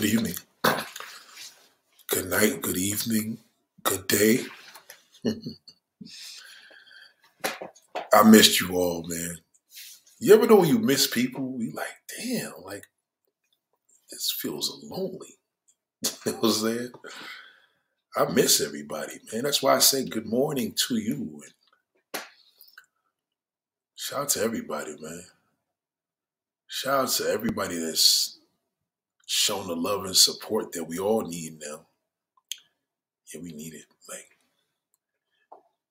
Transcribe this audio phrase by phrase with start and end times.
[0.00, 0.34] Good evening.
[2.08, 2.62] Good night.
[2.62, 3.36] Good evening.
[3.82, 4.46] Good day.
[8.10, 9.40] I missed you all, man.
[10.18, 11.54] You ever know when you miss people?
[11.58, 11.86] You like,
[12.16, 12.86] damn, like
[14.10, 15.36] this feels lonely.
[16.02, 16.92] you know what I'm saying?
[18.16, 19.42] I miss everybody, man.
[19.42, 21.42] That's why I say good morning to you.
[21.44, 22.22] And
[23.96, 25.24] shout out to everybody, man.
[26.68, 28.39] Shout out to everybody that's
[29.30, 31.86] shown the love and support that we all need now.
[33.32, 33.84] Yeah, we need it.
[34.08, 34.26] Like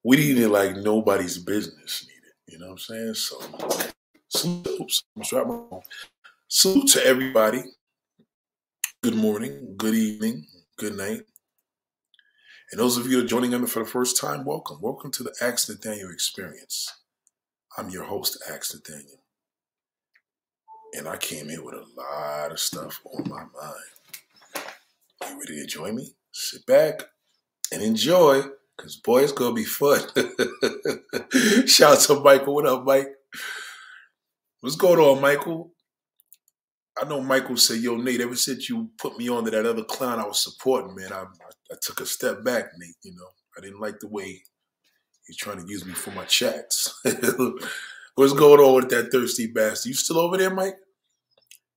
[0.03, 2.51] we need it like nobody's business need it.
[2.51, 3.13] You know what I'm saying?
[3.13, 3.39] So
[4.27, 4.91] salute,
[6.49, 7.63] salute to everybody.
[9.01, 10.45] Good morning, good evening,
[10.77, 11.21] good night.
[12.71, 14.81] And those of you that are joining me for the first time, welcome.
[14.81, 16.93] Welcome to the Ask Nathaniel experience.
[17.77, 19.18] I'm your host, Ask Nathaniel.
[20.93, 24.65] And I came here with a lot of stuff on my mind.
[25.27, 26.15] You ready to join me?
[26.31, 27.03] Sit back
[27.71, 28.43] and enjoy,
[28.75, 30.01] because boy, it's gonna be fun.
[31.67, 32.55] Shout out to Michael.
[32.55, 33.09] What up, Mike?
[34.61, 35.73] What's going on, Michael?
[36.99, 38.21] I know Michael said, "Yo, Nate.
[38.21, 41.21] Ever since you put me on to that other clown I was supporting, man, I,
[41.21, 41.25] I,
[41.71, 42.95] I took a step back, Nate.
[43.03, 44.41] You know, I didn't like the way
[45.27, 46.99] he's trying to use me for my chats."
[48.15, 49.89] What's going on with that thirsty bastard?
[49.89, 50.75] You still over there, Mike?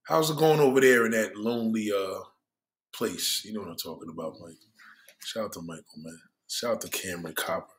[0.04, 2.20] How's it going over there in that lonely uh
[2.94, 3.44] place?
[3.44, 4.56] You know what I'm talking about, Mike.
[5.24, 6.18] Shout out to Michael, man.
[6.48, 7.72] Shout out to Cameron Copper.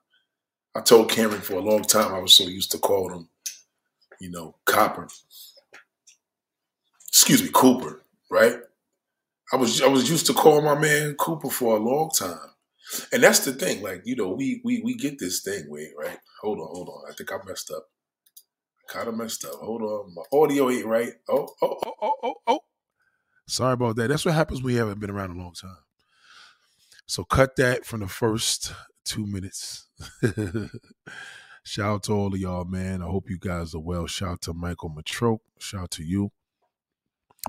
[0.75, 3.29] I told Cameron for a long time I was so used to calling him,
[4.19, 5.07] you know, Copper.
[7.09, 8.01] Excuse me, Cooper,
[8.31, 8.55] right?
[9.51, 12.49] I was I was used to calling my man Cooper for a long time.
[13.11, 16.17] And that's the thing, like, you know, we we we get this thing, wait, right?
[16.41, 17.11] Hold on, hold on.
[17.11, 17.87] I think I messed up.
[18.93, 19.55] Kind of messed up.
[19.55, 20.13] Hold on.
[20.13, 21.13] My audio ain't right.
[21.27, 22.59] Oh, oh, oh, oh, oh, oh.
[23.47, 24.09] Sorry about that.
[24.09, 25.77] That's what happens when you haven't been around a long time.
[27.07, 28.71] So cut that from the first
[29.03, 29.87] two minutes.
[31.63, 33.01] Shout out to all of y'all, man.
[33.01, 34.05] I hope you guys are well.
[34.05, 35.41] Shout out to Michael Matroke.
[35.57, 36.31] Shout out to you.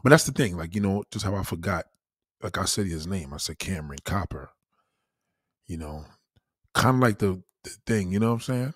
[0.02, 1.84] But that's the thing, like, you know, just how I forgot.
[2.42, 3.34] Like I said his name.
[3.34, 4.48] I said Cameron Copper.
[5.66, 6.06] You know,
[6.72, 8.74] kind of like the, the thing, you know what I'm saying?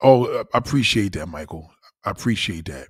[0.00, 1.70] Oh, uh, I appreciate that, Michael.
[2.04, 2.88] I appreciate that.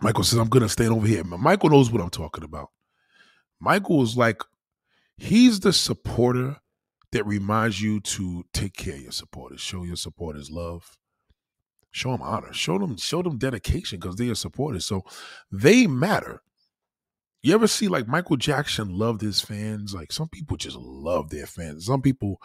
[0.00, 1.24] Michael says, I'm going to stand over here.
[1.24, 2.70] Michael knows what I'm talking about.
[3.60, 4.42] Michael is like,
[5.16, 6.56] he's the supporter
[7.12, 10.98] that reminds you to take care of your supporters, show your supporters love,
[11.92, 14.84] show them honor, show them, show them dedication because they are supporters.
[14.84, 15.02] So
[15.50, 16.42] they matter.
[17.42, 19.94] You ever see like Michael Jackson loved his fans?
[19.94, 21.86] Like some people just love their fans.
[21.86, 22.38] Some people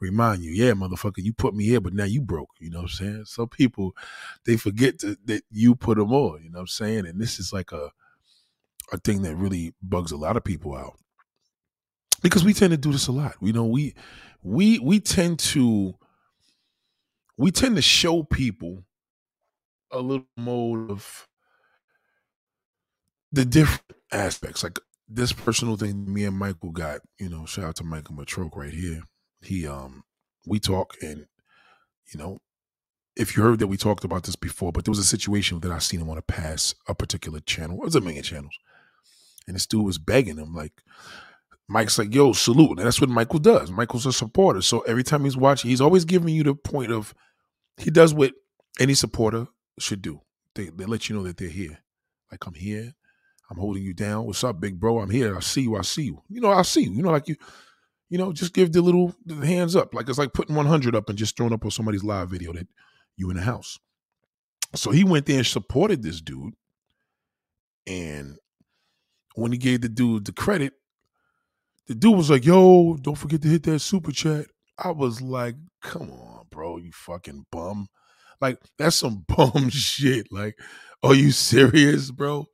[0.00, 2.50] remind you, yeah, motherfucker, you put me here, but now you broke.
[2.60, 3.24] You know what I'm saying?
[3.26, 3.96] Some people
[4.44, 6.42] they forget to, that you put them on.
[6.42, 7.06] You know what I'm saying?
[7.06, 7.90] And this is like a
[8.92, 10.98] a thing that really bugs a lot of people out
[12.22, 13.36] because we tend to do this a lot.
[13.40, 13.94] You know, we
[14.42, 15.94] we we tend to
[17.36, 18.84] we tend to show people
[19.92, 21.28] a little more of
[23.32, 23.82] the different
[24.12, 24.62] aspects.
[24.62, 24.78] Like
[25.08, 28.72] this personal thing me and Michael got, you know, shout out to Michael Matroke right
[28.72, 29.02] here
[29.42, 30.04] he um
[30.46, 31.26] we talk and
[32.12, 32.38] you know
[33.16, 35.72] if you heard that we talked about this before but there was a situation that
[35.72, 38.58] i seen him want to pass a particular channel it was a million channels
[39.46, 40.82] and this dude was begging him like
[41.68, 45.24] mike's like yo salute and that's what michael does michael's a supporter so every time
[45.24, 47.14] he's watching he's always giving you the point of
[47.76, 48.32] he does what
[48.80, 49.46] any supporter
[49.78, 50.20] should do
[50.54, 51.78] they, they let you know that they're here
[52.32, 52.94] like i'm here
[53.50, 56.04] i'm holding you down what's up big bro i'm here i see you i see
[56.04, 57.36] you you know i see you you know like you
[58.08, 59.94] you know, just give the little the hands up.
[59.94, 62.66] Like it's like putting 100 up and just throwing up on somebody's live video that
[63.16, 63.78] you in the house.
[64.74, 66.54] So he went there and supported this dude.
[67.86, 68.36] And
[69.34, 70.74] when he gave the dude the credit,
[71.86, 74.46] the dude was like, yo, don't forget to hit that super chat.
[74.78, 77.88] I was like, come on, bro, you fucking bum.
[78.40, 80.28] Like, that's some bum shit.
[80.30, 80.58] Like,
[81.02, 82.46] are you serious, bro?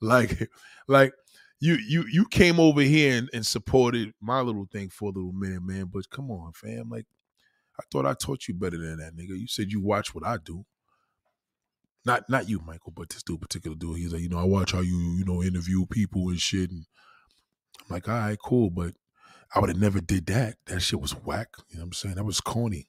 [0.00, 0.50] Like,
[0.88, 1.12] like
[1.60, 5.32] you you you came over here and, and supported my little thing for a little
[5.32, 5.90] minute, man.
[5.92, 6.90] But come on, fam.
[6.90, 7.06] Like,
[7.80, 9.38] I thought I taught you better than that, nigga.
[9.38, 10.64] You said you watch what I do.
[12.04, 13.98] Not not you, Michael, but this dude, particular dude.
[13.98, 16.70] He's like, you know, I watch how you, you know, interview people and shit.
[16.70, 16.84] And
[17.80, 18.92] I'm like, all right, cool, but
[19.54, 20.56] I would have never did that.
[20.66, 21.48] That shit was whack.
[21.70, 22.14] You know what I'm saying?
[22.16, 22.86] That was corny.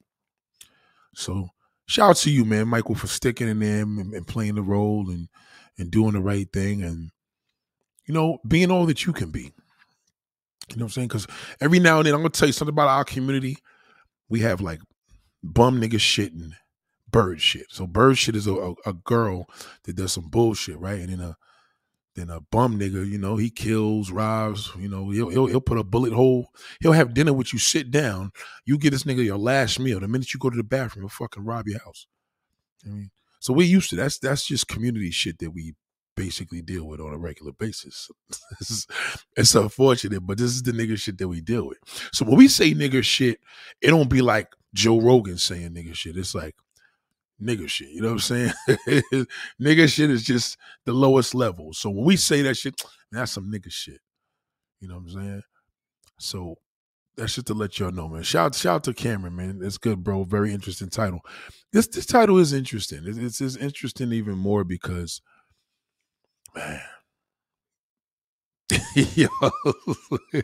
[1.16, 1.50] So
[1.88, 5.10] shout out to you, man, Michael, for sticking in there and, and playing the role
[5.10, 5.30] and
[5.80, 7.12] and doing the right thing and
[8.08, 9.54] you know, being all that you can be.
[10.70, 11.08] You know what I'm saying?
[11.08, 11.28] Because
[11.62, 13.58] every now and then, I'm gonna tell you something about our community.
[14.30, 14.80] We have like
[15.44, 16.54] bum nigga shit and
[17.10, 17.68] bird shit.
[17.70, 19.48] So bird shit is a, a, a girl
[19.84, 21.00] that does some bullshit, right?
[21.00, 21.38] And then a
[22.16, 23.08] then a bum nigga.
[23.08, 24.72] You know, he kills, robs.
[24.78, 26.50] You know, he'll, he'll he'll put a bullet hole.
[26.82, 27.60] He'll have dinner with you.
[27.60, 28.32] Sit down.
[28.66, 30.00] You get this nigga your last meal.
[30.00, 32.08] The minute you go to the bathroom, he'll fucking rob your house.
[32.86, 33.96] I mean, so we're used to.
[33.96, 35.76] That's that's just community shit that we
[36.18, 38.10] basically deal with on a regular basis.
[38.60, 38.88] is,
[39.38, 41.78] it's unfortunate, but this is the nigga shit that we deal with.
[42.12, 43.40] So when we say nigga shit,
[43.82, 46.18] it don't be like Joe Rogan saying nigga shit.
[46.18, 46.56] It's like
[47.42, 47.90] nigga shit.
[47.90, 48.52] You know what I'm saying?
[49.62, 51.72] nigga shit is just the lowest level.
[51.72, 52.82] So when we say that shit,
[53.12, 54.02] that's some nigga shit.
[54.82, 55.42] You know what I'm saying?
[56.20, 56.56] So
[57.16, 58.24] that's just to let y'all know, man.
[58.24, 59.60] Shout shout out to Cameron, man.
[59.64, 60.24] It's good, bro.
[60.24, 61.22] Very interesting title.
[61.74, 63.02] This this title is interesting.
[63.06, 65.22] It's, it's interesting even more because,
[66.58, 66.82] man.
[69.16, 69.28] yo,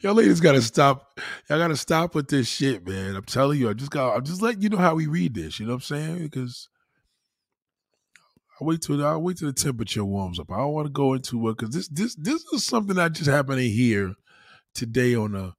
[0.00, 1.18] y'all ladies gotta stop.
[1.48, 3.16] Y'all gotta stop with this shit, man.
[3.16, 4.14] I'm telling you, I just got.
[4.14, 5.58] I'm just letting you know how we read this.
[5.58, 6.18] You know what I'm saying?
[6.18, 6.68] Because
[8.60, 10.50] I wait till I wait till the temperature warms up.
[10.50, 13.30] I don't want to go into it because this this this is something that just
[13.30, 14.14] happened hear
[14.74, 15.54] today on a.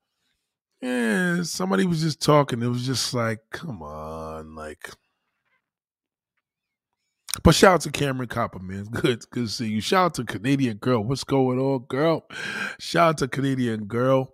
[0.81, 2.61] Yeah, somebody was just talking.
[2.61, 4.91] It was just like, come on, like
[7.43, 8.85] but shout out to Cameron Copper, man.
[8.85, 9.81] Good, good to see you.
[9.81, 11.03] Shout out to Canadian Girl.
[11.03, 12.25] What's going on, girl?
[12.79, 14.33] Shout out to Canadian Girl.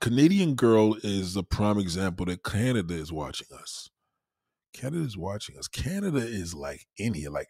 [0.00, 3.88] Canadian Girl is a prime example that Canada is watching us.
[4.72, 5.66] Canada is watching us.
[5.66, 7.30] Canada is like in here.
[7.30, 7.48] Like,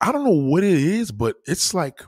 [0.00, 2.02] I don't know what it is, but it's like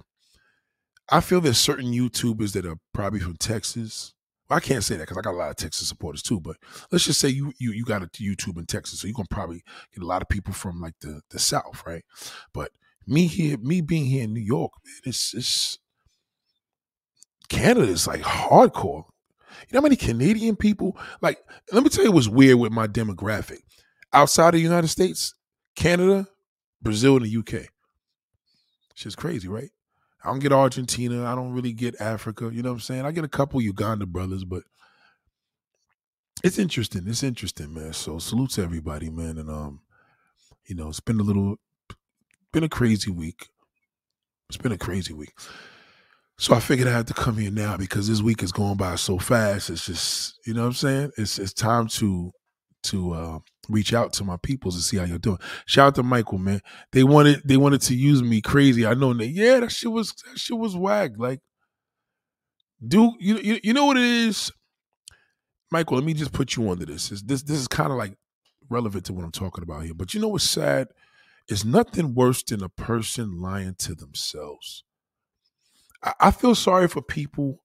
[1.11, 4.15] I feel there's certain YouTubers that are probably from Texas
[4.51, 6.41] I can't say that because I got a lot of Texas supporters too.
[6.41, 6.57] But
[6.91, 9.63] let's just say you you you got a YouTube in Texas, so you can probably
[9.95, 12.05] get a lot of people from like the the South, right?
[12.53, 12.73] But
[13.07, 15.79] me here, me being here in New York, man, it's it's
[17.49, 19.05] Canada is like hardcore.
[19.69, 20.97] You know how many Canadian people?
[21.21, 21.39] Like,
[21.73, 23.59] let me tell you what's weird with my demographic.
[24.13, 25.35] Outside of the United States,
[25.77, 26.29] Canada,
[26.83, 27.69] Brazil, and the UK.
[28.95, 29.71] Shit's crazy, right?
[30.25, 31.25] I don't get Argentina.
[31.25, 32.51] I don't really get Africa.
[32.53, 33.07] You know what I'm saying?
[33.07, 34.63] I get a couple Uganda brothers, but
[36.45, 37.05] it's interesting.
[37.07, 37.93] It's interesting, man.
[37.93, 39.39] So salute to everybody, man.
[39.39, 39.81] And um,
[40.67, 41.57] you know, it's been a little
[42.53, 43.49] been a crazy week.
[44.49, 45.33] It's been a crazy week.
[46.39, 48.97] So I figured I had to come here now because this week is going by
[48.97, 49.69] so fast.
[49.69, 51.13] It's just, you know what I'm saying?
[51.19, 52.33] It's it's time to
[52.85, 53.39] to uh,
[53.71, 55.39] reach out to my peoples to see how you're doing.
[55.67, 56.61] Shout out to Michael, man.
[56.93, 58.87] They wanted they wanted to use me crazy.
[58.87, 59.29] I know that.
[59.29, 61.13] Yeah, that shit was that shit was whack.
[61.17, 61.41] Like,
[62.87, 64.51] do you, you you know what it is,
[65.71, 65.97] Michael?
[65.97, 67.09] Let me just put you onto this.
[67.09, 68.17] This this, this is kind of like
[68.69, 69.95] relevant to what I'm talking about here.
[69.95, 70.89] But you know what's sad?
[71.49, 74.85] It's nothing worse than a person lying to themselves.
[76.03, 77.63] I, I feel sorry for people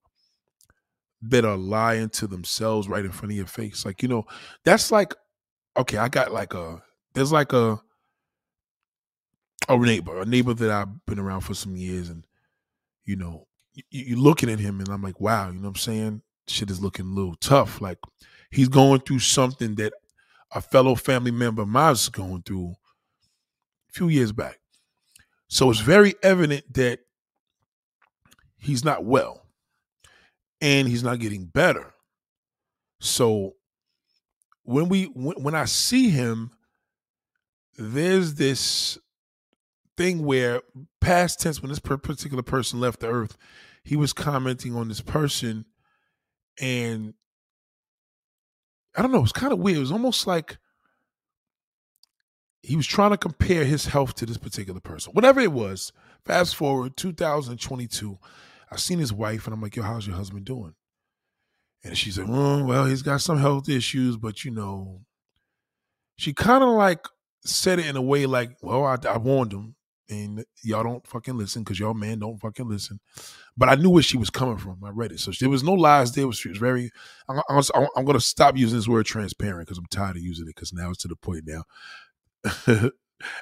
[1.21, 3.85] that are lying to themselves right in front of your face.
[3.85, 4.25] Like, you know,
[4.63, 5.15] that's like,
[5.77, 6.81] okay, I got like a,
[7.13, 7.79] there's like a,
[9.67, 12.09] a neighbor, a neighbor that I've been around for some years.
[12.09, 12.25] And,
[13.05, 13.47] you know,
[13.89, 16.21] you, are looking at him and I'm like, wow, you know what I'm saying?
[16.47, 17.81] Shit is looking a little tough.
[17.81, 17.97] Like,
[18.51, 19.93] he's going through something that
[20.53, 22.75] a fellow family member of mine is going through
[23.89, 24.59] a few years back.
[25.47, 26.99] So it's very evident that
[28.57, 29.45] he's not well
[30.61, 31.93] and he's not getting better.
[32.99, 33.55] So
[34.65, 36.51] when we when, I see him,
[37.77, 38.97] there's this
[39.97, 40.61] thing where
[40.99, 43.37] past tense when this particular person left the earth,
[43.83, 45.65] he was commenting on this person,
[46.59, 47.13] and
[48.95, 49.77] I don't know, it's kind of weird.
[49.77, 50.57] It was almost like
[52.63, 55.13] he was trying to compare his health to this particular person.
[55.13, 55.93] Whatever it was,
[56.25, 58.17] fast forward 2022
[58.71, 60.73] I seen his wife and I'm like, yo, how's your husband doing?
[61.85, 65.01] And she said, oh, well, he's got some health issues, but you know,
[66.17, 67.05] she kind of like
[67.45, 69.75] said it in a way like, well, I, I warned him
[70.09, 72.99] and y'all don't fucking listen because y'all man don't fucking listen.
[73.55, 74.83] But I knew where she was coming from.
[74.83, 75.19] I read it.
[75.19, 76.31] So there was no lies there.
[76.31, 76.89] She was very,
[77.29, 77.63] I'm, I'm,
[77.95, 80.73] I'm going to stop using this word transparent because I'm tired of using it because
[80.73, 81.63] now it's to the point now.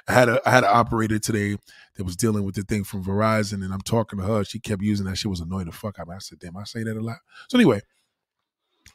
[0.06, 1.56] I had a I had an operator today
[1.96, 4.44] that was dealing with the thing from Verizon, and I'm talking to her.
[4.44, 5.18] She kept using that.
[5.18, 6.08] She was annoying the fuck out.
[6.08, 7.80] I said, "Damn, I say that a lot." So anyway,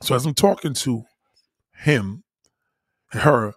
[0.01, 1.03] so as I'm talking to
[1.73, 2.23] him,
[3.11, 3.53] her,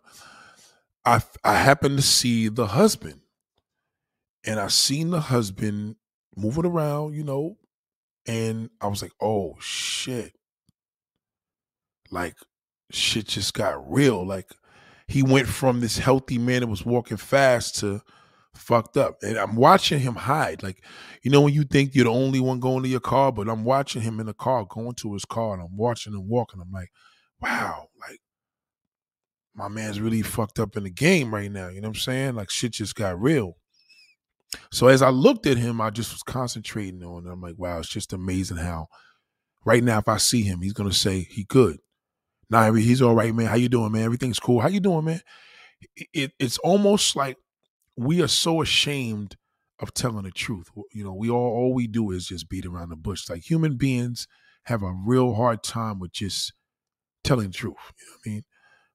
[1.04, 3.20] I I happen to see the husband,
[4.44, 5.96] and I seen the husband
[6.36, 7.58] moving around, you know,
[8.26, 10.34] and I was like, "Oh shit!"
[12.10, 12.36] Like
[12.90, 14.24] shit just got real.
[14.24, 14.50] Like
[15.06, 18.02] he went from this healthy man that was walking fast to
[18.54, 19.22] fucked up.
[19.22, 20.62] And I'm watching him hide.
[20.62, 20.84] Like,
[21.22, 23.64] you know, when you think you're the only one going to your car, but I'm
[23.64, 26.60] watching him in the car, going to his car, and I'm watching him walking.
[26.60, 26.90] I'm like,
[27.40, 28.20] wow, like
[29.54, 31.68] my man's really fucked up in the game right now.
[31.68, 32.34] You know what I'm saying?
[32.34, 33.56] Like shit just got real.
[34.70, 37.26] So as I looked at him, I just was concentrating on.
[37.26, 37.30] It.
[37.30, 38.88] I'm like, wow, it's just amazing how
[39.64, 41.78] right now, if I see him, he's gonna say he good.
[42.50, 43.46] Nah, he's all right, man.
[43.46, 44.02] How you doing, man?
[44.02, 44.60] Everything's cool.
[44.60, 45.20] How you doing, man?
[46.12, 47.36] It, it's almost like
[47.96, 49.36] we are so ashamed
[49.80, 50.68] of telling the truth.
[50.92, 53.28] You know, we all all we do is just beat around the bush.
[53.28, 54.26] Like human beings
[54.64, 56.52] have a real hard time with just
[57.24, 57.74] telling the truth.
[57.98, 58.42] You know what I mean?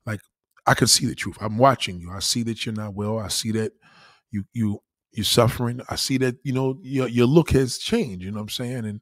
[0.05, 0.21] Like
[0.65, 1.37] I can see the truth.
[1.41, 2.11] I'm watching you.
[2.11, 3.19] I see that you're not well.
[3.19, 3.73] I see that
[4.31, 4.79] you you
[5.11, 5.81] you're suffering.
[5.89, 8.85] I see that, you know, your your look has changed, you know what I'm saying?
[8.85, 9.01] And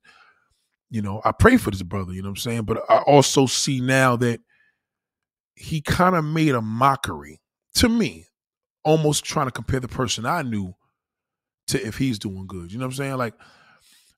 [0.89, 2.63] you know, I pray for this brother, you know what I'm saying?
[2.63, 4.39] But I also see now that
[5.55, 7.41] he kind of made a mockery
[7.75, 8.27] to me,
[8.85, 10.73] almost trying to compare the person I knew
[11.67, 12.71] to if he's doing good.
[12.71, 13.17] You know what I'm saying?
[13.17, 13.33] Like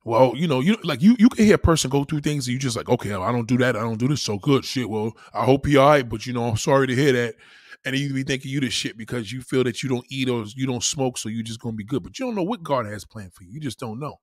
[0.07, 2.53] well, you know, you like you you can hear a person go through things and
[2.53, 4.63] you just like, okay, I don't do that, I don't do this so good.
[4.63, 4.89] Shit.
[4.89, 7.35] Well, I hope he all right, but you know, I'm sorry to hear that.
[7.83, 10.45] And you be thinking you the shit because you feel that you don't eat or
[10.55, 12.03] you don't smoke, so you're just gonna be good.
[12.03, 13.49] But you don't know what God has planned for you.
[13.51, 14.15] You just don't know.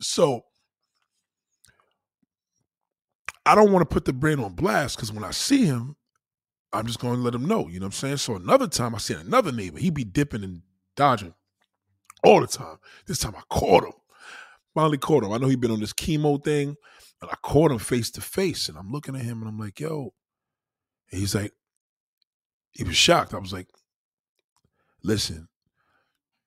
[0.00, 0.42] So
[3.44, 5.96] I don't want to put the brain on blast because when I see him,
[6.72, 7.68] I'm just gonna let him know.
[7.68, 8.16] You know what I'm saying?
[8.18, 10.62] So another time I seen another neighbor, he be dipping and
[10.96, 11.34] dodging
[12.22, 12.78] all the time.
[13.06, 13.92] This time I caught him
[14.78, 15.32] finally caught him.
[15.32, 16.76] I know he'd been on this chemo thing,
[17.20, 18.68] and I caught him face to face.
[18.68, 20.14] And I'm looking at him and I'm like, yo.
[21.10, 21.52] And he's like,
[22.70, 23.34] he was shocked.
[23.34, 23.66] I was like,
[25.02, 25.48] listen,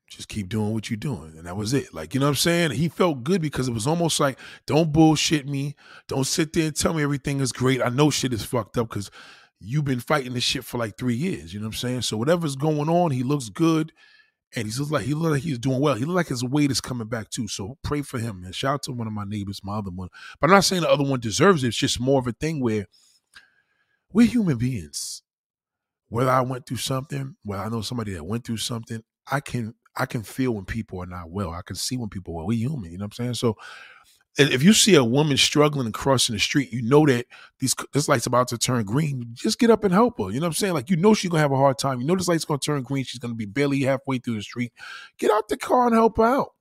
[0.09, 1.33] just keep doing what you're doing.
[1.35, 1.93] And that was it.
[1.93, 2.71] Like, you know what I'm saying?
[2.71, 5.75] He felt good because it was almost like, don't bullshit me.
[6.07, 7.81] Don't sit there and tell me everything is great.
[7.81, 9.11] I know shit is fucked up because
[9.61, 11.53] you've been fighting this shit for like three years.
[11.53, 12.01] You know what I'm saying?
[12.01, 13.91] So whatever's going on, he looks good
[14.55, 15.95] and he looks like he looks like he's doing well.
[15.95, 17.47] He looks like his weight is coming back too.
[17.47, 18.51] So pray for him, man.
[18.51, 20.09] Shout out to one of my neighbors, my other one.
[20.39, 21.67] But I'm not saying the other one deserves it.
[21.69, 22.87] It's just more of a thing where
[24.11, 25.21] we're human beings.
[26.09, 29.01] Whether I went through something, whether I know somebody that went through something,
[29.31, 31.51] I can I can feel when people are not well.
[31.51, 32.47] I can see when people are well.
[32.47, 33.33] We human, you know what I'm saying?
[33.35, 33.55] So
[34.37, 37.25] if you see a woman struggling and crossing the street, you know that
[37.59, 39.27] these this light's about to turn green.
[39.33, 40.29] Just get up and help her.
[40.31, 40.73] You know what I'm saying?
[40.73, 41.99] Like you know she's gonna have a hard time.
[41.99, 43.03] You know this light's gonna turn green.
[43.03, 44.71] She's gonna be barely halfway through the street.
[45.17, 46.53] Get out the car and help her out.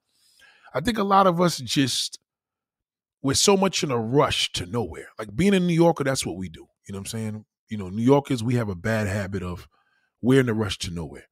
[0.75, 2.19] I think a lot of us just
[3.23, 5.09] we're so much in a rush to nowhere.
[5.19, 6.67] Like being a New Yorker, that's what we do.
[6.87, 7.45] You know what I'm saying?
[7.69, 9.69] You know, New Yorkers, we have a bad habit of
[10.23, 11.27] we're in a rush to nowhere.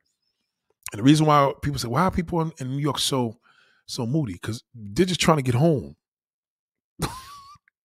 [0.93, 3.39] And the reason why people say, why are people in, New York so
[3.87, 4.35] so moody?
[4.35, 5.97] Because they're just trying to get home.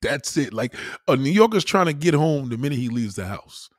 [0.01, 0.53] That's it.
[0.53, 0.75] Like
[1.07, 3.69] a New Yorker's trying to get home the minute he leaves the house.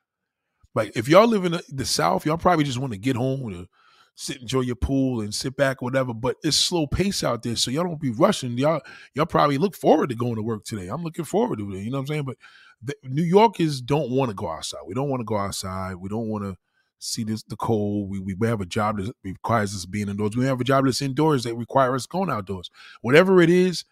[0.74, 3.68] Like if y'all live in the South, y'all probably just want to get home and
[4.16, 6.14] sit, enjoy your pool and sit back whatever.
[6.14, 8.58] But it's slow pace out there, so y'all don't be rushing.
[8.58, 8.80] Y'all
[9.14, 10.88] y'all probably look forward to going to work today.
[10.88, 11.82] I'm looking forward to it.
[11.82, 12.24] You know what I'm saying?
[12.24, 12.38] But
[12.82, 14.80] the, New Yorkers don't want to go outside.
[14.86, 15.96] We don't want to go outside.
[15.96, 16.56] We don't want to
[16.98, 18.10] see this the cold.
[18.10, 20.36] We we have a job that requires us being indoors.
[20.36, 22.70] We have a job that's indoors that requires us going outdoors.
[23.02, 23.84] Whatever it is,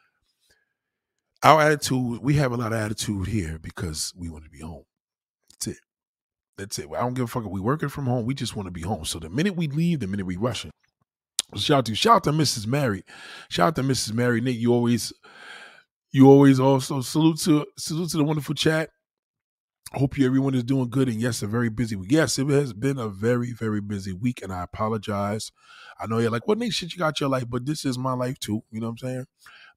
[1.43, 4.85] our attitude, we have a lot of attitude here because we want to be home.
[5.51, 5.83] That's it.
[6.57, 6.89] That's it.
[6.97, 8.27] I don't give a fuck if we working from home.
[8.27, 9.05] We just want to be home.
[9.05, 10.71] So the minute we leave, the minute we rushing.
[11.57, 12.67] Shout out to shout out to Mrs.
[12.67, 13.05] Mary.
[13.51, 14.13] Shout out to Mrs.
[14.15, 14.41] Mary.
[14.41, 15.13] Nick, you always
[16.11, 18.91] you always also salute to salute to the wonderful chat.
[19.93, 21.09] Hope you everyone is doing good.
[21.09, 22.11] And yes, a very busy week.
[22.11, 24.41] Yes, it has been a very, very busy week.
[24.43, 25.53] And I apologize.
[26.01, 28.15] I know you're like, what Nick shit you got your life, but this is my
[28.15, 28.63] life too.
[28.71, 29.27] You know what I'm saying?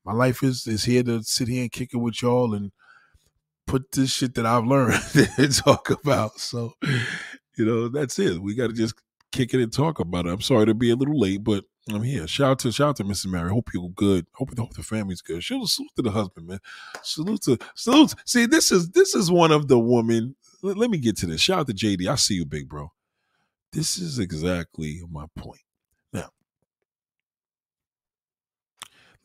[0.05, 2.71] My life is is here to sit here and kick it with y'all and
[3.67, 5.01] put this shit that I've learned
[5.37, 6.39] and talk about.
[6.39, 6.73] So,
[7.57, 8.41] you know, that's it.
[8.41, 8.95] We got to just
[9.31, 10.29] kick it and talk about it.
[10.29, 12.27] I'm sorry to be a little late, but I'm here.
[12.27, 13.27] Shout out to shout out to Mrs.
[13.27, 13.49] Mary.
[13.49, 14.25] Hope you're good.
[14.33, 15.43] Hope, hope the family's good.
[15.43, 16.59] Salute to the husband, man.
[17.03, 18.13] Salute to salute.
[18.25, 20.35] See, this is this is one of the women.
[20.61, 21.41] Let, let me get to this.
[21.41, 22.07] Shout out to JD.
[22.07, 22.91] I see you, big bro.
[23.71, 25.64] This is exactly my point.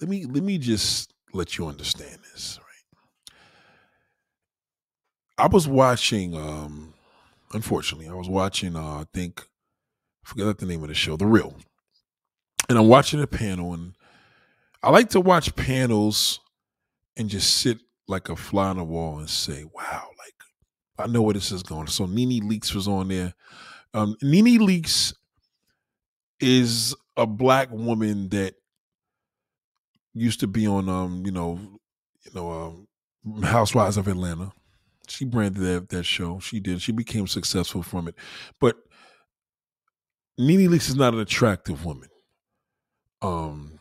[0.01, 3.37] Let me let me just let you understand this, right?
[5.39, 6.95] I was watching um
[7.53, 9.47] unfortunately, I was watching uh I think
[10.25, 11.55] I forget the name of the show, The Real.
[12.69, 13.95] And I'm watching a panel and
[14.83, 16.41] I like to watch panels
[17.17, 17.79] and just sit
[18.09, 20.35] like a fly on the wall and say, wow, like
[20.99, 21.89] I know where this is going.
[21.89, 23.35] So Nene Leakes was on there.
[23.93, 25.13] Um, Nene Leakes
[26.41, 28.55] is a black woman that
[30.15, 31.59] used to be on um, you know,
[32.25, 34.53] you know, um, Housewives of Atlanta.
[35.09, 36.39] She branded that that show.
[36.39, 36.81] She did.
[36.83, 38.15] She became successful from it.
[38.61, 38.77] But
[40.39, 42.09] Nene Leakes is not an attractive woman.
[43.23, 43.79] Um,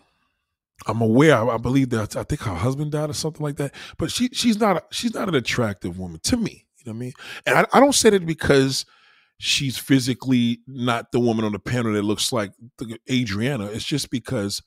[0.87, 1.49] I'm aware.
[1.49, 3.73] I, believe that I think her husband died or something like that.
[3.97, 6.65] But she she's not she's not an attractive woman to me.
[6.77, 7.13] You know what I mean?
[7.45, 8.85] And I, I don't say that because
[9.37, 12.51] she's physically not the woman on the panel that looks like
[13.09, 13.65] Adriana.
[13.65, 14.61] It's just because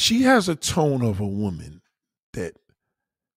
[0.00, 1.82] she has a tone of a woman
[2.32, 2.54] that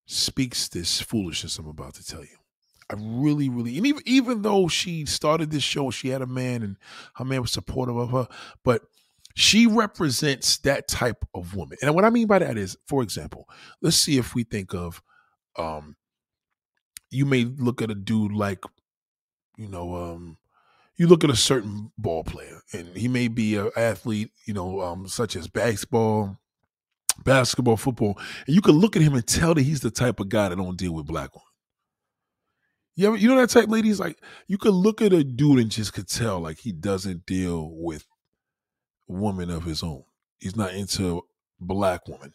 [0.05, 2.37] speaks this foolishness I'm about to tell you.
[2.89, 6.63] I really, really, and even even though she started this show, she had a man,
[6.63, 6.77] and
[7.15, 8.27] her man was supportive of her,
[8.63, 8.83] but
[9.35, 11.77] she represents that type of woman.
[11.81, 13.49] And what I mean by that is, for example,
[13.81, 15.01] let's see if we think of,
[15.57, 15.95] um,
[17.09, 18.63] you may look at a dude like,
[19.57, 20.37] you know, um,
[20.97, 24.81] you look at a certain ball player, and he may be an athlete, you know,
[24.81, 26.37] um, such as basketball,
[27.23, 30.29] basketball, football, and you can look at him and tell that he's the type of
[30.29, 31.45] guy that don't deal with black women.
[32.95, 35.71] You ever, you know that type ladies like you could look at a dude and
[35.71, 38.05] just could tell like he doesn't deal with
[39.07, 40.03] women of his own.
[40.39, 41.23] He's not into
[41.59, 42.33] black women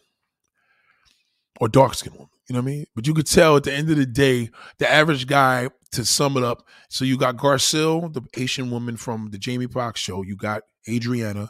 [1.59, 2.29] or dark skinned women.
[2.47, 2.85] You know what I mean?
[2.95, 6.37] But you could tell at the end of the day, the average guy, to sum
[6.37, 10.35] it up, so you got Garcelle, the Asian woman from the Jamie Foxx show, you
[10.35, 11.49] got Adriana,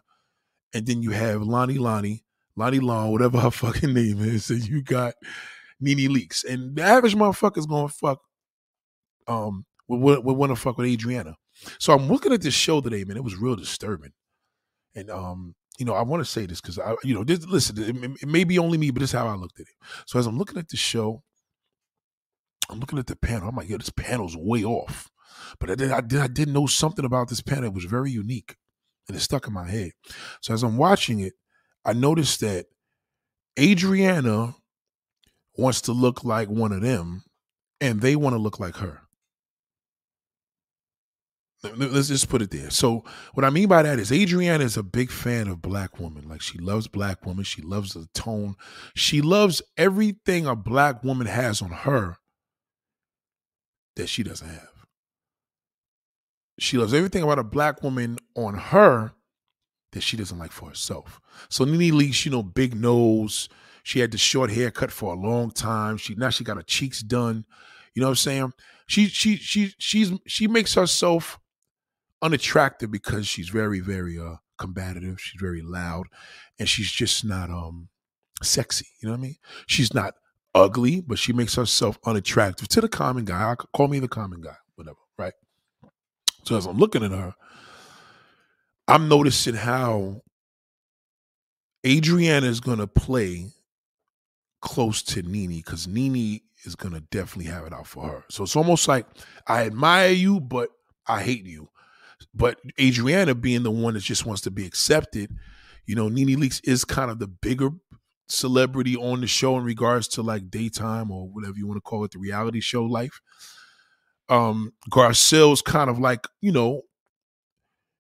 [0.73, 2.23] and then you have Lonnie Lani,
[2.59, 5.13] Lani Long, whatever her fucking name is, and you got
[5.79, 6.43] Nene Leakes.
[6.43, 8.19] And the average motherfucker's gonna fuck
[9.27, 11.35] um want to fuck with Adriana.
[11.79, 13.17] So I'm looking at this show today, man.
[13.17, 14.11] It was real disturbing.
[14.95, 17.77] And um, you know, I want to say this because I, you know, this, listen,
[17.81, 19.87] it, it, may be only me, but this is how I looked at it.
[20.05, 21.23] So as I'm looking at the show,
[22.69, 23.49] I'm looking at the panel.
[23.49, 25.09] I'm like, yo, this panel's way off.
[25.59, 27.65] But I did, I did, I did know something about this panel.
[27.65, 28.55] It was very unique,
[29.07, 29.91] and it stuck in my head.
[30.41, 31.33] So as I'm watching it,
[31.85, 32.67] I noticed that
[33.59, 34.55] Adriana
[35.57, 37.23] wants to look like one of them,
[37.81, 39.01] and they want to look like her.
[41.61, 42.69] Let's just put it there.
[42.69, 46.29] So what I mean by that is Adriana is a big fan of black women.
[46.29, 47.43] Like she loves black women.
[47.43, 48.55] She loves the tone.
[48.95, 52.17] She loves everything a black woman has on her
[53.97, 54.69] that she doesn't have.
[56.59, 59.11] She loves everything about a black woman on her
[59.91, 61.19] that she doesn't like for herself.
[61.49, 63.49] So Nene Leakes, you know, big nose.
[63.83, 65.97] She had the short haircut for a long time.
[65.97, 67.45] She now she got her cheeks done.
[67.93, 68.53] You know what I'm saying?
[68.87, 71.39] She she she she's she makes herself
[72.21, 75.19] unattractive because she's very, very uh combative.
[75.19, 76.07] She's very loud,
[76.59, 77.89] and she's just not um
[78.43, 78.87] sexy.
[79.01, 79.35] You know what I mean?
[79.67, 80.15] She's not
[80.53, 83.51] ugly, but she makes herself unattractive to the common guy.
[83.51, 85.33] I call me the common guy, whatever, right?
[86.43, 87.33] So as I'm looking at her,
[88.89, 90.21] I'm noticing how
[91.85, 93.51] Adriana is gonna play
[94.61, 98.25] close to Nene because Nene is gonna definitely have it out for her.
[98.29, 99.05] So it's almost like
[99.47, 100.69] I admire you, but
[101.07, 101.69] I hate you.
[102.33, 105.33] But Adriana being the one that just wants to be accepted,
[105.85, 107.69] you know, Nene Leakes is kind of the bigger
[108.27, 112.03] celebrity on the show in regards to like daytime or whatever you want to call
[112.03, 113.21] it, the reality show life.
[114.27, 116.81] Um, Garcelle's kind of like, you know,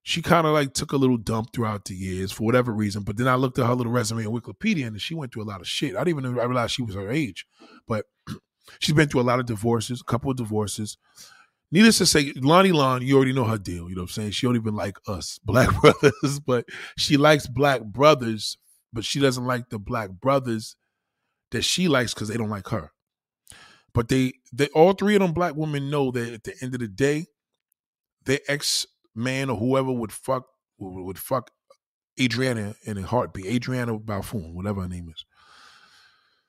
[0.09, 3.03] she kind of like took a little dump throughout the years for whatever reason.
[3.03, 5.51] But then I looked at her little resume on Wikipedia and she went through a
[5.51, 5.95] lot of shit.
[5.95, 7.45] I didn't even realize she was her age,
[7.87, 8.07] but
[8.79, 10.97] she's been through a lot of divorces, a couple of divorces.
[11.71, 13.87] Needless to say, Lonnie Long, you already know her deal.
[13.87, 14.31] You know what I'm saying?
[14.31, 16.65] She don't even like us, black brothers, but
[16.97, 18.57] she likes black brothers,
[18.91, 20.75] but she doesn't like the black brothers
[21.51, 22.89] that she likes because they don't like her.
[23.93, 26.79] But they, they, all three of them black women know that at the end of
[26.79, 27.27] the day,
[28.25, 30.45] their ex man or whoever would fuck
[30.77, 31.51] would fuck
[32.19, 33.45] Adriana in a heartbeat.
[33.45, 35.25] Adriana Balfour, whatever her name is.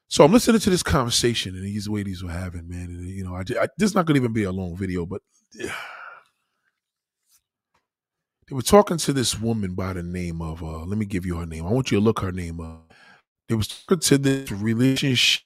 [0.09, 2.87] So I'm listening to this conversation and these ladies were having, man.
[2.87, 5.07] And you know, I, I this is not going to even be a long video,
[5.07, 5.23] but
[5.55, 5.73] yeah.
[8.49, 10.62] they were talking to this woman by the name of.
[10.62, 11.66] uh Let me give you her name.
[11.66, 12.92] I want you to look her name up.
[13.49, 15.42] They was talking to this relationship,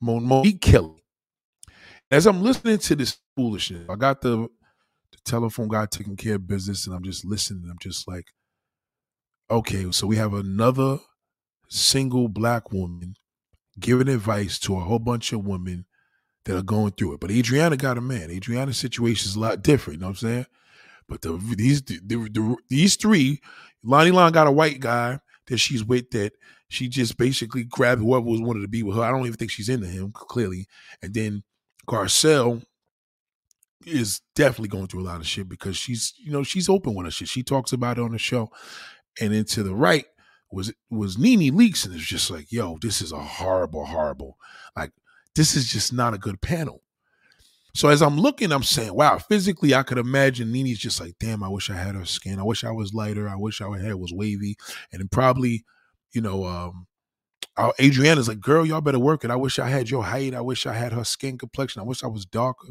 [0.00, 1.04] Monique Kelly.
[2.10, 4.48] As I'm listening to this foolishness, I got the
[5.24, 7.68] telephone guy taking care of business, and I'm just listening.
[7.70, 8.26] I'm just like,
[9.50, 10.98] okay, so we have another
[11.68, 13.14] single black woman
[13.78, 15.86] giving advice to a whole bunch of women
[16.44, 17.20] that are going through it.
[17.20, 18.30] But Adriana got a man.
[18.30, 19.98] Adriana's situation is a lot different.
[19.98, 20.46] You know what I'm saying?
[21.08, 23.40] But the, these the, the, these three,
[23.82, 26.32] Lonnie Long got a white guy that she's with that
[26.68, 29.02] she just basically grabbed whoever was wanted to be with her.
[29.02, 30.66] I don't even think she's into him clearly.
[31.02, 31.42] And then
[31.86, 32.64] Garcelle
[33.86, 37.06] is definitely going through a lot of shit because she's you know she's open with
[37.06, 37.28] her shit.
[37.28, 38.50] She talks about it on the show.
[39.20, 40.06] And then to the right,
[40.50, 44.38] was was Nene Leakes, and it's just like, yo, this is a horrible, horrible.
[44.76, 44.92] Like,
[45.34, 46.82] this is just not a good panel.
[47.74, 51.42] So as I'm looking, I'm saying, wow, physically, I could imagine Nene's just like, damn,
[51.42, 52.38] I wish I had her skin.
[52.38, 53.28] I wish I was lighter.
[53.28, 54.56] I wish our hair was wavy.
[54.92, 55.64] And then probably,
[56.12, 56.86] you know, um,
[57.56, 59.30] our Adriana's like, girl, y'all better work it.
[59.32, 60.34] I wish I had your height.
[60.34, 61.82] I wish I had her skin complexion.
[61.82, 62.68] I wish I was darker.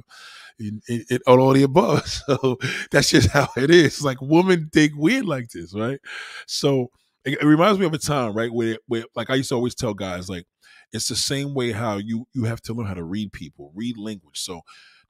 [0.60, 2.04] It, it, all the above.
[2.28, 2.58] So
[2.92, 4.04] that's just how it is.
[4.04, 6.00] Like women think weird like this, right?
[6.48, 6.90] So
[7.26, 9.76] it, it reminds me of a time, right, where, where like I used to always
[9.76, 10.46] tell guys, like
[10.92, 13.98] it's the same way how you you have to learn how to read people, read
[13.98, 14.40] language.
[14.40, 14.62] So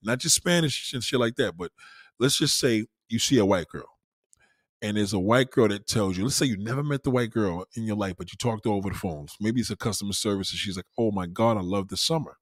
[0.01, 1.71] not just Spanish and shit like that, but
[2.19, 3.89] let's just say you see a white girl
[4.81, 7.31] and there's a white girl that tells you, let's say you never met the white
[7.31, 9.35] girl in your life, but you talked to her over the phones.
[9.39, 12.37] Maybe it's a customer service and she's like, oh my God, I love the summer.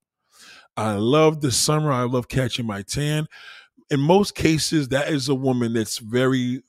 [0.77, 1.91] I love the summer.
[1.91, 3.27] I love catching my tan.
[3.89, 6.63] In most cases, that is a woman that's very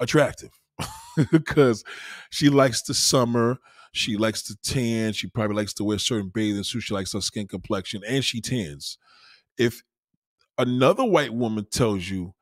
[0.00, 0.50] attractive
[1.32, 1.84] because
[2.30, 3.58] she likes the summer.
[3.92, 5.12] She likes to tan.
[5.14, 6.86] She probably likes to wear certain bathing suits.
[6.86, 8.98] She likes her skin complexion and she tans.
[9.58, 9.82] If
[10.58, 12.34] another white woman tells you,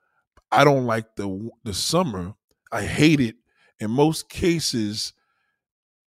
[0.52, 2.34] I don't like the the summer,
[2.72, 3.36] I hate it.
[3.80, 5.12] In most cases,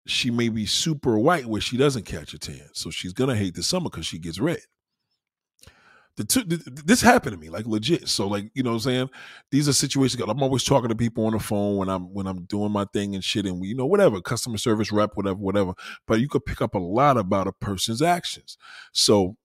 [0.07, 2.69] she may be super white where she doesn't catch a tan.
[2.73, 4.59] So she's gonna hate the summer because she gets red.
[6.19, 8.09] The two, this happened to me, like legit.
[8.09, 9.09] So, like, you know what I'm saying?
[9.51, 12.43] These are situations I'm always talking to people on the phone when I'm when I'm
[12.43, 15.75] doing my thing and shit, and we, you know, whatever, customer service rep, whatever, whatever.
[16.05, 18.57] But you could pick up a lot about a person's actions.
[18.91, 19.37] So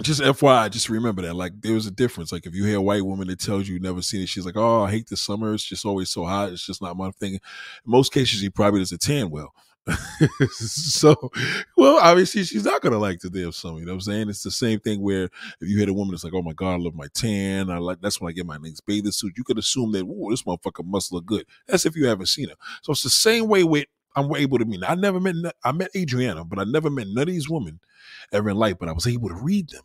[0.00, 1.34] just FYI, just remember that.
[1.34, 2.30] Like, there was a difference.
[2.30, 4.56] Like, if you hear a white woman that tells you never seen it, she's like,
[4.56, 5.54] "Oh, I hate the summer.
[5.54, 6.52] It's just always so hot.
[6.52, 7.40] It's just not my thing." In
[7.84, 9.52] most cases, she probably doesn't tan well.
[10.50, 11.30] so,
[11.76, 13.78] well, obviously, she's not gonna like the damn summer.
[13.78, 14.28] You know what I'm saying?
[14.28, 16.74] It's the same thing where if you hit a woman that's like, "Oh my god,
[16.74, 17.70] I love my tan.
[17.70, 20.30] I like that's when I get my next bathing suit." You could assume that, "Oh,
[20.30, 22.56] this motherfucker must look good." That's if you haven't seen her.
[22.82, 24.82] So it's the same way with I'm able to meet.
[24.88, 27.78] I never met I met Adriana, but I never met none of these women
[28.32, 28.76] ever in life.
[28.80, 29.82] But I was able to read them.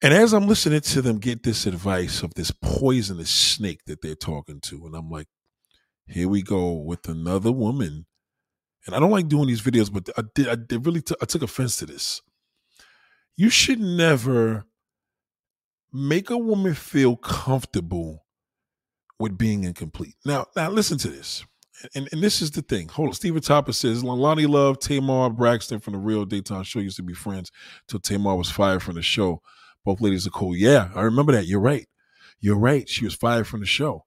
[0.00, 4.14] And as I'm listening to them get this advice of this poisonous snake that they're
[4.16, 5.28] talking to, and I'm like,
[6.06, 8.06] here we go with another woman.
[8.86, 10.48] And I don't like doing these videos, but I did.
[10.48, 11.02] I did really.
[11.02, 12.20] T- I took offense to this.
[13.36, 14.64] You should never
[15.92, 18.26] make a woman feel comfortable
[19.18, 20.16] with being incomplete.
[20.24, 21.44] Now, now listen to this
[21.94, 22.88] and, and this is the thing.
[22.88, 23.14] Hold on.
[23.14, 27.14] Stephen Topper says Loni Love, Tamar Braxton from the real Daytime show used to be
[27.14, 27.50] friends
[27.88, 29.42] till Tamar was fired from the show.
[29.84, 30.56] Both ladies are cool.
[30.56, 31.46] Yeah, I remember that.
[31.46, 31.86] You're right.
[32.40, 32.88] You're right.
[32.88, 34.04] She was fired from the show.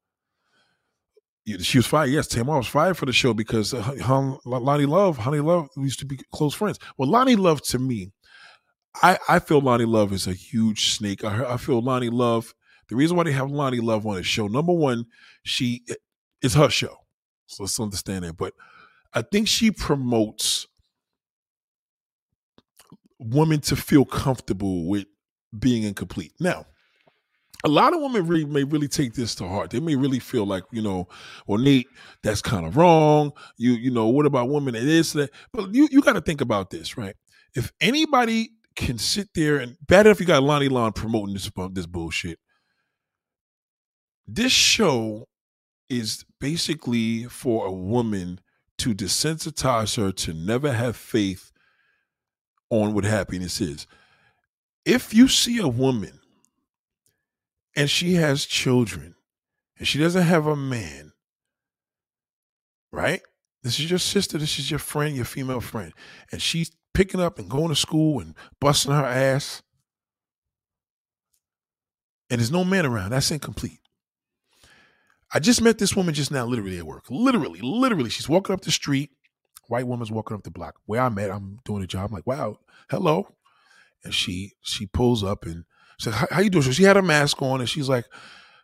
[1.59, 2.09] She was fired.
[2.09, 6.05] Yes, Tamar was fired for the show because uh, Loni Love, Honey Love used to
[6.05, 6.79] be close friends.
[6.97, 8.11] Well, Loni Love to me,
[9.03, 11.23] I, I feel Loni Love is a huge snake.
[11.23, 12.53] I, I feel Loni Love.
[12.89, 15.05] The reason why they have Loni Love on the show, number one,
[15.43, 15.83] she
[16.41, 16.97] it's her show.
[17.47, 18.37] So let's understand that.
[18.37, 18.53] But
[19.13, 20.67] I think she promotes
[23.19, 25.05] women to feel comfortable with
[25.57, 26.33] being incomplete.
[26.39, 26.65] Now,
[27.65, 29.71] a lot of women really may really take this to heart.
[29.71, 31.07] They may really feel like, you know,
[31.47, 31.87] well, Nate,
[32.21, 33.31] that's kind of wrong.
[33.57, 35.31] You, you know, what about women and this, that?
[35.51, 37.15] But you you gotta think about this, right?
[37.55, 41.85] If anybody can sit there and bad enough you got Lonnie Lon promoting this this
[41.87, 42.37] bullshit.
[44.27, 45.27] This show
[45.89, 48.39] is basically for a woman
[48.79, 51.51] to desensitize her to never have faith
[52.69, 53.87] on what happiness is.
[54.83, 56.19] If you see a woman
[57.75, 59.15] and she has children
[59.77, 61.11] and she doesn't have a man,
[62.91, 63.21] right?
[63.63, 65.93] This is your sister, this is your friend, your female friend,
[66.31, 69.63] and she's picking up and going to school and busting her ass,
[72.29, 73.79] and there's no man around, that's incomplete.
[75.33, 77.05] I just met this woman just now, literally at work.
[77.09, 78.09] Literally, literally.
[78.09, 79.09] She's walking up the street.
[79.67, 80.75] White woman's walking up the block.
[80.85, 82.09] Where I met, I'm doing a job.
[82.09, 82.59] I'm like, wow,
[82.89, 83.27] hello.
[84.03, 85.65] And she she pulls up and
[86.05, 86.63] like, how, you doing?
[86.63, 88.05] So she had a mask on and she's like,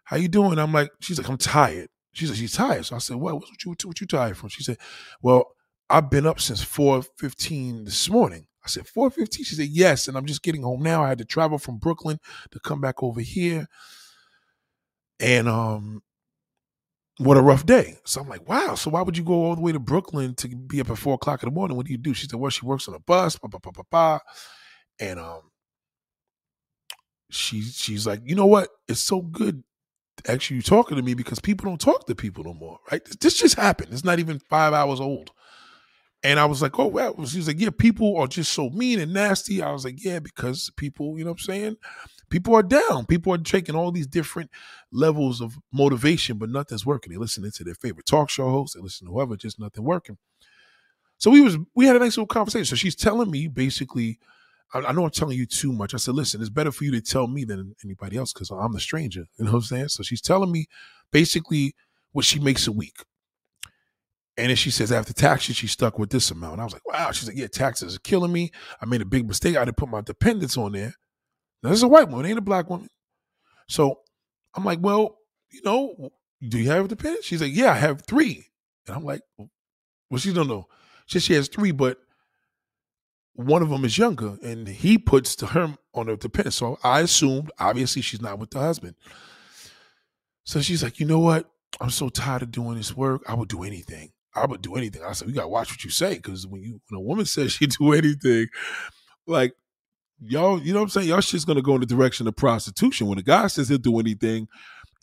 [0.03, 0.59] how you doing?
[0.59, 1.89] I'm like, she's like, I'm tired.
[2.13, 2.85] She's like, she's tired.
[2.85, 4.49] So I said, well, what you what you tired from?
[4.49, 4.77] She said,
[5.21, 5.55] well,
[5.89, 8.47] I've been up since 4:15 this morning.
[8.63, 9.45] I said, 4:15?
[9.45, 10.07] She said, yes.
[10.07, 11.03] And I'm just getting home now.
[11.03, 12.19] I had to travel from Brooklyn
[12.51, 13.67] to come back over here.
[15.19, 16.01] And um,
[17.17, 17.97] what a rough day.
[18.03, 18.75] So I'm like, wow.
[18.75, 21.15] So why would you go all the way to Brooklyn to be up at four
[21.15, 21.77] o'clock in the morning?
[21.77, 22.13] What do you do?
[22.13, 24.19] She said, well, she works on a bus, blah, blah, blah, blah, blah.
[24.99, 25.50] And um,
[27.31, 28.69] she she's like, you know what?
[28.87, 29.63] It's so good
[30.27, 33.01] actually you talking to me because people don't talk to people no more, right?
[33.21, 33.91] This just happened.
[33.91, 35.31] It's not even five hours old.
[36.23, 38.99] And I was like, oh, well, she was like, yeah, people are just so mean
[38.99, 39.63] and nasty.
[39.63, 41.77] I was like, yeah, because people, you know what I'm saying?
[42.31, 43.05] people are down.
[43.05, 44.49] People are taking all these different
[44.91, 47.13] levels of motivation, but nothing's working.
[47.13, 48.73] They listening to their favorite talk show host.
[48.73, 50.17] They listen to whoever, just nothing working.
[51.19, 52.65] So we was we had a nice little conversation.
[52.65, 54.17] So she's telling me basically,
[54.73, 55.93] I, know I'm telling you too much.
[55.93, 58.73] I said, listen, it's better for you to tell me than anybody else because I'm
[58.73, 59.25] the stranger.
[59.37, 59.87] You know what I'm saying?
[59.89, 60.67] So she's telling me
[61.11, 61.75] basically
[62.13, 63.03] what she makes a week.
[64.37, 66.61] And then she says after taxes, she's stuck with this amount.
[66.61, 67.11] I was like, wow.
[67.11, 68.51] She's like, yeah, taxes are killing me.
[68.81, 69.57] I made a big mistake.
[69.57, 70.93] I didn't put my dependents on there.
[71.61, 72.87] Now, this is a white woman, ain't a black woman.
[73.67, 73.99] So
[74.55, 75.17] I'm like, well,
[75.51, 77.27] you know, do you have dependents?
[77.27, 78.47] She's like, yeah, I have three.
[78.87, 80.67] And I'm like, well, she don't know.
[81.05, 81.97] She says she has three, but
[83.33, 86.53] one of them is younger, and he puts the her on the dependent.
[86.53, 88.95] So I assumed, obviously, she's not with the husband.
[90.43, 91.49] So she's like, you know what?
[91.79, 93.23] I'm so tired of doing this work.
[93.27, 94.11] I would do anything.
[94.35, 95.03] I would do anything.
[95.03, 97.53] I said, you gotta watch what you say, because when you when a woman says
[97.53, 98.47] she do anything,
[99.27, 99.53] like
[100.19, 101.07] y'all, you know what I'm saying?
[101.09, 103.07] Y'all shit's gonna go in the direction of prostitution.
[103.07, 104.47] When a guy says he'll do anything,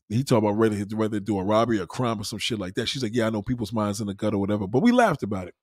[0.09, 2.75] he talk about rather he'd rather do a robbery, a crime, or some shit like
[2.75, 2.88] that.
[2.88, 5.23] She's like, yeah, I know people's minds in the gut or whatever, but we laughed
[5.23, 5.55] about it.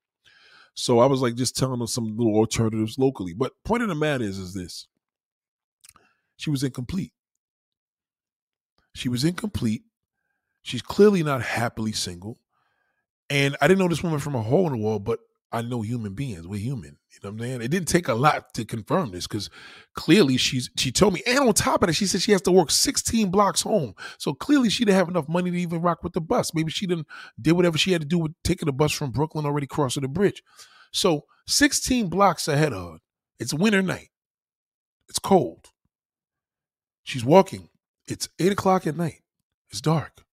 [0.76, 3.34] So I was like, just telling them some little alternatives locally.
[3.34, 4.88] But point of the matter is, is this:
[6.38, 7.14] she was incomplete.
[8.94, 9.84] She was incomplete.
[10.62, 12.40] She's clearly not happily single.
[13.30, 15.20] And I didn't know this woman from a hole in the wall, but
[15.52, 16.48] I know human beings.
[16.48, 16.98] We're human.
[17.12, 17.62] You know what I'm saying?
[17.62, 19.50] It didn't take a lot to confirm this because
[19.96, 22.52] clearly she's she told me, and on top of that, she said she has to
[22.52, 23.94] work 16 blocks home.
[24.18, 26.54] So clearly she didn't have enough money to even rock with the bus.
[26.54, 27.08] Maybe she didn't
[27.42, 30.10] did whatever she had to do with taking the bus from Brooklyn already crossing the
[30.10, 30.44] bridge.
[30.92, 32.98] So 16 blocks ahead of her.
[33.40, 34.10] It's winter night.
[35.08, 35.68] It's cold.
[37.04, 37.70] She's walking.
[38.08, 39.22] It's eight o'clock at night.
[39.70, 40.24] It's dark.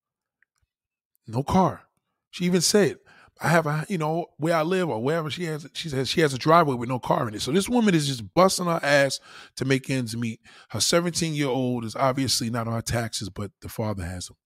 [1.26, 1.82] No car.
[2.30, 2.96] She even said,
[3.42, 6.20] I have a, you know, where I live or wherever she has, she says she
[6.20, 7.42] has a driveway with no car in it.
[7.42, 9.18] So this woman is just busting her ass
[9.56, 10.40] to make ends meet.
[10.68, 14.36] Her 17 year old is obviously not on taxes, but the father has them.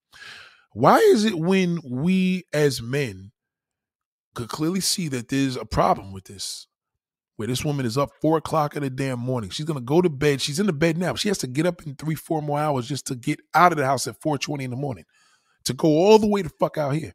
[0.72, 3.32] Why is it when we as men
[4.34, 6.66] could clearly see that there's a problem with this?
[7.36, 9.50] Where this woman is up four o'clock in the damn morning.
[9.50, 10.40] She's gonna go to bed.
[10.40, 11.14] She's in the bed now.
[11.16, 13.78] She has to get up in three, four more hours just to get out of
[13.78, 15.04] the house at 420 in the morning.
[15.66, 17.12] To go all the way to fuck out here.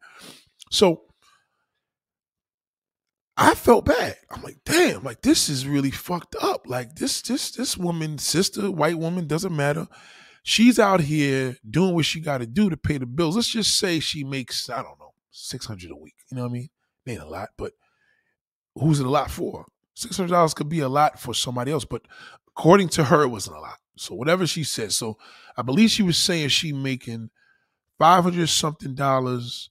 [0.70, 1.06] So
[3.38, 4.18] I felt bad.
[4.30, 6.64] I'm like, damn, like this is really fucked up.
[6.68, 9.88] Like this, this, this woman, sister, white woman, doesn't matter.
[10.44, 13.36] She's out here doing what she got to do to pay the bills.
[13.36, 16.16] Let's just say she makes, I don't know, six hundred a week.
[16.30, 16.70] You know what I mean?
[17.06, 17.74] It ain't a lot, but
[18.76, 19.66] who's it a lot for?
[19.94, 22.04] Six hundred dollars could be a lot for somebody else, but
[22.48, 23.78] according to her, it wasn't a lot.
[23.98, 24.92] So whatever she said.
[24.92, 25.18] So
[25.58, 27.30] I believe she was saying she making
[27.98, 29.70] five hundred something dollars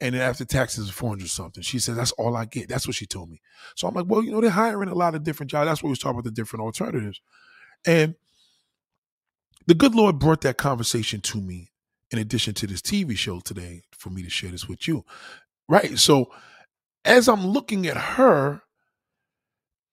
[0.00, 1.62] and then after taxes, 400 something.
[1.62, 2.68] She said, that's all I get.
[2.68, 3.40] That's what she told me.
[3.76, 5.68] So I'm like, well, you know, they're hiring a lot of different jobs.
[5.68, 7.20] That's what we was talking about the different alternatives.
[7.86, 8.14] And
[9.66, 11.70] the good Lord brought that conversation to me
[12.10, 15.04] in addition to this TV show today for me to share this with you.
[15.68, 15.98] Right.
[15.98, 16.30] So
[17.04, 18.62] as I'm looking at her,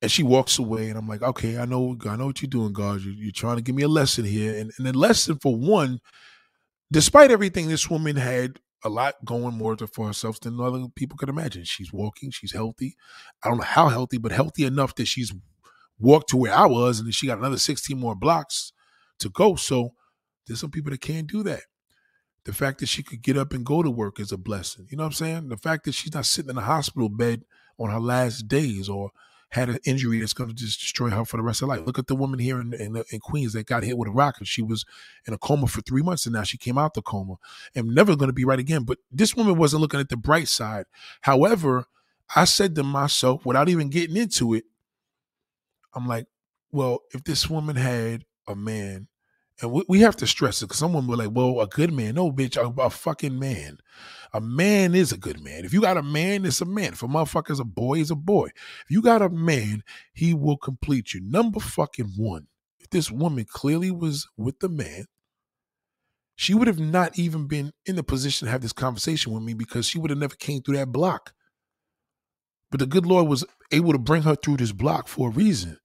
[0.01, 2.73] and she walks away, and I'm like, okay, I know, I know what you're doing,
[2.73, 3.01] God.
[3.01, 4.59] You're, you're trying to give me a lesson here.
[4.59, 5.99] And, and the lesson for one,
[6.91, 11.29] despite everything this woman had a lot going more for herself than other people could
[11.29, 11.63] imagine.
[11.63, 12.95] She's walking, she's healthy.
[13.43, 15.33] I don't know how healthy, but healthy enough that she's
[15.99, 18.73] walked to where I was, and she got another 16 more blocks
[19.19, 19.55] to go.
[19.55, 19.91] So
[20.47, 21.61] there's some people that can't do that.
[22.43, 24.87] The fact that she could get up and go to work is a blessing.
[24.89, 25.49] You know what I'm saying?
[25.49, 27.43] The fact that she's not sitting in a hospital bed
[27.77, 29.11] on her last days or
[29.51, 31.85] had an injury that's going to just destroy her for the rest of her life.
[31.85, 34.47] Look at the woman here in, in, in Queens that got hit with a rocket.
[34.47, 34.85] She was
[35.27, 37.35] in a coma for three months and now she came out the coma
[37.75, 38.83] and never going to be right again.
[38.83, 40.85] But this woman wasn't looking at the bright side.
[41.21, 41.85] However,
[42.33, 44.63] I said to myself, without even getting into it,
[45.93, 46.27] I'm like,
[46.71, 49.07] well, if this woman had a man
[49.61, 52.15] and we, we have to stress it because someone will like, well, a good man.
[52.15, 53.77] No, bitch, a, a, fucking man.
[54.33, 55.65] A man is a good man.
[55.65, 56.93] If you got a man, it's a man.
[56.93, 58.47] If a motherfucker's a boy, is a boy.
[58.47, 61.21] If you got a man, he will complete you.
[61.21, 62.47] Number fucking one.
[62.79, 65.05] If this woman clearly was with the man,
[66.35, 69.53] she would have not even been in the position to have this conversation with me
[69.53, 71.33] because she would have never came through that block.
[72.71, 75.77] But the good Lord was able to bring her through this block for a reason.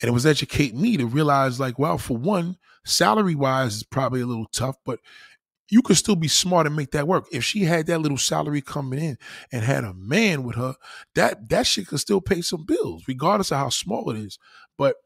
[0.00, 4.20] And it was educate me to realize, like, well, for one, salary wise is probably
[4.20, 5.00] a little tough, but
[5.68, 7.26] you could still be smart and make that work.
[7.32, 9.18] If she had that little salary coming in
[9.50, 10.74] and had a man with her,
[11.14, 14.38] that that shit could still pay some bills, regardless of how small it is.
[14.78, 14.96] But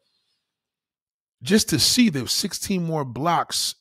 [1.42, 3.76] just to see the 16 more blocks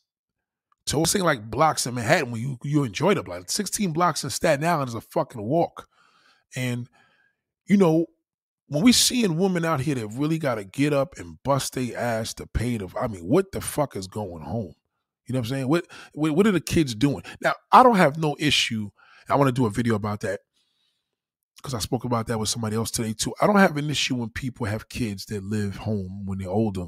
[0.85, 3.49] to saying like blocks in Manhattan when you you enjoy the block.
[3.49, 5.87] 16 blocks in Staten Island is a fucking walk.
[6.55, 6.87] And
[7.67, 8.07] you know,
[8.69, 11.97] when we seeing women out here that really got to get up and bust their
[11.97, 14.73] ass to pay the, I mean, what the fuck is going home?
[15.25, 15.67] You know what I'm saying?
[15.67, 17.23] What, what, what are the kids doing?
[17.41, 18.89] Now, I don't have no issue.
[19.27, 20.39] I want to do a video about that
[21.57, 23.33] because I spoke about that with somebody else today too.
[23.41, 26.87] I don't have an issue when people have kids that live home when they're older.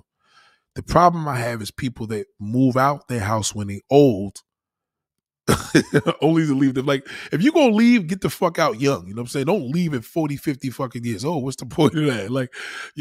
[0.76, 4.38] The problem I have is people that move out their house when they're old
[6.22, 6.86] Only to leave them.
[6.86, 9.08] Like, if you're gonna leave, get the fuck out young.
[9.08, 9.46] You know what I'm saying?
[9.46, 11.26] Don't leave at 40, 50 fucking years.
[11.26, 12.30] Oh, what's the point of that?
[12.32, 12.54] Like,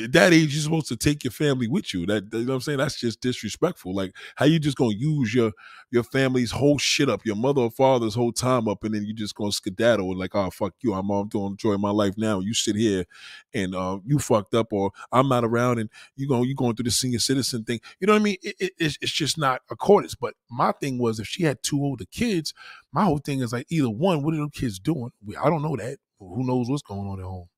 [0.02, 2.06] at that age, you're supposed to take your family with you.
[2.06, 2.78] That you know what I'm saying?
[2.78, 3.94] That's just disrespectful.
[3.94, 5.52] Like, how you just gonna use your
[5.90, 9.12] your family's whole shit up, your mother or father's whole time up, and then you
[9.12, 12.40] just gonna skedaddle and like, oh fuck you, I'm I'm doing enjoying my life now.
[12.40, 13.04] You sit here
[13.52, 16.84] and uh, you fucked up, or I'm not around, and you going you going through
[16.84, 17.80] the senior citizen thing.
[17.98, 18.36] You know what I mean?
[18.42, 20.14] It, it, it's, it's just not accordance.
[20.14, 22.54] But my thing was, if she had two older kids,
[22.92, 25.10] my whole thing is like, either one, what are them kids doing?
[25.40, 25.98] I don't know that.
[26.18, 27.48] Who knows what's going on at home?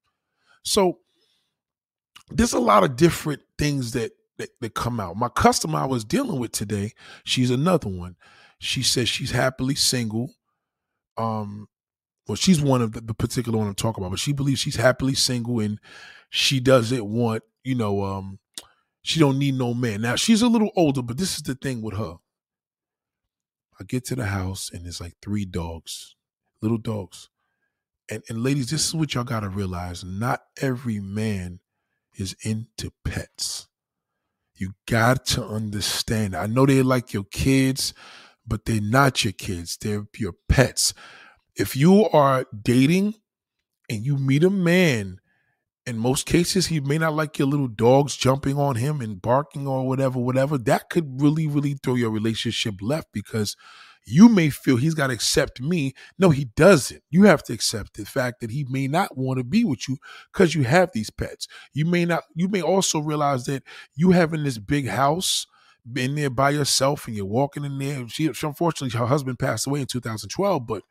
[0.63, 0.99] So
[2.31, 5.17] there's a lot of different things that that, that come out.
[5.17, 6.93] My customer I was dealing with today,
[7.25, 8.17] she's another one.
[8.59, 10.35] She says she's happily single.
[11.17, 11.69] Um,
[12.27, 14.77] well, she's one of the, the particular one I'm talking about, but she believes she's
[14.77, 15.79] happily single and
[16.31, 18.39] she doesn't want, you know, um,
[19.03, 20.01] she don't need no man.
[20.01, 22.17] Now she's a little older, but this is the thing with her.
[23.81, 26.15] I get to the house and there's like three dogs,
[26.61, 27.29] little dogs.
[28.09, 30.05] And and ladies, this is what y'all gotta realize.
[30.05, 31.61] Not every man
[32.15, 33.69] is into pets.
[34.63, 36.37] You got to understand.
[36.37, 37.93] I know they're like your kids,
[38.47, 39.77] but they're not your kids.
[39.77, 40.95] They're your pets.
[41.57, 43.17] If you are dating
[43.91, 45.19] and you meet a man,
[45.85, 49.67] in most cases, he may not like your little dogs jumping on him and barking
[49.67, 50.57] or whatever, whatever.
[50.57, 53.57] That could really, really throw your relationship left because
[54.05, 55.95] you may feel he's got to accept me.
[56.19, 57.03] No, he doesn't.
[57.11, 59.99] You have to accept the fact that he may not want to be with you
[60.33, 61.47] because you have these pets.
[61.73, 63.63] You may not, you may also realize that
[63.95, 65.47] you having this big house
[65.97, 68.09] in there by yourself and you're walking in there.
[68.09, 70.83] She, unfortunately, her husband passed away in 2012, but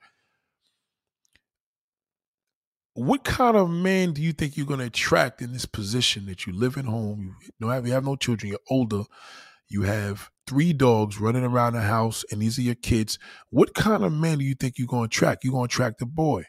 [2.94, 6.46] what kind of man do you think you're going to attract in this position that
[6.46, 9.04] you live at home, you don't have, you have no children, you're older,
[9.72, 13.18] you have three dogs running around the house, and these are your kids.
[13.50, 15.44] What kind of man do you think you're going to attract?
[15.44, 16.44] You're going to attract a boy.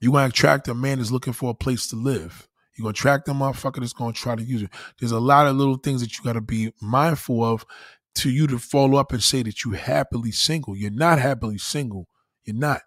[0.00, 2.48] You're going to attract a man that's looking for a place to live.
[2.76, 4.70] You're going to attract a motherfucker that's going to try to use it.
[4.98, 7.64] There's a lot of little things that you got to be mindful of
[8.16, 10.76] to you to follow up and say that you're happily single.
[10.76, 12.08] You're not happily single.
[12.44, 12.82] You're not.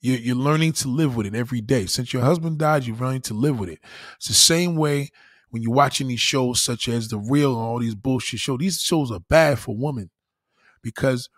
[0.00, 1.86] You're, you're learning to live with it every day.
[1.86, 3.80] Since your husband died, you're learning to live with it.
[4.16, 5.10] It's the same way
[5.50, 8.58] when you're watching these shows such as The Real and all these bullshit shows.
[8.58, 10.10] These shows are bad for women
[10.82, 11.28] because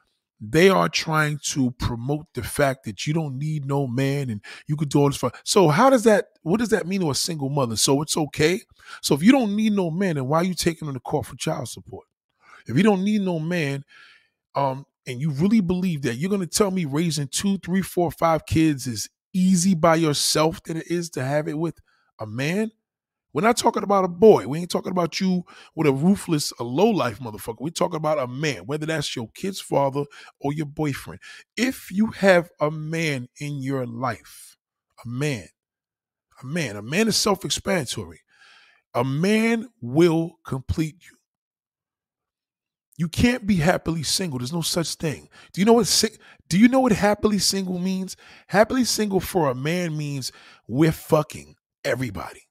[0.41, 4.77] they are trying to promote the fact that you don't need no man and you
[4.77, 5.31] could do all this for.
[5.45, 6.27] So how does that?
[6.43, 7.77] What does that mean to a single mother?
[7.77, 8.61] So it's okay.
[9.03, 11.27] So if you don't need no man, then why are you taking on the court
[11.27, 12.07] for child support?
[12.67, 13.85] If you don't need no man,
[14.55, 18.11] um, and you really believe that you're going to tell me raising two, three, four,
[18.11, 21.79] five kids is easy by yourself than it is to have it with
[22.19, 22.71] a man?
[23.33, 24.47] We're not talking about a boy.
[24.47, 27.61] We ain't talking about you with a ruthless, a low life motherfucker.
[27.61, 30.05] We're talking about a man, whether that's your kid's father
[30.41, 31.21] or your boyfriend.
[31.57, 34.57] If you have a man in your life,
[35.05, 35.49] a man,
[36.43, 38.21] a man, a man is self explanatory.
[38.95, 41.17] A man will complete you.
[42.99, 44.39] You can't be happily single.
[44.39, 45.29] There's no such thing.
[45.55, 46.05] Do you know what
[46.49, 48.17] do you know what happily single means?
[48.49, 50.31] Happily single for a man means
[50.69, 52.43] we're fucking everybody.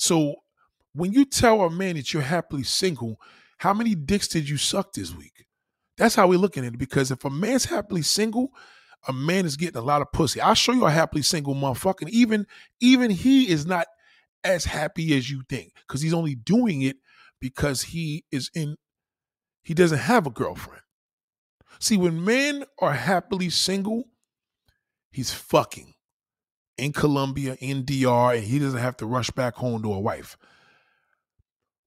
[0.00, 0.36] So
[0.94, 3.20] when you tell a man that you're happily single,
[3.58, 5.44] how many dicks did you suck this week?
[5.98, 6.78] That's how we're looking at it.
[6.78, 8.50] Because if a man's happily single,
[9.06, 10.40] a man is getting a lot of pussy.
[10.40, 12.00] I'll show you a happily single motherfucker.
[12.00, 12.46] And even
[12.80, 13.88] even he is not
[14.42, 16.96] as happy as you think because he's only doing it
[17.38, 18.76] because he is in
[19.62, 20.82] he doesn't have a girlfriend.
[21.78, 24.04] See, when men are happily single,
[25.10, 25.92] he's fucking
[26.80, 30.36] in Colombia, in DR, and he doesn't have to rush back home to a wife.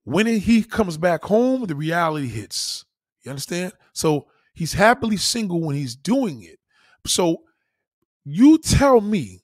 [0.04, 2.84] When he comes back home, the reality hits.
[3.22, 3.72] You understand?
[3.92, 6.58] So he's happily single when he's doing it.
[7.06, 7.38] So
[8.24, 9.42] you tell me,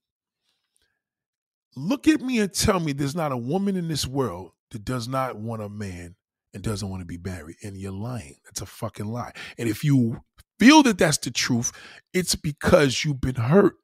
[1.77, 5.09] look at me and tell me there's not a woman in this world that does
[5.09, 6.15] not want a man
[6.53, 7.57] and doesn't want to be married.
[7.63, 8.37] And you're lying.
[8.45, 9.33] That's a fucking lie.
[9.59, 10.21] And if you
[10.59, 11.73] feel that that's the truth,
[12.13, 13.75] it's because you've been hurt.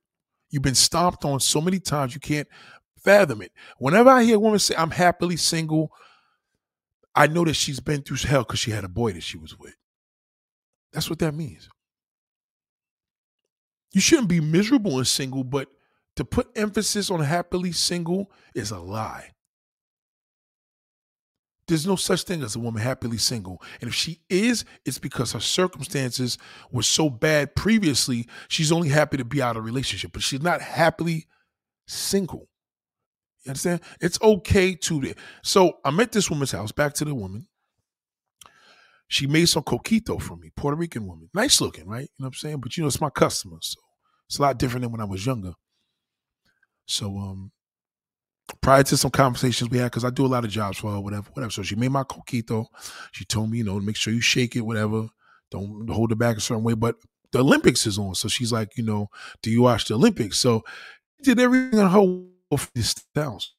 [0.57, 2.49] You've been stomped on so many times you can't
[3.05, 3.53] fathom it.
[3.77, 5.93] Whenever I hear a woman say, I'm happily single,
[7.15, 9.59] I know that she's been through hell because she had a boy that she was
[9.59, 9.77] with.
[10.95, 11.69] That's what that means.
[13.93, 15.69] You shouldn't be miserable and single, but
[16.15, 19.33] to put emphasis on happily single is a lie.
[21.69, 23.63] There's no such thing as a woman happily single.
[23.81, 26.39] And if she is, it's because her circumstances
[26.71, 30.61] were so bad previously, she's only happy to be out of relationship, but she's not
[30.63, 31.27] happily
[31.89, 32.49] single.
[33.45, 33.81] You understand?
[34.01, 35.15] It's okay to.
[35.43, 37.47] So I'm at this woman's house, back to the woman.
[39.09, 42.03] she made some coquito for me, Puerto Rican woman, nice looking, right?
[42.03, 42.61] You know what I'm saying?
[42.61, 43.81] But you know, it's my customer, so
[44.29, 45.53] it's a lot different than when I was younger.
[46.87, 47.53] So um,
[48.61, 51.01] prior to some conversations we had, because I do a lot of jobs for her,
[51.01, 51.51] whatever, whatever.
[51.51, 52.67] So she made my coquito.
[53.13, 55.09] She told me, you know, make sure you shake it, whatever.
[55.51, 56.75] Don't hold it back a certain way.
[56.75, 56.97] But
[57.33, 59.09] the Olympics is on, so she's like, you know,
[59.43, 60.39] do you watch the Olympics?
[60.39, 60.63] So
[61.19, 63.53] she did everything on her this house.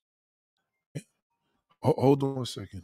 [1.81, 2.83] Hold on a second.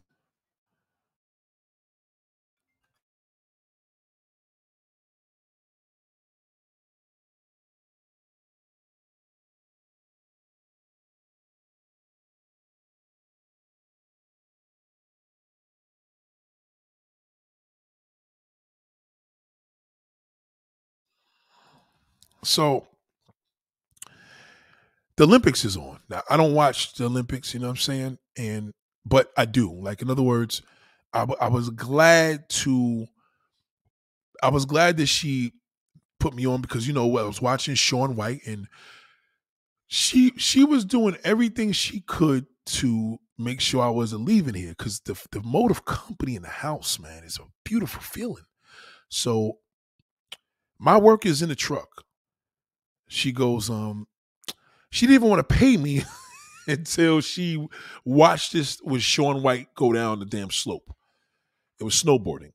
[22.43, 22.87] So
[25.17, 25.99] the Olympics is on.
[26.09, 28.17] Now, I don't watch the Olympics, you know what I'm saying?
[28.37, 28.73] And
[29.05, 29.71] but I do.
[29.73, 30.61] Like in other words,
[31.13, 33.07] I, I was glad to
[34.41, 35.53] I was glad that she
[36.19, 38.67] put me on because you know I was watching Shaun White and
[39.87, 44.99] she she was doing everything she could to make sure I wasn't leaving here because
[45.01, 48.45] the the mode of company in the house, man, is a beautiful feeling.
[49.09, 49.59] So
[50.79, 52.03] my work is in the truck
[53.13, 54.07] she goes, um,
[54.89, 56.03] she didn't even want to pay me
[56.67, 57.65] until she
[58.03, 60.93] watched this with Shaun White go down the damn slope.
[61.79, 62.53] It was snowboarding.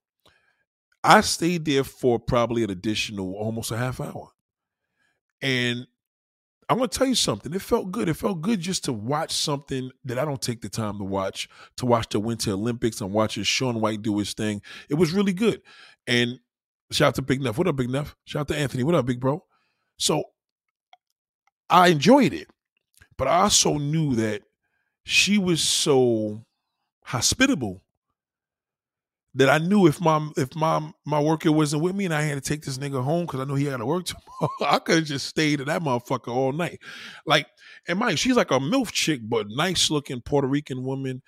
[1.04, 4.30] I stayed there for probably an additional almost a half hour.
[5.40, 5.86] And
[6.68, 7.54] I'm gonna tell you something.
[7.54, 8.08] It felt good.
[8.08, 11.48] It felt good just to watch something that I don't take the time to watch,
[11.76, 14.60] to watch the Winter Olympics and watching Shaun White do his thing.
[14.90, 15.62] It was really good.
[16.06, 16.40] And
[16.90, 17.56] shout out to Big Neff.
[17.56, 18.16] What up, Big Neff?
[18.24, 18.82] Shout out to Anthony.
[18.82, 19.44] What up, big bro?
[19.98, 20.24] So
[21.70, 22.48] I enjoyed it,
[23.16, 24.42] but I also knew that
[25.04, 26.44] she was so
[27.04, 27.82] hospitable
[29.34, 32.34] that I knew if my if my my worker wasn't with me and I had
[32.34, 34.96] to take this nigga home because I know he had to work tomorrow, I could
[34.96, 36.80] have just stayed at that motherfucker all night.
[37.26, 37.46] Like,
[37.86, 41.22] and Mike, she's like a milf chick, but nice looking Puerto Rican woman.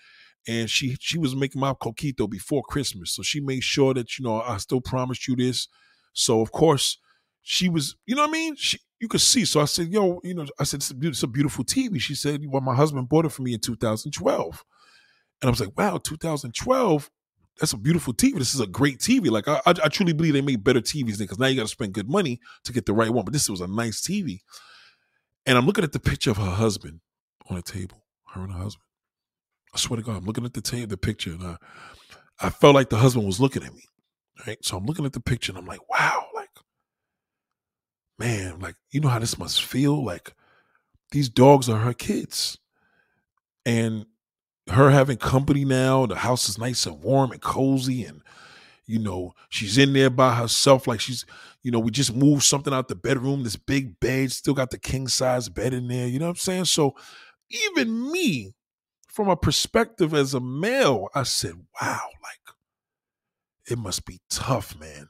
[0.49, 4.24] And she she was making my coquito before Christmas, so she made sure that you
[4.24, 5.68] know I still promised you this.
[6.14, 6.97] So of course
[7.43, 8.57] she was, you know what I mean?
[8.57, 9.44] She, you could see.
[9.44, 12.01] So I said, yo, you know, I said, it's a, it's a beautiful TV.
[12.01, 14.64] She said, well, my husband bought it for me in 2012.
[15.42, 17.11] And I was like, wow, 2012,
[17.59, 18.38] that's a beautiful TV.
[18.38, 19.30] This is a great TV.
[19.30, 21.68] Like, I, I, I truly believe they made better TVs because now you got to
[21.68, 23.24] spend good money to get the right one.
[23.24, 24.40] But this was a nice TV.
[25.46, 27.01] And I'm looking at the picture of her husband
[27.48, 28.84] on the table, her and her husband.
[29.74, 31.57] I swear to God, I'm looking at the the picture, and I,
[32.40, 33.84] I felt like the husband was looking at me.
[34.46, 34.59] Right.
[34.64, 36.24] So I'm looking at the picture and I'm like, wow,
[38.20, 40.04] man, like, you know how this must feel?
[40.04, 40.34] Like,
[41.10, 42.58] these dogs are her kids.
[43.66, 44.06] And
[44.68, 48.04] her having company now, the house is nice and warm and cozy.
[48.04, 48.22] And,
[48.86, 50.86] you know, she's in there by herself.
[50.86, 51.24] Like, she's,
[51.62, 54.78] you know, we just moved something out the bedroom, this big bed, still got the
[54.78, 56.06] king size bed in there.
[56.06, 56.66] You know what I'm saying?
[56.66, 56.94] So,
[57.48, 58.52] even me,
[59.08, 62.54] from a perspective as a male, I said, wow, like,
[63.66, 65.08] it must be tough, man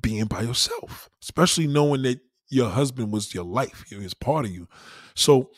[0.00, 4.50] being by yourself, especially knowing that your husband was your life, he was part of
[4.52, 4.68] you.
[5.14, 5.50] So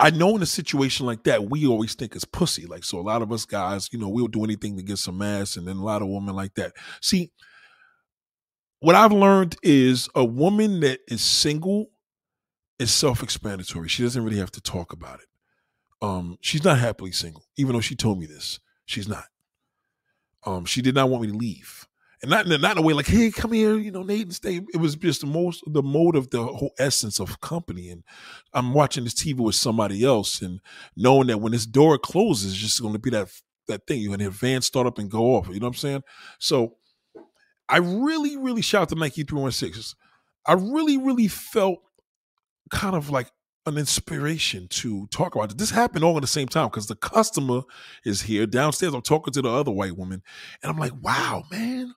[0.00, 2.66] I know in a situation like that, we always think it's pussy.
[2.66, 5.22] Like, so a lot of us guys, you know, we'll do anything to get some
[5.22, 6.72] ass, and then a lot of women like that.
[7.00, 7.30] See,
[8.80, 11.90] what I've learned is a woman that is single
[12.80, 13.88] is self-explanatory.
[13.88, 15.26] She doesn't really have to talk about it.
[16.00, 18.58] Um, she's not happily single, even though she told me this.
[18.86, 19.26] She's not.
[20.44, 21.86] Um, she did not want me to leave
[22.22, 24.60] and not not in a way like, hey, come here, you know, Nate and stay.
[24.72, 27.90] It was just the most the mode of the whole essence of company.
[27.90, 28.04] And
[28.54, 30.60] I'm watching this TV with somebody else and
[30.96, 33.28] knowing that when this door closes, it's just going to be that
[33.66, 34.00] that thing.
[34.00, 35.48] You're gonna advance start up and go off.
[35.48, 36.02] You know what I'm saying?
[36.38, 36.76] So
[37.68, 39.98] I really, really shout to Nike 316.
[40.46, 41.78] I really, really felt
[42.70, 43.30] kind of like
[43.66, 45.58] an inspiration to talk about it.
[45.58, 47.62] This happened all at the same time because the customer
[48.04, 48.94] is here downstairs.
[48.94, 50.22] I'm talking to the other white woman,
[50.62, 51.94] and I'm like, wow, man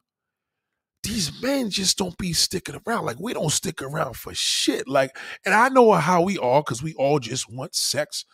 [1.05, 3.05] these men just don't be sticking around.
[3.05, 4.87] Like we don't stick around for shit.
[4.87, 8.25] Like, and I know how we are because we all just want sex.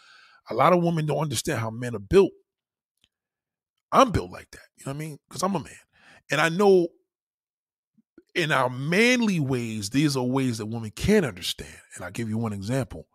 [0.50, 2.32] A lot of women don't understand how men are built.
[3.92, 4.62] I'm built like that.
[4.78, 5.18] You know what I mean?
[5.30, 5.74] Because I'm a man.
[6.32, 6.88] And I know
[8.34, 11.76] in our manly ways, these are ways that women can't understand.
[11.96, 13.08] And I'll give you one example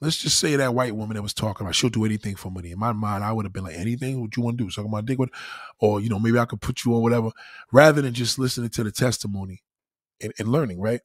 [0.00, 2.70] let's just say that white woman that was talking about she'll do anything for money.
[2.72, 4.70] In my mind, I would have been like, anything what you want to do?
[4.70, 5.30] Suck my dick with,
[5.80, 7.30] or you know, maybe I could put you on whatever,
[7.72, 9.62] rather than just listening to the testimony
[10.20, 11.00] and, and learning, right?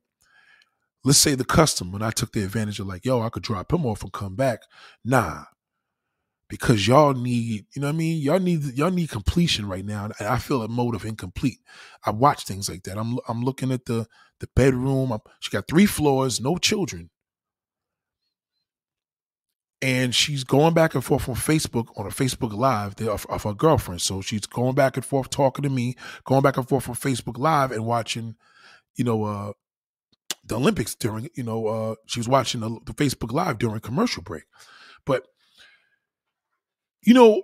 [1.04, 3.74] Let's say the customer, and I took the advantage of like, yo, I could drop
[3.74, 4.62] him off and come back.
[5.04, 5.46] Nah.
[6.50, 8.22] because y'all need, you know what I mean?
[8.22, 10.06] Y'all need y'all need completion right now.
[10.20, 11.60] And I feel a mode of incomplete.
[12.06, 12.98] I watch things like that.
[12.98, 14.06] I'm I'm looking at the
[14.40, 15.12] the bedroom.
[15.12, 17.10] I'm, she got three floors, no children.
[19.84, 23.54] And she's going back and forth on Facebook on a Facebook Live of, of her
[23.54, 24.02] girlfriend.
[24.02, 27.38] So she's going back and forth talking to me, going back and forth on Facebook
[27.38, 28.36] Live and watching,
[28.96, 29.52] you know, uh,
[30.46, 34.24] the Olympics during, you know, uh, she was watching the, the Facebook Live during commercial
[34.24, 34.44] break.
[35.06, 35.26] But
[37.06, 37.42] you know,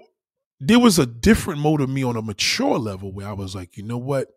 [0.60, 3.78] there was a different mode of me on a mature level where I was like,
[3.78, 4.30] you know what?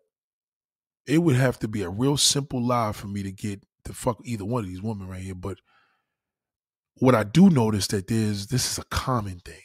[1.05, 4.19] It would have to be a real simple lie for me to get to fuck
[4.23, 5.35] either one of these women right here.
[5.35, 5.57] But
[6.99, 9.61] what I do notice that there's this is a common thing.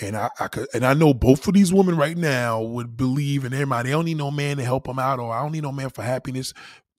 [0.00, 3.44] And I, I could, and I know both of these women right now would believe
[3.44, 3.88] in everybody.
[3.88, 5.90] They don't need no man to help them out, or I don't need no man
[5.90, 6.52] for happiness.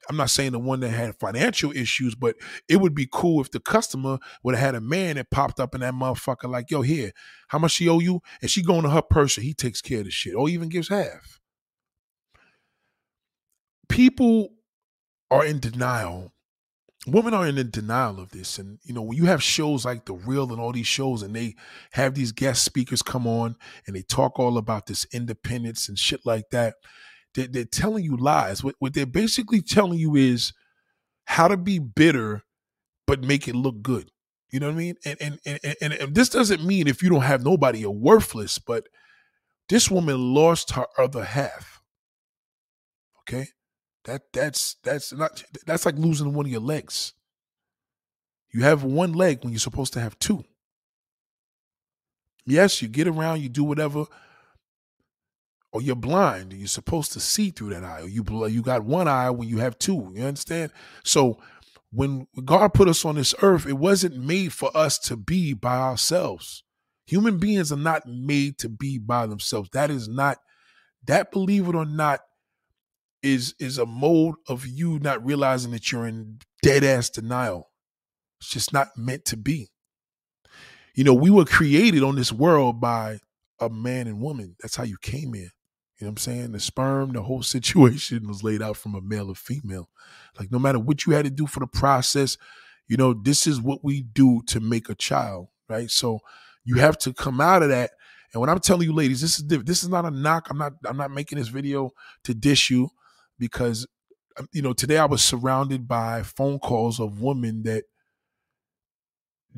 [0.10, 2.36] I'm not saying the one that had financial issues, but
[2.70, 5.76] it would be cool if the customer would have had a man that popped up
[5.76, 7.12] in that motherfucker like, yo, here,
[7.50, 8.22] how much she owe you?
[8.42, 10.90] And she going to her person, he takes care of the shit, or even gives
[10.90, 11.40] half.
[13.90, 14.50] People
[15.32, 16.34] are in denial.
[17.08, 18.58] Women are in denial of this.
[18.58, 21.36] And, you know, when you have shows like The Real and all these shows, and
[21.36, 21.56] they
[21.92, 26.22] have these guest speakers come on and they talk all about this independence and shit
[26.26, 26.76] like that,
[27.36, 28.64] they're, they're telling you lies.
[28.64, 30.54] What, what they're basically telling you is
[31.26, 32.44] how to be bitter,
[33.06, 34.10] but make it look good.
[34.52, 34.96] You know what I mean?
[35.06, 38.58] And and and, and, and this doesn't mean if you don't have nobody, you're worthless.
[38.58, 38.88] But
[39.70, 41.82] this woman lost her other half.
[43.22, 43.48] Okay,
[44.06, 47.14] that that's that's not that's like losing one of your legs.
[48.52, 50.46] You have one leg when you're supposed to have two.
[52.46, 54.06] Yes, you get around, you do whatever,
[55.72, 58.86] or you're blind and you're supposed to see through that eye, or you you got
[58.86, 60.12] one eye when you have two.
[60.16, 60.72] You understand?
[61.04, 61.40] So
[61.92, 65.78] when God put us on this earth, it wasn't made for us to be by
[65.78, 66.64] ourselves.
[67.08, 69.70] Human beings are not made to be by themselves.
[69.74, 70.38] That is not
[71.06, 72.22] that, believe it or not,
[73.24, 77.72] is is a mode of you not realizing that you're in dead ass denial.
[78.40, 79.70] It's just not meant to be.
[80.94, 83.20] You know, we were created on this world by
[83.60, 84.56] a man and woman.
[84.62, 85.50] That's how you came in.
[86.00, 86.52] You know what I'm saying?
[86.52, 89.90] The sperm, the whole situation was laid out from a male or female.
[90.40, 92.38] Like no matter what you had to do for the process,
[92.88, 95.90] you know, this is what we do to make a child, right?
[95.90, 96.20] So
[96.64, 97.92] you have to come out of that.
[98.34, 100.50] And when I'm telling you, ladies, this is this is not a knock.
[100.50, 101.92] I'm not I'm not making this video
[102.26, 102.90] to dish you
[103.40, 103.88] because
[104.38, 107.86] um, you know today I was surrounded by phone calls of women that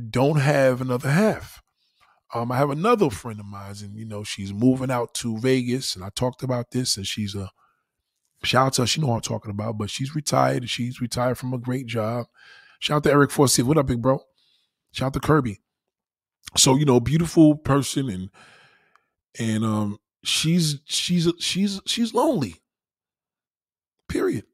[0.10, 1.62] don't have another half
[2.34, 5.96] um, I have another friend of mine, and you know, she's moving out to Vegas,
[5.96, 7.50] and I talked about this, and she's a
[8.44, 8.88] shout out to her.
[8.88, 10.70] She know what I'm talking about, but she's retired.
[10.70, 12.26] She's retired from a great job.
[12.80, 13.66] Shout out to Eric Forsyth.
[13.66, 14.20] What up, big bro?
[14.92, 15.62] Shout out to Kirby.
[16.58, 18.30] So you know, beautiful person, and
[19.40, 22.56] and um, she's she's she's she's lonely.
[24.10, 24.46] Period.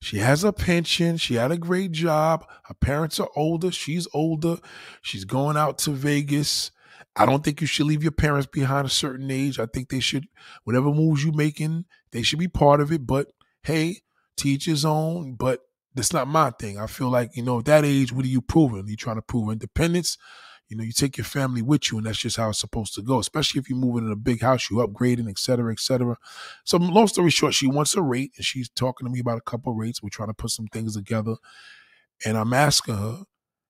[0.00, 1.16] She has a pension.
[1.16, 2.46] She had a great job.
[2.64, 3.72] Her parents are older.
[3.72, 4.58] She's older.
[5.02, 6.70] She's going out to Vegas.
[7.16, 9.58] I don't think you should leave your parents behind a certain age.
[9.58, 10.26] I think they should,
[10.64, 13.06] whatever moves you're making, they should be part of it.
[13.06, 13.28] But
[13.62, 14.02] hey,
[14.36, 15.34] teach his own.
[15.34, 15.60] But
[15.94, 16.78] that's not my thing.
[16.78, 18.86] I feel like, you know, at that age, what are you proving?
[18.86, 20.18] You trying to prove independence?
[20.68, 23.02] You know, you take your family with you, and that's just how it's supposed to
[23.02, 23.18] go.
[23.20, 26.16] Especially if you're moving in a big house, you upgrading, et cetera, et cetera.
[26.64, 29.42] So, long story short, she wants a rate, and she's talking to me about a
[29.42, 30.02] couple rates.
[30.02, 31.36] We're trying to put some things together,
[32.24, 33.22] and I'm asking her,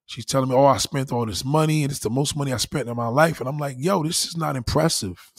[0.08, 2.58] She's telling me, "Oh, I spent all this money, and it's the most money I
[2.58, 5.32] spent in my life." And I'm like, "Yo, this is not impressive."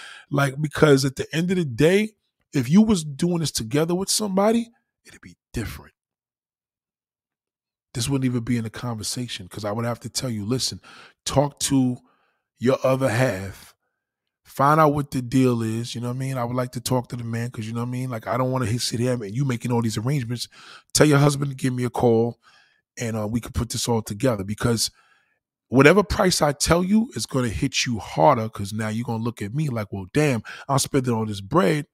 [0.30, 2.10] like because at the end of the day,
[2.52, 4.68] if you was doing this together with somebody,
[5.06, 5.91] it'd be different.
[7.94, 10.80] This wouldn't even be in the conversation because I would have to tell you, listen,
[11.26, 11.98] talk to
[12.58, 13.74] your other half,
[14.44, 15.94] find out what the deal is.
[15.94, 16.38] You know what I mean?
[16.38, 18.10] I would like to talk to the man because you know what I mean.
[18.10, 20.48] Like I don't want to sit here and you making all these arrangements.
[20.94, 22.38] Tell your husband to give me a call
[22.98, 24.90] and uh, we could put this all together because
[25.68, 29.20] whatever price I tell you is going to hit you harder because now you're going
[29.20, 31.86] to look at me like, well, damn, I'm spending all this bread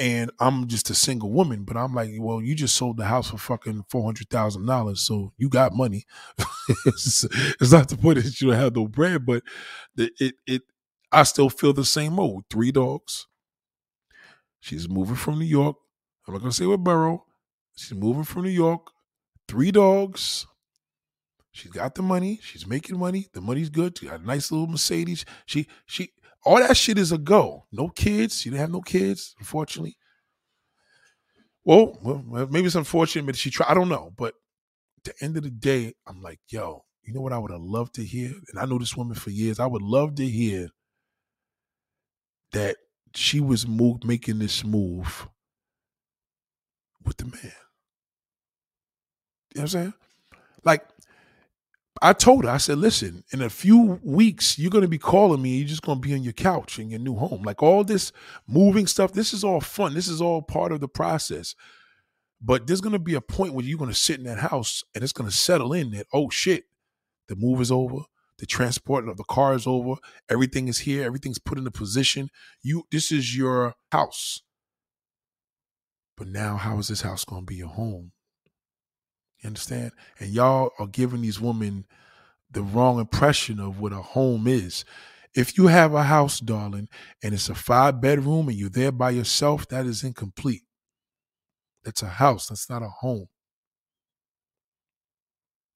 [0.00, 1.64] and I'm just a single woman.
[1.64, 5.00] But I'm like, well, you just sold the house for fucking four hundred thousand dollars,
[5.00, 6.06] so you got money.
[6.86, 7.24] it's,
[7.60, 9.42] it's, not the point that you don't have no bread, but
[9.94, 10.62] the, it it
[11.12, 12.44] I still feel the same mode.
[12.50, 13.26] Three dogs.
[14.58, 15.76] She's moving from New York.
[16.26, 17.24] I'm not gonna say what borough.
[17.76, 18.90] She's moving from New York
[19.50, 20.46] three dogs.
[21.50, 22.38] She's got the money.
[22.40, 23.26] She's making money.
[23.32, 23.98] The money's good.
[23.98, 25.24] She got a nice little Mercedes.
[25.44, 26.12] She she
[26.44, 27.66] all that shit is a go.
[27.72, 28.40] No kids.
[28.40, 29.96] She didn't have no kids, unfortunately.
[31.64, 33.70] Well, well, maybe it's unfortunate, but she tried.
[33.70, 34.12] I don't know.
[34.16, 34.34] But
[34.98, 37.60] at the end of the day, I'm like, yo, You know what I would have
[37.62, 38.32] loved to hear?
[38.50, 39.60] And I know this woman for years.
[39.60, 40.70] I would love to hear
[42.52, 42.76] that
[43.14, 45.28] she was making this move
[47.04, 47.34] with the man.
[47.44, 47.52] You know
[49.54, 49.94] what I'm saying?
[50.64, 50.88] Like,
[52.02, 55.42] I told her, I said, listen, in a few weeks, you're going to be calling
[55.42, 55.58] me.
[55.58, 57.42] You're just going to be on your couch in your new home.
[57.42, 58.10] Like all this
[58.46, 59.92] moving stuff, this is all fun.
[59.92, 61.54] This is all part of the process.
[62.40, 64.82] But there's going to be a point where you're going to sit in that house
[64.94, 66.64] and it's going to settle in that, oh shit,
[67.28, 67.98] the move is over.
[68.38, 69.96] The transport of the car is over.
[70.30, 71.04] Everything is here.
[71.04, 72.30] Everything's put in a position.
[72.62, 74.40] You, this is your house.
[76.16, 78.12] But now, how is this house going to be your home?
[79.40, 79.92] You understand?
[80.18, 81.86] And y'all are giving these women
[82.50, 84.84] the wrong impression of what a home is.
[85.34, 86.88] If you have a house, darling,
[87.22, 90.62] and it's a five bedroom and you're there by yourself, that is incomplete.
[91.84, 92.48] That's a house.
[92.48, 93.26] That's not a home.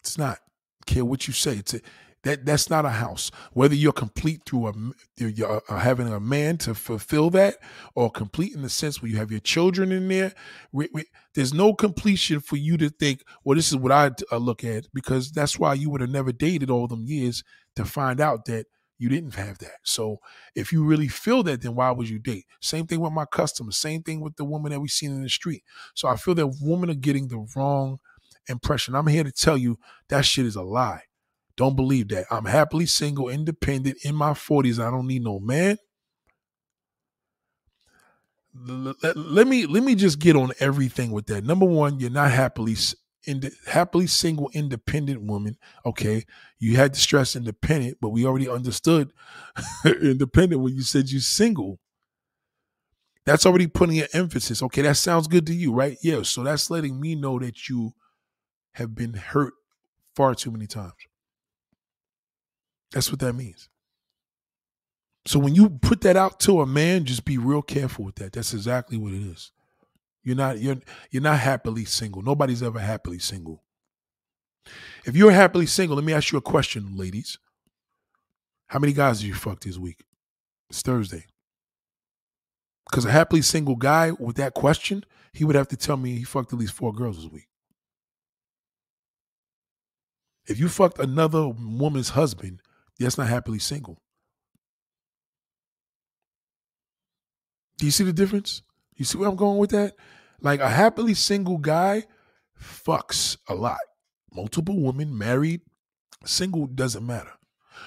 [0.03, 0.39] It's not.
[0.87, 1.57] Care what you say.
[1.57, 1.81] It's a,
[2.25, 3.31] that that's not a house.
[3.53, 4.72] Whether you're complete through a
[5.16, 7.57] you're uh, having a man to fulfill that,
[7.95, 10.35] or complete in the sense where you have your children in there.
[10.72, 11.05] We, we,
[11.35, 14.87] there's no completion for you to think, well, this is what I uh, look at,
[14.93, 17.45] because that's why you would have never dated all them years
[17.77, 18.66] to find out that
[18.97, 19.79] you didn't have that.
[19.83, 20.18] So
[20.55, 22.47] if you really feel that, then why would you date?
[22.61, 23.77] Same thing with my customers.
[23.77, 25.64] Same thing with the woman that we seen in the street.
[25.95, 27.99] So I feel that women are getting the wrong
[28.49, 28.95] impression.
[28.95, 31.03] I'm here to tell you that shit is a lie.
[31.57, 32.26] Don't believe that.
[32.30, 34.84] I'm happily single, independent, in my 40s.
[34.84, 35.78] I don't need no man.
[38.55, 41.42] Let, let me let me just get on everything with that.
[41.44, 42.76] Number one, you're not happily
[43.26, 45.57] ind- happily single, independent woman.
[45.84, 46.24] Okay,
[46.61, 49.12] you had to stress independent, but we already understood
[49.84, 51.80] independent when you said you're single.
[53.26, 54.62] That's already putting an emphasis.
[54.62, 55.96] Okay, that sounds good to you, right?
[56.02, 56.22] Yeah.
[56.22, 57.92] So that's letting me know that you
[58.72, 59.55] have been hurt
[60.14, 60.92] far too many times.
[62.95, 63.68] That's what that means.
[65.26, 68.32] So when you put that out to a man, just be real careful with that.
[68.32, 69.51] That's exactly what it is.
[70.22, 70.76] You're not you're
[71.11, 72.22] you're not happily single.
[72.22, 73.64] Nobody's ever happily single.
[75.05, 77.38] If you're happily single, let me ask you a question, ladies.
[78.68, 80.05] How many guys did you fuck this week?
[80.70, 81.26] It's Thursday.
[82.88, 86.24] Because a happily single guy with that question, he would have to tell me he
[86.24, 87.49] fucked at least four girls this week.
[90.47, 92.61] If you fucked another woman's husband,
[92.99, 93.99] that's not happily single.
[97.78, 98.62] Do you see the difference?
[98.97, 99.95] You see where I'm going with that?
[100.40, 102.05] Like a happily single guy
[102.61, 103.78] fucks a lot.
[104.32, 105.62] Multiple women, married,
[106.24, 107.32] single, doesn't matter.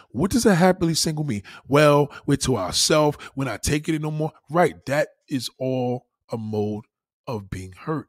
[0.10, 1.44] What does a happily single mean?
[1.68, 3.18] Well, we're to ourselves.
[3.36, 4.32] We're not taking it no more.
[4.50, 4.76] Right.
[4.86, 6.86] That is all a mode
[7.26, 8.08] of being hurt.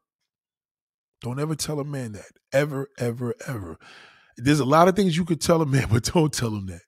[1.21, 2.33] Don't ever tell a man that.
[2.53, 3.77] Ever, ever, ever.
[4.37, 6.83] There's a lot of things you could tell a man, but don't tell him that.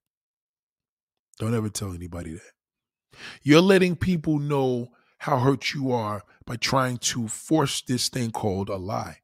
[1.41, 3.19] Don't ever tell anybody that.
[3.43, 8.69] You're letting people know how hurt you are by trying to force this thing called
[8.69, 9.21] a lie.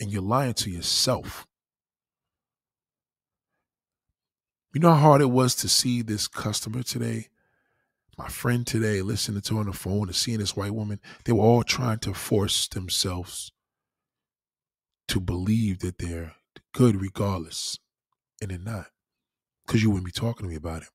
[0.00, 1.44] And you're lying to yourself.
[4.72, 7.28] You know how hard it was to see this customer today?
[8.16, 11.32] My friend today, listening to her on the phone and seeing this white woman, they
[11.32, 13.50] were all trying to force themselves
[15.08, 16.34] to believe that they're
[16.72, 17.80] good regardless.
[18.40, 18.86] And they're not.
[19.66, 20.88] Because you wouldn't be talking to me about it.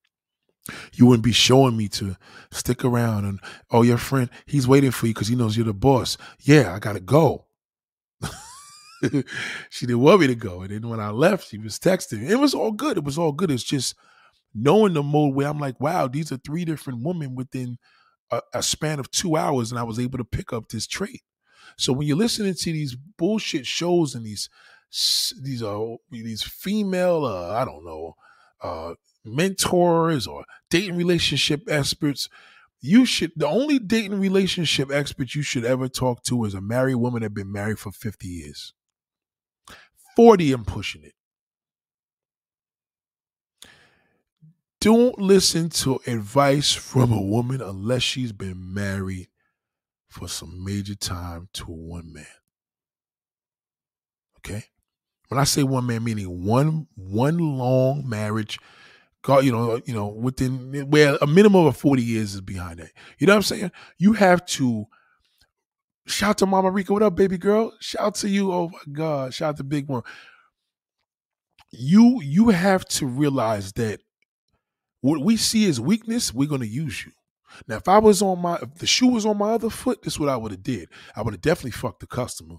[0.94, 2.16] You wouldn't be showing me to
[2.52, 3.40] stick around and,
[3.72, 6.18] oh, your friend, he's waiting for you because he knows you're the boss.
[6.40, 7.46] Yeah, I got to go.
[9.70, 10.62] she didn't want me to go.
[10.62, 12.28] And then when I left, she was texting.
[12.30, 12.98] It was all good.
[12.98, 13.52] It was all good.
[13.52, 13.96] It's just
[14.54, 17.78] knowing the mode where I'm like, wow, these are three different women within
[18.32, 19.72] a, a span of two hours.
[19.72, 21.22] And I was able to pick up this trait.
[21.78, 24.50] So when you're listening to these bullshit shows and these,
[25.42, 28.16] these, uh, these female, uh, I don't know,
[28.62, 28.96] uh,
[29.26, 32.30] mentors or dating relationship experts,
[32.82, 36.96] you should the only dating relationship expert you should ever talk to is a married
[36.96, 38.74] woman that been married for 50 years.
[40.16, 41.14] 40 and pushing it.
[44.82, 49.28] Don't listen to advice from a woman unless she's been married
[50.08, 52.26] for some major time to one man.
[54.38, 54.64] Okay?
[55.28, 58.58] When I say one man, meaning one one long marriage
[59.22, 62.92] God, you know, you know, within where a minimum of 40 years is behind that.
[63.18, 63.72] You know what I'm saying?
[63.98, 64.86] You have to
[66.08, 66.94] shout to Mama Rika.
[66.94, 67.74] What up, baby girl?
[67.82, 68.52] Shout to you.
[68.52, 69.34] Oh my God.
[69.34, 70.04] Shout to Big One.
[71.72, 74.00] You you have to realize that
[75.02, 77.12] what we see as weakness, we're gonna use you.
[77.68, 80.14] Now, if I was on my if the shoe was on my other foot, this
[80.14, 80.90] is what I would have did.
[81.16, 82.56] I would have definitely fucked the customer.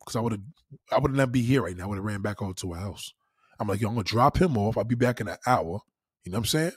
[0.00, 0.42] Because I would have
[0.90, 1.84] I would not be here right now.
[1.84, 3.12] I would have ran back over to our house.
[3.60, 4.78] I'm like, yo, I'm gonna drop him off.
[4.78, 5.80] I'll be back in an hour.
[6.24, 6.72] You know what I'm saying?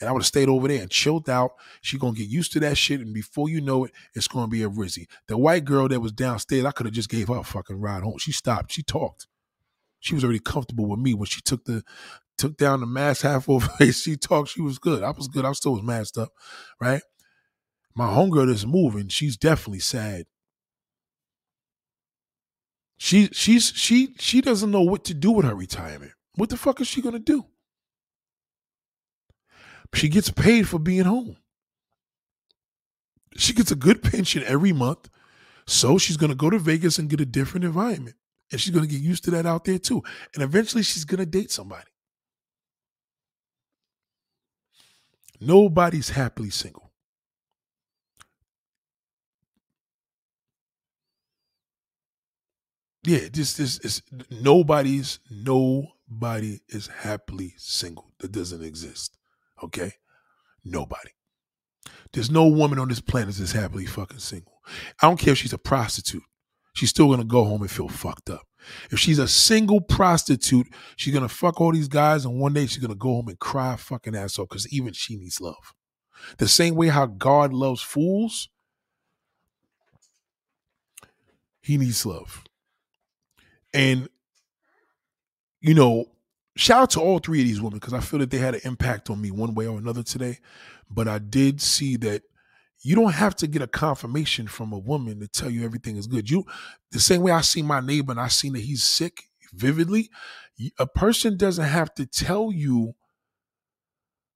[0.00, 1.52] And I would have stayed over there and chilled out.
[1.80, 4.62] She gonna get used to that shit, and before you know it, it's gonna be
[4.62, 5.06] a Rizzy.
[5.28, 8.02] The white girl that was downstairs, I could have just gave her a fucking ride
[8.02, 8.18] home.
[8.18, 8.72] She stopped.
[8.72, 9.26] She talked.
[10.00, 11.82] She was already comfortable with me when she took the
[12.36, 13.68] took down the mask half over.
[13.92, 14.50] she talked.
[14.50, 15.02] She was good.
[15.02, 15.44] I was good.
[15.44, 16.30] I still was masked up,
[16.80, 17.02] right?
[17.94, 20.26] My homegirl that's moving, she's definitely sad.
[22.98, 26.12] She she's she she doesn't know what to do with her retirement.
[26.34, 27.46] What the fuck is she gonna do?
[29.94, 31.36] She gets paid for being home.
[33.36, 35.08] She gets a good pension every month.
[35.66, 38.16] So she's going to go to Vegas and get a different environment.
[38.50, 40.02] And she's going to get used to that out there too.
[40.34, 41.90] And eventually she's going to date somebody.
[45.40, 46.87] Nobody's happily single.
[53.04, 58.12] Yeah, this this is nobody's nobody is happily single.
[58.18, 59.16] That doesn't exist.
[59.62, 59.92] Okay?
[60.64, 61.10] Nobody.
[62.12, 64.60] There's no woman on this planet that's happily fucking single.
[65.00, 66.22] I don't care if she's a prostitute.
[66.74, 68.46] She's still gonna go home and feel fucked up.
[68.90, 72.78] If she's a single prostitute, she's gonna fuck all these guys, and one day she's
[72.78, 75.74] gonna go home and cry fucking ass off because even she needs love.
[76.38, 78.48] The same way how God loves fools,
[81.60, 82.44] he needs love.
[83.74, 84.08] And
[85.60, 86.06] you know,
[86.56, 88.60] shout out to all three of these women because I feel that they had an
[88.64, 90.38] impact on me one way or another today.
[90.90, 92.22] But I did see that
[92.82, 96.06] you don't have to get a confirmation from a woman to tell you everything is
[96.06, 96.30] good.
[96.30, 96.44] You,
[96.92, 100.10] the same way I see my neighbor and I seen that he's sick vividly,
[100.78, 102.94] a person doesn't have to tell you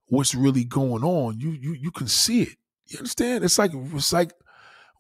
[0.07, 1.41] what's really going on.
[1.41, 2.57] You you you can see it.
[2.89, 3.45] You understand?
[3.45, 4.33] It's like it's like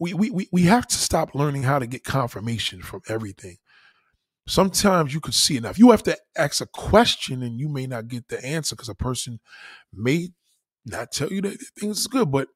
[0.00, 3.56] we we we have to stop learning how to get confirmation from everything
[4.46, 8.08] sometimes you could see if you have to ask a question and you may not
[8.08, 9.40] get the answer because a person
[9.92, 10.30] may
[10.84, 12.48] not tell you that things is good, but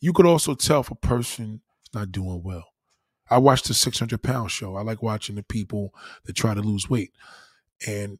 [0.00, 2.64] you could also tell if a person is not doing well.
[3.30, 4.76] I watched the 600 pound show.
[4.76, 5.92] I like watching the people
[6.24, 7.12] that try to lose weight.
[7.86, 8.18] And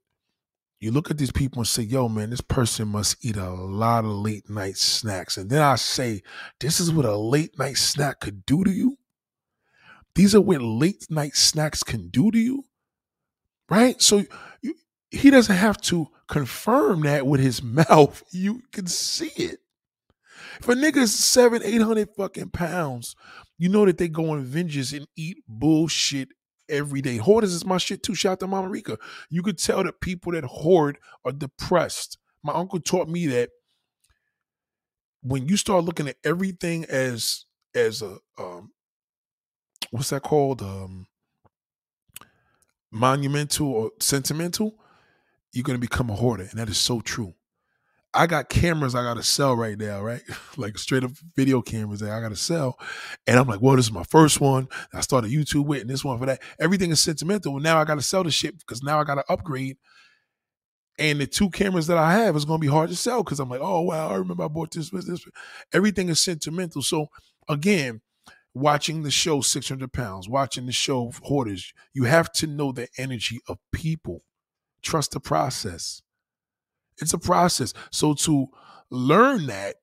[0.80, 4.04] you look at these people and say, yo, man, this person must eat a lot
[4.04, 5.36] of late night snacks.
[5.36, 6.22] And then I say,
[6.60, 8.98] this is what a late night snack could do to you.
[10.14, 12.64] These are what late night snacks can do to you
[13.70, 14.00] right?
[14.00, 14.24] So
[14.62, 14.74] you,
[15.10, 18.22] he doesn't have to confirm that with his mouth.
[18.30, 19.60] You can see it.
[20.60, 23.14] If a nigga's seven, eight hundred fucking pounds,
[23.58, 26.28] you know that they go on vengeance and eat bullshit
[26.68, 27.16] every day.
[27.16, 28.14] Hoarders is my shit too.
[28.14, 28.98] Shout out to Mama Rica.
[29.30, 32.18] You could tell that people that hoard are depressed.
[32.42, 33.50] My uncle taught me that
[35.22, 37.44] when you start looking at everything as
[37.74, 38.70] as a um
[39.90, 40.62] what's that called?
[40.62, 41.06] Um
[42.90, 44.74] monumental or sentimental,
[45.52, 47.34] you're gonna become a hoarder, and that is so true.
[48.14, 50.22] I got cameras I gotta sell right now, right?
[50.56, 52.78] like straight up video cameras that I gotta sell.
[53.26, 54.68] And I'm like, well, this is my first one.
[54.94, 56.42] I started YouTube with, and this one for that.
[56.58, 57.54] Everything is sentimental.
[57.54, 59.76] And now I gotta sell the shit because now I gotta upgrade.
[60.98, 63.50] And the two cameras that I have is gonna be hard to sell because I'm
[63.50, 65.24] like, oh wow, I remember I bought this, this, this.
[65.72, 66.82] Everything is sentimental.
[66.82, 67.08] So
[67.48, 68.00] again,
[68.58, 73.40] watching the show 600 pounds watching the show hoarders you have to know the energy
[73.48, 74.22] of people.
[74.82, 76.02] Trust the process.
[76.98, 77.74] It's a process.
[77.90, 78.48] So to
[78.90, 79.76] learn that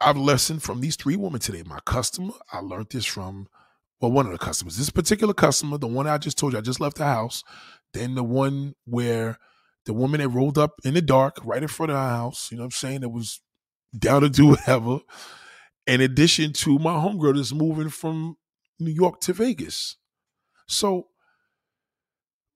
[0.00, 1.62] i've listened from these three women today.
[1.64, 3.48] My customer i learned this from
[4.00, 4.76] well one of the customers.
[4.76, 7.42] This particular customer the one i just told you i just left the house
[7.94, 9.38] then the one where
[9.86, 12.58] the woman that rolled up in the dark right in front of our house you
[12.58, 13.02] know what i'm saying?
[13.02, 13.40] It was
[13.98, 15.00] down to do whatever
[15.88, 18.36] in addition to my homegirl that's moving from
[18.78, 19.96] New York to Vegas.
[20.66, 21.08] So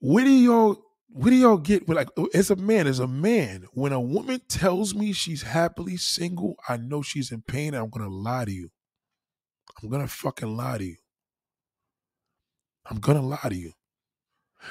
[0.01, 3.65] where do y'all where do y'all get like uh, as a man, as a man,
[3.73, 8.09] when a woman tells me she's happily single, I know she's in pain I'm gonna
[8.09, 8.71] lie to you.
[9.83, 10.97] I'm gonna fucking lie to you.
[12.87, 13.73] I'm gonna lie to you.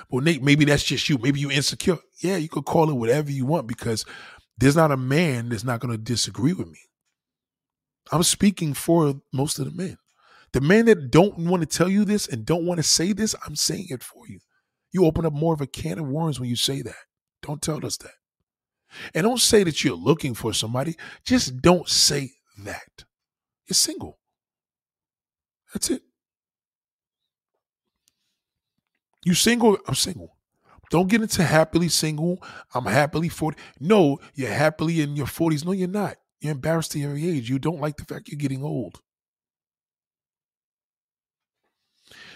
[0.10, 1.18] Well, Nate, maybe that's just you.
[1.18, 1.98] Maybe you insecure.
[2.22, 4.06] Yeah, you could call it whatever you want because
[4.58, 6.80] there's not a man that's not gonna disagree with me.
[8.12, 9.98] I'm speaking for most of the men.
[10.54, 13.36] The men that don't want to tell you this and don't want to say this,
[13.46, 14.40] I'm saying it for you.
[14.92, 16.96] You open up more of a can of worms when you say that.
[17.42, 18.12] Don't tell us that.
[19.14, 20.98] And don't say that you're looking for somebody.
[21.24, 22.32] Just don't say
[22.66, 23.06] that.
[23.68, 24.20] You're single.
[25.74, 26.02] That's it.
[29.24, 29.78] You single?
[29.88, 30.36] I'm single.
[30.90, 32.44] Don't get into happily single.
[32.74, 33.58] I'm happily 40.
[33.80, 35.64] No, you're happily in your 40s.
[35.64, 36.18] No, you're not.
[36.42, 37.50] You're embarrassed at your age.
[37.50, 39.00] You don't like the fact you're getting old.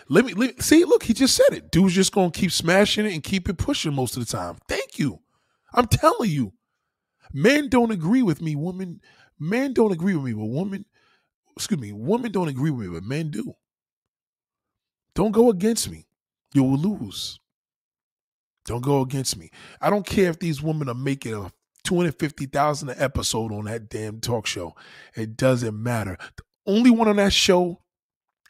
[0.07, 0.85] let me, let see.
[0.85, 1.71] Look, he just said it.
[1.71, 4.57] Dude's just gonna keep smashing it and keep it pushing most of the time.
[4.67, 5.19] Thank you.
[5.73, 6.53] I'm telling you,
[7.33, 8.55] men don't agree with me.
[8.55, 9.01] Women,
[9.39, 10.85] men don't agree with me, but women,
[11.55, 13.53] excuse me, women don't agree with me, but men do.
[15.15, 16.05] Don't go against me.
[16.53, 17.39] You will lose.
[18.65, 19.49] Don't go against me.
[19.81, 21.51] I don't care if these women are making a
[21.85, 24.75] 250,000 an episode on that damn talk show.
[25.15, 26.17] It doesn't matter.
[26.35, 27.81] The only one on that show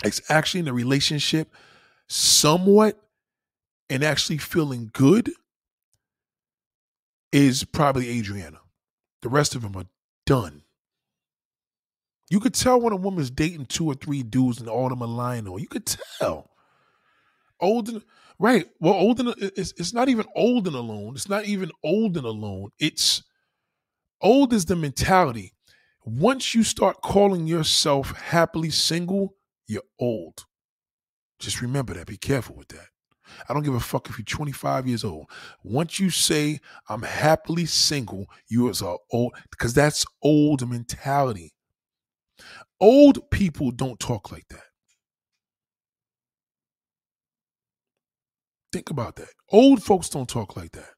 [0.04, 1.54] is actually in a relationship
[2.08, 3.00] somewhat
[3.90, 5.32] and actually feeling good
[7.32, 8.60] is probably Adriana.
[9.22, 9.88] The rest of them are
[10.26, 10.64] done.
[12.30, 15.04] You could tell when a woman's dating two or three dudes and all of them
[15.04, 15.60] are lying on.
[15.60, 16.50] You could tell.
[17.60, 18.04] Old
[18.40, 18.68] right.
[18.80, 21.14] Well, old and it's, it's not even old and alone.
[21.16, 22.70] It's not even old and alone.
[22.80, 23.24] It's
[24.22, 25.54] old is the mentality.
[26.06, 29.36] Once you start calling yourself happily single,
[29.68, 30.46] you're old.
[31.40, 32.08] Just remember that.
[32.08, 32.88] Be careful with that.
[33.50, 35.30] I don't give a fuck if you're 25 years old.
[35.64, 36.60] Once you say
[36.90, 41.54] I'm happily single, you are old because that's old mentality.
[42.80, 44.65] Old people don't talk like that.
[48.76, 49.30] Think about that.
[49.54, 50.90] Old folks don't talk like that.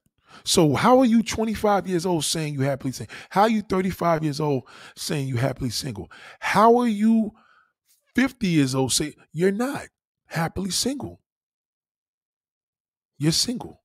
[0.42, 3.14] So how are you 25 years old saying you happily single?
[3.30, 4.64] How are you 35 years old
[4.96, 6.10] saying you happily single?
[6.40, 7.30] How are you
[8.16, 9.86] 50 years old saying you're not
[10.26, 11.20] happily single?
[13.16, 13.80] You're single.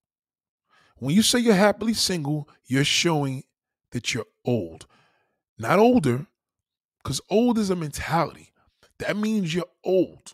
[0.98, 3.44] When you say you're happily single, you're showing
[3.92, 4.88] that you're old.
[5.60, 6.26] Not older,
[7.04, 8.54] because old is a mentality.
[8.98, 10.34] That means you're old.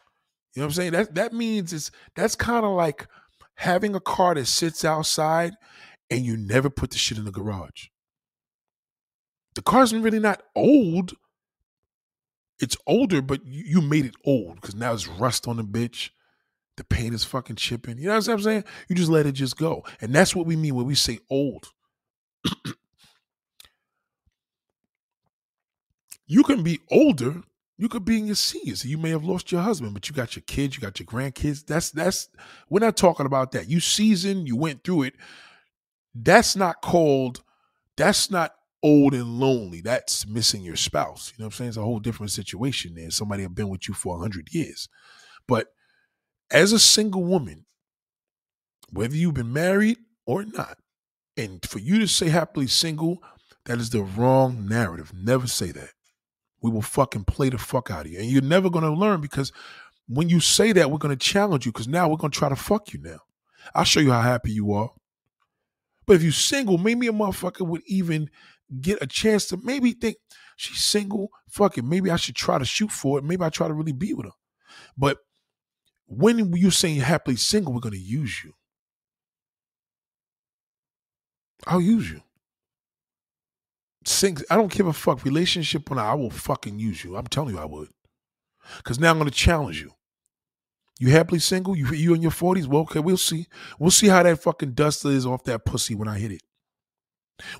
[0.53, 0.91] You know what I'm saying?
[0.93, 3.05] That that means it's that's kind of like
[3.59, 5.53] having a car that sits outside
[6.09, 7.87] and you never put the shit in the garage.
[9.55, 11.11] The car's really not old.
[12.61, 16.11] It's older, but you made it old because now it's rust on the bitch.
[16.77, 17.97] The paint is fucking chipping.
[17.97, 18.63] You know what I'm saying?
[18.87, 19.83] You just let it just go.
[19.99, 21.67] And that's what we mean when we say old.
[26.27, 27.43] you can be older
[27.79, 28.83] you could be in your seniors.
[28.83, 31.65] You may have lost your husband, but you got your kids, you got your grandkids.
[31.65, 32.27] That's that's
[32.69, 33.69] we're not talking about that.
[33.69, 35.13] You seasoned, you went through it.
[36.13, 37.41] That's not called,
[37.95, 38.53] that's not
[38.83, 39.79] old and lonely.
[39.79, 41.31] That's missing your spouse.
[41.31, 41.67] You know what I'm saying?
[41.69, 43.09] It's a whole different situation there.
[43.11, 44.89] Somebody have been with you for hundred years.
[45.47, 45.67] But
[46.51, 47.65] as a single woman,
[48.91, 50.79] whether you've been married or not,
[51.37, 53.23] and for you to say happily single,
[53.63, 55.13] that is the wrong narrative.
[55.15, 55.91] Never say that
[56.61, 58.19] we will fucking play the fuck out of you.
[58.19, 59.51] And you're never going to learn because
[60.07, 62.49] when you say that, we're going to challenge you because now we're going to try
[62.49, 63.19] to fuck you now.
[63.73, 64.91] I'll show you how happy you are.
[66.05, 68.29] But if you're single, maybe a motherfucker would even
[68.81, 70.17] get a chance to maybe think
[70.55, 71.29] she's single.
[71.47, 71.85] Fuck it.
[71.85, 73.23] Maybe I should try to shoot for it.
[73.23, 74.31] Maybe I try to really be with her.
[74.97, 75.19] But
[76.07, 78.53] when you're saying happily single, we're going to use you.
[81.67, 82.21] I'll use you
[84.05, 84.37] sing.
[84.49, 85.23] I don't give a fuck.
[85.23, 87.15] Relationship or not, I will fucking use you.
[87.15, 87.89] I'm telling you, I would.
[88.77, 89.91] Because now I'm going to challenge you.
[90.99, 91.77] You happily single?
[91.77, 92.67] You you in your forties?
[92.67, 93.47] Well, okay, we'll see.
[93.79, 96.41] We'll see how that fucking dust is off that pussy when I hit it.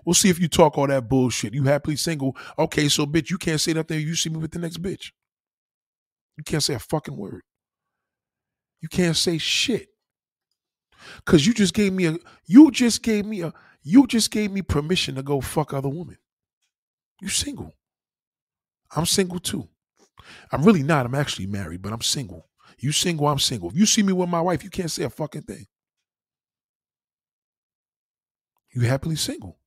[0.06, 1.54] We'll see if you talk all that bullshit.
[1.54, 2.36] You happily single?
[2.58, 4.02] Okay, so bitch, you can't say nothing.
[4.02, 5.12] You see me with the next bitch.
[6.38, 7.44] You can't say a fucking word.
[8.82, 9.88] You can't say shit.
[11.26, 14.62] Cause you just gave me a you just gave me a you just gave me
[14.62, 16.18] permission to go fuck other women.
[17.22, 17.76] You single.
[18.95, 19.67] I'm single too.
[20.51, 21.05] I'm really not.
[21.05, 22.47] I'm actually married, but I'm single.
[22.80, 23.70] You single, I'm single.
[23.70, 25.65] If you see me with my wife, you can't say a fucking thing.
[28.74, 29.59] You happily single.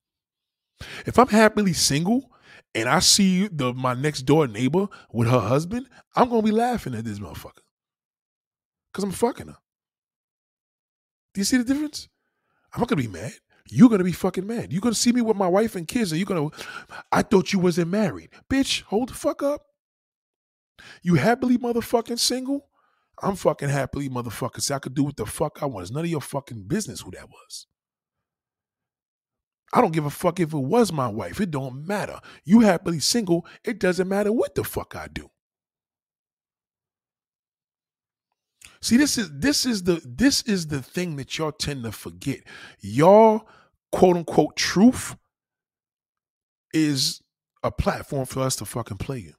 [1.07, 2.31] If I'm happily single
[2.75, 6.95] and I see the my next door neighbor with her husband, I'm gonna be laughing
[6.95, 7.63] at this motherfucker.
[8.95, 9.57] Cause I'm fucking her.
[11.35, 12.09] Do you see the difference?
[12.73, 13.33] I'm not gonna be mad
[13.71, 14.73] you're gonna be fucking mad.
[14.73, 16.49] You're gonna see me with my wife and kids, and you're gonna,
[17.11, 18.31] I thought you wasn't married.
[18.51, 19.63] Bitch, hold the fuck up.
[21.03, 22.69] You happily motherfucking single?
[23.23, 24.63] I'm fucking happily motherfucking.
[24.63, 25.85] See, I could do what the fuck I want.
[25.85, 27.67] It's none of your fucking business who that was.
[29.73, 31.41] I don't give a fuck if it was my wife.
[31.41, 32.21] It don't matter.
[32.45, 35.31] You happily single, it doesn't matter what the fuck I do.
[38.83, 42.41] See, this is this is the this is the thing that y'all tend to forget.
[42.81, 43.49] Y'all
[43.93, 45.17] quote unquote truth
[46.75, 47.23] is
[47.63, 49.35] a platform for us to fucking play you.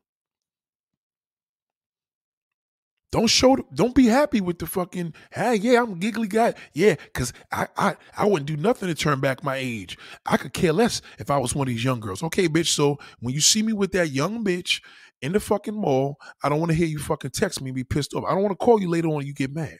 [3.12, 7.32] Don't show don't be happy with the fucking hey yeah I'm giggly guy yeah because
[7.52, 11.04] I, I I wouldn't do nothing to turn back my age I could care less
[11.20, 13.72] if I was one of these young girls okay bitch so when you see me
[13.72, 14.82] with that young bitch
[15.24, 16.18] in the fucking mall.
[16.44, 18.26] I don't want to hear you fucking text me and be pissed off.
[18.28, 19.78] I don't want to call you later on and you get mad.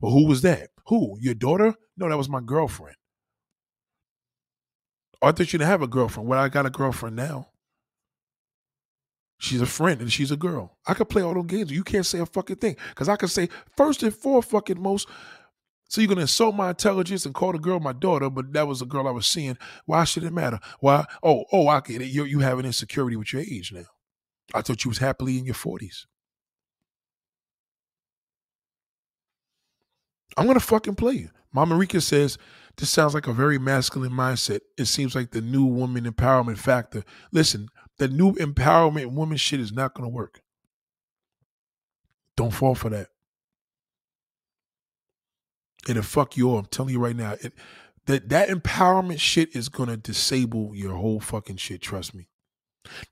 [0.00, 0.70] Well, who was that?
[0.86, 1.18] Who?
[1.20, 1.74] Your daughter?
[1.96, 2.96] No, that was my girlfriend.
[5.20, 6.28] Oh, I thought you didn't have a girlfriend.
[6.28, 7.48] Well, I got a girlfriend now.
[9.38, 10.78] She's a friend and she's a girl.
[10.86, 11.72] I could play all those games.
[11.72, 12.76] You can't say a fucking thing.
[12.90, 15.08] Because I could say, first and four fucking most,
[15.88, 18.82] so you're gonna insult my intelligence and call the girl my daughter, but that was
[18.82, 19.58] a girl I was seeing.
[19.84, 20.58] Why should it matter?
[20.80, 21.04] Why?
[21.22, 22.06] Oh, oh, I get it.
[22.06, 23.84] You you have an insecurity with your age now.
[24.54, 26.06] I thought you was happily in your forties.
[30.36, 31.30] I'm gonna fucking play you.
[31.52, 32.38] Mama Rika says
[32.76, 34.60] this sounds like a very masculine mindset.
[34.76, 37.04] It seems like the new woman empowerment factor.
[37.32, 37.68] Listen,
[37.98, 40.42] the new empowerment woman shit is not gonna work.
[42.36, 43.08] Don't fall for that.
[45.88, 46.58] It'll fuck you all.
[46.58, 47.36] I'm telling you right now.
[47.40, 47.54] It,
[48.06, 51.80] that that empowerment shit is gonna disable your whole fucking shit.
[51.80, 52.28] Trust me.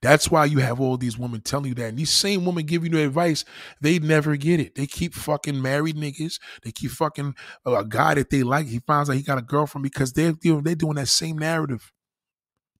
[0.03, 1.89] That's why you have all these women telling you that.
[1.91, 3.45] And these same women giving you advice,
[3.81, 4.75] they never get it.
[4.75, 6.39] They keep fucking married niggas.
[6.63, 7.35] They keep fucking
[7.67, 8.67] uh, a guy that they like.
[8.67, 11.93] He finds out he got a girlfriend because they're they're doing that same narrative.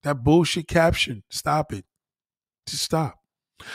[0.03, 1.23] That bullshit caption.
[1.31, 1.85] Stop it.
[2.67, 3.19] Just stop.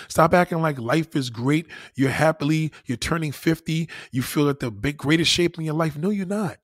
[0.07, 1.67] Stop acting like life is great.
[1.95, 3.89] You're happily, you're turning 50.
[4.11, 5.97] You feel at the big greatest shape in your life.
[5.97, 6.57] No, you're not.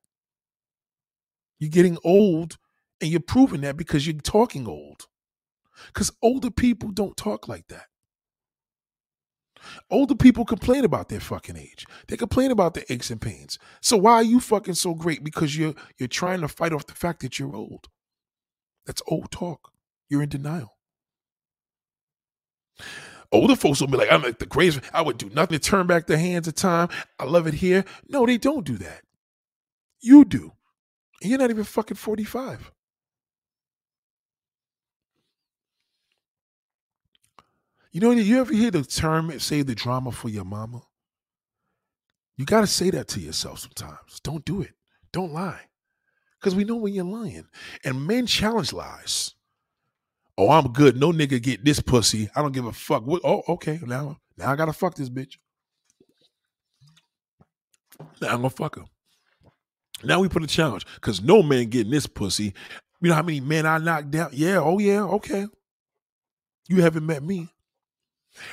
[1.58, 2.58] You're getting old
[3.00, 5.06] and you're proving that because you're talking old.
[5.88, 7.86] Because older people don't talk like that.
[9.90, 11.86] Older people complain about their fucking age.
[12.08, 13.58] They complain about their aches and pains.
[13.80, 15.24] So why are you fucking so great?
[15.24, 17.88] Because you're you're trying to fight off the fact that you're old.
[18.86, 19.72] That's old talk.
[20.08, 20.76] You're in denial.
[23.32, 24.80] Older folks will be like, I'm like the greatest.
[24.92, 26.88] I would do nothing to turn back the hands of time.
[27.18, 27.84] I love it here.
[28.08, 29.02] No, they don't do that.
[30.00, 30.52] You do.
[31.20, 32.70] And you're not even fucking 45.
[37.96, 40.82] You know, you ever hear the term save the drama for your mama?
[42.36, 44.20] You got to say that to yourself sometimes.
[44.22, 44.72] Don't do it.
[45.14, 45.62] Don't lie.
[46.38, 47.46] Because we know when you're lying.
[47.86, 49.34] And men challenge lies.
[50.36, 51.00] Oh, I'm good.
[51.00, 52.28] No nigga get this pussy.
[52.36, 53.06] I don't give a fuck.
[53.06, 53.22] What?
[53.24, 53.80] Oh, okay.
[53.82, 55.38] Now, now I gotta fuck this bitch.
[58.20, 58.84] Now I'm gonna fuck her.
[60.04, 62.52] Now we put a challenge because no man getting this pussy.
[63.00, 64.32] You know how many men I knocked down?
[64.34, 64.58] Yeah.
[64.58, 65.00] Oh yeah.
[65.04, 65.46] Okay.
[66.68, 67.48] You haven't met me.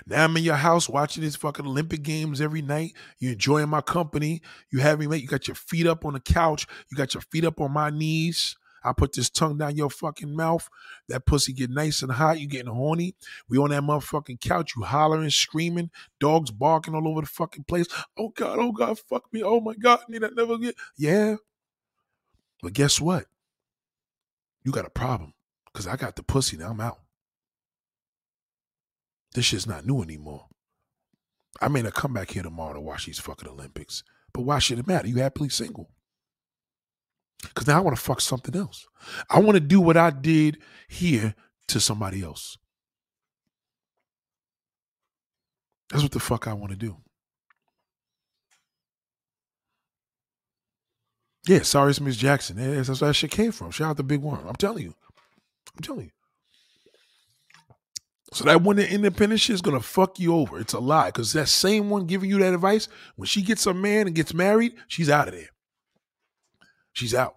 [0.05, 2.93] Now I'm in your house watching these fucking Olympic games every night.
[3.19, 4.41] You enjoying my company.
[4.71, 5.17] You having me.
[5.17, 6.67] You got your feet up on the couch.
[6.89, 8.55] You got your feet up on my knees.
[8.83, 10.67] I put this tongue down your fucking mouth.
[11.07, 12.39] That pussy get nice and hot.
[12.39, 13.15] You getting horny.
[13.47, 14.73] We on that motherfucking couch.
[14.75, 17.87] You hollering, screaming, dogs barking all over the fucking place.
[18.17, 19.41] Oh God, oh God, fuck me.
[19.41, 20.75] Oh my God, need I never get.
[20.97, 21.37] Yeah.
[22.61, 23.25] But guess what?
[24.63, 25.33] You got a problem.
[25.73, 26.69] Cause I got the pussy now.
[26.69, 26.99] I'm out.
[29.33, 30.45] This shit's not new anymore.
[31.61, 34.03] I may not come back here tomorrow to watch these fucking Olympics.
[34.33, 35.07] But why should it matter?
[35.07, 35.89] You happily single.
[37.41, 38.87] Because now I want to fuck something else.
[39.29, 40.57] I want to do what I did
[40.87, 41.35] here
[41.67, 42.57] to somebody else.
[45.89, 46.97] That's what the fuck I want to do.
[51.47, 52.55] Yeah, sorry, it's Miss Jackson.
[52.55, 53.71] that's where that shit came from.
[53.71, 54.39] Shout out to Big One.
[54.47, 54.95] I'm telling you.
[55.75, 56.11] I'm telling you.
[58.33, 60.59] So that one independent shit is gonna fuck you over.
[60.59, 61.11] It's a lie.
[61.11, 64.33] Cause that same one giving you that advice, when she gets a man and gets
[64.33, 65.49] married, she's out of there.
[66.93, 67.35] She's out.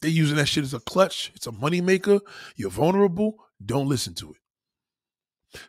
[0.00, 1.32] They're using that shit as a clutch.
[1.34, 2.20] It's a moneymaker.
[2.56, 3.36] You're vulnerable.
[3.64, 4.36] Don't listen to it.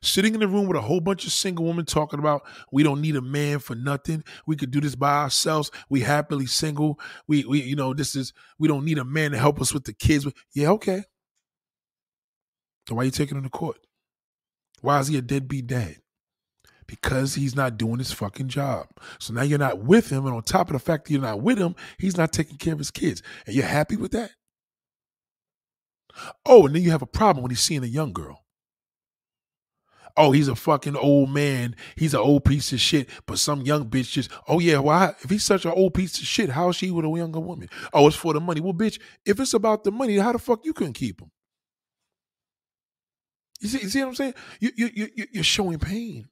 [0.02, 3.02] Sitting in the room with a whole bunch of single women talking about we don't
[3.02, 4.24] need a man for nothing.
[4.46, 5.72] We could do this by ourselves.
[5.90, 7.00] We happily single.
[7.28, 9.86] We we you know this is we don't need a man to help us with
[9.86, 10.28] the kids.
[10.54, 11.04] Yeah, okay.
[12.88, 13.78] So why are you taking him to court?
[14.82, 15.98] Why is he a deadbeat dad?
[16.92, 18.86] because he's not doing his fucking job.
[19.18, 20.26] So now you're not with him.
[20.26, 22.74] And on top of the fact that you're not with him, he's not taking care
[22.74, 23.24] of his kids.
[23.48, 24.32] And you're happy with that?
[26.46, 28.44] Oh, and then you have a problem when he's seeing a young girl.
[30.18, 31.78] Oh, he's a fucking old man.
[31.96, 33.08] He's an old piece of shit.
[33.26, 35.16] But some young bitch just, oh yeah, why?
[35.22, 37.70] If he's such an old piece of shit, how is she with a younger woman?
[37.94, 38.60] Oh, it's for the money.
[38.60, 41.32] Well, bitch, if it's about the money, how the fuck you couldn't keep him?
[43.62, 44.34] You see, you see what I'm saying?
[44.60, 46.28] You, you, you, you're showing pain.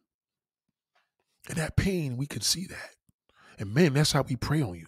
[1.47, 2.95] And that pain, we can see that.
[3.59, 4.88] And man, that's how we prey on you.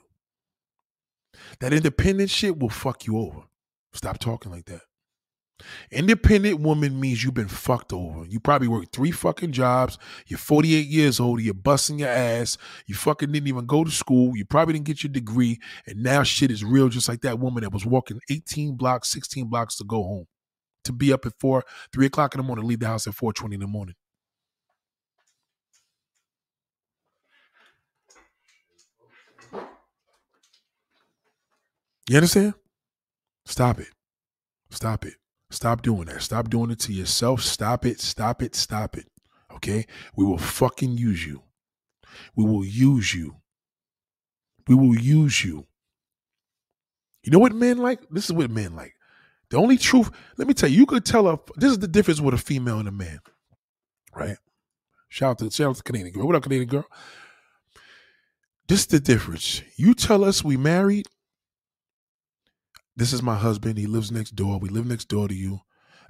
[1.60, 3.42] That independent shit will fuck you over.
[3.94, 4.82] Stop talking like that.
[5.92, 8.26] Independent woman means you've been fucked over.
[8.26, 10.00] You probably worked three fucking jobs.
[10.26, 11.42] You're 48 years old.
[11.42, 12.58] You're busting your ass.
[12.88, 14.36] You fucking didn't even go to school.
[14.36, 15.60] You probably didn't get your degree.
[15.86, 19.48] And now shit is real, just like that woman that was walking 18 blocks, 16
[19.48, 20.26] blocks to go home
[20.84, 21.64] to be up at four,
[21.94, 23.96] three o'clock in the morning, leave the house at four twenty in the morning.
[32.10, 32.56] You understand?
[33.46, 33.88] Stop it.
[34.70, 35.14] Stop it.
[35.50, 36.22] Stop doing that.
[36.22, 37.42] Stop doing it to yourself.
[37.42, 38.02] Stop it.
[38.02, 38.56] Stop it.
[38.56, 39.06] Stop it.
[39.54, 39.86] Okay?
[40.16, 41.44] We will fucking use you.
[42.36, 43.38] We will use you.
[44.68, 45.68] We will use you.
[47.24, 48.02] You know what men like?
[48.10, 48.96] This is what men like.
[49.52, 52.22] The only truth, let me tell you, you could tell a this is the difference
[52.22, 53.20] with a female and a man.
[54.16, 54.38] Right?
[55.10, 56.26] Shout out to shout out to Canadian girl.
[56.26, 56.86] What up, Canadian girl?
[58.70, 59.62] This is the difference.
[59.76, 61.08] You tell us we married.
[62.96, 63.78] This is my husband.
[63.78, 64.58] He lives next door.
[64.58, 65.60] We live next door to you.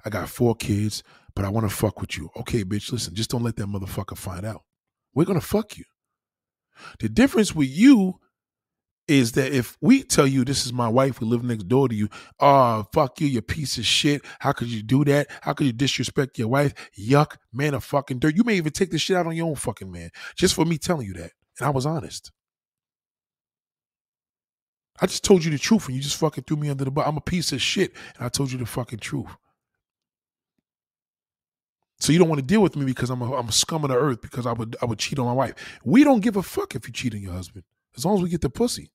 [0.04, 1.02] I got four kids,
[1.34, 2.30] but I want to fuck with you.
[2.36, 4.62] Okay, bitch, listen, just don't let that motherfucker find out.
[5.14, 5.84] We're gonna fuck you.
[7.00, 8.20] The difference with you
[9.08, 11.94] is that if we tell you this is my wife, we live next door to
[11.94, 12.08] you,
[12.40, 14.22] oh, fuck you, you piece of shit.
[14.38, 15.28] How could you do that?
[15.42, 16.72] How could you disrespect your wife?
[16.98, 18.36] Yuck, man of fucking dirt.
[18.36, 20.78] You may even take this shit out on your own fucking man just for me
[20.78, 21.32] telling you that.
[21.58, 22.30] And I was honest.
[25.00, 27.06] I just told you the truth and you just fucking threw me under the bus.
[27.06, 29.26] I'm a piece of shit and I told you the fucking truth.
[31.98, 33.90] So you don't want to deal with me because I'm a, I'm a scum of
[33.90, 35.54] the earth because I would I would cheat on my wife.
[35.84, 37.64] We don't give a fuck if you cheat on your husband
[37.96, 38.90] as long as we get the pussy.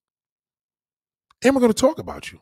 [1.43, 2.41] And we're going to talk about you.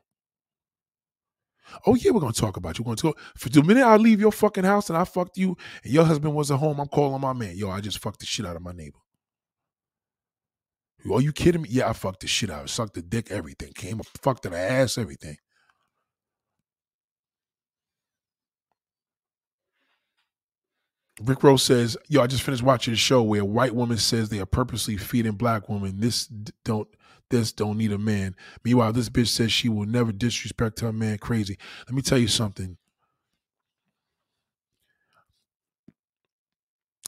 [1.85, 2.83] Oh yeah, we're gonna talk about you.
[2.83, 5.57] We're gonna talk for the minute I leave your fucking house and I fucked you
[5.83, 6.79] and your husband wasn't home.
[6.79, 7.55] I'm calling my man.
[7.55, 8.99] Yo, I just fucked the shit out of my neighbor.
[11.11, 11.69] Are you kidding me?
[11.71, 12.69] Yeah, I fucked the shit out.
[12.69, 13.73] Sucked the dick, everything.
[13.73, 15.37] Came, up fucked the ass, everything.
[21.21, 24.29] Rick Rose says, "Yo, I just finished watching a show where a white woman says
[24.29, 25.99] they are purposely feeding black women.
[25.99, 26.89] This don't,
[27.29, 28.35] this don't need a man.
[28.63, 31.17] Meanwhile, this bitch says she will never disrespect her man.
[31.17, 31.57] Crazy.
[31.87, 32.77] Let me tell you something.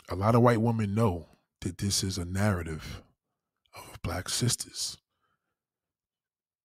[0.09, 1.27] A lot of white women know
[1.61, 3.03] that this is a narrative
[3.75, 4.97] of black sisters.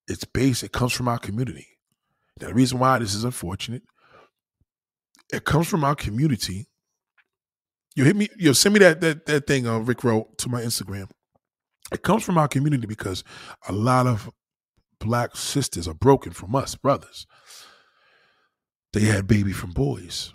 [0.07, 0.63] It's based.
[0.63, 1.67] It comes from our community.
[2.41, 3.83] Now, the reason why this is unfortunate,
[5.33, 6.69] it comes from our community."
[7.95, 8.29] You hit me.
[8.39, 11.11] You send me that that that thing uh, Rick wrote to my Instagram.
[11.93, 13.23] It comes from our community because
[13.69, 14.31] a lot of
[14.99, 17.27] black sisters are broken from us brothers.
[18.93, 20.33] They had baby from boys.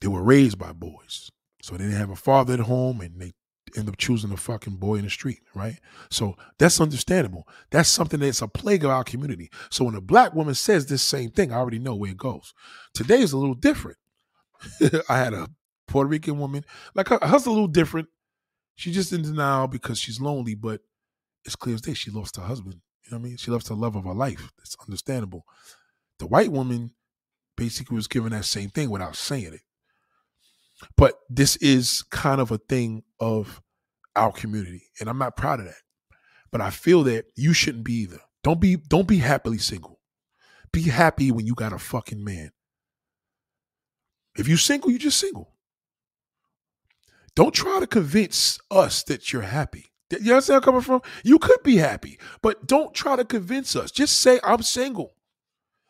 [0.00, 1.30] They were raised by boys,
[1.62, 3.32] so they didn't have a father at home, and they
[3.76, 5.78] end up choosing a fucking boy in the street, right?
[6.10, 7.46] So that's understandable.
[7.70, 9.50] That's something that's a plague of our community.
[9.70, 12.52] So when a black woman says this same thing, I already know where it goes.
[12.94, 13.96] Today is a little different.
[15.08, 15.48] I had a
[15.88, 16.64] Puerto Rican woman.
[16.94, 18.08] Like her, hers a little different.
[18.74, 20.80] She's just in denial because she's lonely, but
[21.44, 22.80] it's clear as day she lost her husband.
[23.04, 23.36] You know what I mean?
[23.36, 24.50] She lost the love of her life.
[24.60, 25.44] It's understandable.
[26.18, 26.92] The white woman
[27.56, 29.60] basically was given that same thing without saying it.
[30.96, 33.60] But this is kind of a thing of
[34.16, 35.74] our community, and I'm not proud of that.
[36.50, 38.20] But I feel that you shouldn't be either.
[38.42, 40.00] Don't be don't be happily single.
[40.72, 42.50] Be happy when you got a fucking man.
[44.36, 45.52] If you're single, you're just single.
[47.34, 49.86] Don't try to convince us that you're happy.
[50.10, 51.02] You understand where I'm coming from?
[51.24, 53.90] You could be happy, but don't try to convince us.
[53.90, 55.14] Just say, I'm single.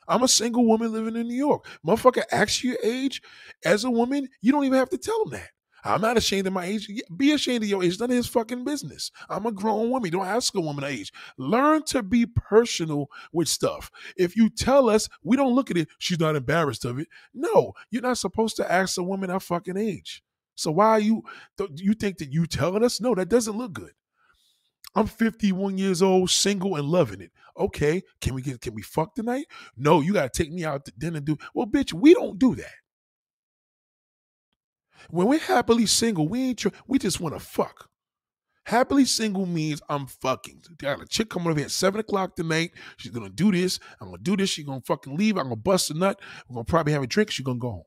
[0.06, 1.66] I'm a single woman living in New York.
[1.86, 3.22] Motherfucker asks your age
[3.64, 5.50] as a woman, you don't even have to tell them that.
[5.84, 6.88] I'm not ashamed of my age.
[7.16, 7.98] Be ashamed of your age.
[7.98, 9.10] None of his fucking business.
[9.28, 10.10] I'm a grown woman.
[10.10, 11.12] Don't ask a woman age.
[11.36, 13.90] Learn to be personal with stuff.
[14.16, 17.08] If you tell us, we don't look at it, she's not embarrassed of it.
[17.34, 20.22] No, you're not supposed to ask a woman our fucking age.
[20.54, 21.22] So why are you,
[21.76, 23.00] you think that you telling us?
[23.00, 23.92] No, that doesn't look good.
[24.94, 27.32] I'm 51 years old, single and loving it.
[27.56, 29.46] Okay, can we get can we fuck tonight?
[29.76, 31.20] No, you gotta take me out to dinner.
[31.20, 31.92] Do well, bitch.
[31.92, 32.72] We don't do that.
[35.10, 37.88] When we're happily single, we ain't tr- we just want to fuck.
[38.66, 40.62] Happily single means I'm fucking.
[40.78, 42.70] Got a chick coming over here at seven o'clock tonight.
[42.96, 43.80] She's gonna do this.
[44.00, 44.50] I'm gonna do this.
[44.50, 45.36] She's gonna fucking leave.
[45.36, 46.20] I'm gonna bust a nut.
[46.48, 47.30] We're gonna probably have a drink.
[47.30, 47.82] She's gonna go home.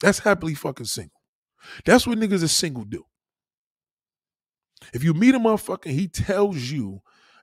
[0.00, 1.20] That's happily fucking single.
[1.84, 3.04] That's what niggas is single do.
[4.92, 7.00] If you meet a motherfucker, he tells you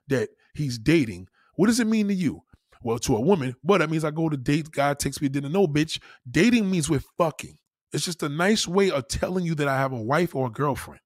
[0.08, 1.28] that he's dating.
[1.54, 2.42] What does it mean to you?
[2.82, 4.70] Well, to a woman, but that means I go to date.
[4.70, 5.48] God takes me to dinner.
[5.48, 5.98] No, bitch.
[6.30, 7.56] Dating means we're fucking.
[7.96, 10.50] It's just a nice way of telling you that I have a wife or a
[10.50, 11.00] girlfriend.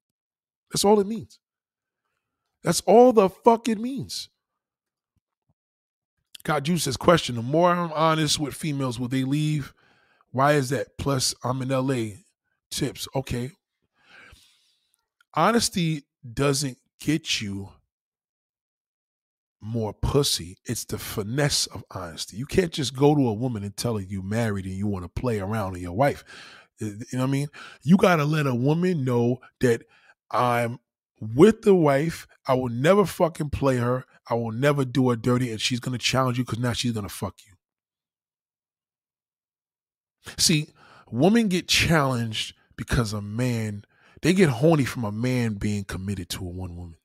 [0.69, 1.39] That's all it means.
[2.65, 4.27] That's all the fuck it means.
[6.43, 9.73] God Juice says, question, the more I'm honest with females, will they leave?
[10.31, 10.97] Why is that?
[10.97, 12.17] Plus, I'm in LA.
[12.71, 13.07] Tips.
[13.15, 13.51] Okay.
[15.33, 16.03] Honesty
[16.33, 17.69] doesn't get you
[19.61, 20.57] more pussy.
[20.65, 22.35] It's the finesse of honesty.
[22.35, 25.05] You can't just go to a woman and tell her you married and you want
[25.05, 26.25] to play around with your wife.
[26.81, 27.47] You know what I mean?
[27.83, 29.83] You got to let a woman know that
[30.31, 30.79] I'm
[31.19, 32.27] with the wife.
[32.47, 34.05] I will never fucking play her.
[34.29, 37.09] I will never do her dirty, and she's gonna challenge you because now she's gonna
[37.09, 37.53] fuck you.
[40.37, 40.69] See,
[41.09, 43.83] women get challenged because a man,
[44.21, 46.97] they get horny from a man being committed to a one woman.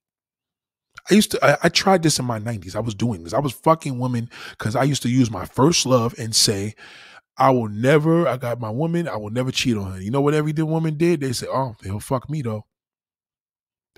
[1.10, 2.74] I used to, I, I, tried this in my 90s.
[2.74, 3.32] I was doing this.
[3.32, 6.74] I was fucking women because I used to use my first love and say,
[7.38, 10.00] I will never, I got my woman, I will never cheat on her.
[10.00, 11.20] You know what every woman did?
[11.20, 12.64] They said, oh, he'll fuck me though.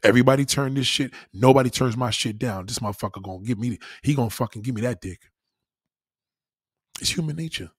[0.02, 1.12] Everybody turned this shit.
[1.32, 2.66] Nobody turns my shit down.
[2.66, 5.22] This motherfucker gonna give me, he gonna fucking give me that dick.
[7.00, 7.70] It's human nature.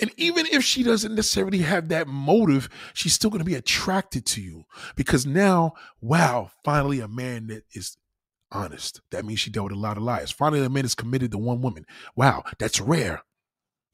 [0.00, 4.24] And even if she doesn't necessarily have that motive, she's still going to be attracted
[4.26, 4.64] to you
[4.94, 7.96] because now, wow, finally a man that is
[8.52, 9.00] honest.
[9.10, 10.30] That means she dealt with a lot of lies.
[10.30, 11.86] Finally, a man is committed to one woman.
[12.14, 13.22] Wow, that's rare,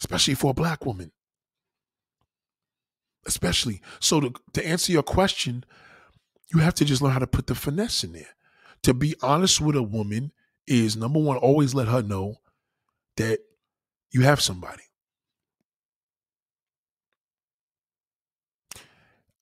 [0.01, 1.12] especially for a black woman.
[3.27, 3.82] Especially.
[4.01, 5.64] So, to, to answer your question,
[6.52, 8.35] you have to just learn how to put the finesse in there.
[8.82, 10.32] To be honest with a woman
[10.66, 12.36] is number one, always let her know
[13.16, 13.40] that
[14.10, 14.82] you have somebody.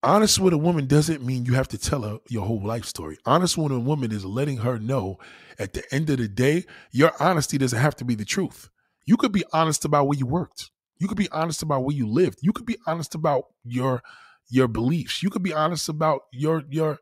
[0.03, 3.19] honest with a woman doesn't mean you have to tell her your whole life story.
[3.25, 5.19] Honest with a woman is letting her know
[5.59, 8.71] at the end of the day, your honesty doesn't have to be the truth.
[9.09, 10.71] You could be honest about where you worked.
[10.99, 12.41] You could be honest about where you lived.
[12.43, 14.03] You could be honest about your
[14.51, 15.23] your beliefs.
[15.23, 16.99] You could be honest about your your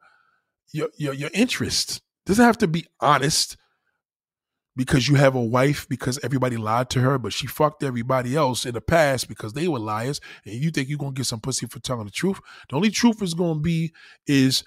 [0.73, 2.01] your your, your interests.
[2.25, 3.57] Doesn't have to be honest
[4.77, 8.65] because you have a wife because everybody lied to her, but she fucked everybody else
[8.65, 11.67] in the past because they were liars, and you think you're gonna get some pussy
[11.67, 12.39] for telling the truth.
[12.71, 13.93] The only truth is gonna be
[14.29, 14.63] is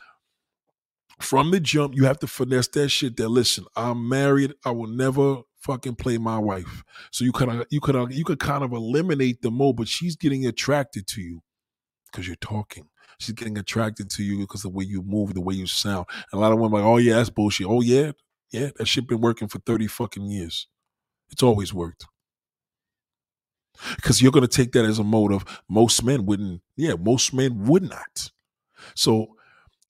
[1.21, 4.87] from the jump, you have to finesse that shit that listen, I'm married, I will
[4.87, 6.83] never fucking play my wife.
[7.11, 10.45] So you could you could you could kind of eliminate the mo, but she's getting
[10.45, 11.41] attracted to you
[12.11, 12.87] because you're talking.
[13.19, 16.05] She's getting attracted to you because the way you move, the way you sound.
[16.31, 17.67] And a lot of women like, oh yeah, that's bullshit.
[17.67, 18.13] Oh yeah,
[18.51, 20.67] yeah, that shit been working for 30 fucking years.
[21.31, 22.05] It's always worked.
[23.95, 25.45] Because you're to take that as a motive.
[25.69, 28.31] Most men wouldn't, yeah, most men would not.
[28.95, 29.35] So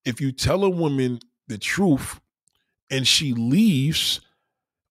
[0.05, 2.19] if you tell a woman the truth
[2.89, 4.21] and she leaves,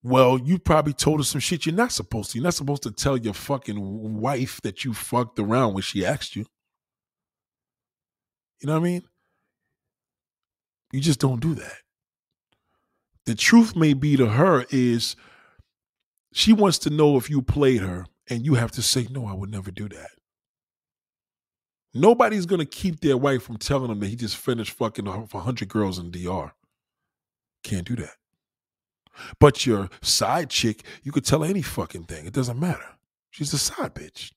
[0.03, 2.39] well, you probably told her some shit you're not supposed to.
[2.39, 6.37] You're not supposed to tell your fucking wife that you fucked around when she asked
[6.37, 6.47] you.
[8.61, 9.03] You know what I mean?
[10.93, 11.79] You just don't do that
[13.29, 15.15] the truth may be to her is
[16.33, 19.35] she wants to know if you played her and you have to say no i
[19.35, 20.09] would never do that
[21.93, 25.69] nobody's going to keep their wife from telling them that he just finished fucking 100
[25.69, 26.55] girls in dr
[27.63, 28.15] can't do that
[29.41, 32.97] but your side chick you could tell any fucking thing it doesn't matter
[33.31, 34.33] she's a side bitch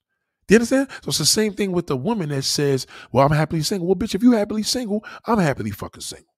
[0.48, 0.90] do you understand?
[1.04, 3.88] So it's the same thing with the woman that says, Well, I'm happily single.
[3.88, 6.34] Well, bitch, if you're happily single, I'm happily fucking single.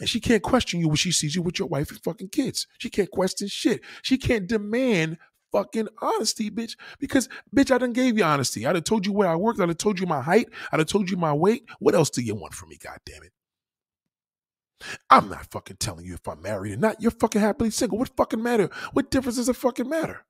[0.00, 2.66] And she can't question you when she sees you with your wife and fucking kids.
[2.78, 3.82] She can't question shit.
[4.02, 5.18] She can't demand
[5.52, 6.76] fucking honesty, bitch.
[6.98, 8.66] Because, bitch, I done gave you honesty.
[8.66, 9.60] I'd have told you where I worked.
[9.60, 10.48] I'd have told you my height.
[10.72, 11.64] I'd have told you my weight.
[11.80, 13.32] What else do you want from me, God damn it?
[15.10, 17.00] I'm not fucking telling you if I'm married or not.
[17.00, 17.98] You're fucking happily single.
[17.98, 18.70] What fucking matter?
[18.92, 20.24] What difference does it fucking matter?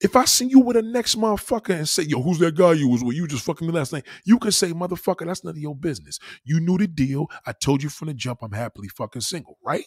[0.00, 2.88] If I see you with a next motherfucker and say, yo, who's that guy you
[2.88, 3.16] was with?
[3.16, 4.04] You just fucking me last night.
[4.24, 6.18] You can say, motherfucker, that's none of your business.
[6.44, 7.28] You knew the deal.
[7.46, 9.84] I told you from the jump I'm happily fucking single, right?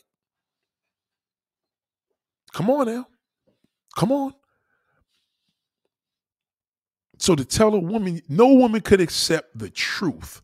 [2.53, 3.07] Come on now.
[3.97, 4.33] Come on.
[7.19, 10.41] So to tell a woman, no woman could accept the truth.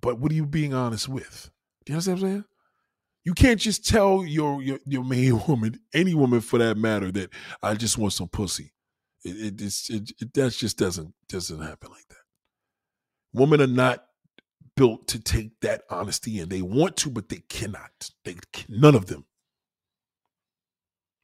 [0.00, 1.50] But what are you being honest with?
[1.86, 2.44] Do you understand what I'm saying?
[3.24, 7.30] You can't just tell your your your main woman, any woman for that matter, that
[7.62, 8.72] I just want some pussy.
[9.24, 12.16] It, it, it, it that just doesn't doesn't happen like that.
[13.32, 14.04] Women are not
[14.76, 18.10] built to take that honesty, and they want to, but they cannot.
[18.24, 18.36] They
[18.68, 19.24] none of them.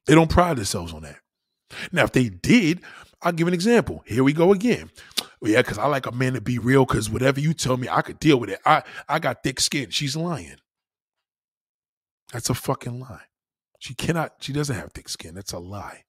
[0.05, 1.19] They don't pride themselves on that.
[1.91, 2.81] Now, if they did,
[3.23, 4.03] I'll give an example.
[4.05, 4.91] Here we go again.
[5.41, 6.85] Yeah, because I like a man to be real.
[6.85, 8.59] Because whatever you tell me, I could deal with it.
[8.65, 9.89] I I got thick skin.
[9.89, 10.57] She's lying.
[12.31, 13.23] That's a fucking lie.
[13.79, 15.35] She cannot, she doesn't have thick skin.
[15.35, 16.03] That's a lie.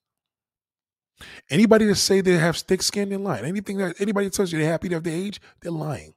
[1.51, 3.45] Anybody that say they have thick skin, they're lying.
[3.45, 6.15] Anything that anybody tells you they're happy to have their age, they're lying.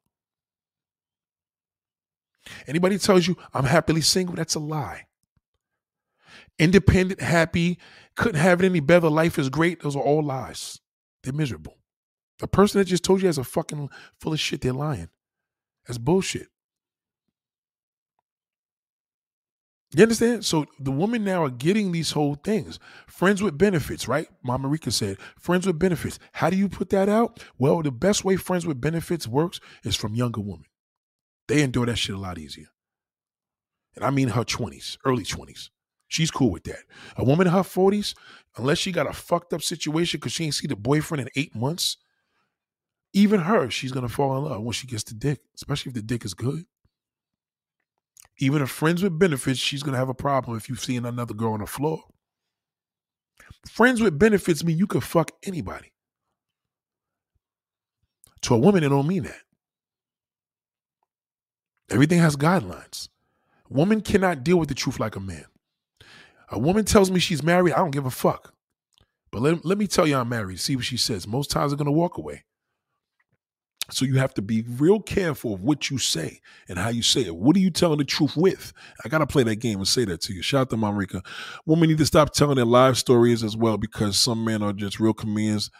[2.68, 5.08] Anybody tells you I'm happily single, that's a lie.
[6.60, 7.78] Independent, happy,
[8.16, 10.80] couldn't have it any better, life is great, those are all lies.
[11.28, 11.76] They're miserable.
[12.40, 15.10] The person that just told you has a fucking full of shit, they're lying.
[15.86, 16.48] That's bullshit.
[19.94, 20.46] You understand?
[20.46, 22.80] So the women now are getting these whole things.
[23.08, 24.30] Friends with benefits, right?
[24.42, 26.18] Mama Rika said, friends with benefits.
[26.32, 27.44] How do you put that out?
[27.58, 30.68] Well, the best way friends with benefits works is from younger women.
[31.50, 32.68] They endure that shit a lot easier.
[33.98, 35.72] And I mean her 20s, early 20s.
[36.08, 36.80] She's cool with that.
[37.18, 38.16] A woman in her 40s,
[38.58, 41.54] unless she got a fucked up situation because she ain't see the boyfriend in eight
[41.56, 41.98] months,
[43.14, 46.02] even her, she's gonna fall in love when she gets the dick, especially if the
[46.02, 46.66] dick is good.
[48.38, 51.54] Even if friends with benefits, she's gonna have a problem if you've seen another girl
[51.54, 52.04] on the floor.
[53.70, 55.92] Friends with benefits mean you can fuck anybody.
[58.42, 59.42] To a woman, it don't mean that.
[61.90, 63.10] Everything has guidelines.
[63.70, 65.46] Woman cannot deal with the truth like a man.
[66.50, 68.54] A woman tells me she's married, I don't give a fuck.
[69.32, 70.60] But let, let me tell you I'm married.
[70.60, 71.28] See what she says.
[71.28, 72.44] Most times I'm going to walk away.
[73.90, 77.22] So you have to be real careful of what you say and how you say
[77.22, 77.36] it.
[77.36, 78.74] What are you telling the truth with?
[79.04, 80.42] I gotta play that game and say that to you.
[80.42, 81.26] Shout out to Marika.
[81.66, 85.00] Women need to stop telling their live stories as well because some men are just
[85.00, 85.72] real comedians.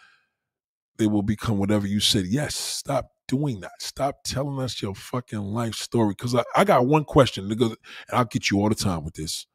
[0.96, 2.24] They will become whatever you said.
[2.26, 3.72] Yes, stop doing that.
[3.80, 6.14] Stop telling us your fucking life story.
[6.14, 7.76] Cause I, I got one question, and
[8.10, 9.46] I'll get you all the time with this.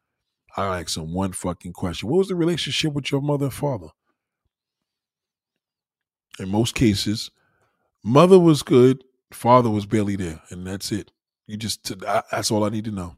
[0.55, 2.09] I ask him one fucking question.
[2.09, 3.89] What was the relationship with your mother and father?
[6.39, 7.31] In most cases,
[8.03, 11.11] mother was good, father was barely there, and that's it.
[11.47, 11.91] You just
[12.31, 13.17] that's all I need to know.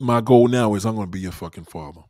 [0.00, 2.02] My goal now is I'm going to be your fucking father.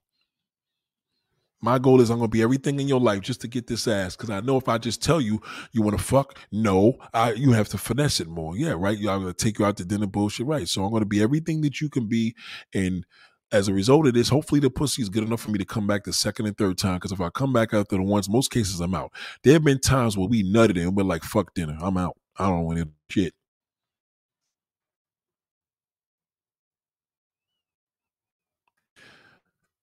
[1.67, 4.15] My goal is I'm gonna be everything in your life just to get this ass.
[4.15, 7.51] Cause I know if I just tell you you want to fuck, no, I you
[7.55, 8.57] have to finesse it more.
[8.57, 8.97] Yeah, right.
[8.97, 10.69] I'm gonna take you out to dinner, bullshit, right?
[10.69, 12.37] So I'm gonna be everything that you can be,
[12.73, 13.05] and
[13.51, 15.89] as a result of this, hopefully the pussy is good enough for me to come
[15.89, 16.99] back the second and third time.
[16.99, 19.11] Because if I come back after the once, most cases I'm out.
[19.43, 22.17] There have been times where we nutted and we're like, "Fuck dinner, I'm out.
[22.39, 23.35] I don't want any shit."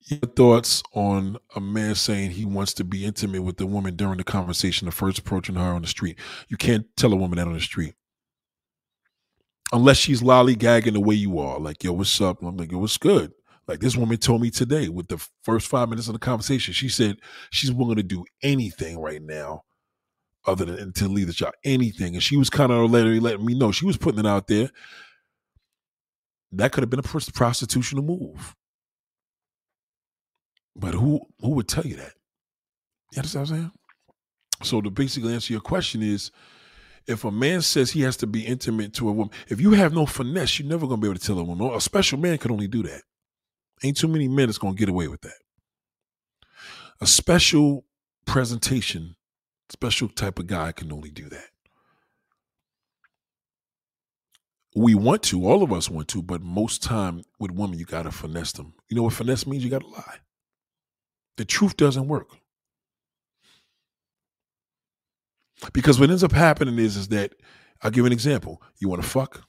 [0.05, 4.17] Your thoughts on a man saying he wants to be intimate with the woman during
[4.17, 6.19] the conversation, the first approaching her on the street.
[6.49, 7.95] You can't tell a woman that on the street.
[9.71, 12.43] Unless she's lollygagging the way you are, like, yo, what's up?
[12.43, 13.33] I'm like, yo, what's good?
[13.67, 16.89] Like this woman told me today with the first five minutes of the conversation, she
[16.89, 17.17] said
[17.49, 19.63] she's willing to do anything right now
[20.45, 22.13] other than to leave the job, anything.
[22.13, 24.69] And she was kind of letting, letting me know she was putting it out there.
[26.51, 28.55] That could have been a prostitutional move.
[30.75, 32.13] But who who would tell you that?
[33.11, 33.71] You understand what I'm saying?
[34.63, 36.31] So to basically answer your question is
[37.05, 39.93] if a man says he has to be intimate to a woman, if you have
[39.93, 41.73] no finesse, you're never gonna be able to tell a woman.
[41.73, 43.01] A special man can only do that.
[43.83, 45.37] Ain't too many men that's gonna get away with that.
[47.01, 47.85] A special
[48.25, 49.15] presentation,
[49.69, 51.49] special type of guy can only do that.
[54.75, 58.11] We want to, all of us want to, but most time with women, you gotta
[58.11, 58.73] finesse them.
[58.89, 59.63] You know what finesse means?
[59.63, 60.19] You gotta lie.
[61.37, 62.29] The truth doesn't work.
[65.71, 67.33] Because what ends up happening is, is that
[67.81, 68.61] I'll give an example.
[68.79, 69.43] You want to fuck?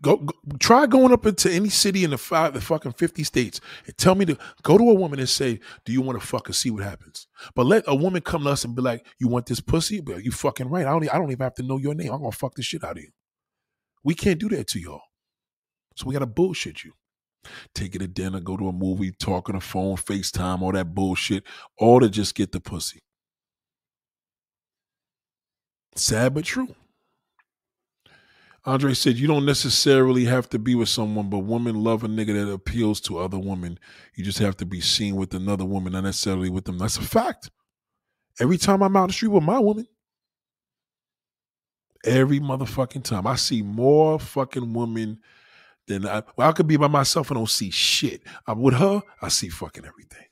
[0.00, 3.60] Go, go, try going up into any city in the five the fucking 50 states
[3.86, 6.48] and tell me to go to a woman and say, Do you want to fuck
[6.48, 7.28] and see what happens?
[7.54, 10.00] But let a woman come to us and be like, You want this pussy?
[10.00, 10.86] But you fucking right.
[10.86, 12.12] I don't I don't even have to know your name.
[12.12, 13.10] I'm gonna fuck the shit out of you.
[14.02, 15.02] We can't do that to y'all.
[15.96, 16.92] So we gotta bullshit you
[17.74, 20.94] take it to dinner, go to a movie, talk on the phone, FaceTime, all that
[20.94, 21.44] bullshit,
[21.78, 23.00] all to just get the pussy.
[25.94, 26.74] Sad but true.
[28.64, 32.46] Andre said, You don't necessarily have to be with someone, but women love a nigga
[32.46, 33.78] that appeals to other women.
[34.14, 36.78] You just have to be seen with another woman, not necessarily with them.
[36.78, 37.50] That's a fact.
[38.40, 39.86] Every time I'm out the street with my woman,
[42.04, 45.18] every motherfucking time, I see more fucking women
[45.86, 48.22] then I, well, I could be by myself and don't see shit.
[48.46, 50.26] I'm with her, I see fucking everything.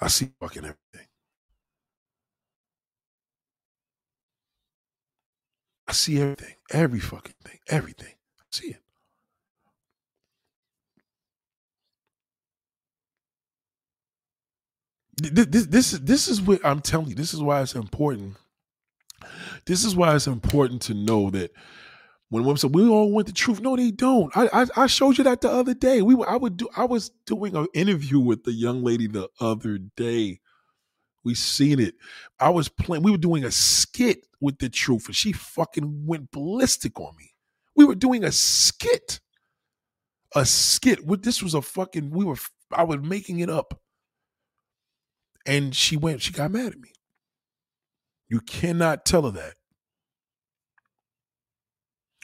[0.00, 1.08] I see fucking everything.
[5.88, 8.14] I see everything, every fucking thing, everything.
[8.40, 8.82] I see it.
[15.18, 17.14] This, this, this, this is what I'm telling you.
[17.14, 18.36] This is why it's important.
[19.64, 21.52] This is why it's important to know that
[22.28, 24.36] when women say we all want the truth, no, they don't.
[24.36, 26.02] I, I, I showed you that the other day.
[26.02, 29.78] We I would do I was doing an interview with the young lady the other
[29.78, 30.40] day.
[31.24, 31.94] We seen it.
[32.40, 33.02] I was playing.
[33.02, 37.34] We were doing a skit with the truth, and she fucking went ballistic on me.
[37.76, 39.20] We were doing a skit,
[40.34, 41.00] a skit.
[41.22, 42.10] This was a fucking.
[42.10, 42.36] We were.
[42.72, 43.80] I was making it up,
[45.46, 46.22] and she went.
[46.22, 46.90] She got mad at me.
[48.28, 49.54] You cannot tell her that.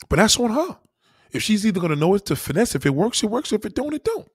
[0.08, 0.78] But that's on her.
[1.32, 3.52] If she's either to know it to finesse, if it works, it works.
[3.52, 4.28] If it don't, it don't.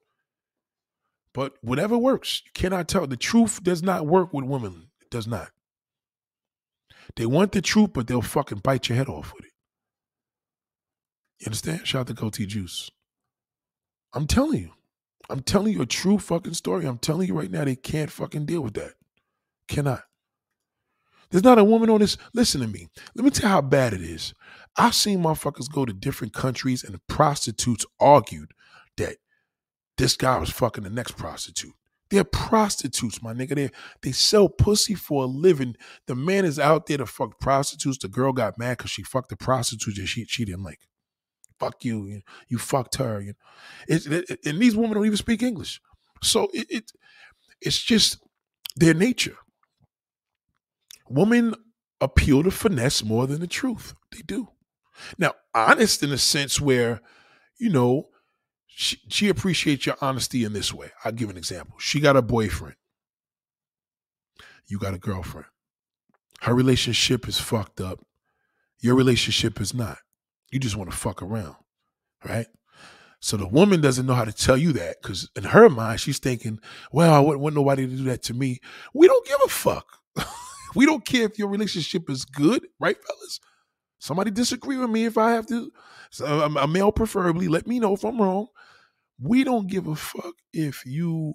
[1.32, 3.06] But whatever works, you cannot tell.
[3.06, 4.88] The truth does not work with women.
[5.00, 5.50] It does not.
[7.16, 9.52] They want the truth, but they'll fucking bite your head off with it.
[11.40, 11.86] You understand?
[11.86, 12.90] Shout out to Goatee Juice.
[14.12, 14.72] I'm telling you.
[15.30, 16.86] I'm telling you a true fucking story.
[16.86, 18.94] I'm telling you right now, they can't fucking deal with that.
[19.68, 20.02] Cannot.
[21.30, 22.16] There's not a woman on this.
[22.32, 22.88] Listen to me.
[23.14, 24.32] Let me tell you how bad it is.
[24.78, 28.52] I've seen motherfuckers go to different countries and the prostitutes argued
[28.96, 29.16] that
[29.96, 31.72] this guy was fucking the next prostitute.
[32.10, 33.54] They're prostitutes, my nigga.
[33.54, 35.76] They they sell pussy for a living.
[36.06, 37.98] The man is out there to fuck prostitutes.
[37.98, 40.80] The girl got mad because she fucked the prostitute that she she didn't like.
[41.58, 42.06] Fuck you.
[42.06, 43.20] You, you fucked her.
[43.20, 43.94] You know.
[43.94, 45.82] It, it, and these women don't even speak English.
[46.22, 46.92] So it, it
[47.60, 48.18] it's just
[48.76, 49.36] their nature.
[51.10, 51.54] Women
[52.00, 53.94] appeal to finesse more than the truth.
[54.12, 54.48] They do.
[55.18, 57.00] Now, honest in a sense where,
[57.58, 58.08] you know,
[58.66, 60.90] she, she appreciates your honesty in this way.
[61.04, 61.76] I'll give an example.
[61.78, 62.76] She got a boyfriend.
[64.66, 65.46] You got a girlfriend.
[66.42, 68.04] Her relationship is fucked up.
[68.80, 69.98] Your relationship is not.
[70.52, 71.56] You just want to fuck around,
[72.24, 72.46] right?
[73.20, 76.18] So the woman doesn't know how to tell you that because in her mind, she's
[76.18, 76.60] thinking,
[76.92, 78.60] well, I wouldn't want nobody to do that to me.
[78.94, 79.86] We don't give a fuck.
[80.76, 83.40] we don't care if your relationship is good, right, fellas?
[83.98, 85.70] Somebody disagree with me if I have to.
[86.24, 88.46] A male preferably, let me know if I'm wrong.
[89.20, 91.34] We don't give a fuck if you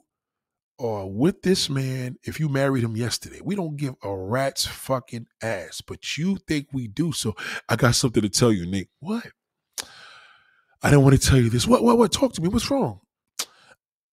[0.79, 3.39] are with this man, if you married him yesterday.
[3.43, 7.11] We don't give a rat's fucking ass, but you think we do.
[7.11, 7.35] So
[7.69, 8.89] I got something to tell you, Nick.
[8.99, 9.27] What?
[10.81, 11.67] I didn't want to tell you this.
[11.67, 12.11] What, what, what?
[12.11, 12.49] Talk to me.
[12.49, 12.99] What's wrong?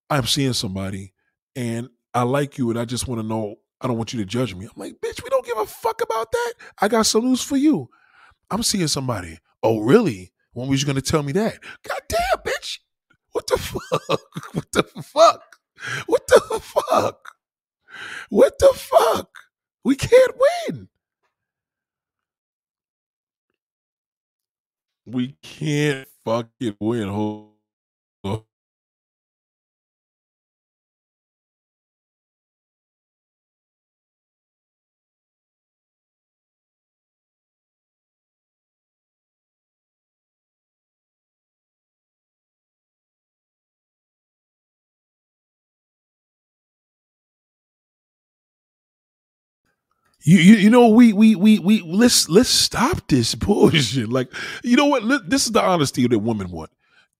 [0.09, 1.13] I'm seeing somebody
[1.55, 4.25] and I like you and I just want to know, I don't want you to
[4.25, 4.65] judge me.
[4.65, 6.53] I'm like, bitch, we don't give a fuck about that.
[6.81, 7.89] I got some news for you.
[8.51, 9.39] I'm seeing somebody.
[9.63, 10.33] Oh, really?
[10.53, 11.57] When was you to tell me that?
[11.87, 12.79] God damn, bitch.
[13.31, 14.21] What the fuck?
[14.53, 15.41] What the fuck?
[16.05, 17.19] What the fuck?
[18.29, 19.29] What the fuck?
[19.85, 20.33] We can't
[20.67, 20.89] win.
[25.05, 27.07] We can't fucking win.
[27.07, 27.53] Hold
[50.23, 54.09] You, you, you know we we we we let's let's stop this bullshit.
[54.09, 54.31] Like
[54.63, 55.29] you know what?
[55.29, 56.71] This is the honesty that women want.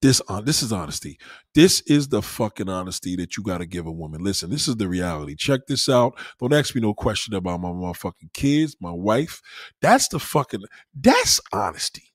[0.02, 1.19] This on uh, this is honesty.
[1.53, 4.23] This is the fucking honesty that you got to give a woman.
[4.23, 5.36] Listen, this is the reality.
[5.36, 6.18] Check this out.
[6.40, 9.41] Don't ask me no question about my motherfucking kids, my wife.
[9.82, 10.64] That's the fucking
[10.99, 12.14] that's honesty.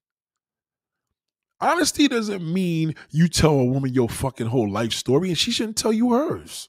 [1.60, 5.78] Honesty doesn't mean you tell a woman your fucking whole life story and she shouldn't
[5.78, 6.68] tell you hers.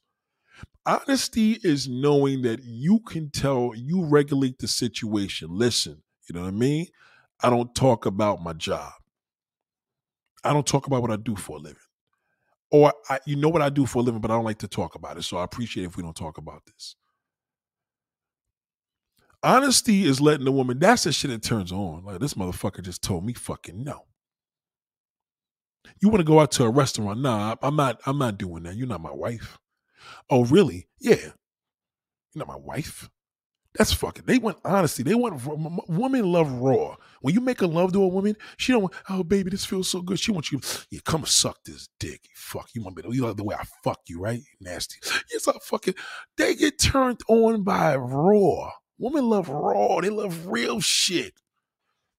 [0.88, 5.50] Honesty is knowing that you can tell, you regulate the situation.
[5.52, 6.88] Listen, you know what I mean?
[7.44, 8.94] I don't talk about my job.
[10.46, 11.78] I don't talk about what I do for a living.
[12.72, 14.68] Or I, you know what I do for a living, but I don't like to
[14.68, 15.24] talk about it.
[15.24, 16.96] So I appreciate if we don't talk about this.
[19.44, 22.06] Honesty is letting the woman, that's the shit that turns on.
[22.06, 24.06] Like this motherfucker just told me fucking no.
[26.02, 27.20] You want to go out to a restaurant?
[27.20, 28.76] Nah, I'm not, I'm not doing that.
[28.78, 29.60] You're not my wife.
[30.30, 30.88] Oh, really?
[31.00, 31.16] Yeah.
[31.16, 31.34] You're
[32.36, 33.10] not my wife.
[33.78, 34.24] That's fucking.
[34.26, 35.04] They want honesty.
[35.04, 35.40] They want
[35.88, 36.96] women love raw.
[37.22, 38.84] When you make a love to a woman, she don't.
[38.84, 40.20] Want, oh, baby, this feels so good.
[40.20, 40.60] She wants you.
[40.90, 42.22] Yeah, come suck this dick.
[42.24, 42.70] You fuck.
[42.74, 43.04] You want me?
[43.04, 44.42] To, you love the way I fuck you, right?
[44.60, 44.98] Nasty.
[45.32, 45.94] Yes, I fucking.
[46.38, 48.72] They get turned on by raw.
[48.98, 50.02] Women love raw.
[50.02, 51.34] They love real shit.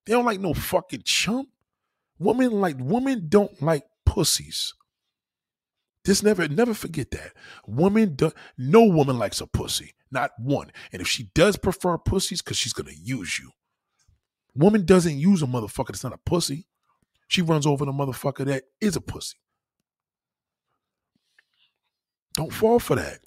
[0.07, 1.49] They don't like no fucking chump.
[2.21, 4.75] Women like women don't like pussies.
[6.09, 7.35] Just never, never forget that.
[7.67, 10.73] Woman, do, no woman likes a pussy, not one.
[10.91, 13.51] And if she does prefer pussies, because she's gonna use you.
[14.55, 16.67] Woman doesn't use a motherfucker that's not a pussy.
[17.27, 19.37] She runs over the motherfucker that is a pussy.
[22.33, 23.19] Don't fall for that.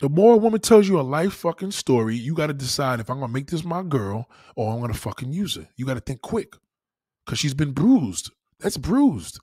[0.00, 3.08] The more a woman tells you a life fucking story, you got to decide if
[3.08, 5.66] I'm gonna make this my girl or I'm gonna fucking use her.
[5.76, 6.56] You got to think quick,
[7.26, 8.32] cause she's been bruised.
[8.60, 9.40] That's bruised.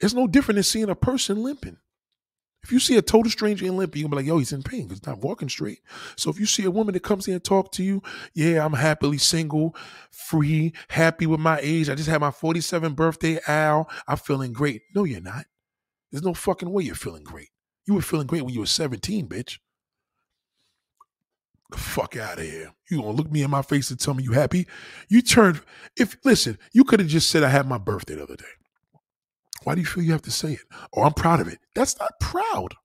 [0.00, 1.78] It's no different than seeing a person limping.
[2.62, 4.82] If you see a total stranger in limping, you'll be like, yo, he's in pain
[4.82, 5.82] because he's not walking straight.
[6.16, 8.02] So if you see a woman that comes in and talk to you,
[8.34, 9.76] yeah, I'm happily single,
[10.10, 11.88] free, happy with my age.
[11.88, 13.88] I just had my 47th birthday, Al.
[14.08, 14.82] I'm feeling great.
[14.96, 15.46] No, you're not.
[16.10, 17.50] There's no fucking way you're feeling great.
[17.86, 19.58] You were feeling great when you were 17, bitch.
[21.70, 22.72] The fuck out of here.
[22.90, 24.66] You gonna look me in my face and tell me you happy?
[25.08, 25.60] You turned
[25.96, 28.44] if listen, you could have just said I had my birthday the other day.
[29.66, 30.60] Why do you feel you have to say it?
[30.94, 31.58] Oh, I'm proud of it.
[31.74, 32.76] That's not proud.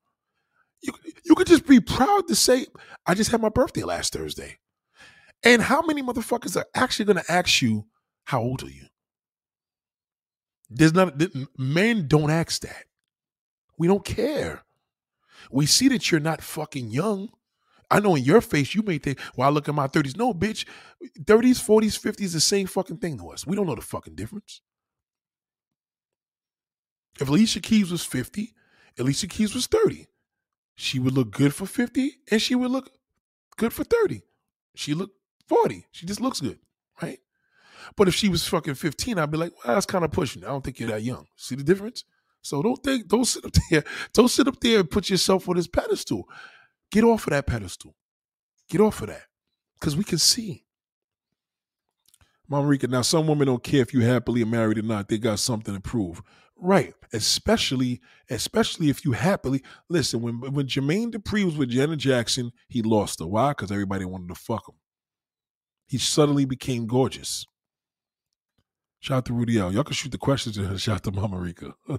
[0.82, 0.92] You,
[1.24, 2.66] you could just be proud to say,
[3.06, 4.58] I just had my birthday last Thursday.
[5.44, 7.86] And how many motherfuckers are actually going to ask you
[8.24, 8.88] How old are you?
[10.72, 11.22] There's not
[11.56, 12.86] men don't ask that.
[13.78, 14.64] We don't care.
[15.52, 17.30] We see that you're not fucking young.
[17.92, 20.18] I know in your face you may think, well, I look at my 30s.
[20.18, 20.66] No, bitch.
[21.26, 23.46] 30s, 40s, 50s, the same fucking thing to us.
[23.46, 24.62] We don't know the fucking difference.
[27.22, 28.56] If Alicia Keys was 50,
[28.98, 30.08] Alicia Keys was 30.
[30.74, 32.90] She would look good for 50 and she would look
[33.58, 34.24] good for 30.
[34.74, 35.16] She looked
[35.48, 35.86] 40.
[35.92, 36.58] She just looks good,
[37.00, 37.20] right?
[37.96, 40.44] But if she was fucking 15, I'd be like, well, that's kind of pushing.
[40.44, 41.28] I don't think you're that young.
[41.36, 42.06] See the difference?
[42.42, 43.84] So don't think, don't sit up there,
[44.14, 46.28] don't sit up there and put yourself on this pedestal.
[46.92, 47.94] Get off of that pedestal.
[48.68, 49.28] Get off of that.
[49.80, 50.66] Because we can see.
[52.48, 55.08] Mama Rika, now some women don't care if you're happily married or not.
[55.08, 56.22] They got something to prove.
[56.62, 56.94] Right.
[57.12, 62.84] Especially, especially if you happily listen, when when Jermaine Dupri was with Janet Jackson, he
[62.84, 63.28] lost her.
[63.28, 63.50] Why?
[63.50, 64.76] Because everybody wanted to fuck him.
[65.88, 67.46] He suddenly became gorgeous.
[69.00, 69.74] Shout out to Rudy L.
[69.74, 70.78] Y'all can shoot the questions to her.
[70.78, 71.74] Shout out to Mama Rika.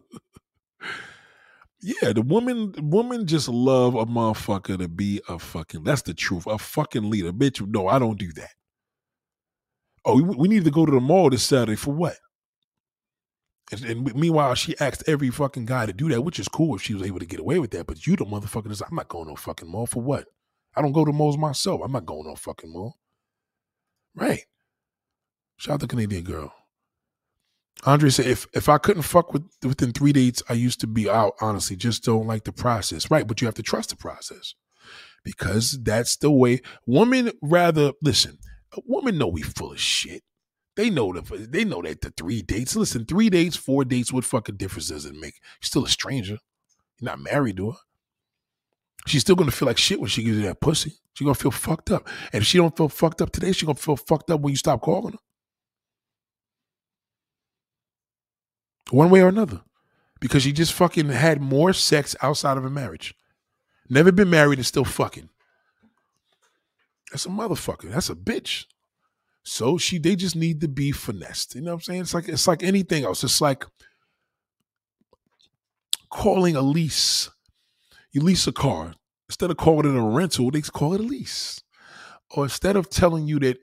[1.82, 6.46] yeah, the woman woman just love a motherfucker to be a fucking that's the truth.
[6.46, 7.32] A fucking leader.
[7.32, 8.52] Bitch, no, I don't do that.
[10.04, 12.16] Oh, we, we need to go to the mall this Saturday for what?
[13.72, 16.82] And, and, meanwhile, she asked every fucking guy to do that, which is cool if
[16.82, 17.86] she was able to get away with that.
[17.86, 20.26] But you, the motherfucker, is I'm not going no fucking mall for what?
[20.76, 21.80] I don't go to malls myself.
[21.82, 22.98] I'm not going no fucking mall.
[24.14, 24.44] Right.
[25.56, 26.52] Shout out to Canadian girl.
[27.84, 31.08] Andre said, if if I couldn't fuck with within three dates, I used to be
[31.08, 31.34] out.
[31.40, 33.10] Honestly, just don't like the process.
[33.10, 34.54] Right, but you have to trust the process
[35.24, 36.60] because that's the way.
[36.86, 38.38] Women rather listen.
[38.86, 40.22] Women know we full of shit.
[40.74, 42.74] They know the they know that the three dates.
[42.76, 45.34] Listen, three dates, four dates, what fucking difference does it make?
[45.34, 46.38] You're still a stranger.
[46.98, 47.76] You're not married to her.
[49.06, 50.94] She's still gonna feel like shit when she gives you that pussy.
[51.14, 52.08] She's gonna feel fucked up.
[52.32, 54.56] And if she don't feel fucked up today, she's gonna feel fucked up when you
[54.56, 55.18] stop calling her.
[58.90, 59.62] One way or another.
[60.20, 63.14] Because she just fucking had more sex outside of a marriage.
[63.88, 65.28] Never been married and still fucking.
[67.10, 67.90] That's a motherfucker.
[67.90, 68.66] That's a bitch.
[69.44, 71.54] So she they just need to be finessed.
[71.54, 72.00] You know what I'm saying?
[72.02, 73.24] It's like it's like anything else.
[73.24, 73.64] It's like
[76.10, 77.30] calling a lease.
[78.12, 78.94] You lease a car.
[79.28, 81.62] Instead of calling it a rental, they call it a lease.
[82.30, 83.58] Or instead of telling you that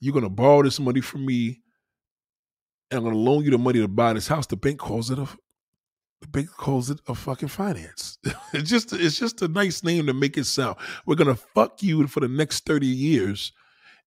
[0.00, 1.62] you're gonna borrow this money from me
[2.90, 5.18] and I'm gonna loan you the money to buy this house, the bank calls it
[5.18, 5.26] a
[6.20, 8.18] the bank calls it a fucking finance.
[8.52, 10.76] it's just it's just a nice name to make it sound.
[11.04, 13.52] We're gonna fuck you for the next 30 years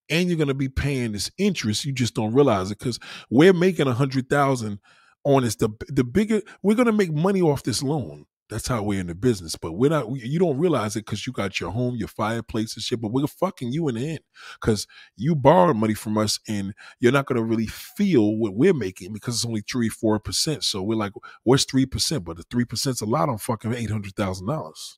[0.09, 1.85] and you're going to be paying this interest.
[1.85, 2.99] You just don't realize it because
[3.29, 4.79] we're making a hundred thousand
[5.23, 5.55] on this.
[5.55, 8.25] The the bigger we're going to make money off this loan.
[8.49, 9.55] That's how we're in the business.
[9.55, 10.09] But we're not.
[10.15, 12.99] You don't realize it because you got your home, your fireplace and shit.
[12.99, 14.19] But we're fucking you in the end
[14.59, 18.73] because you borrowed money from us, and you're not going to really feel what we're
[18.73, 20.63] making because it's only three, four percent.
[20.63, 21.13] So we're like,
[21.43, 22.23] what's three percent?
[22.23, 24.97] But the three percent's a lot on fucking eight hundred thousand dollars.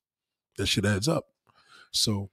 [0.58, 1.26] That shit adds up.
[1.92, 2.30] So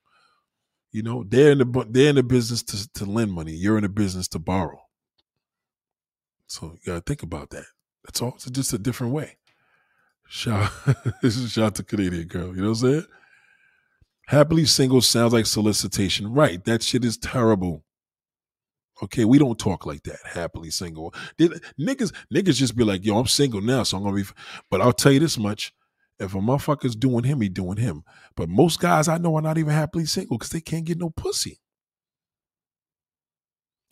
[0.92, 3.52] you know, they're in the they're in the business to to lend money.
[3.52, 4.80] You're in the business to borrow.
[6.46, 7.66] So you gotta think about that.
[8.04, 8.32] That's all.
[8.36, 9.36] It's just a different way.
[10.28, 10.70] Shout,
[11.48, 12.48] shout to Canadian girl.
[12.48, 13.06] You know what I'm saying?
[14.26, 16.32] Happily single sounds like solicitation.
[16.32, 16.62] Right.
[16.64, 17.84] That shit is terrible.
[19.02, 20.18] Okay, we don't talk like that.
[20.24, 21.14] Happily single.
[21.38, 24.24] Niggas, niggas just be like, yo, I'm single now, so I'm gonna be.
[24.70, 25.72] But I'll tell you this much:
[26.18, 28.02] if a motherfucker's doing him, he doing him.
[28.36, 31.10] But most guys I know are not even happily single because they can't get no
[31.10, 31.60] pussy.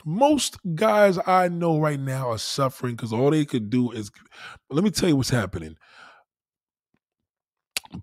[0.05, 4.11] Most guys I know right now are suffering because all they could do is.
[4.71, 5.77] Let me tell you what's happening.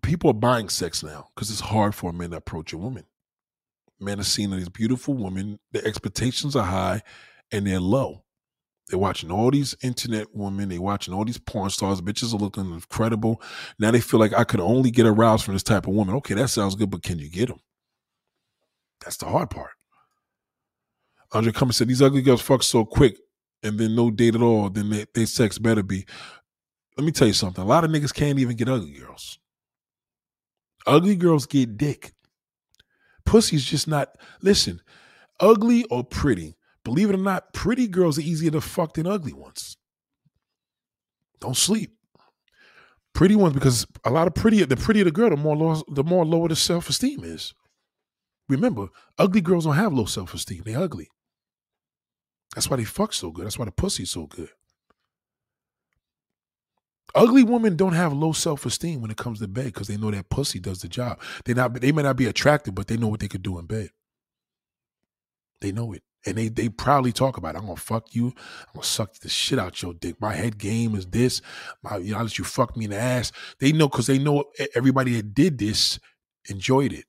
[0.01, 3.05] People are buying sex now because it's hard for a man to approach a woman.
[3.99, 7.01] Men are seeing these beautiful women, the expectations are high
[7.51, 8.22] and they're low.
[8.87, 10.69] They're watching all these internet women.
[10.69, 12.01] They're watching all these porn stars.
[12.01, 13.41] Bitches are looking incredible.
[13.79, 16.15] Now they feel like I could only get aroused from this type of woman.
[16.15, 17.59] Okay, that sounds good, but can you get them?
[19.03, 19.71] That's the hard part.
[21.31, 23.17] Andre Cummings said, These ugly girls fuck so quick
[23.63, 26.05] and then no date at all, then they, they sex better be.
[26.97, 27.63] Let me tell you something.
[27.63, 29.39] A lot of niggas can't even get ugly girls.
[30.85, 32.13] Ugly girls get dick.
[33.25, 34.81] Pussy's just not, listen,
[35.39, 39.33] ugly or pretty Believe it or not, pretty girls are easier to fuck than ugly
[39.33, 39.77] ones.
[41.39, 41.95] Don't sleep.
[43.13, 46.03] Pretty ones, because a lot of prettier, the prettier the girl, the more low, the
[46.03, 47.53] more lower the self esteem is.
[48.49, 48.87] Remember,
[49.17, 50.63] ugly girls don't have low self esteem.
[50.65, 51.09] They ugly.
[52.55, 53.45] That's why they fuck so good.
[53.45, 54.49] That's why the pussy's so good.
[57.15, 60.11] Ugly women don't have low self esteem when it comes to bed because they know
[60.11, 61.21] that pussy does the job.
[61.45, 63.67] They not they may not be attractive, but they know what they could do in
[63.67, 63.89] bed.
[65.61, 67.59] They know it And they they proudly talk about it.
[67.59, 68.27] I'm gonna fuck you.
[68.27, 70.21] I'm gonna suck the shit out your dick.
[70.21, 71.41] My head game is this.
[71.81, 73.31] My you know, I let you fuck me in the ass.
[73.59, 75.99] They know because they know everybody that did this
[76.49, 77.05] enjoyed it.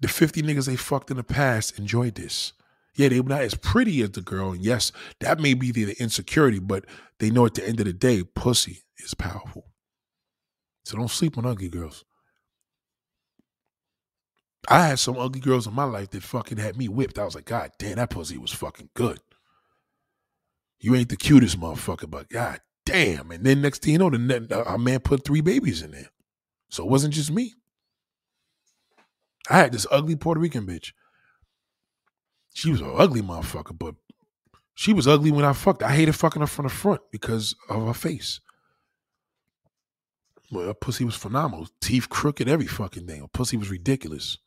[0.00, 2.52] The 50 niggas they fucked in the past enjoyed this.
[2.94, 4.52] Yeah, they were not as pretty as the girl.
[4.52, 6.84] And yes, that may be the, the insecurity, but
[7.18, 9.66] they know at the end of the day, pussy is powerful.
[10.84, 12.04] So don't sleep on ugly girls.
[14.66, 17.18] I had some ugly girls in my life that fucking had me whipped.
[17.18, 19.20] I was like, God damn, that pussy was fucking good.
[20.80, 23.30] You ain't the cutest motherfucker, but God damn.
[23.30, 26.10] And then next thing you know, the a man put three babies in there.
[26.70, 27.54] So it wasn't just me.
[29.48, 30.92] I had this ugly Puerto Rican bitch.
[32.54, 33.94] She was an ugly motherfucker, but
[34.74, 35.82] she was ugly when I fucked.
[35.82, 38.40] I hated fucking her from the front because of her face.
[40.50, 41.68] Well, her pussy was phenomenal.
[41.80, 43.20] Teeth crooked, every fucking thing.
[43.20, 44.38] Her pussy was ridiculous.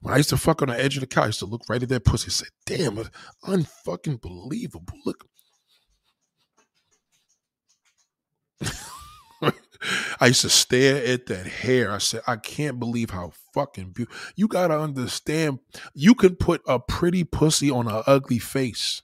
[0.00, 1.62] When I used to fuck on the edge of the couch, I used to look
[1.68, 2.96] right at that pussy and say, damn,
[3.44, 4.94] unfucking believable.
[5.04, 5.26] Look.
[10.20, 11.90] I used to stare at that hair.
[11.90, 14.18] I said, I can't believe how fucking beautiful.
[14.36, 15.58] You gotta understand,
[15.94, 19.02] you can put a pretty pussy on an ugly face.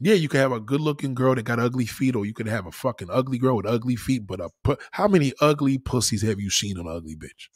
[0.00, 2.46] Yeah, you can have a good looking girl that got ugly feet, or you can
[2.46, 4.26] have a fucking ugly girl with ugly feet.
[4.26, 4.50] But a,
[4.92, 7.48] how many ugly pussies have you seen on an ugly bitch?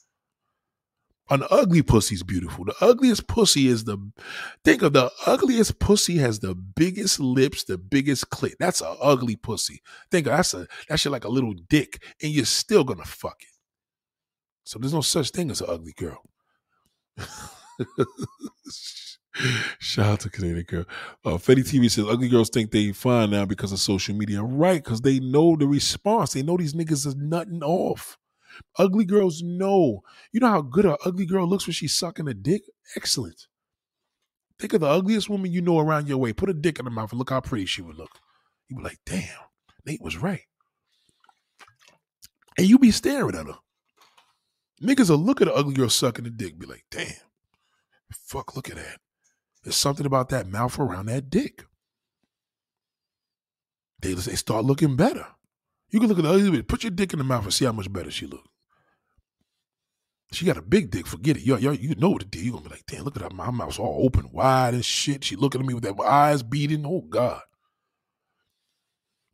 [1.30, 2.64] An ugly pussy's beautiful.
[2.64, 3.98] The ugliest pussy is the
[4.64, 8.54] think of the ugliest pussy has the biggest lips, the biggest clit.
[8.58, 9.82] That's an ugly pussy.
[10.10, 13.36] Think of that's a that shit like a little dick, and you're still gonna fuck
[13.42, 13.48] it.
[14.64, 16.22] So there's no such thing as an ugly girl.
[19.78, 20.84] Shout out to Canadian girl.
[21.24, 24.42] Uh, Fetty TV says ugly girls think they fine now because of social media.
[24.42, 26.32] Right, because they know the response.
[26.32, 28.18] They know these niggas is nutting off.
[28.78, 30.02] Ugly girls know.
[30.32, 32.62] You know how good an ugly girl looks when she's sucking a dick?
[32.96, 33.46] Excellent.
[34.58, 36.32] Think of the ugliest woman you know around your way.
[36.32, 38.10] Put a dick in her mouth and look how pretty she would look.
[38.68, 39.28] You be like, damn,
[39.86, 40.42] Nate was right.
[42.56, 43.58] And you be staring at her.
[44.82, 47.12] Niggas will look at an ugly girl sucking a dick, be like, damn,
[48.12, 48.98] fuck, look at that.
[49.62, 51.64] There's something about that mouth around that dick.
[54.00, 55.26] They, they start looking better.
[55.90, 56.68] You can look at the ugly bitch.
[56.68, 58.44] Put your dick in the mouth and see how much better she look.
[60.32, 61.06] She got a big dick.
[61.06, 61.42] Forget it.
[61.42, 62.42] Yo, yo, you know what it did.
[62.42, 63.32] You're gonna be like, damn, look at that.
[63.32, 65.24] My mouth's all open wide and shit.
[65.24, 66.84] She looking at me with that eyes beating.
[66.84, 67.40] Oh God.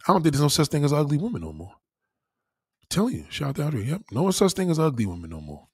[0.07, 1.73] I don't think there's no such thing as ugly woman no more.
[1.73, 3.83] I'm telling you, shout out here.
[3.83, 4.03] Yep.
[4.13, 5.69] No such thing as ugly women no more.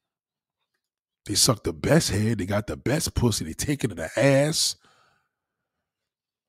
[1.27, 2.39] They suck the best head.
[2.39, 3.45] They got the best pussy.
[3.45, 4.77] They take it in the ass.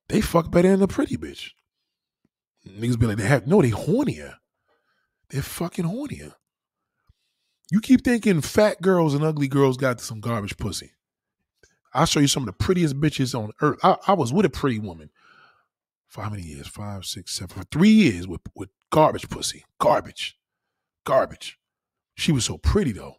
[0.08, 1.50] They fuck better than a pretty bitch.
[2.66, 4.34] Niggas be like, they have no, they hornier.
[5.30, 6.34] They're fucking hornier.
[7.70, 10.92] You keep thinking fat girls and ugly girls got some garbage pussy.
[11.94, 13.78] I'll show you some of the prettiest bitches on earth.
[13.82, 15.10] I, I was with a pretty woman
[16.06, 16.66] for how many years?
[16.66, 19.64] Five, six, seven, for three years with, with garbage pussy.
[19.78, 20.38] Garbage.
[21.04, 21.58] Garbage.
[22.14, 23.16] She was so pretty though.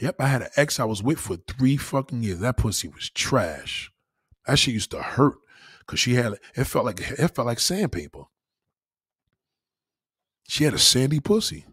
[0.00, 2.38] Yep, I had an ex I was with for three fucking years.
[2.38, 3.92] That pussy was trash.
[4.46, 5.36] That shit used to hurt
[5.80, 8.24] because she had it felt like it felt like sandpaper.
[10.48, 11.64] She had a sandy pussy.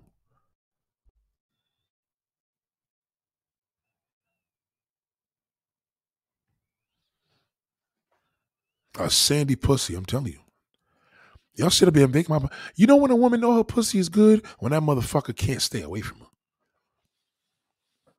[8.99, 10.39] A sandy pussy, I'm telling you.
[11.55, 12.47] Y'all should have been making my.
[12.75, 15.81] You know when a woman know her pussy is good when that motherfucker can't stay
[15.81, 16.25] away from her.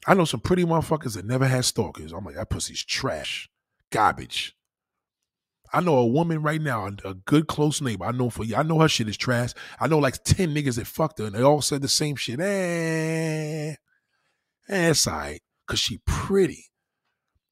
[0.07, 2.13] I know some pretty motherfuckers that never had stalkers.
[2.13, 3.49] I'm like that pussy's trash,
[3.91, 4.57] garbage.
[5.73, 8.05] I know a woman right now, a good close neighbor.
[8.05, 8.57] I know for you.
[8.57, 9.53] I know her shit is trash.
[9.81, 12.41] I know like 10 niggas that fucked her and they all said the same shit.
[12.41, 13.75] Eh,
[14.69, 15.41] eh it's all right.
[15.67, 16.65] Cause she pretty.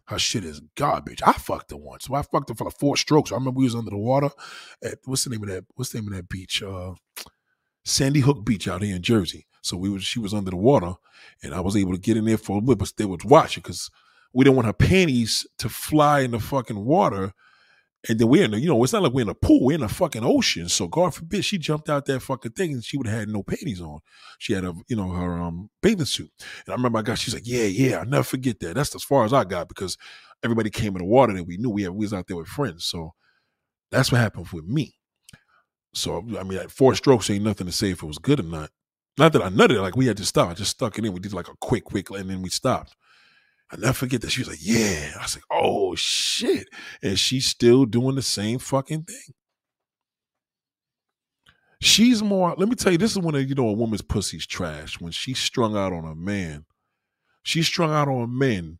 [0.07, 1.21] Her shit is garbage.
[1.27, 2.05] I fucked her once.
[2.05, 3.33] So I fucked her for like four strokes.
[3.33, 4.31] I remember we was under the water
[4.83, 5.65] at what's the name of that?
[5.75, 6.63] What's the name of that beach?
[6.63, 6.95] Uh
[7.85, 9.47] Sandy Hook Beach out here in Jersey.
[9.63, 10.95] So we was she was under the water
[11.43, 13.63] and I was able to get in there for a bit, but they was watching
[13.63, 13.91] because
[14.33, 17.33] we didn't want her panties to fly in the fucking water
[18.09, 19.75] and then we're in the, you know, it's not like we're in a pool, we're
[19.75, 20.69] in a fucking ocean.
[20.69, 23.43] So God forbid she jumped out that fucking thing and she would have had no
[23.43, 24.01] panties on.
[24.39, 26.31] She had a, you know, her um bathing suit.
[26.39, 28.75] And I remember I got, she's like, yeah, yeah, I'll never forget that.
[28.75, 29.97] That's as far as I got because
[30.45, 32.49] everybody came in the water that we knew we, had, we was out there with
[32.49, 32.85] friends.
[32.85, 33.15] So
[33.91, 34.95] that's what happened with me.
[35.95, 38.45] So, I mean, like four strokes ain't nothing to say if it was good or
[38.45, 38.71] not.
[39.19, 40.51] Not that I nutted, it, like we had to stop.
[40.51, 41.13] I just stuck it in.
[41.13, 42.95] We did like a quick, quick, and then we stopped.
[43.71, 46.69] I never forget that she was like, "Yeah." I was like, "Oh shit!"
[47.03, 49.35] And she's still doing the same fucking thing.
[51.81, 52.55] She's more.
[52.57, 55.13] Let me tell you, this is when a, you know a woman's pussy's trash when
[55.13, 56.65] she's strung out on a man.
[57.43, 58.79] She's strung out on men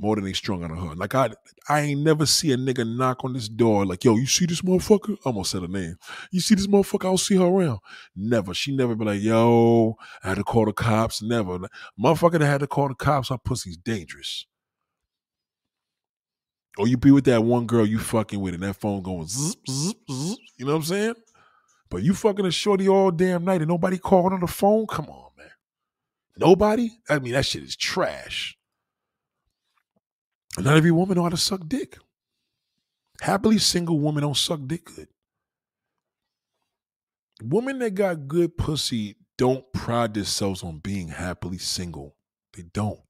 [0.00, 0.94] more than they strung on her.
[0.94, 1.30] Like I,
[1.68, 4.62] I ain't never see a nigga knock on this door like, yo, you see this
[4.62, 5.12] motherfucker?
[5.12, 5.96] I almost said her name.
[6.32, 7.04] You see this motherfucker?
[7.04, 7.80] I'll see her around.
[8.16, 8.54] Never.
[8.54, 11.20] She never be like, yo, I had to call the cops.
[11.20, 11.58] Never.
[12.02, 14.46] Motherfucker that had to call the cops, her pussy's dangerous.
[16.78, 19.56] Or you be with that one girl you fucking with and that phone going zzz,
[19.68, 21.14] zzz, zzz, you know what I'm saying?
[21.90, 24.86] But you fucking a shorty all damn night and nobody called on the phone?
[24.86, 25.50] Come on, man.
[26.38, 26.90] Nobody?
[27.08, 28.56] I mean, that shit is trash.
[30.58, 31.98] Not every woman know how to suck dick.
[33.20, 35.08] Happily single women don't suck dick good.
[37.42, 42.16] Women that got good pussy don't pride themselves on being happily single.
[42.54, 43.00] They don't.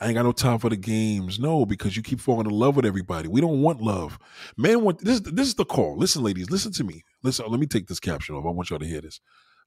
[0.00, 1.38] I ain't got no time for the games.
[1.38, 3.28] No, because you keep falling in love with everybody.
[3.28, 4.18] We don't want love.
[4.56, 5.20] Men want this.
[5.20, 5.96] This is the call.
[5.98, 7.02] Listen, ladies, listen to me.
[7.22, 7.46] Listen.
[7.48, 8.46] Let me take this caption off.
[8.46, 9.20] I want y'all to hear this.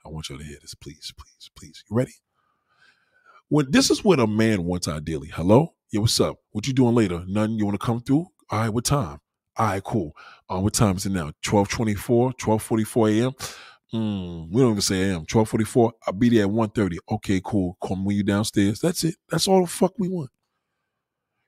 [0.06, 1.84] I want y'all to hear this, please, please, please.
[1.90, 2.14] You ready?
[3.50, 5.30] When this is what a man wants ideally.
[5.30, 6.02] Hello, yeah.
[6.02, 6.38] What's up?
[6.52, 7.24] What you doing later?
[7.28, 7.58] Nothing.
[7.60, 8.28] You want to come through?
[8.52, 8.70] All right.
[8.70, 9.20] What time?
[9.58, 9.84] All right.
[9.84, 10.14] Cool.
[10.52, 11.32] Uh, what time is it now?
[11.44, 12.34] Twelve twenty-four.
[12.36, 13.34] Twelve forty-four a.m.
[13.94, 15.22] Mm, we don't even say AM.
[15.22, 15.94] 1244.
[16.08, 16.98] I'll be there at 1.30.
[17.12, 17.78] Okay, cool.
[17.82, 18.80] Call me when you downstairs.
[18.82, 19.16] That's it.
[19.30, 20.32] That's all the fuck we want.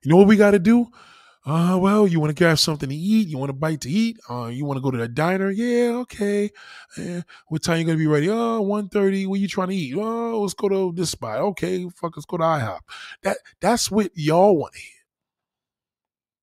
[0.03, 0.87] You know what we got to do?
[1.45, 3.27] Uh, well, you want to grab something to eat?
[3.27, 4.17] You want a bite to eat?
[4.27, 5.51] Uh, you want to go to the diner?
[5.51, 6.49] Yeah, okay.
[6.97, 8.29] Eh, what time you to be ready?
[8.29, 9.27] Oh, 1.30.
[9.27, 9.95] What you trying to eat?
[9.95, 11.39] Oh, let's go to this spot.
[11.39, 12.79] Okay, fuck, let's go to IHOP.
[13.21, 14.89] That, that's what y'all want to hear.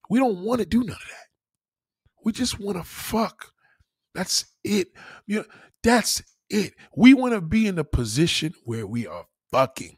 [0.08, 1.26] We don't want to do none of that.
[2.24, 3.50] We just want to fuck.
[4.14, 4.88] That's it.
[5.26, 5.44] You know,
[5.82, 6.74] that's it.
[6.96, 9.96] We want to be in a position where we are fucking.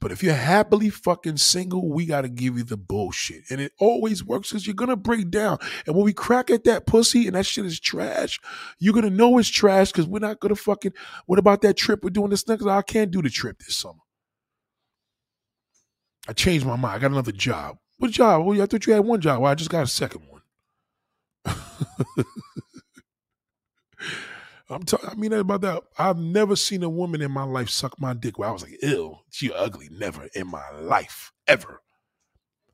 [0.00, 3.44] But if you're happily fucking single, we got to give you the bullshit.
[3.50, 5.58] And it always works because you're going to break down.
[5.86, 8.40] And when we crack at that pussy and that shit is trash,
[8.78, 10.92] you're going to know it's trash because we're not going to fucking.
[11.26, 12.64] What about that trip we're doing this next?
[12.64, 13.98] I can't do the trip this summer.
[16.28, 16.94] I changed my mind.
[16.94, 17.76] I got another job.
[17.98, 18.46] What job?
[18.46, 19.42] Well, I thought you had one job.
[19.42, 20.40] Well, I just got a second one.
[24.70, 25.82] I'm t- I mean about that.
[25.98, 28.80] I've never seen a woman in my life suck my dick where I was like,
[28.82, 29.88] ew, she ugly.
[29.90, 31.32] Never in my life.
[31.46, 31.82] Ever.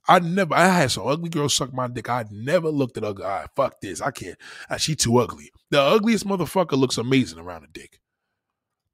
[0.08, 2.08] I never I had some ugly girls suck my dick.
[2.08, 3.24] I never looked at ugly.
[3.24, 4.00] Right, fuck this.
[4.00, 4.38] I can't.
[4.70, 5.50] Ah, she too ugly.
[5.70, 8.00] The ugliest motherfucker looks amazing around a dick.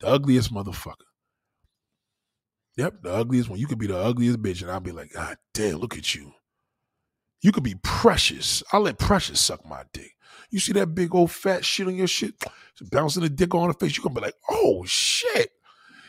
[0.00, 0.94] The ugliest motherfucker.
[2.76, 3.58] Yep, the ugliest one.
[3.58, 6.32] You could be the ugliest bitch, and I'll be like, God damn, look at you.
[7.42, 8.62] You could be precious.
[8.72, 10.11] I'll let precious suck my dick.
[10.52, 12.34] You see that big old fat shit on your shit,
[12.92, 13.96] bouncing a dick on her face.
[13.96, 15.50] You gonna be like, oh shit,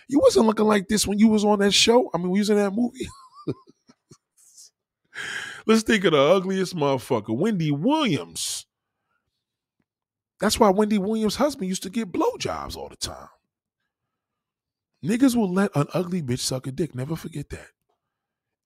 [0.10, 2.12] you wasn't looking like this when you was on that show.
[2.14, 3.08] I mean, we was in that movie.
[5.66, 8.66] Let's think of the ugliest motherfucker, Wendy Williams.
[10.42, 13.30] That's why Wendy Williams' husband used to get blowjobs all the time.
[15.06, 16.94] Niggas will let an ugly bitch suck a dick.
[16.94, 17.68] Never forget that.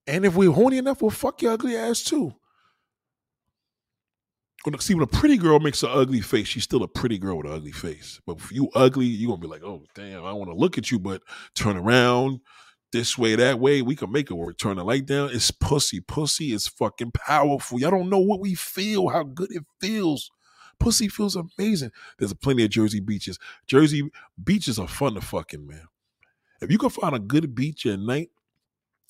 [0.07, 2.33] And if we're horny enough, we'll fuck your ugly ass too
[4.79, 7.47] see when a pretty girl makes an ugly face, she's still a pretty girl with
[7.47, 8.19] an ugly face.
[8.25, 10.91] But if you ugly, you're gonna be like, oh damn, I want to look at
[10.91, 11.21] you, but
[11.55, 12.41] turn around
[12.91, 13.81] this way, that way.
[13.81, 14.57] We can make it work.
[14.57, 15.29] Turn the light down.
[15.31, 15.99] It's pussy.
[15.99, 17.79] Pussy is fucking powerful.
[17.79, 20.31] Y'all don't know what we feel, how good it feels.
[20.79, 21.91] Pussy feels amazing.
[22.19, 23.39] There's plenty of Jersey beaches.
[23.65, 24.09] Jersey
[24.41, 25.87] beaches are fun to fucking, man.
[26.61, 28.29] If you can find a good beach at night,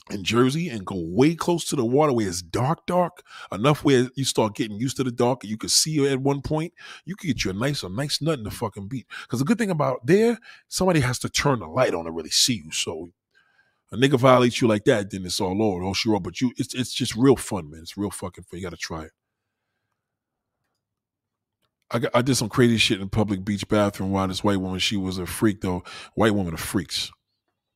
[0.09, 4.09] in Jersey and go way close to the water where it's dark, dark enough where
[4.15, 6.73] you start getting used to the dark and you can see at one point.
[7.05, 9.07] You can get you a nice, a nice nut in the fucking beat.
[9.21, 12.29] Because the good thing about there, somebody has to turn the light on to really
[12.29, 12.71] see you.
[12.71, 13.11] So
[13.91, 15.83] a nigga violates you like that, then it's all over.
[15.83, 17.81] Oh, sure, but you, it's it's just real fun, man.
[17.81, 18.59] It's real fucking fun.
[18.59, 19.11] You got to try it.
[21.89, 24.79] I, got, I did some crazy shit in public beach bathroom while this white woman,
[24.79, 25.83] she was a freak though.
[26.15, 27.11] White woman are freaks.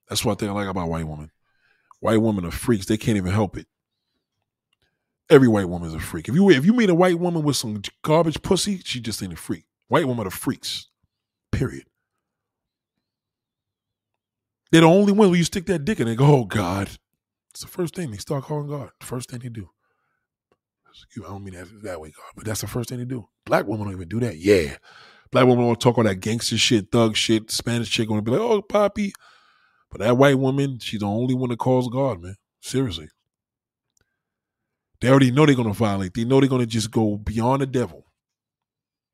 [0.10, 1.32] That's one thing I like about white women.
[2.02, 2.88] White women are freaks.
[2.88, 3.68] They can't even help it.
[5.30, 6.28] Every white woman is a freak.
[6.28, 9.32] If you if you meet a white woman with some garbage pussy, she just ain't
[9.32, 9.64] a freak.
[9.88, 10.88] White women are freaks.
[11.52, 11.86] Period.
[14.72, 16.90] They're the only ones where you stick that dick in and go, oh God.
[17.52, 18.90] It's the first thing they start calling God.
[19.02, 19.70] First thing they do.
[20.90, 23.28] excuse I don't mean that that way, God, but that's the first thing they do.
[23.46, 24.38] Black women don't even do that.
[24.38, 24.78] Yeah.
[25.32, 27.52] Black women want to talk all that gangster shit, thug shit.
[27.52, 29.14] Spanish chick want to be like, oh, Poppy,
[29.92, 32.36] but that white woman, she's the only one that calls God, man.
[32.62, 33.10] Seriously.
[35.02, 36.14] They already know they're going to violate.
[36.14, 38.06] They know they're going to just go beyond the devil.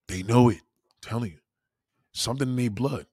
[0.08, 0.58] They know it.
[0.58, 1.40] I'm telling you.
[2.12, 3.06] Something in their blood.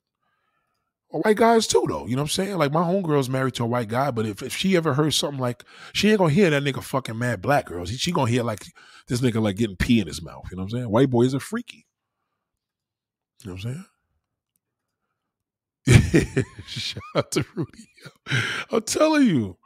[1.08, 2.06] Or white guys too, though.
[2.06, 2.58] You know what I'm saying?
[2.58, 5.38] Like my homegirl's married to a white guy, but if, if she ever heard something
[5.38, 5.62] like,
[5.92, 7.90] she ain't gonna hear that nigga fucking mad black girls.
[7.90, 8.64] She, she gonna hear like
[9.06, 10.44] this nigga like getting pee in his mouth.
[10.50, 10.90] You know what I'm saying?
[10.90, 11.86] White boys are freaky.
[13.44, 13.84] You know what I'm saying?
[16.66, 17.88] Shout out to Rudy.
[18.70, 19.58] I'm telling you.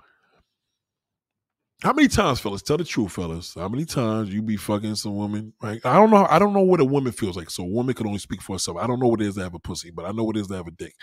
[1.83, 2.63] How many times, fellas?
[2.63, 3.55] Tell the truth, fellas.
[3.55, 5.53] How many times you be fucking some woman?
[5.63, 5.81] Right?
[5.85, 6.27] I don't know.
[6.29, 7.51] I don't know what a woman feels like.
[7.51, 8.79] So a woman can only speak for herself.
[8.79, 10.41] I don't know what it is to have a pussy, but I know what it
[10.41, 10.95] is to have a dick.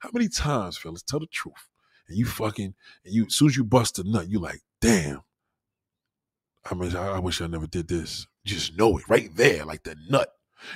[0.00, 1.02] How many times, fellas?
[1.02, 1.54] Tell the truth.
[2.08, 5.22] And you fucking, and you as soon as you bust a nut, you like, damn.
[6.70, 8.26] I mean, I, I wish I never did this.
[8.44, 10.28] Just know it right there, like the nut.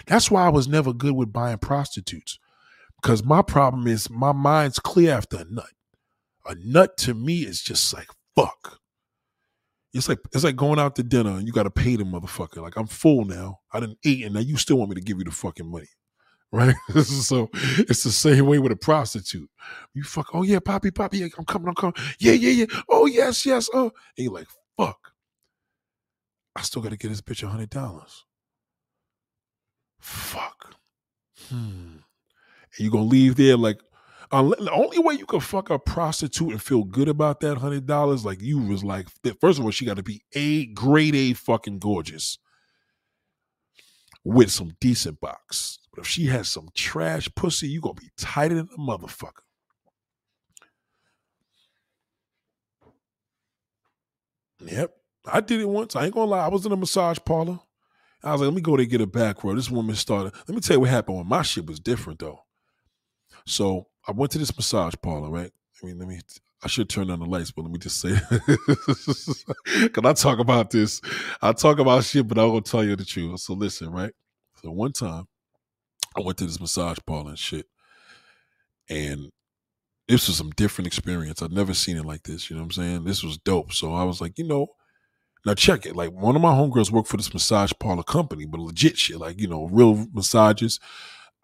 [0.07, 2.39] That's why I was never good with buying prostitutes.
[3.03, 5.71] Because my problem is my mind's clear after a nut.
[6.47, 8.79] A nut to me is just like fuck.
[9.93, 12.63] It's like it's like going out to dinner and you got to pay the motherfucker.
[12.63, 13.59] Like I'm full now.
[13.73, 15.89] I didn't eat and now you still want me to give you the fucking money,
[16.53, 16.75] right?
[17.03, 19.51] so it's the same way with a prostitute.
[19.95, 20.29] You fuck.
[20.33, 21.25] Oh yeah, poppy, poppy.
[21.25, 21.69] I'm coming.
[21.69, 21.95] I'm coming.
[22.19, 22.81] Yeah, yeah, yeah.
[22.89, 23.69] Oh yes, yes.
[23.75, 24.49] Oh, and you're like
[24.79, 25.13] fuck.
[26.55, 28.25] I still got to get this bitch a hundred dollars.
[30.01, 30.75] Fuck.
[31.49, 32.02] Hmm.
[32.77, 33.81] And you gonna leave there like
[34.33, 38.25] the only way you can fuck a prostitute and feel good about that hundred dollars,
[38.25, 39.09] like you was like,
[39.41, 42.39] first of all, she got to be a grade A fucking gorgeous
[44.25, 45.79] with some decent box.
[45.93, 49.43] But if she has some trash pussy, you gonna be tighter than a motherfucker.
[54.65, 54.95] Yep,
[55.27, 55.95] I did it once.
[55.95, 56.47] I ain't gonna lie.
[56.47, 57.61] I was in a massage parlor.
[58.25, 59.57] I was like, let me go there get a back rub.
[59.57, 60.33] This woman started.
[60.49, 62.41] Let me tell you what happened when my shit was different though.
[63.47, 65.51] So I went to this massage parlor, right?
[65.83, 66.21] I mean, let me.
[66.65, 68.17] I should turn on the lights, but let me just say,
[69.81, 71.01] because I talk about this,
[71.41, 73.41] I talk about shit, but I will tell you the truth.
[73.41, 74.13] So listen, right?
[74.63, 75.27] So one time,
[76.17, 77.67] I went to this massage parlor and shit,
[78.89, 79.33] and
[80.09, 81.43] this was some different experience.
[81.43, 82.49] I'd never seen it like this.
[82.49, 83.05] You know what I'm saying?
[83.05, 83.73] This was dope.
[83.73, 84.69] So I was like, you know,
[85.45, 85.97] now check it.
[85.97, 89.41] Like one of my homegirls worked for this massage parlor company, but legit shit, like
[89.41, 90.79] you know, real massages.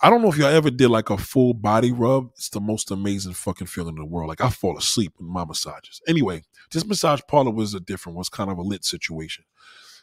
[0.00, 2.30] I don't know if y'all ever did like a full body rub.
[2.36, 4.28] It's the most amazing fucking feeling in the world.
[4.28, 6.00] Like I fall asleep in my massages.
[6.06, 8.20] Anyway, this massage parlor was a different, one.
[8.20, 9.44] was kind of a lit situation.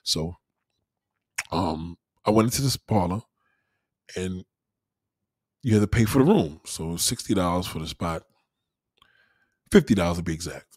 [0.04, 0.36] So,
[1.52, 3.22] um, I went into this parlor,
[4.16, 4.44] and
[5.62, 6.62] you had to pay for the room.
[6.66, 8.24] So sixty dollars for the spot,
[9.72, 10.75] fifty dollars to be exact.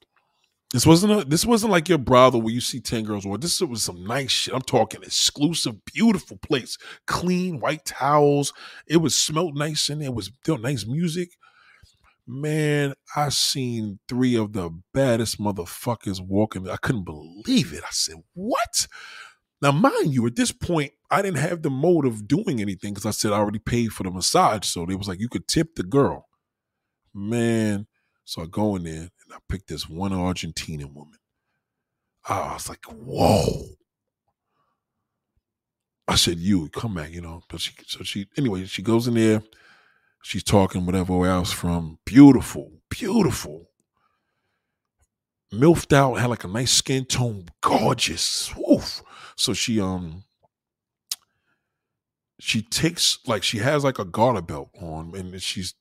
[0.73, 3.61] This wasn't a this wasn't like your brother where you see 10 girls or this
[3.62, 4.55] was some nice shit.
[4.55, 6.77] I'm talking exclusive, beautiful place.
[7.07, 8.53] Clean white towels.
[8.86, 10.09] It was smelled nice in there.
[10.09, 11.31] It was still nice music.
[12.27, 16.69] Man, I seen three of the baddest motherfuckers walking.
[16.69, 17.82] I couldn't believe it.
[17.82, 18.86] I said, what?
[19.62, 23.07] Now, mind you, at this point, I didn't have the mode of doing anything because
[23.07, 24.66] I said I already paid for the massage.
[24.66, 26.28] So they was like, you could tip the girl.
[27.15, 27.86] Man,
[28.27, 31.18] so I go in there and I picked this one Argentinian woman.
[32.26, 33.64] I was like, whoa.
[36.06, 37.42] I said, you come back, you know.
[37.48, 39.42] But she, so she, anyway, she goes in there.
[40.22, 43.66] She's talking whatever else from beautiful, beautiful.
[45.52, 48.55] Milfed out, had like a nice skin tone, gorgeous.
[48.56, 49.02] Woof.
[49.36, 50.24] So she, um,
[52.40, 55.74] she takes like she has like a garter belt on, and she's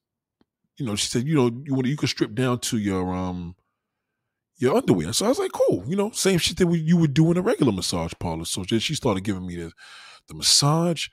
[0.77, 3.55] you know, she said, you know, you want you could strip down to your um
[4.57, 5.13] your underwear.
[5.13, 7.37] So I was like, cool, you know, same shit that we, you would do in
[7.37, 8.45] a regular massage parlor.
[8.45, 9.71] So she started giving me the
[10.27, 11.07] the massage,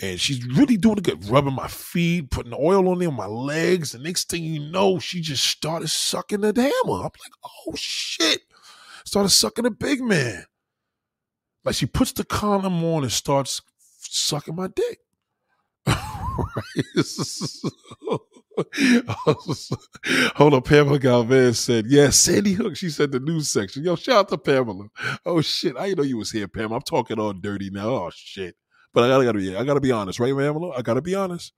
[0.00, 3.92] and she's really doing it good, rubbing my feet, putting oil on there my legs.
[3.92, 6.98] The next thing you know, she just started sucking the hammer.
[6.98, 8.42] I'm like, oh shit,
[9.04, 10.44] started sucking the big man.
[11.64, 13.62] Like she puts the condom on and starts
[14.00, 14.98] sucking my dick.
[20.36, 23.84] Hold on, Pamela Galvez said, "Yeah, Sandy Hook." She said the news section.
[23.84, 24.88] Yo, shout out to Pamela.
[25.24, 26.72] Oh shit, I didn't know you was here, Pam.
[26.72, 27.88] I'm talking all dirty now.
[27.88, 28.56] Oh shit,
[28.92, 30.72] but I gotta, gotta be, I gotta be honest, right, Pamela?
[30.76, 31.52] I gotta be honest.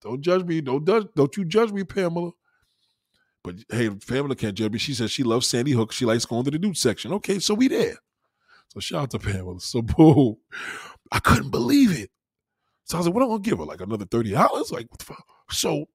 [0.00, 0.60] Don't judge me.
[0.60, 0.84] Don't.
[0.84, 2.32] Don't you judge me, Pamela.
[3.44, 4.78] But hey, Pamela can't judge me.
[4.78, 5.92] She says she loves Sandy Hook.
[5.92, 7.12] She likes going to the news section.
[7.14, 7.96] Okay, so we there.
[8.68, 9.60] So shout out to Pamela.
[9.60, 10.36] So boom,
[11.10, 12.10] I couldn't believe it.
[12.84, 13.64] So I was like, what am I gonna give her?
[13.64, 14.72] Like another $30?
[14.72, 14.88] Like,
[15.50, 15.86] so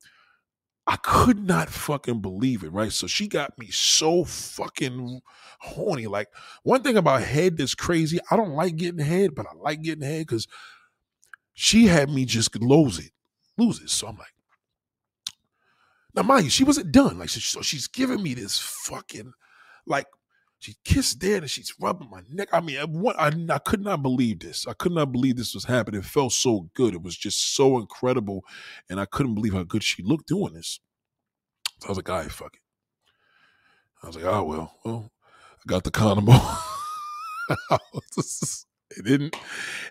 [0.89, 2.91] I could not fucking believe it, right?
[2.91, 5.19] So she got me so fucking
[5.59, 6.07] horny.
[6.07, 6.29] Like,
[6.63, 10.07] one thing about head that's crazy, I don't like getting head, but I like getting
[10.07, 10.47] head because
[11.53, 13.11] she had me just lose it,
[13.57, 13.89] lose it.
[13.89, 14.27] So I'm like,
[16.15, 17.19] now mind you, she wasn't done.
[17.19, 19.33] Like, so she's giving me this fucking,
[19.85, 20.07] like,
[20.59, 22.49] she kissed there and she's rubbing my neck.
[22.51, 24.65] I mean, what I, I could not believe this.
[24.67, 25.99] I could not believe this was happening.
[25.99, 26.95] It felt so good.
[26.95, 28.43] It was just so incredible.
[28.89, 30.79] And I couldn't believe how good she looked doing this.
[31.79, 32.61] So I was like, all right, fuck it.
[34.03, 36.57] I was like, oh, well, well, I got the condom on.
[38.17, 39.35] it didn't.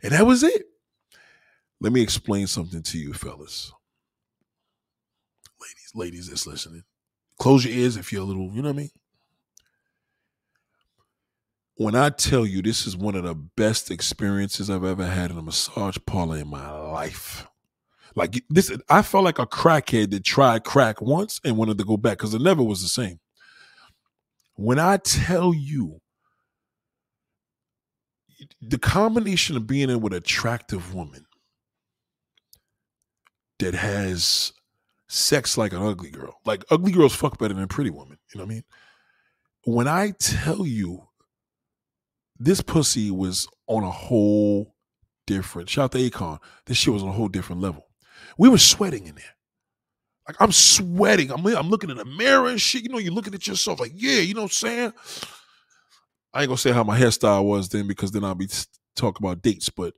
[0.02, 0.64] And that was it.
[1.80, 3.72] Let me explain something to you, fellas.
[5.60, 6.82] Ladies, ladies that's listening.
[7.38, 8.90] Close your ears if you're a little, you know what I mean?
[11.77, 15.39] When I tell you this is one of the best experiences I've ever had in
[15.39, 17.47] a massage parlor in my life.
[18.15, 21.98] Like this, I felt like a crackhead that tried crack once and wanted to go
[21.98, 23.20] back because it never was the same.
[24.55, 26.01] When I tell you
[28.62, 31.27] the combination of being in with an attractive woman
[33.59, 34.55] that has
[35.09, 38.16] sex like an ugly girl, like ugly girls fuck better than pretty women.
[38.32, 38.65] You know what I mean?
[39.66, 41.07] When I tell you
[42.38, 44.74] this pussy was on a whole
[45.26, 45.68] different.
[45.68, 46.38] Shout out to Akon.
[46.66, 47.86] This shit was on a whole different level.
[48.38, 49.24] We were sweating in there.
[50.28, 51.30] Like I'm sweating.
[51.30, 52.82] I'm I'm looking in the mirror and shit.
[52.82, 54.92] You know, you're looking at yourself like, yeah, you know what I'm saying?
[56.34, 58.48] I ain't gonna say how my hairstyle was then because then I'll be
[58.96, 59.94] talking about dates, but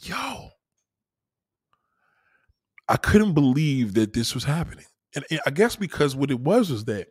[0.00, 0.50] yo,
[2.88, 4.86] I couldn't believe that this was happening.
[5.14, 7.08] And, and I guess because what it was was that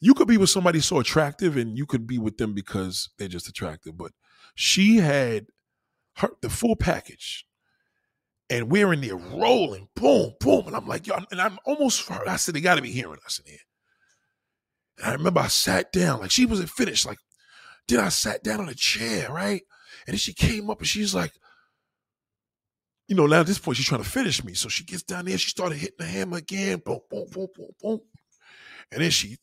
[0.00, 3.28] you could be with somebody so attractive and you could be with them because they're
[3.28, 3.96] just attractive.
[3.96, 4.12] But
[4.54, 5.46] she had
[6.16, 7.46] her the full package.
[8.48, 10.68] And we're in there rolling, boom, boom.
[10.68, 13.40] And I'm like, yo, and I'm almost, I said, they got to be hearing us
[13.40, 13.60] in here.
[14.98, 17.06] And I remember I sat down, like she wasn't finished.
[17.06, 17.18] Like,
[17.88, 19.62] then I sat down on a chair, right?
[20.06, 21.32] And then she came up and she's like,
[23.08, 24.54] you know, now at this point she's trying to finish me.
[24.54, 27.70] So she gets down there, she started hitting the hammer again, boom, boom, boom, boom,
[27.80, 28.00] boom.
[28.92, 29.38] And then she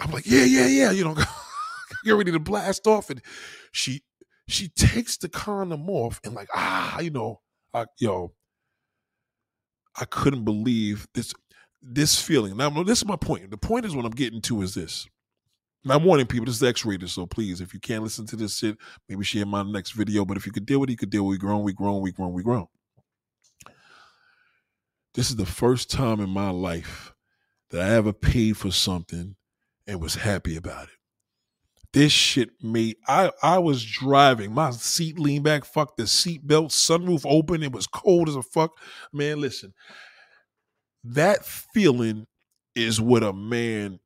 [0.00, 1.14] I'm like, yeah, yeah, yeah, you know,
[2.04, 3.10] get ready to blast off.
[3.10, 3.20] And
[3.72, 4.02] she
[4.48, 7.40] she takes the condom off and like, ah, you know,
[7.72, 8.32] I, yo,
[9.96, 11.32] I couldn't believe this
[11.82, 12.56] this feeling.
[12.56, 13.50] Now, this is my point.
[13.50, 15.08] The point is what I'm getting to is this.
[15.82, 18.58] And I'm warning people, this is X-rated, so please, if you can't listen to this
[18.58, 18.76] shit,
[19.08, 20.26] maybe share my next video.
[20.26, 21.36] But if you could deal with it, you could deal with it.
[21.36, 22.66] We grown, we grown, we grown, we grown.
[25.14, 27.14] This is the first time in my life
[27.70, 29.36] that I ever paid for something
[29.90, 30.94] and was happy about it.
[31.92, 36.70] This shit made I I was driving, my seat leaned back, fuck the seat belt,
[36.70, 38.70] sunroof open, it was cold as a fuck.
[39.12, 39.74] Man, listen,
[41.02, 42.28] that feeling
[42.76, 43.98] is what a man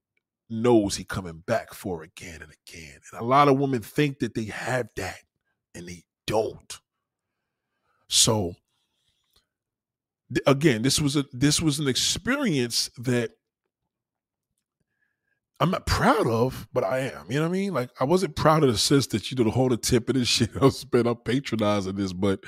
[0.48, 3.00] knows he coming back for again and again.
[3.12, 5.18] And a lot of women think that they have that
[5.74, 6.80] and they don't.
[8.08, 8.54] So
[10.46, 13.32] again, this was a this was an experience that
[15.60, 17.26] I'm not proud of, but I am.
[17.28, 17.72] You know what I mean?
[17.74, 20.28] Like I wasn't proud of the sense that you know the whole tip of this
[20.28, 20.50] shit.
[20.60, 22.40] I spent up patronizing this, but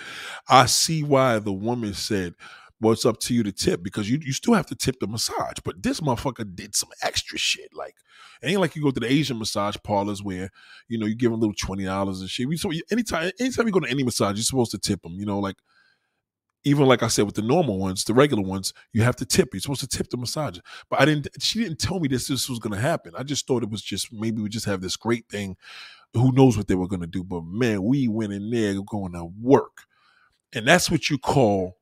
[0.48, 2.34] I see why the woman said,
[2.80, 5.06] "Well, it's up to you to tip because you you still have to tip the
[5.06, 7.70] massage." But this motherfucker did some extra shit.
[7.72, 7.94] Like
[8.42, 10.50] it ain't like you go to the Asian massage parlors where
[10.88, 12.48] you know you give them a little twenty dollars and shit.
[12.58, 15.12] So anytime anytime you go to any massage, you're supposed to tip them.
[15.12, 15.56] You know, like
[16.66, 19.50] even like I said with the normal ones, the regular ones, you have to tip.
[19.52, 20.62] You're supposed to tip the massager.
[20.90, 21.28] But I didn't.
[21.38, 22.26] She didn't tell me this.
[22.26, 23.12] This was going to happen.
[23.16, 25.56] I just thought it was just maybe we just have this great thing.
[26.12, 27.22] Who knows what they were going to do?
[27.22, 29.82] But man, we went in there going to work,
[30.52, 31.76] and that's what you call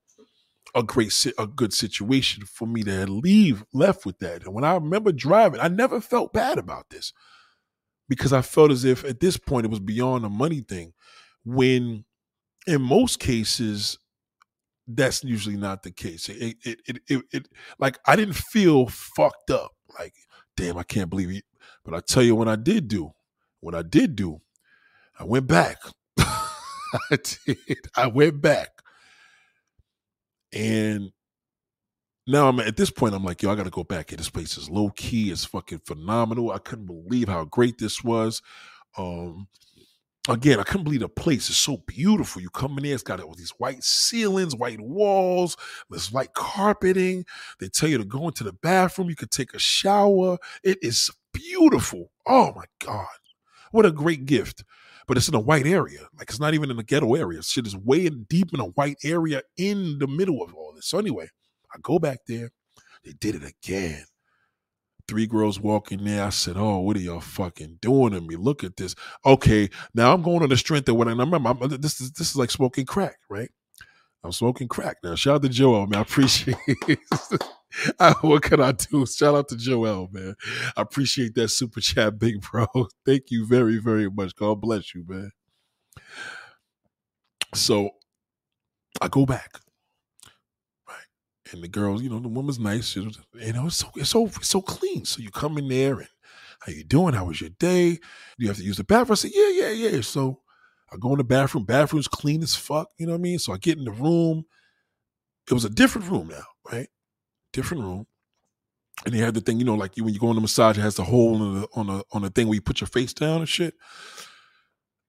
[0.75, 4.45] a great, a good situation for me to leave left with that.
[4.45, 7.15] And when I remember driving, I never felt bad about this
[8.07, 10.93] because I felt as if at this point it was beyond a money thing.
[11.43, 12.05] When
[12.67, 13.99] in most cases
[14.87, 16.29] that's usually not the case.
[16.29, 17.49] It, it, it, it, it,
[17.79, 19.73] like I didn't feel fucked up.
[19.99, 20.15] Like,
[20.57, 21.45] damn, I can't believe it.
[21.85, 23.13] But I tell you, when I did do,
[23.61, 24.41] what I did do,
[25.19, 25.79] I went back.
[26.19, 27.79] I did.
[27.97, 28.71] I went back,
[30.53, 31.11] and
[32.27, 33.15] now I'm at this point.
[33.15, 34.11] I'm like, yo, I got to go back.
[34.11, 34.17] Here.
[34.17, 35.31] This place is low key.
[35.31, 36.53] It's fucking phenomenal.
[36.53, 38.43] I couldn't believe how great this was.
[38.97, 39.49] Um,
[40.29, 42.41] again, I couldn't believe the place is so beautiful.
[42.41, 45.57] You come in there, it's got all these white ceilings, white walls,
[45.91, 47.25] this white carpeting.
[47.61, 49.11] They tell you to go into the bathroom.
[49.11, 50.39] You could take a shower.
[50.63, 52.11] It is beautiful.
[52.27, 53.07] Oh my God.
[53.73, 54.65] What a great gift.
[55.07, 56.09] But it's in a white area.
[56.19, 57.43] Like it's not even in a ghetto area.
[57.43, 60.87] Shit is way deep in a white area in the middle of all this.
[60.87, 61.29] So anyway,
[61.75, 62.51] I go back there.
[63.05, 64.05] They did it again.
[65.09, 66.25] Three girls walking there.
[66.25, 68.37] I said, "Oh, what are y'all fucking doing to me?
[68.37, 68.95] Look at this."
[69.27, 71.37] Okay, now I'm going on the strength of what I remember.
[71.37, 73.51] I'm, uh, this is this is like smoking crack, right?
[74.25, 75.15] I'm smoking crack now.
[75.17, 75.99] Shout out to Joel, man.
[75.99, 76.57] I appreciate.
[78.23, 79.07] what can I do?
[79.07, 80.35] Shout out to Joel, man.
[80.77, 82.67] I appreciate that super chat, big bro.
[83.05, 84.35] Thank you very, very much.
[84.35, 85.33] God bless you, man.
[87.55, 87.91] So
[89.01, 89.61] I go back
[91.53, 92.97] and the girls, you know, the woman's nice.
[92.97, 95.05] You know, it's so it's so it's so clean.
[95.05, 96.09] So you come in there and
[96.61, 97.15] how you doing?
[97.15, 97.99] How was your day?
[98.39, 99.13] You have to use the bathroom.
[99.13, 100.01] I say, yeah, yeah, yeah.
[100.03, 100.41] So
[100.93, 101.65] I go in the bathroom.
[101.65, 102.89] Bathroom's clean as fuck.
[102.99, 103.39] You know what I mean?
[103.39, 104.45] So I get in the room.
[105.51, 106.89] It was a different room now, right?
[107.53, 108.07] Different room.
[109.05, 110.79] and they had the thing, you know, like you when you go on the massage,
[110.79, 112.89] it has the hole on the on the on the thing where you put your
[112.89, 113.75] face down and shit.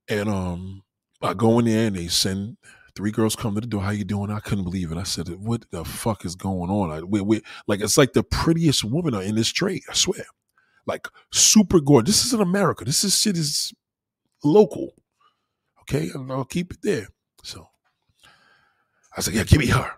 [0.09, 0.83] And um,
[1.21, 2.57] I go in there and they send
[2.95, 3.81] three girls come to the door.
[3.81, 4.31] How you doing?
[4.31, 4.97] I couldn't believe it.
[4.97, 8.23] I said, "What the fuck is going on?" I, we, we, like it's like the
[8.23, 9.83] prettiest woman in this trade.
[9.89, 10.25] I swear,
[10.85, 12.15] like super gorgeous.
[12.15, 12.85] This is in America.
[12.85, 13.73] This is shit is
[14.43, 14.93] local.
[15.81, 17.07] Okay, and I'll keep it there.
[17.43, 17.67] So
[19.15, 19.91] I said, "Yeah, give me her."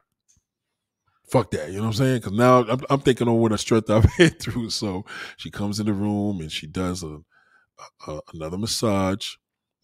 [1.27, 1.69] fuck that.
[1.69, 2.17] You know what I'm saying?
[2.19, 4.69] Because now I'm, I'm, thinking of what a strength I've been through.
[4.69, 5.05] So
[5.35, 7.19] she comes in the room and she does a,
[8.07, 9.35] a another massage.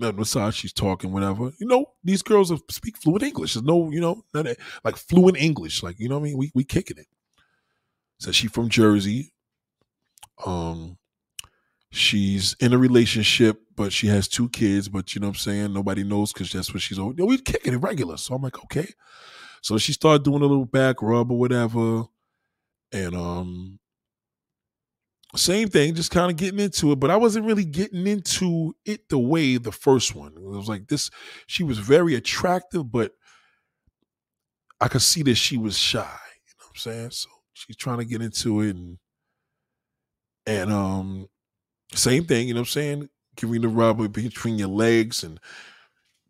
[0.03, 0.55] Another massage.
[0.55, 1.51] She's talking, whatever.
[1.59, 3.53] You know, these girls speak fluent English.
[3.53, 4.21] There's no, you know,
[4.83, 5.81] like fluent English.
[5.81, 6.37] Like you know what I mean?
[6.37, 7.07] We we kicking it.
[8.19, 9.33] So she's from Jersey.
[10.45, 10.97] Um,
[11.91, 14.89] she's in a relationship, but she has two kids.
[14.89, 15.73] But you know what I'm saying?
[15.73, 16.97] Nobody knows because that's what she's.
[16.97, 18.17] You know, we kicking it regular.
[18.17, 18.87] So I'm like, okay.
[19.61, 22.03] So she started doing a little back rub or whatever.
[22.91, 23.79] And um
[25.35, 29.09] same thing, just kind of getting into it, but I wasn't really getting into it
[29.09, 30.33] the way the first one.
[30.35, 31.09] It was like this,
[31.47, 33.13] she was very attractive, but
[34.79, 35.99] I could see that she was shy.
[35.99, 37.11] You know what I'm saying?
[37.11, 38.97] So she's trying to get into it and
[40.45, 41.27] and um
[41.93, 43.09] same thing, you know what I'm saying?
[43.37, 45.39] Giving the rub between your legs and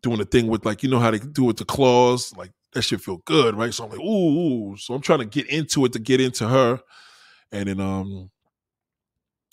[0.02, 2.82] doing the thing with like you know how they do with the claws, like that
[2.82, 3.74] should feel good, right?
[3.74, 4.76] So I'm like, ooh, ooh.
[4.76, 6.80] So I'm trying to get into it to get into her.
[7.52, 8.30] And then um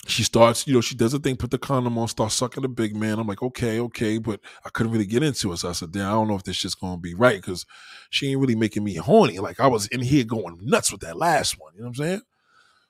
[0.07, 2.69] she starts, you know, she does a thing, put the condom on, start sucking the
[2.69, 3.19] big man.
[3.19, 5.57] I'm like, okay, okay, but I couldn't really get into it.
[5.57, 7.65] So I said, damn, I don't know if this shit's gonna be right because
[8.09, 9.39] she ain't really making me horny.
[9.39, 11.73] Like I was in here going nuts with that last one.
[11.75, 12.21] You know what I'm saying?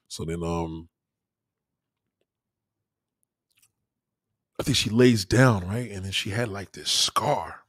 [0.08, 0.90] So then um
[4.60, 5.90] I think she lays down, right?
[5.92, 7.62] And then she had like this scar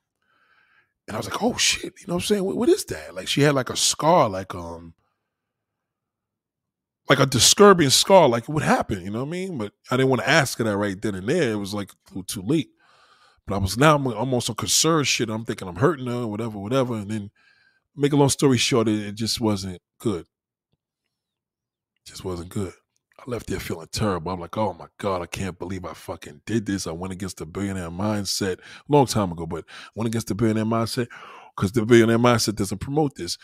[1.09, 2.45] and I was like, oh shit, you know what I'm saying?
[2.45, 3.15] what, what is that?
[3.15, 4.95] Like she had like a scar, like um
[7.09, 9.59] like a disturbing scar, like what happened, you know what I mean?
[9.59, 11.53] But I didn't want to ask her that right then and there.
[11.53, 11.91] It was like
[12.27, 12.71] too late.
[13.47, 15.29] But I was now I'm almost on concerned shit.
[15.29, 16.95] I'm thinking I'm hurting her, whatever, whatever.
[16.95, 17.31] And then
[17.97, 20.27] make a long story short, it, just wasn't good.
[22.07, 22.73] Just wasn't good.
[23.19, 24.33] I left there feeling terrible.
[24.33, 26.87] I'm like, oh my God, I can't believe I fucking did this.
[26.87, 29.65] I went against the billionaire mindset a long time ago, but
[29.95, 31.09] went against the billionaire mindset
[31.57, 33.39] because the billionaire mindset doesn't promote this.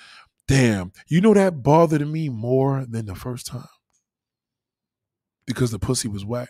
[0.49, 3.69] Damn, you know that bothered me more than the first time
[5.47, 6.49] because the pussy was whack.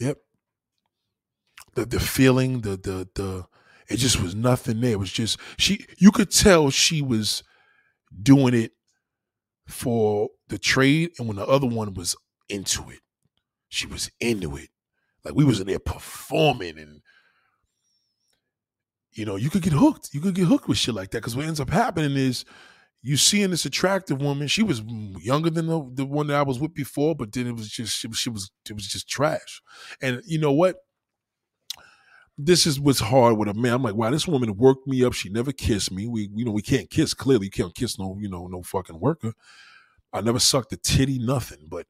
[0.00, 0.18] Yep.
[1.74, 3.46] The the feeling, the the the
[3.88, 4.92] it just was nothing there.
[4.92, 7.44] It was just she you could tell she was
[8.22, 8.72] doing it
[9.68, 12.16] for the trade and when the other one was
[12.48, 13.00] into it.
[13.68, 14.70] She was into it.
[15.24, 17.02] Like we was in there performing and
[19.14, 20.10] you know, you could get hooked.
[20.12, 21.22] You could get hooked with shit like that.
[21.22, 22.44] Cause what ends up happening is
[23.02, 24.48] you seeing this attractive woman.
[24.48, 24.82] She was
[25.20, 27.98] younger than the, the one that I was with before, but then it was just
[27.98, 29.62] she, she was it was just trash.
[30.00, 30.76] And you know what?
[32.36, 33.74] this is what's hard with a man.
[33.74, 35.12] I'm like, wow, this woman worked me up.
[35.12, 36.06] She never kissed me.
[36.06, 37.14] We, you know, we can't kiss.
[37.14, 39.34] Clearly, you can't kiss no, you know, no fucking worker.
[40.12, 41.66] I never sucked a titty, nothing.
[41.68, 41.86] But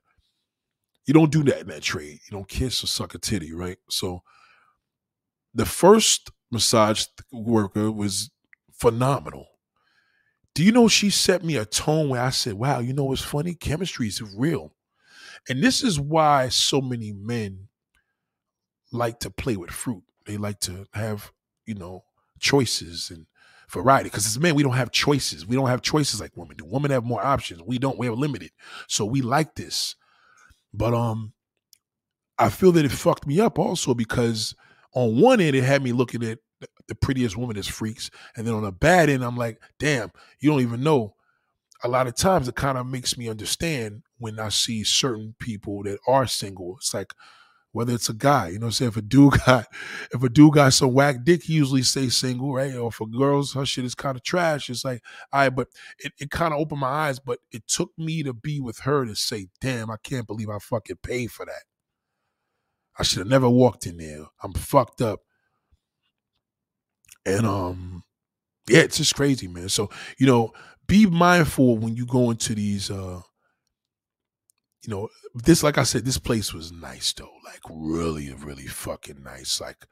[1.06, 2.20] you don't do that in that trade.
[2.24, 3.78] You don't kiss or suck a titty, right?
[3.88, 4.22] So
[5.54, 8.30] the first massage worker was
[8.72, 9.46] phenomenal.
[10.54, 13.22] Do you know she set me a tone where I said, wow, you know what's
[13.22, 13.54] funny?
[13.54, 14.74] Chemistry is real.
[15.48, 17.68] And this is why so many men
[18.92, 21.32] like to play with fruit they like to have,
[21.66, 22.04] you know,
[22.38, 23.26] choices and
[23.68, 24.08] variety.
[24.08, 25.46] Because as men, we don't have choices.
[25.46, 26.64] We don't have choices like women do.
[26.64, 27.62] Women have more options.
[27.62, 27.98] We don't.
[27.98, 28.50] We have limited.
[28.88, 29.96] So we like this.
[30.72, 31.32] But um,
[32.38, 34.54] I feel that it fucked me up also because
[34.92, 36.38] on one end it had me looking at
[36.88, 40.50] the prettiest woman is freaks, and then on the bad end I'm like, damn, you
[40.50, 41.14] don't even know.
[41.82, 45.82] A lot of times it kind of makes me understand when I see certain people
[45.82, 46.76] that are single.
[46.78, 47.12] It's like,
[47.74, 48.88] whether it's a guy, you know what I'm saying?
[48.90, 49.66] If a dude got
[50.12, 52.74] if a dude got some whack dick, he usually say single, right?
[52.76, 54.70] Or for girls, her shit is kind of trash.
[54.70, 55.02] It's like,
[55.32, 58.60] right, but it, it kind of opened my eyes, but it took me to be
[58.60, 61.64] with her to say, damn, I can't believe I fucking paid for that.
[62.96, 64.26] I should have never walked in there.
[64.40, 65.20] I'm fucked up.
[67.26, 68.02] And um,
[68.68, 69.68] yeah, it's just crazy, man.
[69.68, 70.52] So, you know,
[70.86, 73.20] be mindful when you go into these uh
[74.86, 79.22] you know, this like I said, this place was nice though, like really, really fucking
[79.22, 79.60] nice.
[79.60, 79.86] Like,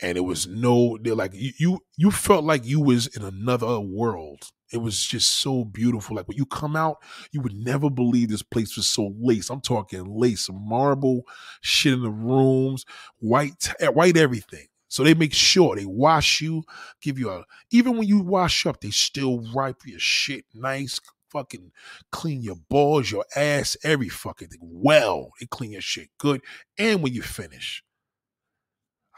[0.00, 4.42] and it was no, they're like you, you, felt like you was in another world.
[4.72, 6.16] It was just so beautiful.
[6.16, 6.98] Like when you come out,
[7.32, 9.48] you would never believe this place was so lace.
[9.48, 11.22] I'm talking lace, marble,
[11.62, 12.84] shit in the rooms,
[13.18, 14.67] white, white everything.
[14.88, 16.64] So they make sure they wash you,
[17.02, 20.98] give you a even when you wash up, they still wipe your shit nice,
[21.30, 21.72] fucking
[22.10, 24.60] clean your balls, your ass, every fucking thing.
[24.62, 26.40] Well, they clean your shit good.
[26.78, 27.84] And when you finish.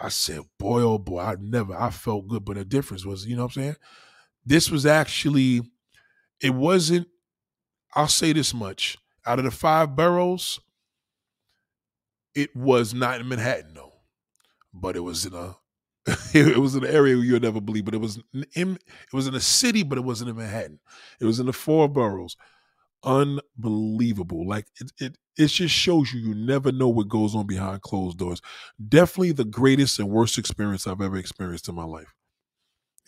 [0.03, 2.45] I said, boy, oh boy, I never, I felt good.
[2.45, 3.77] But the difference was, you know what I'm saying?
[4.47, 5.61] This was actually,
[6.41, 7.07] it wasn't,
[7.95, 8.97] I'll say this much.
[9.27, 10.59] Out of the five boroughs,
[12.35, 13.93] it was not in Manhattan, though.
[14.73, 15.57] But it was in a
[16.35, 18.21] it was an area you would never believe, but it was
[18.55, 20.81] in it was in a city, but it wasn't in Manhattan.
[21.21, 22.37] It was in the four boroughs.
[23.05, 24.47] Unbelievable.
[24.47, 28.19] Like it, it it just shows you you never know what goes on behind closed
[28.19, 28.41] doors.
[28.89, 32.15] Definitely the greatest and worst experience I've ever experienced in my life.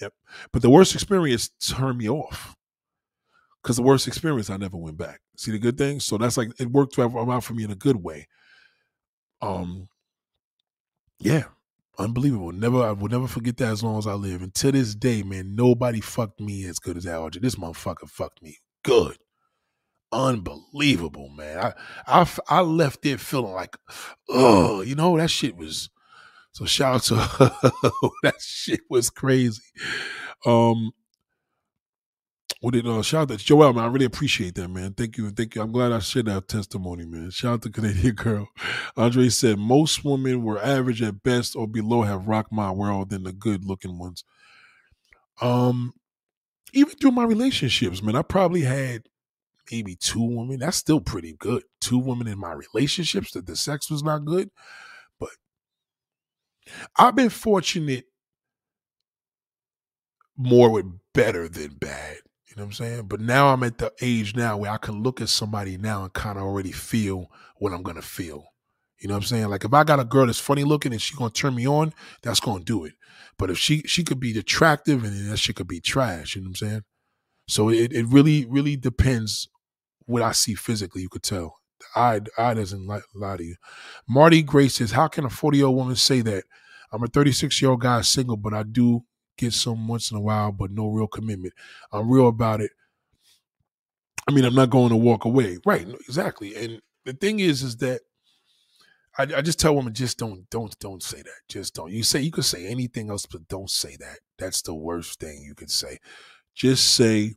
[0.01, 0.12] Yep.
[0.52, 2.56] But the worst experience turned me off.
[3.62, 5.20] Because the worst experience, I never went back.
[5.36, 6.01] See the good thing?
[6.01, 8.27] So that's like it worked out for me in a good way.
[9.40, 9.89] Um,
[11.20, 11.44] yeah,
[11.98, 12.52] unbelievable.
[12.52, 14.43] Never, I will never forget that as long as I live.
[14.43, 18.43] And to this day, man, nobody fucked me as good as Al This motherfucker fucked
[18.43, 19.16] me good.
[20.12, 21.59] Unbelievable, man.
[21.59, 21.73] I,
[22.20, 23.77] I, I left there feeling like,
[24.28, 25.89] oh, you know, that shit was.
[26.52, 27.14] So shout out to
[28.23, 29.62] that shit was crazy.
[30.44, 30.93] Um,
[32.62, 33.84] what did uh shout out to Joel, man.
[33.84, 34.94] I really appreciate that, man.
[34.94, 35.30] Thank you.
[35.32, 35.62] Thank you.
[35.62, 37.30] I'm glad I shared that testimony, man.
[37.30, 38.48] Shout out to Canadian girl.
[38.97, 43.24] Andre said most women were average at best or below have rocked my world than
[43.24, 44.24] the good looking ones.
[45.43, 45.94] Um
[46.74, 49.05] even through my relationships, man, I probably had
[49.72, 50.60] maybe two women.
[50.60, 51.64] That's still pretty good.
[51.80, 54.51] Two women in my relationships that the sex was not good.
[55.20, 55.30] But
[56.97, 58.06] I've been fortunate
[60.36, 62.18] more with better than bad.
[62.52, 63.02] You know what I'm saying?
[63.06, 66.12] But now I'm at the age now where I can look at somebody now and
[66.12, 68.44] kind of already feel what I'm gonna feel.
[69.00, 69.48] You know what I'm saying?
[69.48, 71.94] Like if I got a girl that's funny looking and she's gonna turn me on,
[72.22, 72.92] that's gonna do it.
[73.38, 76.48] But if she she could be attractive and that shit could be trash, you know
[76.48, 76.82] what I'm saying?
[77.48, 79.48] So it, it really, really depends
[80.04, 81.56] what I see physically, you could tell.
[81.96, 83.56] I eye doesn't lie, lie to you.
[84.06, 86.44] Marty Grace says, How can a 40 year old woman say that?
[86.92, 89.04] I'm a 36 year old guy single, but I do
[89.36, 91.54] get some once in a while, but no real commitment.
[91.92, 92.70] I'm real about it.
[94.28, 95.59] I mean, I'm not going to walk away.
[95.64, 96.54] Right, exactly.
[96.54, 98.02] And the thing is, is that
[99.18, 101.40] I, I, just tell women just don't don't don't say that.
[101.48, 101.92] Just don't.
[101.92, 104.20] You say you could say anything else, but don't say that.
[104.38, 105.98] That's the worst thing you could say.
[106.54, 107.34] Just say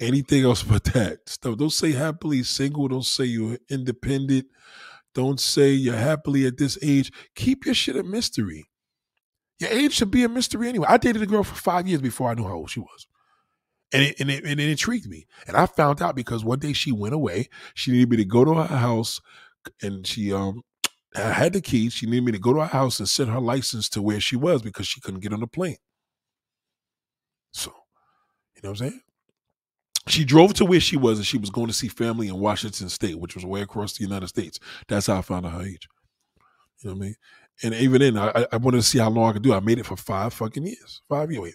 [0.00, 1.28] anything else but that.
[1.28, 1.56] Stuff.
[1.56, 2.88] Don't say happily single.
[2.88, 4.46] Don't say you're independent.
[5.14, 7.12] Don't say you're happily at this age.
[7.36, 8.66] Keep your shit a mystery.
[9.60, 10.86] Your age should be a mystery anyway.
[10.88, 13.06] I dated a girl for five years before I knew how old she was.
[13.92, 15.26] And it, and, it, and it intrigued me.
[15.46, 17.48] And I found out because one day she went away.
[17.74, 19.20] She needed me to go to her house
[19.80, 20.62] and she um
[21.14, 21.92] had the keys.
[21.92, 24.34] She needed me to go to her house and send her license to where she
[24.36, 25.76] was because she couldn't get on the plane.
[27.52, 27.70] So,
[28.56, 29.00] you know what I'm saying?
[30.08, 32.88] She drove to where she was and she was going to see family in Washington
[32.88, 34.58] State, which was way across the United States.
[34.88, 35.88] That's how I found out her age.
[36.82, 37.14] You know what I mean?
[37.62, 39.54] And even then, I, I wanted to see how long I could do.
[39.54, 41.02] I made it for five fucking years.
[41.08, 41.42] Five years.
[41.42, 41.54] Wait.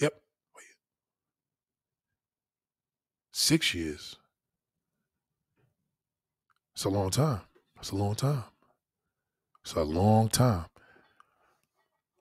[0.00, 0.12] Yep.
[0.56, 0.64] Wait.
[3.32, 4.16] Six years.
[6.74, 7.40] It's a long time.
[7.78, 8.44] It's a long time.
[9.62, 10.66] It's a long time.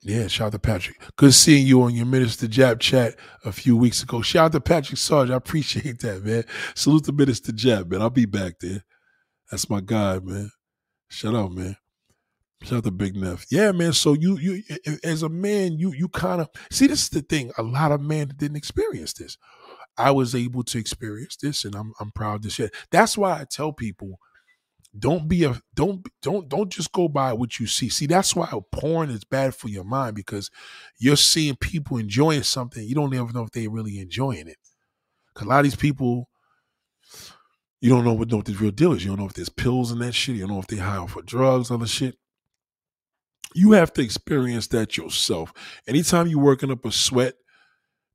[0.02, 0.98] Yeah, shout out to Patrick.
[1.18, 4.22] Good seeing you on your Minister Jab chat a few weeks ago.
[4.22, 5.30] Shout out to Patrick Sarge.
[5.30, 6.46] I appreciate that, man.
[6.74, 8.02] Salute to Minister Jab, man.
[8.02, 8.86] I'll be back there.
[9.52, 10.52] That's my guy, man.
[11.10, 11.78] Shout out, man.
[12.64, 13.46] Shout out to Big Neff.
[13.50, 13.94] Yeah, man.
[13.94, 14.64] So you you
[15.04, 17.52] as a man, you you kind of see this is the thing.
[17.58, 19.38] A lot of men didn't experience this.
[19.98, 22.70] I was able to experience this, and I'm I'm proud to share.
[22.92, 24.20] That's why I tell people,
[24.98, 27.90] don't be a don't don't don't just go by what you see.
[27.90, 30.52] See, that's why porn is bad for your mind because
[31.00, 34.58] you're seeing people enjoying something you don't even know if they're really enjoying it.
[35.36, 36.30] Cause a lot of these people
[37.82, 39.04] you don't know what, know what the real deal is.
[39.04, 40.36] You don't know if there's pills in that shit.
[40.36, 42.18] You don't know if they off of drugs, other shit.
[43.56, 45.54] You have to experience that yourself.
[45.88, 47.36] Anytime you're working up a sweat,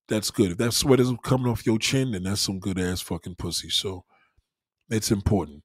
[0.09, 0.53] that's good.
[0.53, 3.71] If that sweat is coming off your chin, then that's some good ass fucking pussy.
[3.71, 4.05] So
[4.91, 5.63] it's important.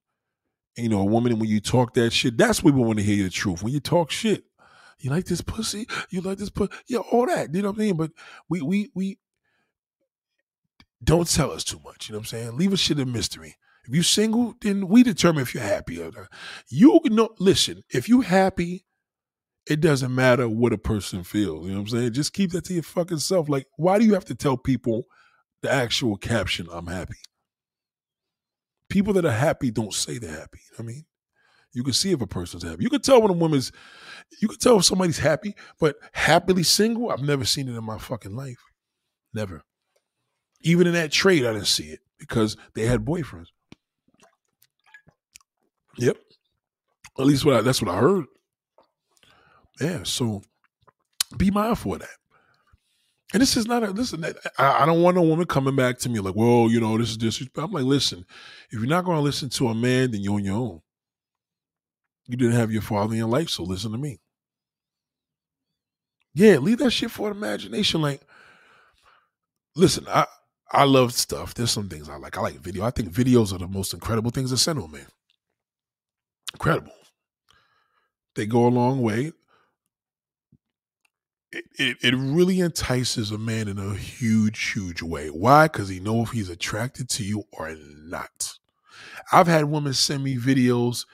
[0.76, 3.04] And, you know, a woman, when you talk that shit, that's when we want to
[3.04, 3.62] hear the truth.
[3.62, 4.44] When you talk shit,
[4.98, 5.86] you like this pussy?
[6.10, 6.72] You like this pussy?
[6.88, 7.54] Yeah, all that.
[7.54, 7.96] You know what I mean?
[7.96, 8.12] But
[8.48, 9.18] we we we
[11.02, 12.08] don't tell us too much.
[12.08, 12.56] You know what I'm saying?
[12.56, 13.56] Leave a shit a mystery.
[13.90, 16.28] If you single, then we determine if you're happy or not.
[16.68, 18.86] You know, listen, if you're happy,
[19.66, 21.66] it doesn't matter what a person feels.
[21.66, 22.12] You know what I'm saying?
[22.12, 23.48] Just keep that to your fucking self.
[23.48, 25.06] Like, why do you have to tell people
[25.62, 27.16] the actual caption, I'm happy?
[28.88, 30.60] People that are happy don't say they're happy.
[30.70, 31.04] You know I mean?
[31.72, 32.84] You can see if a person's happy.
[32.84, 33.72] You can tell when a woman's,
[34.40, 37.98] you can tell if somebody's happy, but happily single, I've never seen it in my
[37.98, 38.62] fucking life.
[39.34, 39.64] Never.
[40.60, 43.48] Even in that trade, I didn't see it because they had boyfriends.
[46.00, 46.16] Yep.
[47.18, 48.24] At least what I, that's what I heard.
[49.80, 50.42] Yeah, so
[51.36, 52.08] be mindful of that.
[53.32, 54.24] And this is not a listen.
[54.58, 57.16] I, don't want a woman coming back to me like, "Well, you know, this is
[57.16, 58.24] disrespect." I'm like, listen,
[58.70, 60.80] if you're not going to listen to a man, then you're on your own.
[62.26, 64.18] You didn't have your father in your life, so listen to me.
[66.34, 68.02] Yeah, leave that shit for imagination.
[68.02, 68.22] Like,
[69.76, 70.26] listen, I
[70.72, 71.54] I love stuff.
[71.54, 72.36] There's some things I like.
[72.36, 72.84] I like video.
[72.84, 75.06] I think videos are the most incredible things to send to a man.
[76.54, 76.92] Incredible.
[78.34, 79.32] They go a long way
[81.52, 85.28] it, it, it really entices a man in a huge, huge way.
[85.28, 85.66] Why?
[85.66, 88.54] Because he know if he's attracted to you or not.
[89.32, 91.06] I've had women send me videos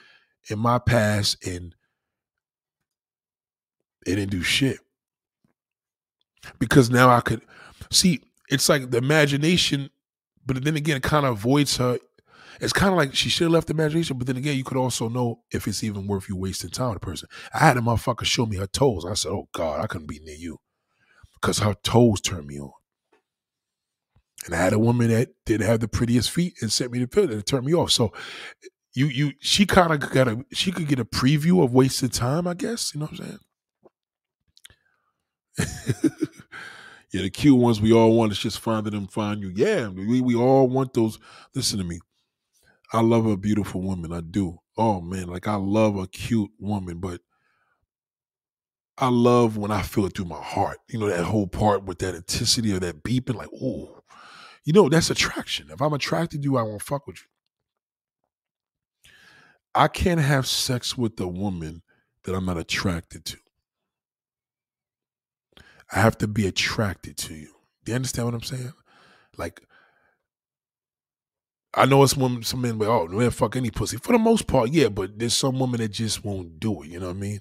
[0.50, 1.74] in my past and
[4.06, 4.78] it didn't do shit.
[6.58, 7.42] Because now I could
[7.90, 9.90] see it's like the imagination,
[10.44, 11.98] but then again, it kind of avoids her
[12.60, 14.76] it's kind of like she should have left the imagination, but then again, you could
[14.76, 17.28] also know if it's even worth you wasting time with a person.
[17.54, 19.04] I had a motherfucker show me her toes.
[19.04, 20.58] I said, "Oh God, I couldn't be near you,"
[21.34, 22.72] because her toes turned me on.
[24.46, 27.06] And I had a woman that didn't have the prettiest feet and sent me to
[27.06, 27.90] the picture and turned me off.
[27.90, 28.12] So
[28.94, 32.46] you you she kind of got a she could get a preview of wasted time,
[32.46, 32.94] I guess.
[32.94, 33.38] You know what I'm saying?
[37.12, 39.52] yeah, the cute ones we all want is just finding them find you.
[39.54, 41.18] Yeah, we, we all want those.
[41.54, 42.00] Listen to me.
[42.96, 44.10] I love a beautiful woman.
[44.10, 44.58] I do.
[44.78, 47.20] Oh man, like I love a cute woman, but
[48.96, 50.78] I love when I feel it through my heart.
[50.88, 54.00] You know, that whole part with that intensity of that beeping, like, oh,
[54.64, 55.68] you know, that's attraction.
[55.70, 57.28] If I'm attracted to you, I won't fuck with you.
[59.74, 61.82] I can't have sex with a woman
[62.24, 63.36] that I'm not attracted to.
[65.92, 67.52] I have to be attracted to you.
[67.84, 68.72] Do you understand what I'm saying?
[69.36, 69.60] Like,
[71.76, 73.98] I know it's women, some men, but oh, man, fuck any pussy.
[73.98, 76.88] For the most part, yeah, but there's some women that just won't do it.
[76.88, 77.40] You know what I mean?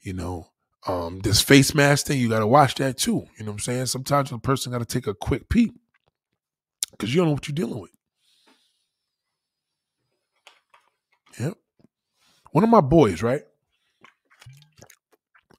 [0.00, 0.48] You know,
[0.86, 3.26] um, this face mask thing, you got to watch that too.
[3.38, 3.86] You know what I'm saying?
[3.86, 5.72] Sometimes a person got to take a quick peek
[6.92, 7.90] because you don't know what you're dealing with.
[11.38, 11.54] Yep.
[12.52, 13.42] One of my boys, right?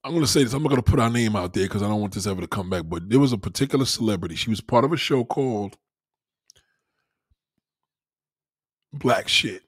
[0.03, 0.53] I'm going to say this.
[0.53, 2.41] I'm not going to put our name out there because I don't want this ever
[2.41, 2.83] to come back.
[2.87, 4.35] But there was a particular celebrity.
[4.35, 5.77] She was part of a show called
[8.93, 9.63] black shit.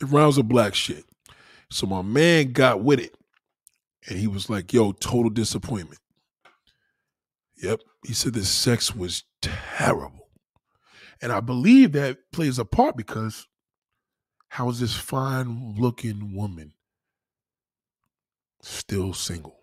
[0.00, 1.04] It rounds of black shit.
[1.70, 3.14] So my man got with it.
[4.08, 6.00] And he was like, yo, total disappointment.
[7.62, 7.80] Yep.
[8.06, 10.28] He said the sex was terrible.
[11.20, 13.48] And I believe that plays a part because
[14.48, 16.74] how is this fine looking woman
[18.62, 19.60] still single?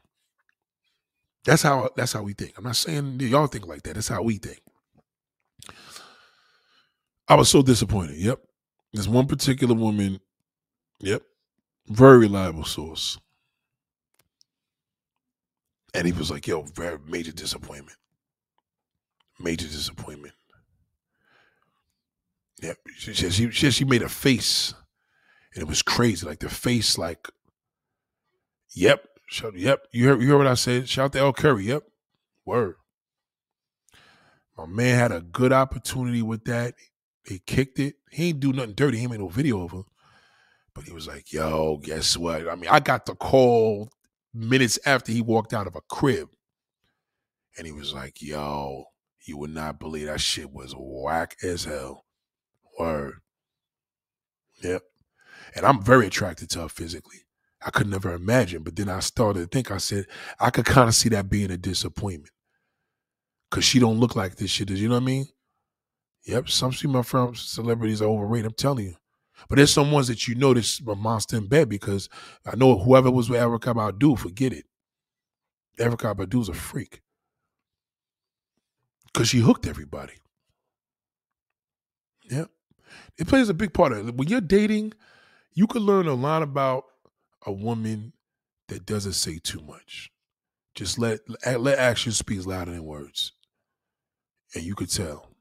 [1.46, 2.54] That's how that's how we think.
[2.58, 3.96] I'm not saying y'all think like that.
[3.96, 4.62] That's how we think.
[7.28, 8.18] I was so disappointed.
[8.18, 8.40] Yep.
[8.94, 10.20] There's one particular woman,
[11.00, 11.24] yep,
[11.88, 13.18] very reliable source.
[15.96, 17.98] And he was like, yo, very major disappointment.
[19.40, 20.34] Major disappointment.
[22.62, 22.78] Yep.
[22.98, 24.74] She, she, she, she made a face.
[25.54, 26.26] And it was crazy.
[26.26, 27.28] Like the face, like,
[28.74, 29.08] yep.
[29.28, 29.86] Shout, yep.
[29.92, 30.90] You heard, you heard what I said.
[30.90, 31.34] Shout to L.
[31.34, 31.66] Curry.
[31.66, 31.84] Yep.
[32.46, 32.76] Word.
[34.58, 36.74] My man had a good opportunity with that.
[37.26, 37.96] He kicked it.
[38.12, 38.98] He ain't do nothing dirty.
[38.98, 39.86] He made no video of him.
[40.74, 42.48] But he was like, yo, guess what?
[42.50, 43.90] I mean, I got the call
[44.34, 46.30] minutes after he walked out of a crib.
[47.58, 48.86] And he was like, yo,
[49.26, 52.06] you would not believe that shit was whack as hell.
[52.80, 53.20] Word.
[54.64, 54.82] Yep.
[55.56, 57.20] And I'm very attracted to her physically.
[57.66, 58.64] I could never imagine.
[58.64, 60.08] But then I started to think, I said,
[60.40, 62.32] I could kind of see that being a disappointment.
[63.52, 64.72] Cause she don't look like this shit.
[64.72, 65.28] is, You know what I mean?
[66.26, 68.46] Yep, some female film celebrities are overrated.
[68.46, 68.96] I'm telling you.
[69.50, 72.08] But there's some ones that you notice a monster in bed because
[72.46, 74.66] I know whoever was with Erykah Badu, forget it.
[75.78, 77.02] Erykah Badu's a freak.
[79.12, 80.14] Because she hooked everybody.
[82.30, 82.50] Yep.
[83.18, 84.16] It plays a big part of it.
[84.16, 84.94] When you're dating,
[85.54, 86.86] you can learn a lot about
[87.46, 88.14] a woman
[88.70, 90.10] that doesn't say too much.
[90.74, 91.20] Just let
[91.60, 93.34] let action speak louder than words.
[94.56, 95.33] And you could tell.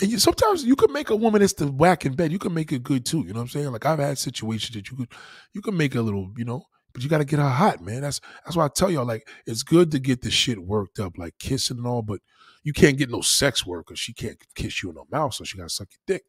[0.00, 2.32] And you, sometimes you can make a woman that's the whack in bed.
[2.32, 3.20] You can make it good too.
[3.20, 3.72] You know what I'm saying?
[3.72, 5.12] Like I've had situations that you could
[5.54, 8.02] you can make a little, you know, but you got to get her hot, man.
[8.02, 11.18] That's that's why I tell y'all like it's good to get the shit worked up,
[11.18, 12.20] like kissing and all, but
[12.62, 15.44] you can't get no sex work because she can't kiss you in the mouth, so
[15.44, 16.24] she got to suck your dick.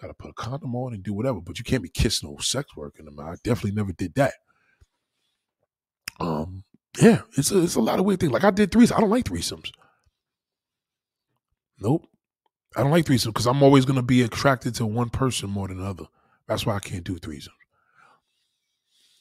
[0.00, 2.36] Got to put a condom on and do whatever, but you can't be kissing no
[2.38, 3.32] sex work in the mouth.
[3.32, 4.34] I definitely never did that.
[6.20, 6.64] Um,
[7.00, 8.32] yeah, it's a, it's a lot of weird things.
[8.32, 8.96] Like I did threesomes.
[8.96, 9.70] I don't like threesomes.
[11.80, 12.06] Nope.
[12.76, 15.80] I don't like threesomes because I'm always gonna be attracted to one person more than
[15.80, 16.04] another.
[16.46, 17.48] That's why I can't do threesomes.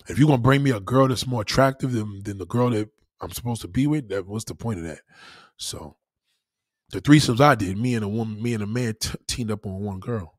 [0.07, 2.89] If you're gonna bring me a girl that's more attractive than, than the girl that
[3.21, 4.99] I'm supposed to be with, that what's the point of that?
[5.55, 5.95] So
[6.91, 9.65] the threesomes I did, me and a woman, me and a man t- teamed up
[9.65, 10.35] on one girl,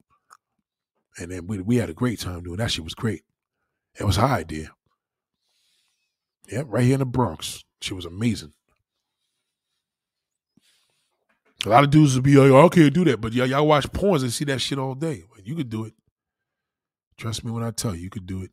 [1.18, 2.70] and then we we had a great time doing that.
[2.70, 3.22] She was great.
[3.98, 4.72] It was her idea.
[6.48, 7.64] Yeah, right here in the Bronx.
[7.80, 8.52] She was amazing.
[11.66, 13.20] A lot of dudes would be like, oh, I can't do that.
[13.20, 15.24] But y'all, y'all watch porns and see that shit all day.
[15.44, 15.94] You could do it.
[17.16, 18.50] Trust me when I tell you, you could do it.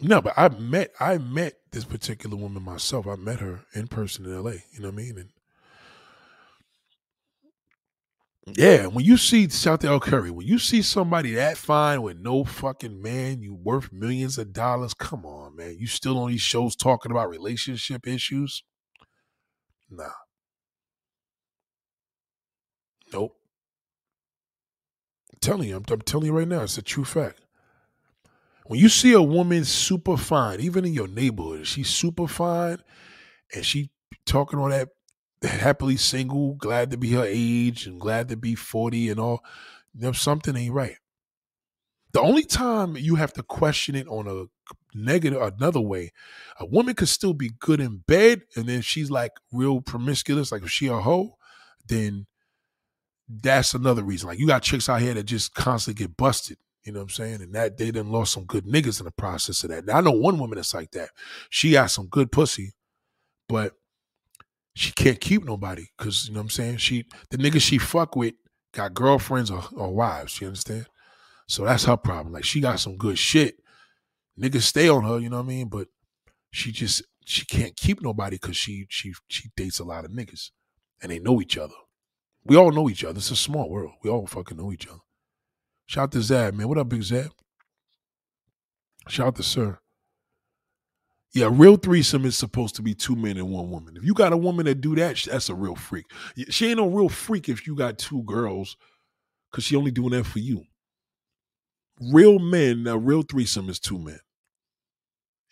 [0.00, 3.06] No, but I met I met this particular woman myself.
[3.06, 4.52] I met her in person in LA.
[4.72, 5.18] You know what I mean?
[5.18, 5.30] And
[8.56, 10.00] yeah, when you see South L.
[10.00, 14.52] Curry, when you see somebody that fine with no fucking man, you worth millions of
[14.52, 14.94] dollars.
[14.94, 15.76] Come on, man.
[15.78, 18.62] You still on these shows talking about relationship issues?
[19.90, 20.14] Nah.
[23.12, 23.36] Nope.
[25.32, 27.40] I'm telling you, I'm, I'm telling you right now, it's a true fact.
[28.66, 32.78] When you see a woman super fine, even in your neighborhood, she's super fine,
[33.54, 33.90] and she
[34.26, 34.88] talking all that
[35.42, 39.44] happily single, glad to be her age and glad to be 40 and all,
[39.94, 40.96] you know, something ain't right.
[42.12, 44.46] The only time you have to question it on a
[44.94, 46.12] negative another way,
[46.58, 50.62] a woman could still be good in bed, and then she's like real promiscuous, like
[50.62, 51.36] if she a hoe,
[51.86, 52.26] then
[53.28, 54.28] that's another reason.
[54.28, 56.58] Like you got chicks out here that just constantly get busted.
[56.84, 57.42] You know what I'm saying?
[57.42, 59.84] And that they done lost some good niggas in the process of that.
[59.84, 61.10] Now I know one woman that's like that.
[61.48, 62.72] She got some good pussy,
[63.48, 63.74] but
[64.74, 66.76] she can't keep nobody because you know what I'm saying.
[66.78, 68.34] She the niggas she fuck with
[68.72, 70.40] got girlfriends or, or wives.
[70.40, 70.86] You understand?
[71.48, 72.32] So that's her problem.
[72.32, 73.56] Like she got some good shit.
[74.40, 75.18] Niggas stay on her.
[75.18, 75.68] You know what I mean?
[75.68, 75.88] But
[76.50, 80.50] she just she can't keep nobody because she she she dates a lot of niggas
[81.02, 81.74] and they know each other.
[82.44, 83.18] We all know each other.
[83.18, 83.92] It's a small world.
[84.02, 85.00] We all fucking know each other.
[85.86, 86.68] Shout out to Zab, man.
[86.68, 87.32] What up, Big Zab?
[89.08, 89.78] Shout out to Sir.
[91.32, 93.96] Yeah, real threesome is supposed to be two men and one woman.
[93.96, 96.06] If you got a woman that do that, that's a real freak.
[96.48, 98.76] She ain't no real freak if you got two girls,
[99.52, 100.64] cause she only doing that for you.
[102.00, 104.18] Real men, a real threesome is two men.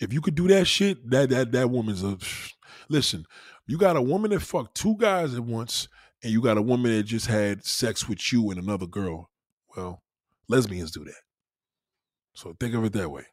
[0.00, 2.18] If you could do that shit, that that that woman's a
[2.88, 3.24] listen.
[3.66, 5.88] You got a woman that fucked two guys at once,
[6.22, 9.30] and you got a woman that just had sex with you and another girl.
[9.76, 10.02] Well,
[10.48, 11.22] lesbians do that.
[12.32, 13.26] So think of it that way.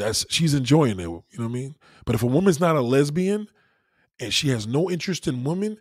[0.00, 1.76] That's she's enjoying it, you know what I mean?
[2.06, 3.48] But if a woman's not a lesbian
[4.18, 5.78] and she has no interest in women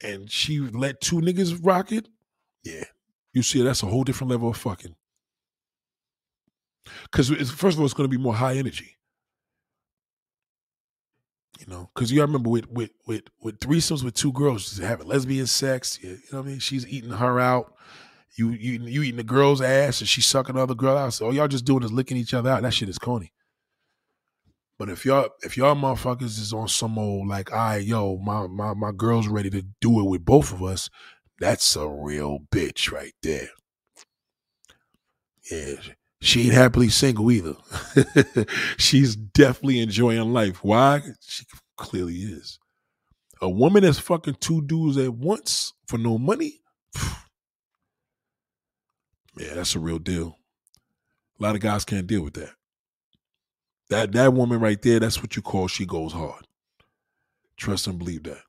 [0.00, 2.08] and she let two niggas rock it,
[2.64, 2.84] yeah.
[3.32, 4.94] You see, that's a whole different level of fucking.
[7.02, 8.96] Because first of all, it's going to be more high energy.
[11.58, 15.08] You know, because you remember with with with with threesomes with two girls she's having
[15.08, 15.98] lesbian sex.
[16.00, 16.58] You know what I mean?
[16.60, 17.74] She's eating her out.
[18.36, 21.14] You you you eating the girl's ass and she's sucking the other girl out.
[21.14, 22.62] So all y'all just doing is licking each other out.
[22.62, 23.32] That shit is corny.
[24.78, 28.46] But if y'all if y'all motherfuckers is on some old like, I right, yo, my
[28.46, 30.88] my my girl's ready to do it with both of us,
[31.40, 33.48] that's a real bitch right there.
[35.50, 35.74] Yeah,
[36.20, 37.54] she ain't happily single either.
[38.76, 40.62] She's definitely enjoying life.
[40.62, 41.02] Why?
[41.20, 41.44] She
[41.76, 42.60] clearly is.
[43.40, 46.60] A woman that's fucking two dudes at once for no money.
[49.36, 50.36] Yeah, that's a real deal.
[51.38, 52.57] A lot of guys can't deal with that.
[53.90, 56.46] That that woman right there, that's what you call she goes hard.
[57.56, 58.42] Trust and believe that.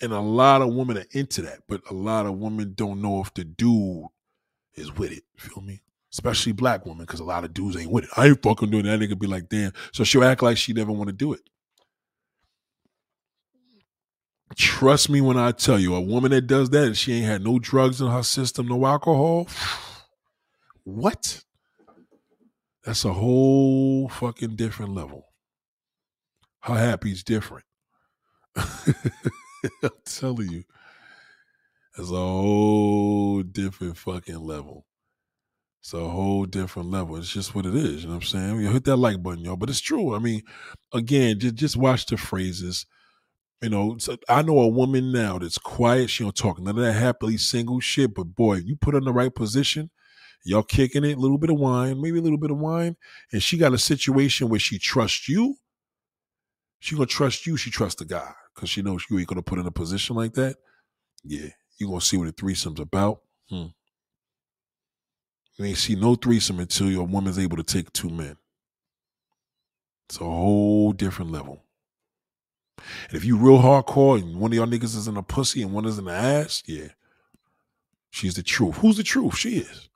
[0.00, 3.20] And a lot of women are into that, but a lot of women don't know
[3.20, 4.06] if the dude
[4.74, 5.24] is with it.
[5.36, 5.82] Feel me?
[6.12, 8.10] Especially black women, because a lot of dudes ain't with it.
[8.16, 8.98] I ain't fucking doing that.
[8.98, 9.72] Nigga be like, damn.
[9.92, 11.40] So she'll act like she never want to do it.
[14.56, 17.44] Trust me when I tell you, a woman that does that and she ain't had
[17.44, 19.48] no drugs in her system, no alcohol.
[20.84, 21.44] What?
[22.84, 25.26] That's a whole fucking different level.
[26.62, 27.64] Her happy's different.
[28.56, 30.64] I'm telling you.
[31.98, 34.86] It's a whole different fucking level.
[35.82, 37.16] It's a whole different level.
[37.16, 38.02] It's just what it is.
[38.02, 38.60] You know what I'm saying?
[38.60, 39.56] You hit that like button, y'all.
[39.56, 40.14] But it's true.
[40.14, 40.42] I mean,
[40.92, 42.86] again, just, just watch the phrases.
[43.62, 43.98] You know,
[44.28, 46.08] I know a woman now that's quiet.
[46.10, 48.14] She don't talk none of that happily single shit.
[48.14, 49.90] But boy, you put her in the right position,
[50.44, 52.96] y'all kicking it, a little bit of wine, maybe a little bit of wine,
[53.32, 55.56] and she got a situation where she trusts you.
[56.80, 57.56] She gonna trust you.
[57.56, 60.34] She trusts the guy because she knows you ain't gonna put in a position like
[60.34, 60.56] that.
[61.22, 61.48] Yeah,
[61.78, 63.20] you gonna see what a threesome's about.
[63.50, 63.66] Hmm.
[65.58, 68.36] You ain't see no threesome until your woman's able to take two men.
[70.08, 71.64] It's a whole different level.
[73.08, 75.72] And if you real hardcore and one of y'all niggas is in a pussy and
[75.72, 76.88] one is in the ass, yeah.
[78.08, 78.76] She's the truth.
[78.76, 79.36] Who's the truth?
[79.36, 79.89] She is.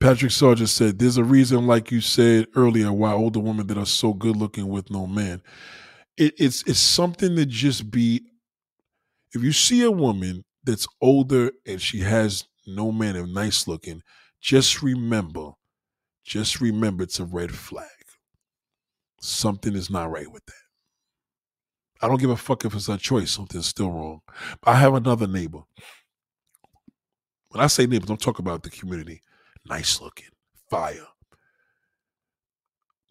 [0.00, 3.86] Patrick Sargent said, There's a reason, like you said earlier, why older women that are
[3.86, 5.42] so good looking with no man.
[6.16, 8.22] It, it's it's something to just be
[9.34, 14.02] if you see a woman that's older and she has no man and nice looking,
[14.40, 15.50] just remember,
[16.24, 17.86] just remember it's a red flag.
[19.20, 20.54] Something is not right with that.
[22.00, 24.20] I don't give a fuck if it's a choice, something's still wrong.
[24.64, 25.62] I have another neighbor.
[27.48, 29.22] When I say neighbors, don't talk about the community.
[29.68, 30.30] Nice looking,
[30.70, 31.06] fire.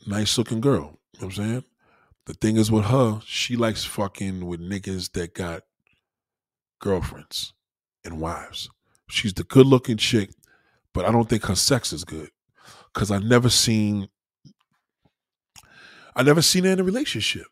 [0.07, 0.99] Nice looking girl.
[1.13, 1.63] You know what I'm saying?
[2.25, 5.63] The thing is with her, she likes fucking with niggas that got
[6.79, 7.53] girlfriends
[8.03, 8.69] and wives.
[9.09, 10.31] She's the good looking chick,
[10.93, 12.29] but I don't think her sex is good.
[12.93, 14.07] Cause I never seen
[16.15, 17.47] I never seen her in a relationship.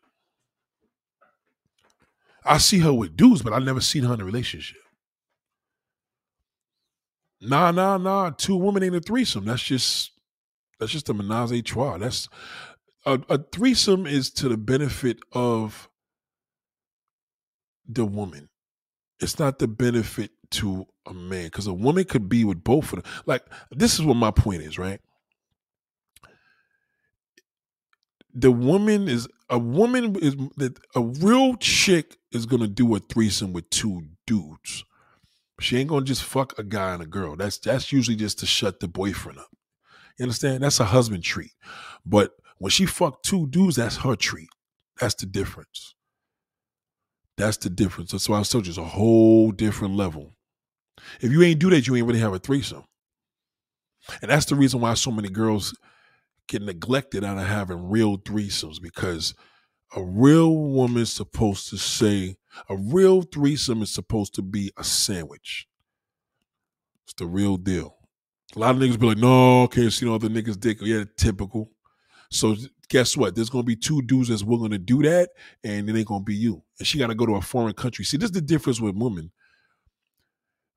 [2.44, 4.83] I see her with dudes, but I never seen her in a relationship.
[7.44, 8.30] Nah, nah, nah.
[8.30, 9.44] Two women ain't a threesome.
[9.44, 10.12] That's just
[10.78, 11.98] that's just a menage a trois.
[11.98, 12.28] That's
[13.06, 15.88] a, a threesome is to the benefit of
[17.86, 18.48] the woman.
[19.20, 23.02] It's not the benefit to a man because a woman could be with both of
[23.02, 23.12] them.
[23.26, 25.00] Like this is what my point is, right?
[28.32, 33.52] The woman is a woman is that a real chick is gonna do a threesome
[33.52, 34.84] with two dudes.
[35.60, 37.36] She ain't gonna just fuck a guy and a girl.
[37.36, 39.50] That's that's usually just to shut the boyfriend up.
[40.18, 40.62] You understand?
[40.62, 41.52] That's a husband treat.
[42.04, 44.48] But when she fuck two dudes, that's her treat.
[45.00, 45.94] That's the difference.
[47.36, 48.12] That's the difference.
[48.12, 50.34] That's why I told you it's a whole different level.
[51.20, 52.84] If you ain't do that, you ain't really have a threesome.
[54.22, 55.76] And that's the reason why so many girls
[56.48, 59.34] get neglected out of having real threesomes because
[59.96, 62.36] a real woman's supposed to say,
[62.68, 65.68] a real threesome is supposed to be a sandwich.
[67.04, 67.96] It's the real deal.
[68.56, 70.78] A lot of niggas be like, no, can't see no other niggas' dick.
[70.80, 71.70] Yeah, typical.
[72.30, 72.56] So
[72.88, 73.34] guess what?
[73.34, 75.30] There's gonna be two dudes that's willing to do that,
[75.62, 76.62] and it ain't gonna be you.
[76.78, 78.04] And she gotta go to a foreign country.
[78.04, 79.32] See, this is the difference with women.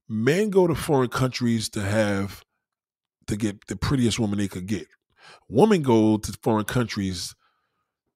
[0.10, 2.44] Men go to foreign countries to have
[3.28, 4.88] to get the prettiest woman they could get.
[5.50, 7.36] Women go to foreign countries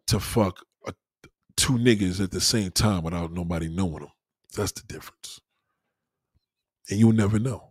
[0.07, 0.65] to fuck
[1.55, 4.11] two niggas at the same time without nobody knowing them.
[4.55, 5.39] That's the difference.
[6.89, 7.69] And you'll never know.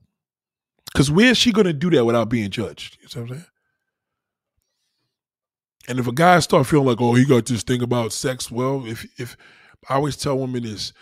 [0.93, 2.99] Because where is she going to do that without being judged?
[3.01, 3.51] You know what I'm saying?
[5.89, 8.87] And if a guy start feeling like, oh, he got this thing about sex, well,
[8.87, 9.37] if if
[9.89, 10.93] I always tell women this,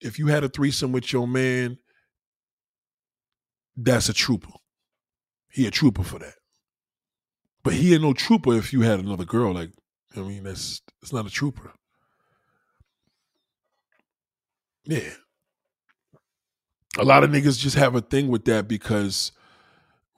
[0.00, 1.78] if you had a threesome with your man,
[3.76, 4.52] that's a trooper.
[5.50, 6.34] He a trooper for that.
[7.62, 9.54] But he ain't no trooper if you had another girl.
[9.54, 9.70] Like,
[10.16, 11.72] I mean, that's it's not a trooper.
[14.88, 15.10] Yeah.
[16.98, 19.32] A lot of niggas just have a thing with that because,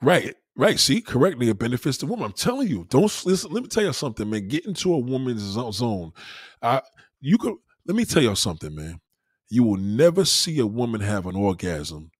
[0.01, 0.79] right, right.
[0.79, 2.25] See, correctly, it benefits the woman.
[2.25, 3.51] I'm telling you, don't listen.
[3.51, 4.47] Let me tell you something, man.
[4.47, 6.13] Get into a woman's zone.
[6.61, 6.81] I,
[7.19, 7.55] you could.
[7.85, 9.01] Let me tell you something, man.
[9.49, 12.11] You will never see a woman have an orgasm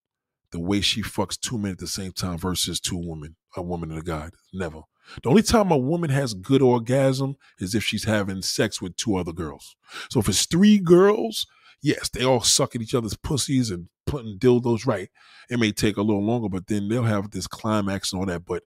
[0.51, 3.89] the way she fucks two men at the same time versus two women, a woman
[3.91, 4.29] and a guy.
[4.53, 4.81] Never.
[5.23, 9.15] The only time a woman has good orgasm is if she's having sex with two
[9.15, 9.75] other girls.
[10.09, 11.47] So if it's three girls,
[11.81, 15.09] yes, they all sucking each other's pussies and putting dildos right.
[15.49, 18.45] It may take a little longer, but then they'll have this climax and all that.
[18.45, 18.63] But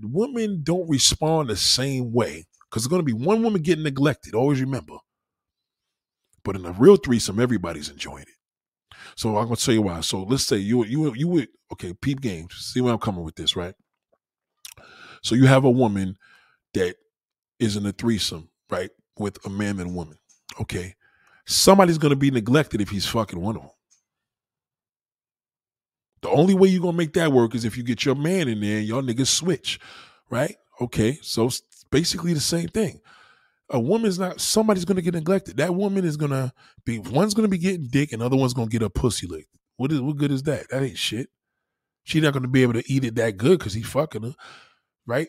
[0.00, 4.34] women don't respond the same way because there's going to be one woman getting neglected.
[4.34, 4.96] Always remember.
[6.44, 8.28] But in a real threesome, everybody's enjoying it.
[9.16, 10.00] So I'm gonna tell you why.
[10.00, 12.54] So let's say you you you would okay, peep games.
[12.54, 13.74] See where I'm coming with this, right?
[15.22, 16.16] So you have a woman
[16.74, 16.96] that
[17.58, 20.18] is in a threesome, right, with a man and a woman.
[20.60, 20.94] Okay,
[21.46, 23.70] somebody's gonna be neglected if he's fucking one of them.
[26.22, 28.60] The only way you're gonna make that work is if you get your man in
[28.60, 29.78] there and y'all niggas switch,
[30.30, 30.56] right?
[30.80, 31.50] Okay, so
[31.90, 33.00] basically the same thing
[33.70, 35.56] a woman's not somebody's gonna get neglected.
[35.56, 36.52] That woman is gonna
[36.84, 39.50] be one's gonna be getting dick and other one's gonna get a pussy licked.
[39.76, 40.68] What is what good is that?
[40.70, 41.28] That ain't shit.
[42.04, 44.34] She's not gonna be able to eat it that good because he's fucking her,
[45.06, 45.28] right?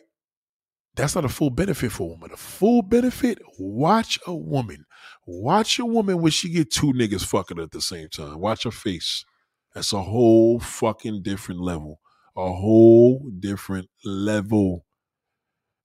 [0.94, 2.30] That's not a full benefit for a woman.
[2.32, 4.84] A full benefit, watch a woman.
[5.28, 8.40] Watch a woman when she get two niggas fucking at the same time.
[8.40, 9.26] Watch her face.
[9.74, 12.00] That's a whole fucking different level.
[12.36, 14.86] A whole different level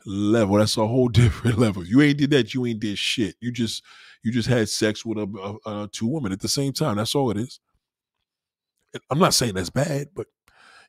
[0.05, 0.57] level.
[0.57, 1.85] That's a whole different level.
[1.85, 2.53] You ain't did that.
[2.53, 3.35] You ain't did shit.
[3.41, 3.83] You just
[4.23, 6.97] you just had sex with a, a, a two women at the same time.
[6.97, 7.59] That's all it is.
[9.11, 10.27] I'm not saying that's bad, but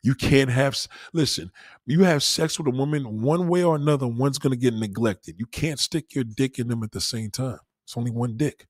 [0.03, 0.79] You can't have
[1.15, 1.53] listen.
[1.87, 4.09] You have sex with a woman one way or another.
[4.09, 5.37] One's gonna get neglected.
[5.39, 7.61] You can't stick your dick in them at the same time.
[7.85, 8.67] It's only one dick.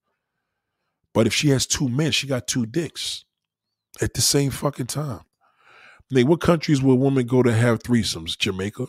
[1.13, 3.25] But if she has two men, she got two dicks
[4.01, 5.21] at the same fucking time.
[6.11, 8.37] Nate, what countries will women go to have threesomes?
[8.37, 8.87] Jamaica.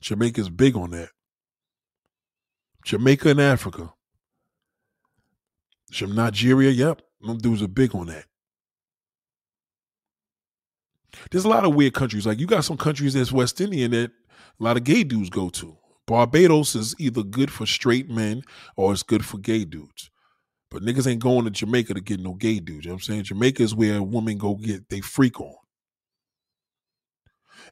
[0.00, 1.10] Jamaica's big on that.
[2.84, 3.92] Jamaica and Africa.
[5.92, 7.02] Some Nigeria, yep.
[7.20, 8.24] Them dudes are big on that.
[11.30, 12.26] There's a lot of weird countries.
[12.26, 14.10] Like you got some countries that's West Indian that
[14.58, 15.76] a lot of gay dudes go to.
[16.10, 18.42] Barbados is either good for straight men
[18.74, 20.10] or it's good for gay dudes.
[20.68, 22.84] But niggas ain't going to Jamaica to get no gay dudes.
[22.84, 23.22] You know what I'm saying?
[23.24, 25.54] Jamaica is where women go get they freak on.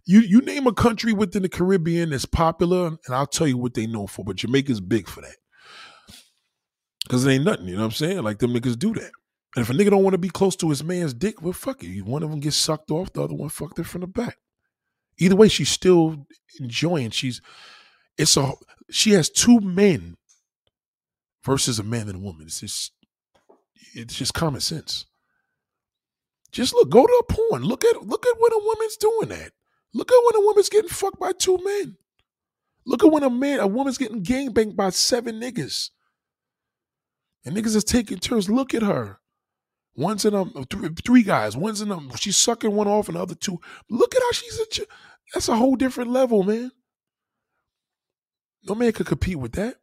[0.06, 3.74] You you name a country within the Caribbean that's popular, and I'll tell you what
[3.74, 4.24] they know for.
[4.24, 5.36] But Jamaica's big for that.
[7.08, 8.22] Cause it ain't nothing, you know what I'm saying?
[8.22, 9.10] Like them niggas do that.
[9.56, 11.82] And if a nigga don't want to be close to his man's dick, well, fuck
[11.82, 12.02] it.
[12.02, 14.36] One of them gets sucked off, the other one fucked it from the back.
[15.18, 16.26] Either way, she's still
[16.60, 17.10] enjoying.
[17.10, 17.40] She's
[18.18, 18.52] it's a
[18.90, 20.16] she has two men
[21.44, 22.46] versus a man and a woman.
[22.46, 22.92] It's just
[23.94, 25.06] it's just common sense.
[26.50, 27.62] Just look, go to a porn.
[27.62, 29.52] Look at look at when a woman's doing that.
[29.94, 31.96] Look at when a woman's getting fucked by two men.
[32.84, 35.90] Look at when a man, a woman's getting gang banged by seven niggas.
[37.44, 38.50] And niggas is taking turns.
[38.50, 39.20] Look at her.
[39.94, 41.56] One's in them, three, three guys.
[41.56, 42.10] One's in them.
[42.16, 43.58] She's sucking one off, and the other two.
[43.90, 44.86] Look at how she's a.
[45.34, 46.70] That's a whole different level, man.
[48.64, 49.76] No man could compete with that.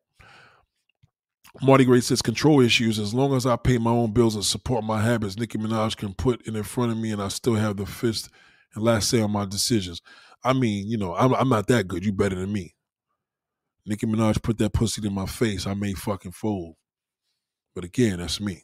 [1.61, 2.99] Marty Gray says control issues.
[2.99, 6.13] As long as I pay my own bills and support my habits, Nicki Minaj can
[6.13, 8.29] put it in front of me, and I still have the fist
[8.73, 10.01] and last say on my decisions.
[10.43, 12.05] I mean, you know, I'm, I'm not that good.
[12.05, 12.75] You better than me.
[13.85, 15.65] Nicki Minaj put that pussy in my face.
[15.65, 16.75] I may fucking fold.
[17.73, 18.63] But again, that's me.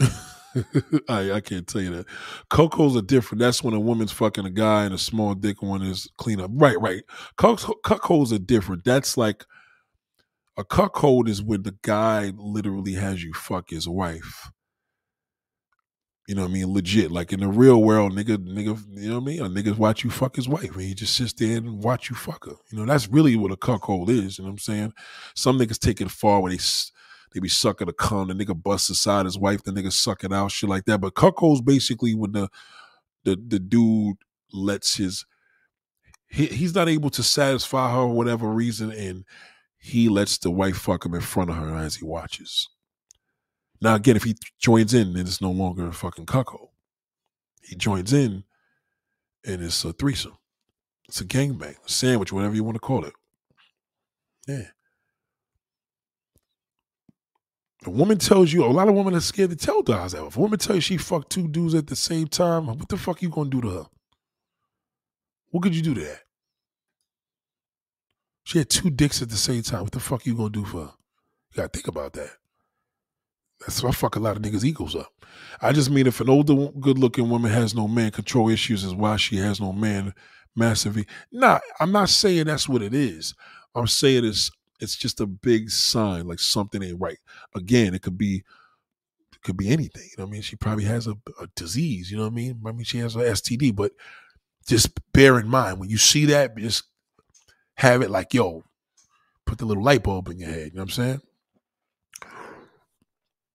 [1.08, 2.06] I, I can't tell you that.
[2.50, 3.40] Cuckolds are different.
[3.40, 6.50] That's when a woman's fucking a guy and a small dick one is clean up.
[6.54, 7.02] Right, right.
[7.38, 8.84] Cuckolds are different.
[8.84, 9.44] That's like
[10.56, 14.50] a cuckold is when the guy literally has you fuck his wife.
[16.28, 16.72] You know what I mean?
[16.72, 17.10] Legit.
[17.10, 19.40] Like in the real world, nigga, nigga, you know what I mean?
[19.42, 22.16] A nigga watch you fuck his wife and he just sits there and watch you
[22.16, 22.54] fuck her.
[22.70, 24.38] You know, that's really what a cuckold is.
[24.38, 24.92] You know what I'm saying?
[25.34, 26.58] Some niggas take it far where they
[27.34, 30.52] they be sucking a cum, the nigga busts aside his wife, the nigga sucking out,
[30.52, 31.00] shit like that.
[31.00, 32.48] But cuckold's basically when the
[33.24, 34.16] the the dude
[34.52, 35.26] lets his
[36.28, 39.24] he, he's not able to satisfy her for whatever reason, and
[39.78, 42.68] he lets the wife fuck him in front of her as he watches.
[43.80, 46.70] Now again, if he joins in, then it's no longer a fucking cuckold.
[47.62, 48.44] He joins in,
[49.44, 50.38] and it's a threesome.
[51.08, 53.12] It's a gangbang, a sandwich, whatever you want to call it.
[54.46, 54.68] Yeah.
[57.86, 60.24] A woman tells you, a lot of women are scared to tell guys that.
[60.24, 62.96] If a woman tells you she fucked two dudes at the same time, what the
[62.96, 63.86] fuck you gonna do to her?
[65.50, 66.20] What could you do to that?
[68.44, 69.82] She had two dicks at the same time.
[69.82, 70.92] What the fuck you gonna do for her?
[71.50, 72.30] You gotta think about that.
[73.60, 75.12] That's why I fuck a lot of niggas' egos up.
[75.60, 78.94] I just mean if an older, good looking woman has no man, control issues is
[78.94, 80.12] why she has no man
[80.56, 81.06] massively.
[81.32, 83.34] Nah, I'm not saying that's what it is.
[83.74, 87.18] I'm saying it's it's just a big sign like something ain't right.
[87.54, 88.44] Again, it could be
[89.32, 90.08] it could be anything.
[90.10, 90.42] You know I mean?
[90.42, 92.60] She probably has a, a disease, you know what I mean?
[92.66, 93.92] I mean she has an STD, but
[94.66, 96.84] just bear in mind when you see that, just
[97.76, 98.64] have it like, yo,
[99.46, 100.70] put the little light bulb in your head.
[100.72, 101.20] You know what I'm saying?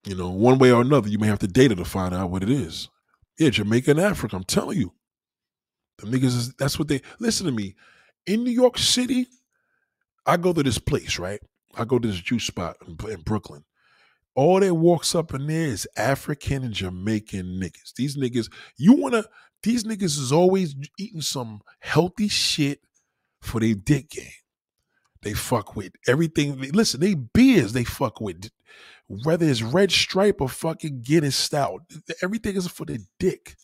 [0.06, 2.31] You know, one way or another, you may have to date her to find out
[2.31, 2.89] what it is.
[3.38, 4.93] Yeah, Jamaica and Africa, I'm telling you.
[5.98, 7.75] The niggas is that's what they listen to me.
[8.25, 9.27] In New York City,
[10.30, 11.41] I go to this place, right?
[11.75, 13.64] I go to this juice spot in, in Brooklyn.
[14.35, 17.93] All that walks up in there is African and Jamaican niggas.
[17.95, 19.24] These niggas, you wanna,
[19.64, 22.82] these niggas is always eating some healthy shit
[23.41, 24.32] for their dick game.
[25.24, 26.59] They fuck with everything.
[26.74, 28.49] Listen, they beers they fuck with.
[29.08, 31.82] Whether it's red stripe or fucking Guinness stout,
[32.22, 33.56] everything is for the dick.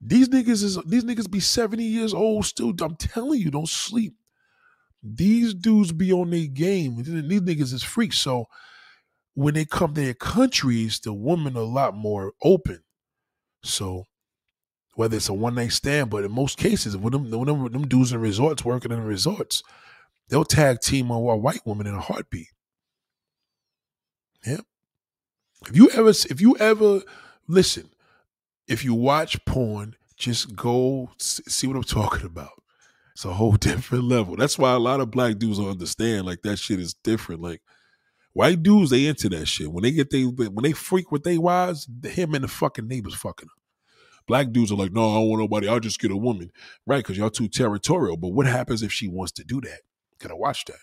[0.00, 2.72] These niggas is these niggas be 70 years old still.
[2.80, 4.14] I'm telling you, don't sleep.
[5.02, 6.96] These dudes be on their game.
[6.96, 8.18] These niggas is freaks.
[8.18, 8.46] So
[9.34, 12.82] when they come to their countries, the women are a lot more open.
[13.62, 14.04] So
[14.94, 17.86] whether it's a one night stand, but in most cases, when them, when them, them
[17.86, 19.62] dudes in resorts working in resorts,
[20.28, 22.48] they'll tag team a white woman in a heartbeat.
[24.46, 24.60] Yeah.
[25.68, 27.02] If you ever, if you ever
[27.46, 27.90] listen,
[28.66, 32.55] if you watch porn, just go see what I'm talking about.
[33.16, 34.36] It's a whole different level.
[34.36, 36.26] That's why a lot of black dudes don't understand.
[36.26, 37.40] Like that shit is different.
[37.40, 37.62] Like
[38.34, 39.72] white dudes, they into that shit.
[39.72, 43.14] When they get they when they freak with they wives, him and the fucking neighbors
[43.14, 43.56] fucking them.
[44.26, 45.66] Black dudes are like, no, I don't want nobody.
[45.66, 46.50] I'll just get a woman.
[46.86, 48.18] Right, because y'all too territorial.
[48.18, 49.80] But what happens if she wants to do that?
[50.28, 50.76] I watch that?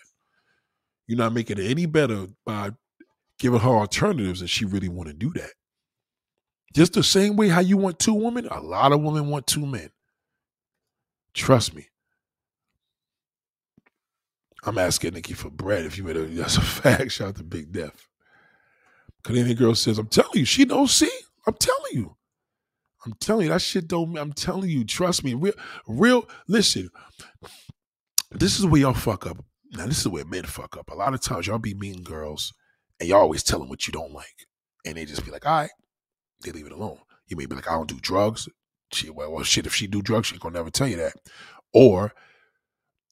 [1.06, 2.70] You're not making it any better by
[3.38, 5.52] giving her alternatives and she really want to do that.
[6.72, 9.66] Just the same way how you want two women, a lot of women want two
[9.66, 9.90] men.
[11.34, 11.88] Trust me.
[14.66, 17.12] I'm asking Nikki for bread if you made a that's a fact.
[17.12, 18.08] Shout out to Big Def.
[19.22, 21.10] Canadian girl says, I'm telling you, she don't see.
[21.46, 22.16] I'm telling you.
[23.06, 25.34] I'm telling you, that shit don't I'm telling you, trust me.
[25.34, 25.54] Real
[25.86, 26.90] real listen.
[28.30, 29.44] This is where y'all fuck up.
[29.72, 30.90] Now, this is where men fuck up.
[30.90, 32.52] A lot of times y'all be mean girls
[32.98, 34.46] and y'all always tell them what you don't like.
[34.86, 35.70] And they just be like, all right,
[36.42, 36.98] they leave it alone.
[37.26, 38.48] You may be like, I don't do drugs.
[38.92, 41.14] She, well, well, shit, if she do drugs, she gonna never tell you that.
[41.72, 42.12] Or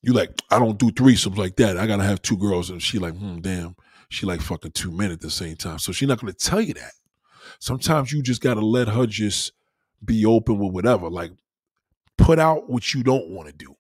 [0.02, 1.78] you like, I don't do threesomes like that.
[1.78, 2.70] I gotta have two girls.
[2.70, 3.76] And she like, hmm, damn,
[4.08, 5.78] she like fucking two men at the same time.
[5.78, 6.92] So she's not gonna tell you that.
[7.60, 9.52] Sometimes you just gotta let her just
[10.04, 11.08] be open with whatever.
[11.08, 11.32] Like,
[12.18, 13.76] put out what you don't want to do.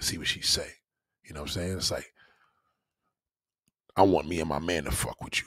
[0.00, 0.68] See what she say.
[1.24, 1.76] You know what I'm saying?
[1.76, 2.12] It's like,
[3.96, 5.46] I want me and my man to fuck with you.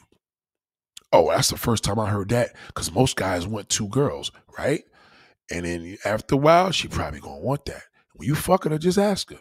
[1.11, 4.83] Oh, that's the first time I heard that because most guys want two girls, right?
[5.51, 7.83] And then after a while, she probably gonna want that.
[8.13, 9.39] When you fucking her, just ask her.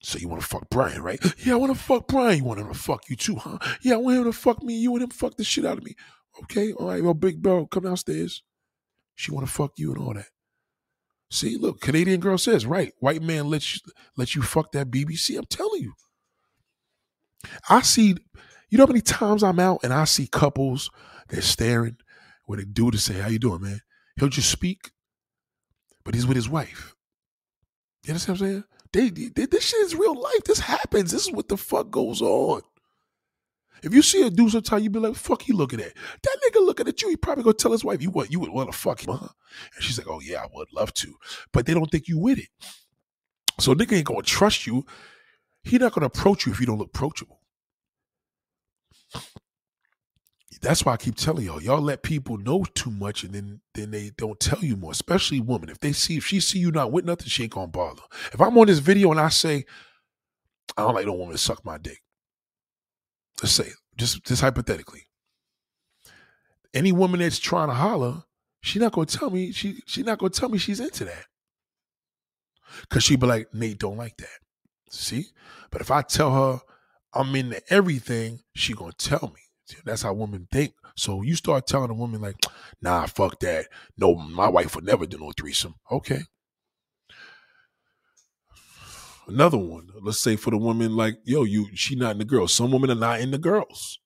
[0.00, 1.20] So you want to fuck Brian, right?
[1.44, 2.38] Yeah, I want to fuck Brian.
[2.38, 3.58] You want him to fuck you too, huh?
[3.82, 4.74] Yeah, I want him to fuck me.
[4.74, 5.94] You want him fuck the shit out of me.
[6.42, 7.02] Okay, all right.
[7.02, 8.42] Well, big bro, come downstairs.
[9.16, 10.28] She want to fuck you and all that.
[11.30, 12.92] See, look, Canadian girl says right.
[13.00, 13.80] White man let you
[14.16, 15.36] let you fuck that BBC.
[15.36, 15.94] I'm telling you.
[17.68, 18.16] I see,
[18.70, 20.90] you know how many times I'm out and I see couples
[21.28, 21.96] they're staring
[22.46, 23.80] with a dude to say, "How you doing, man?"
[24.16, 24.90] He'll just speak,
[26.04, 26.94] but he's with his wife.
[28.04, 28.64] You understand what I'm saying?
[28.92, 30.44] They, they, this shit is real life.
[30.44, 31.10] This happens.
[31.10, 32.62] This is what the fuck goes on.
[33.82, 35.92] If you see a dude sometime, you be like, fuck you looking at?
[36.22, 38.50] That nigga looking at you, he probably gonna tell his wife, you what, you would
[38.50, 39.28] want to fuck him, huh?
[39.74, 41.14] And she's like, oh yeah, I would love to.
[41.52, 42.48] But they don't think you with it.
[43.60, 44.84] So nigga ain't gonna trust you.
[45.62, 47.37] He not gonna approach you if you don't look approachable.
[50.60, 53.90] That's why I keep telling y'all, y'all let people know too much and then then
[53.90, 55.68] they don't tell you more, especially women.
[55.68, 58.02] If they see if she see you not with nothing, she ain't gonna bother.
[58.32, 59.64] If I'm on this video and I say,
[60.76, 62.02] I don't like no woman to suck my dick.
[63.42, 65.06] Let's say, just just hypothetically.
[66.74, 68.24] Any woman that's trying to holler,
[68.60, 71.26] she not gonna tell me, she she not gonna tell me she's into that.
[72.90, 74.38] Cause she be like, Nate don't like that.
[74.90, 75.26] See?
[75.70, 76.60] But if I tell her
[77.14, 79.40] I'm into everything, she gonna tell me.
[79.84, 80.74] That's how women think.
[80.96, 82.36] So you start telling a woman like,
[82.80, 83.66] nah, fuck that.
[83.96, 85.74] No, my wife would never do no threesome.
[85.90, 86.20] Okay.
[89.26, 89.90] Another one.
[90.02, 92.52] Let's say for the woman, like, yo, you she not in the girls.
[92.52, 93.98] Some women are not in the girls.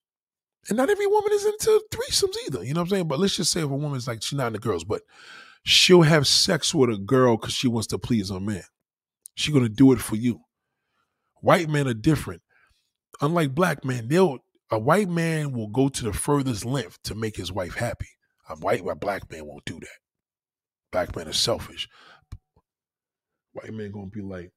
[0.69, 2.63] And not every woman is into threesomes either.
[2.63, 3.07] You know what I'm saying?
[3.07, 5.01] But let's just say if a woman's like she's not in the girls, but
[5.63, 8.63] she'll have sex with a girl because she wants to please her man.
[9.35, 10.41] She's gonna do it for you.
[11.41, 12.41] White men are different.
[13.21, 14.39] Unlike black men, they'll
[14.73, 18.07] a white man will go to the furthest length to make his wife happy.
[18.49, 19.99] A white a black man won't do that.
[20.91, 21.87] Black men are selfish.
[23.51, 24.51] White man gonna be like,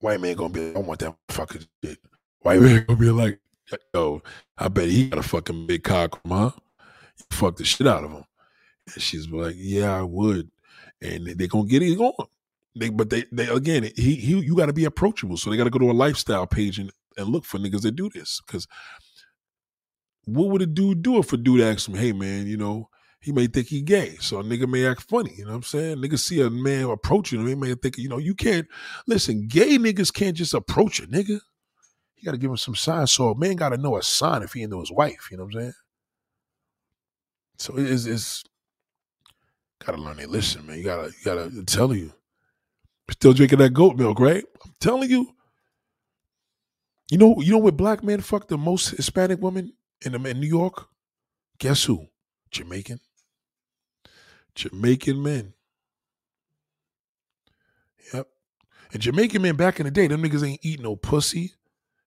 [0.00, 1.98] white man gonna be like, I want that fucking shit.
[2.40, 3.38] White man gonna be like,
[3.92, 4.22] yo,
[4.56, 6.52] I bet he got a fucking big cock, huh?
[7.18, 8.24] You fuck the shit out of him.
[8.94, 10.50] And she's like, yeah, I would.
[11.02, 12.14] And they're gonna get it going.
[12.74, 15.36] They, but they, they again, he, he, you got to be approachable.
[15.36, 17.96] So they got to go to a lifestyle page and, and look for niggas that
[17.96, 18.40] do this.
[18.46, 18.66] Because
[20.24, 22.88] what would a dude do if a dude asks him, "Hey man, you know,
[23.20, 25.62] he may think he gay, so a nigga may act funny." You know what I'm
[25.64, 25.98] saying?
[25.98, 28.66] Niggas see a man approaching him, he may think, you know, you can't
[29.06, 29.48] listen.
[29.48, 31.40] Gay niggas can't just approach a nigga.
[32.16, 33.10] You got to give him some signs.
[33.10, 35.28] So a man got to know a sign if he ain't know his wife.
[35.30, 35.72] You know what I'm saying?
[37.58, 38.44] So it's, it's
[39.84, 40.78] gotta learn to listen, man.
[40.78, 42.12] You gotta, you gotta tell you.
[43.12, 44.44] Still drinking that goat milk, right?
[44.64, 45.34] I'm telling you.
[47.10, 49.74] You know, you know what black men fuck the most Hispanic women
[50.04, 50.88] in, in New York?
[51.58, 52.06] Guess who?
[52.50, 53.00] Jamaican.
[54.54, 55.52] Jamaican men.
[58.14, 58.28] Yep.
[58.94, 61.52] And Jamaican men back in the day, them niggas ain't eating no pussy.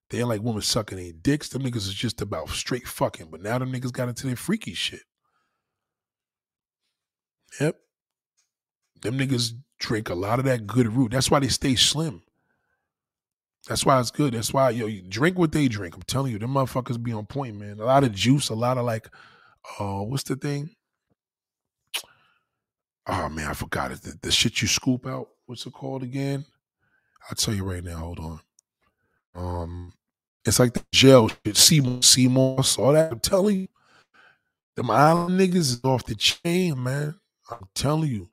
[0.10, 1.50] They ain't like women sucking their dicks.
[1.50, 3.28] Them niggas is just about straight fucking.
[3.30, 5.04] But now them niggas got into their freaky shit.
[7.60, 7.78] Yep.
[9.02, 11.12] Them niggas drink a lot of that good root.
[11.12, 12.24] That's why they stay slim.
[13.68, 14.34] That's why it's good.
[14.34, 15.96] That's why yo, you drink what they drink.
[15.96, 17.80] I'm telling you, them motherfuckers be on point, man.
[17.80, 19.10] A lot of juice, a lot of like,
[19.80, 20.72] uh, what's the thing?
[23.08, 24.02] Oh man, I forgot it.
[24.04, 25.30] The, the shit you scoop out.
[25.48, 26.46] What's it called again?
[27.30, 27.98] I'll tell you right now.
[27.98, 28.40] Hold on.
[29.36, 29.94] Um,
[30.46, 33.12] it's like the gel, sea, sea moss, all that.
[33.12, 33.68] I'm telling you,
[34.76, 37.16] Them island niggas is off the chain, man.
[37.52, 38.30] I'm telling you.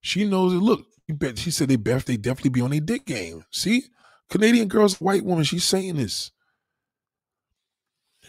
[0.00, 0.58] She knows it.
[0.58, 3.44] Look, you bet she said they best they definitely be on a dick game.
[3.50, 3.84] See?
[4.28, 6.32] Canadian girl's white woman, she's saying this.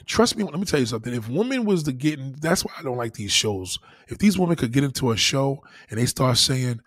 [0.05, 1.13] Trust me, let me tell you something.
[1.13, 3.77] If women was to get in, that's why I don't like these shows.
[4.07, 6.79] If these women could get into a show and they start saying,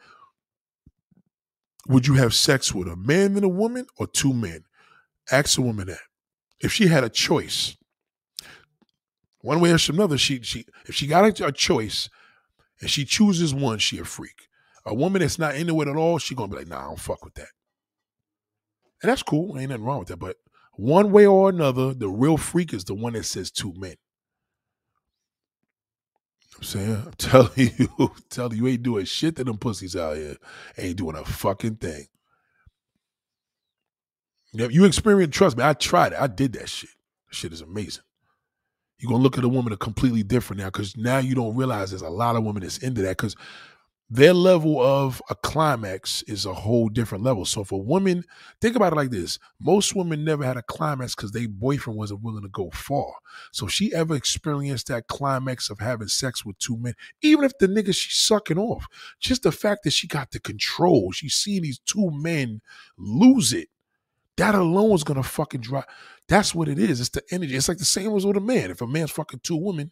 [1.89, 4.65] Would you have sex with a man and a woman or two men?
[5.31, 5.99] Ask a woman that.
[6.61, 7.77] If she had a choice,
[9.41, 12.09] one way or another, she she if she got a choice
[12.81, 14.49] and she chooses one, she a freak.
[14.85, 17.01] A woman that's not into it at all, she gonna be like, nah, I don't
[17.01, 17.49] fuck with that.
[19.03, 19.59] And that's cool.
[19.59, 20.19] Ain't nothing wrong with that.
[20.19, 20.37] But
[20.75, 23.95] one way or another, the real freak is the one that says two men.
[26.57, 30.37] I'm saying, I'm telling you, telling you, ain't doing shit to them pussies out here.
[30.79, 32.07] Ain't doing a fucking thing.
[34.53, 36.21] You, you experience, trust me, I tried it.
[36.21, 36.91] I did that shit.
[37.29, 38.05] That shit is amazing.
[38.99, 41.91] You're gonna look at a woman a completely different now because now you don't realize
[41.91, 43.35] there's a lot of women that's into that because
[44.11, 47.47] their level of a climax is a whole different level.
[47.47, 48.25] So if a woman,
[48.61, 52.23] think about it like this: most women never had a climax because their boyfriend wasn't
[52.23, 53.15] willing to go far.
[53.53, 57.67] So she ever experienced that climax of having sex with two men, even if the
[57.67, 58.87] nigga she's sucking off,
[59.19, 62.61] just the fact that she got the control, she's seeing these two men
[62.99, 63.69] lose it.
[64.37, 65.85] That alone is gonna fucking drive.
[66.29, 67.01] That's what it is.
[67.01, 67.57] It's the energy.
[67.57, 68.71] It's like the same as with a man.
[68.71, 69.91] If a man's fucking two women,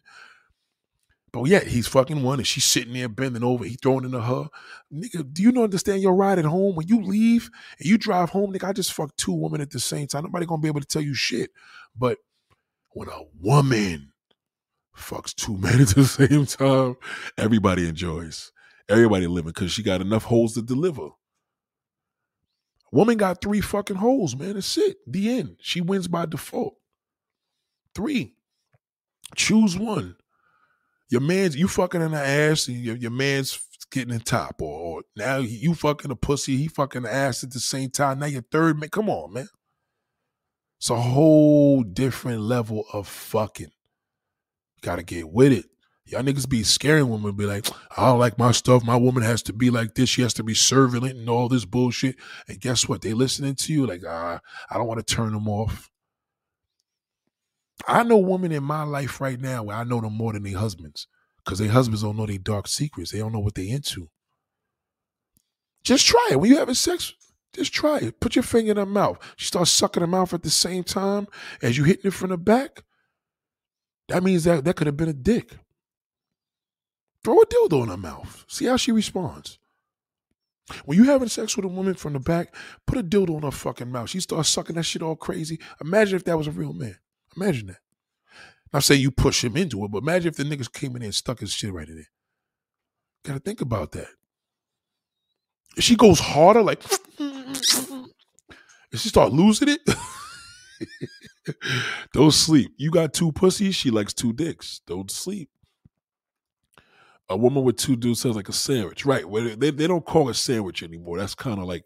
[1.33, 4.49] but yet he's fucking one and she's sitting there bending over, he throwing into her.
[4.93, 6.75] Nigga, do you not understand your ride at home?
[6.75, 9.79] When you leave and you drive home, nigga, I just fucked two women at the
[9.79, 10.23] same time.
[10.23, 11.51] Nobody gonna be able to tell you shit.
[11.95, 12.17] But
[12.91, 14.11] when a woman
[14.95, 16.97] fucks two men at the same time,
[17.37, 18.51] everybody enjoys.
[18.89, 21.09] Everybody living because she got enough holes to deliver.
[22.91, 24.57] Woman got three fucking holes, man.
[24.57, 24.97] It's it.
[25.07, 25.55] The end.
[25.61, 26.75] She wins by default.
[27.95, 28.35] Three.
[29.35, 30.17] Choose one.
[31.11, 33.59] Your man's you fucking in the ass, and your, your man's
[33.91, 37.51] getting in top, or, or now you fucking a pussy, he fucking the ass at
[37.51, 38.19] the same time.
[38.19, 38.89] Now your third man.
[38.89, 39.49] Come on, man.
[40.79, 43.67] It's a whole different level of fucking.
[43.67, 45.65] You gotta get with it.
[46.05, 48.83] Y'all niggas be scaring women, be like, I don't like my stuff.
[48.83, 50.09] My woman has to be like this.
[50.09, 52.15] She has to be servile and all this bullshit.
[52.47, 53.01] And guess what?
[53.01, 55.90] They listening to you like, ah, I don't want to turn them off.
[57.87, 60.57] I know women in my life right now where I know them more than their
[60.57, 61.07] husbands.
[61.43, 63.11] Because their husbands don't know their dark secrets.
[63.11, 64.09] They don't know what they're into.
[65.83, 66.39] Just try it.
[66.39, 67.13] When you're having sex,
[67.53, 68.19] just try it.
[68.19, 69.17] Put your finger in her mouth.
[69.37, 71.27] She starts sucking her mouth at the same time
[71.61, 72.83] as you hitting it from the back.
[74.07, 75.57] That means that that could have been a dick.
[77.23, 78.45] Throw a dildo in her mouth.
[78.47, 79.57] See how she responds.
[80.85, 82.53] When you having sex with a woman from the back,
[82.85, 84.09] put a dildo in her fucking mouth.
[84.09, 85.59] She starts sucking that shit all crazy.
[85.83, 86.97] Imagine if that was a real man.
[87.35, 87.79] Imagine that.
[88.73, 91.07] Not saying you push him into it, but imagine if the niggas came in there
[91.07, 92.09] and stuck his shit right in there.
[93.25, 94.07] Gotta think about that.
[95.77, 96.81] If she goes harder, like,
[97.19, 99.81] if she start losing it,
[102.13, 102.73] don't sleep.
[102.77, 104.81] You got two pussies, she likes two dicks.
[104.87, 105.49] Don't sleep
[107.31, 109.23] a woman with two dudes sounds like a sandwich, right?
[109.57, 111.17] They, they don't call it sandwich anymore.
[111.17, 111.85] That's kind of like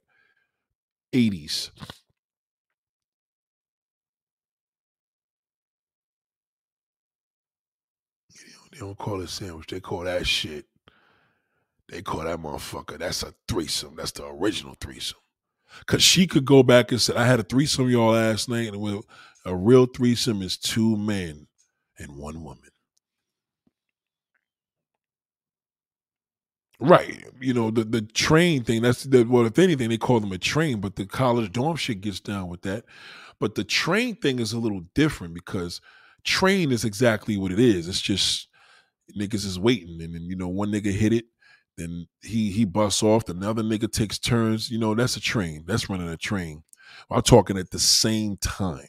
[1.14, 1.70] 80s.
[8.76, 9.68] They don't call it sandwich.
[9.68, 10.66] They call that shit.
[11.88, 13.00] They call that motherfucker.
[13.00, 13.96] That's a threesome.
[13.96, 15.20] That's the original threesome.
[15.86, 18.82] Cause she could go back and say, I had a threesome y'all last night, and
[18.82, 19.06] with
[19.46, 21.48] a real threesome is two men
[21.98, 22.70] and one woman.
[26.82, 27.24] Right.
[27.40, 30.38] You know, the, the train thing, that's the, well, if anything, they call them a
[30.38, 32.84] train, but the college dorm shit gets down with that.
[33.40, 35.80] But the train thing is a little different because
[36.26, 37.88] train is exactly what it is.
[37.88, 38.50] It's just
[39.18, 40.02] niggas is waiting.
[40.02, 41.26] And then, you know, one nigga hit it,
[41.78, 44.70] then he he busts off, another nigga takes turns.
[44.70, 45.64] You know, that's a train.
[45.68, 46.64] That's running a train.
[47.10, 48.88] I'm talking at the same time.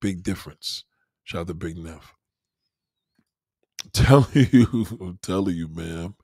[0.00, 0.84] Big difference.
[1.24, 2.14] Shout out to Big Neff
[3.92, 6.14] telling you, I'm telling you, man.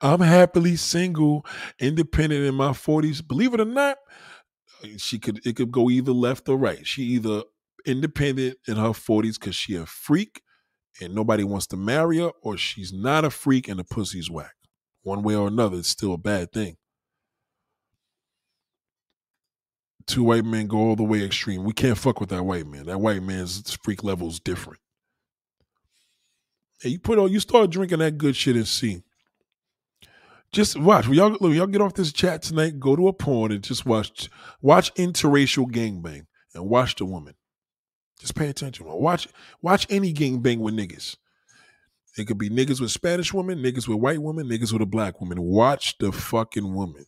[0.00, 1.44] I'm happily single,
[1.78, 3.26] independent in my 40s.
[3.26, 3.96] Believe it or not,
[4.96, 6.86] she could it could go either left or right.
[6.86, 7.42] She either
[7.86, 10.42] independent in her 40s because she a freak
[11.00, 14.54] and nobody wants to marry her, or she's not a freak and the pussy's whack.
[15.02, 16.76] One way or another, it's still a bad thing.
[20.06, 21.64] Two white men go all the way extreme.
[21.64, 22.86] We can't fuck with that white man.
[22.86, 24.80] That white man's freak level is different.
[26.82, 29.02] You put on, you start drinking that good shit and see.
[30.50, 31.06] Just watch.
[31.08, 34.30] Y'all, look, y'all get off this chat tonight, go to a porn and just watch,
[34.62, 37.34] watch interracial gangbang and watch the woman.
[38.18, 38.86] Just pay attention.
[38.86, 39.28] Watch,
[39.62, 41.16] watch any gangbang with niggas.
[42.16, 45.20] It could be niggas with Spanish women, niggas with white women, niggas with a black
[45.20, 45.40] woman.
[45.40, 47.06] Watch the fucking woman.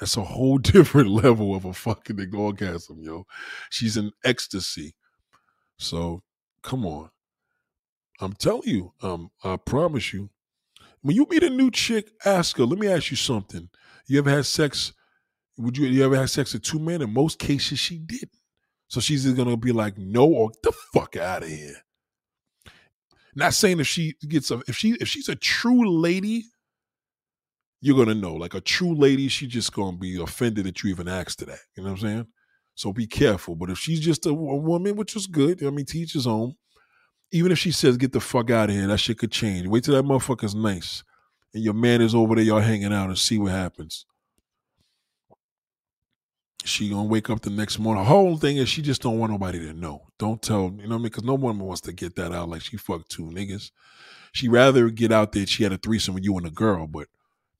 [0.00, 3.26] That's a whole different level of a fucking orgasm, yo.
[3.70, 4.94] She's in ecstasy.
[5.78, 6.22] So
[6.62, 7.10] come on.
[8.20, 10.30] I'm telling you, um, I promise you.
[11.02, 13.68] When you meet a new chick, ask her, let me ask you something.
[14.06, 14.92] You ever had sex?
[15.58, 17.02] Would you you ever had sex with two men?
[17.02, 18.30] In most cases, she didn't.
[18.88, 21.76] So she's either gonna be like, no, or the fuck out of here.
[23.34, 26.44] Not saying if she gets a if she if she's a true lady,
[27.80, 28.34] you're gonna know.
[28.34, 31.58] Like a true lady, she just gonna be offended that you even asked her that.
[31.76, 32.26] You know what I'm saying?
[32.76, 33.56] So be careful.
[33.56, 36.54] But if she's just a, a woman, which is good, I mean, teach his own.
[37.32, 39.66] Even if she says, "Get the fuck out of here," that shit could change.
[39.66, 41.02] Wait till that motherfucker's nice,
[41.52, 44.06] and your man is over there, y'all hanging out, and see what happens.
[46.64, 48.02] She gonna wake up the next morning.
[48.02, 50.06] The whole thing is she just don't want nobody to know.
[50.18, 51.02] Don't tell, you know what I mean?
[51.04, 53.70] Because no woman wants to get that out like she fucked two niggas.
[54.32, 57.08] She rather get out there she had a threesome with you and a girl, but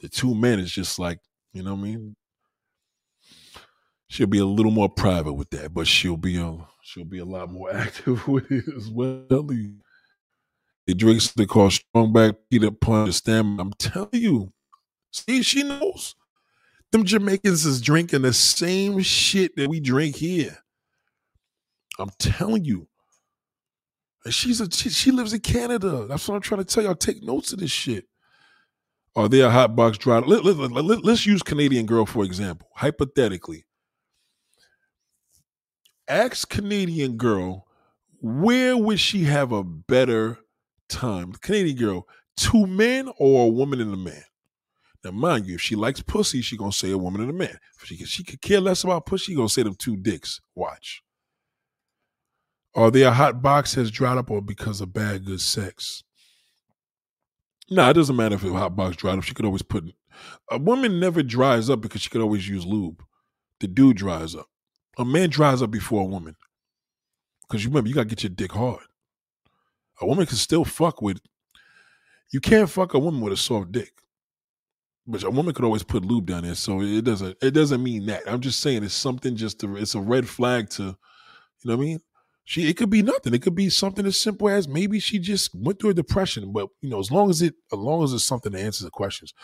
[0.01, 1.21] the two men is just like,
[1.53, 2.17] you know what I mean?
[4.09, 7.25] She'll be a little more private with that, but she'll be a she'll be a
[7.25, 9.27] lot more active with it as well.
[10.87, 13.63] It drinks they call strong back Peter Punch stamina.
[13.63, 14.53] I'm telling you.
[15.11, 16.15] See, she knows.
[16.95, 20.57] Them Jamaicans is drinking the same shit that we drink here.
[21.99, 22.87] I'm telling you.
[24.31, 26.07] She's a she, she lives in Canada.
[26.09, 26.95] That's what I'm trying to tell y'all.
[26.95, 28.05] Take notes of this shit.
[29.17, 30.25] Oh, Are they a hot box driver?
[30.25, 32.69] Let, let, let, let's use Canadian girl for example.
[32.77, 33.65] Hypothetically,
[36.07, 37.67] ask Canadian girl
[38.21, 40.39] where would she have a better
[40.89, 41.33] time?
[41.33, 42.07] Canadian girl,
[42.37, 44.23] two men or a woman and a man?
[45.05, 47.59] Now, mind you, if she likes pussy, she gonna say a woman and a man.
[47.81, 50.41] If she she could care less about pussy, she gonna say them two dicks.
[50.55, 51.03] Watch.
[52.75, 56.03] Are they a hot box has dried up or because of bad good sex?
[57.71, 59.25] Nah, it doesn't matter if a hot box dried up.
[59.25, 59.85] She could always put
[60.51, 63.03] a woman never dries up because she could always use lube.
[63.61, 64.47] The dude dries up.
[64.99, 66.37] A man dries up before a woman.
[67.43, 68.85] Because you remember, you gotta get your dick hard.
[70.01, 71.21] A woman can still fuck with
[72.33, 73.93] you can't fuck a woman with a soft dick.
[75.07, 78.07] But a woman could always put lube down there, so it doesn't it doesn't mean
[78.07, 78.23] that.
[78.27, 80.97] I'm just saying it's something just to, it's a red flag to, you
[81.65, 82.01] know what I mean?
[82.45, 83.35] She it could be nothing.
[83.35, 86.53] It could be something as simple as maybe she just went through a depression.
[86.53, 88.91] But you know, as long as it as long as it's something that answers the
[88.91, 89.35] questions,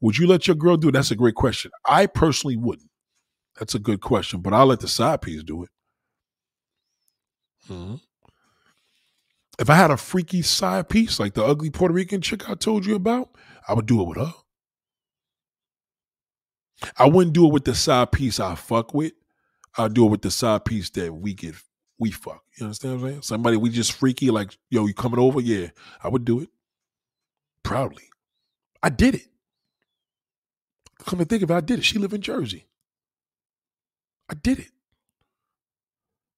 [0.00, 0.92] would you let your girl do it?
[0.92, 1.70] That's a great question.
[1.86, 2.90] I personally wouldn't.
[3.58, 5.70] That's a good question, but I'll let the side piece do it.
[7.70, 7.96] Mm-hmm.
[9.58, 12.84] If I had a freaky side piece like the ugly Puerto Rican chick I told
[12.84, 13.30] you about,
[13.68, 14.32] I would do it with her.
[16.96, 19.12] I wouldn't do it with the side piece I fuck with.
[19.76, 21.54] I'll do it with the side piece that we get
[21.98, 22.42] we fuck.
[22.58, 23.22] You understand what I'm saying?
[23.22, 25.40] Somebody we just freaky, like, yo, you coming over?
[25.40, 25.68] Yeah,
[26.02, 26.48] I would do it.
[27.62, 28.04] Proudly.
[28.82, 29.26] I did it.
[31.06, 31.84] Come and think of it, I did it.
[31.84, 32.66] She live in Jersey.
[34.28, 34.70] I did it.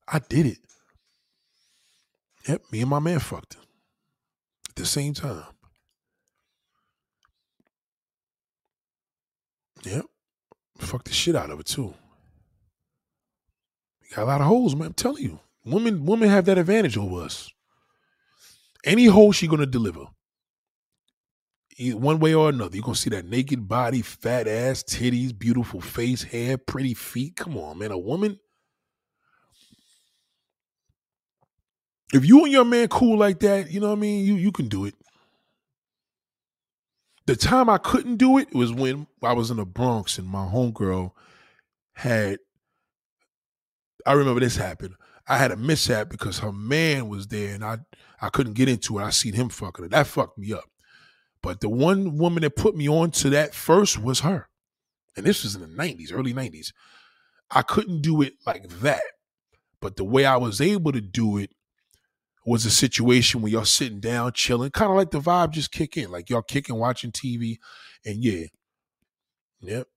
[0.08, 0.58] I did it.
[2.48, 3.56] Yep, me and my man fucked
[4.68, 5.44] at the same time.
[9.84, 10.04] Yep.
[10.78, 11.94] Fuck the shit out of it too.
[14.02, 14.88] You got a lot of holes, man.
[14.88, 15.40] I'm telling you.
[15.64, 17.50] Women women have that advantage over us.
[18.84, 20.06] Any hole she gonna deliver.
[21.78, 22.76] One way or another.
[22.76, 27.36] You're gonna see that naked body, fat ass, titties, beautiful face, hair, pretty feet.
[27.36, 27.90] Come on, man.
[27.90, 28.38] A woman.
[32.14, 34.24] If you and your man cool like that, you know what I mean?
[34.24, 34.94] You you can do it.
[37.26, 40.46] The time I couldn't do it was when I was in the Bronx and my
[40.46, 41.10] homegirl
[41.94, 42.38] had.
[44.06, 44.94] I remember this happened.
[45.28, 47.78] I had a mishap because her man was there and I
[48.20, 49.02] I couldn't get into it.
[49.02, 49.88] I seen him fucking her.
[49.88, 50.70] That fucked me up.
[51.42, 54.48] But the one woman that put me on to that first was her.
[55.16, 56.72] And this was in the 90s, early 90s.
[57.50, 59.02] I couldn't do it like that.
[59.80, 61.50] But the way I was able to do it
[62.46, 65.96] was a situation where y'all sitting down, chilling, kind of like the vibe just kick
[65.96, 67.58] in, like y'all kicking, watching TV,
[68.04, 68.46] and yeah,
[69.60, 69.88] yep.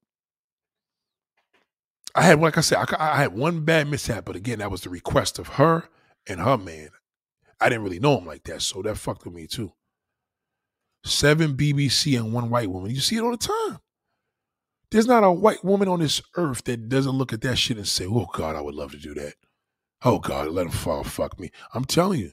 [2.15, 4.81] I had, like I said, I, I had one bad mishap, but again, that was
[4.81, 5.85] the request of her
[6.27, 6.89] and her man.
[7.61, 9.71] I didn't really know him like that, so that fucked with me too.
[11.05, 12.89] Seven BBC and one white woman.
[12.89, 13.79] You see it all the time.
[14.89, 17.87] There's not a white woman on this earth that doesn't look at that shit and
[17.87, 19.35] say, "Oh God, I would love to do that."
[20.03, 21.51] Oh God, let him fall, fuck me.
[21.73, 22.31] I'm telling you,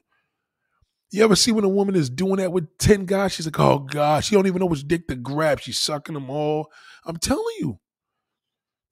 [1.10, 3.32] you ever see when a woman is doing that with 10 guys?
[3.32, 5.60] She's like, oh God, she don't even know which dick to grab.
[5.60, 6.70] She's sucking them all.
[7.04, 7.78] I'm telling you.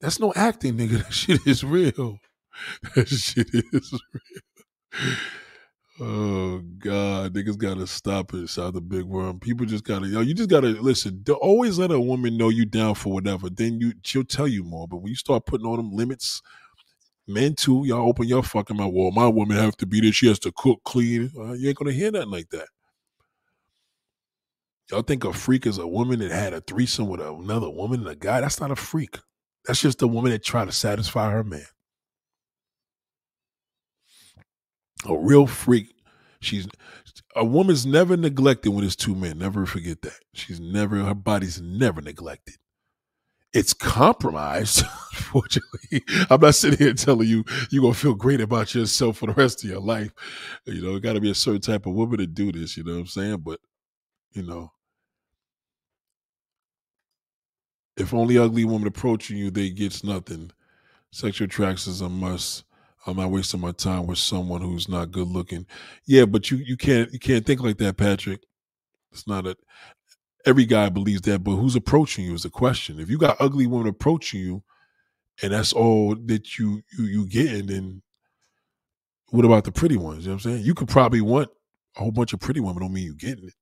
[0.01, 1.03] That's no acting, nigga.
[1.03, 2.19] That shit is real.
[2.95, 5.15] That shit is real.
[5.99, 8.49] Oh God, niggas gotta stop it.
[8.49, 9.39] The big worm.
[9.39, 11.23] People just gotta, yo, you just gotta listen.
[11.41, 13.49] Always let a woman know you down for whatever.
[13.49, 14.87] Then you, she'll tell you more.
[14.87, 16.41] But when you start putting all them limits,
[17.27, 18.93] men too, y'all open your fucking mouth.
[18.93, 20.11] Well, my woman have to be there.
[20.11, 21.31] She has to cook, clean.
[21.37, 22.67] Uh, you ain't gonna hear nothing like that.
[24.91, 28.09] Y'all think a freak is a woman that had a threesome with another woman and
[28.09, 28.41] a guy?
[28.41, 29.17] That's not a freak.
[29.65, 31.65] That's just a woman that tried to satisfy her man.
[35.07, 35.93] A real freak.
[36.39, 36.67] She's
[37.35, 39.39] a woman's never neglected when it's two men.
[39.39, 40.19] Never forget that.
[40.33, 42.55] She's never her body's never neglected.
[43.55, 46.03] It's compromised, unfortunately.
[46.29, 49.65] I'm not sitting here telling you you're gonna feel great about yourself for the rest
[49.65, 50.11] of your life.
[50.65, 52.93] You know, it gotta be a certain type of woman to do this, you know
[52.95, 53.37] what I'm saying?
[53.39, 53.61] But
[54.33, 54.71] you know,
[57.97, 60.51] if only ugly woman approaching you, they gets nothing.
[61.11, 62.65] Sexual attraction is a must.
[63.07, 65.67] I'm not wasting my time with someone who's not good looking.
[66.07, 68.41] Yeah, but you you can't you can't think like that, Patrick.
[69.13, 69.57] It's not a
[70.45, 72.99] every guy believes that, but who's approaching you is a question.
[72.99, 74.63] If you got ugly women approaching you,
[75.41, 78.01] and that's all that you you you getting, then
[79.31, 80.23] what about the pretty ones?
[80.23, 80.65] You know what I'm saying?
[80.65, 81.49] You could probably want
[81.97, 83.53] a whole bunch of pretty women, don't mean you getting it.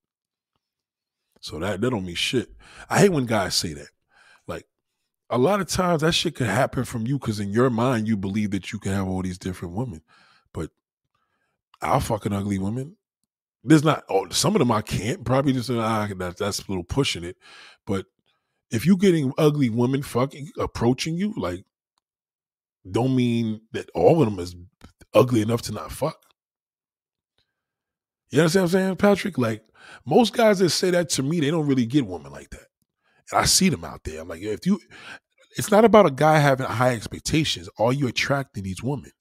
[1.40, 2.50] So that that don't mean shit.
[2.88, 3.88] I hate when guys say that.
[4.46, 4.66] Like
[5.30, 8.16] a lot of times that shit could happen from you because in your mind you
[8.16, 10.00] believe that you can have all these different women.
[10.52, 10.70] But
[11.82, 12.96] I'll fucking ugly women.
[13.64, 16.84] There's not oh, some of them I can't probably just ah, that, that's a little
[16.84, 17.36] pushing it.
[17.86, 18.06] But
[18.70, 21.64] if you're getting ugly women fucking approaching you, like
[22.88, 24.54] don't mean that all of them is
[25.14, 26.18] ugly enough to not fuck.
[28.30, 29.38] You understand what I'm saying, Patrick?
[29.38, 29.62] Like
[30.04, 32.66] most guys that say that to me, they don't really get women like that.
[33.30, 34.20] And I see them out there.
[34.20, 34.80] I'm like, if you,
[35.56, 37.68] it's not about a guy having high expectations.
[37.78, 39.12] Are you attracting these women?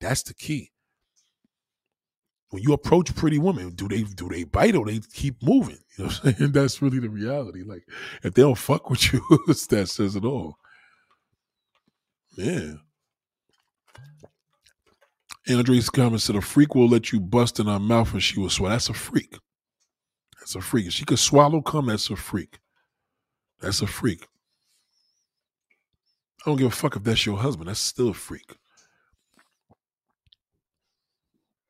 [0.00, 0.70] That's the key.
[2.50, 5.78] When you approach pretty women, do they do they bite or they keep moving?
[5.96, 6.52] You know I'm saying?
[6.52, 7.62] That's really the reality.
[7.62, 7.84] Like
[8.22, 10.56] if they don't fuck with you, that says it all.
[12.36, 12.74] Yeah.
[15.48, 18.50] Andre's comment said a freak will let you bust in her mouth and she will
[18.50, 18.72] swallow.
[18.72, 19.38] That's a freak.
[20.38, 20.86] That's a freak.
[20.86, 22.58] If she could swallow cum, that's a freak.
[23.60, 24.26] That's a freak.
[26.40, 27.68] I don't give a fuck if that's your husband.
[27.68, 28.56] That's still a freak.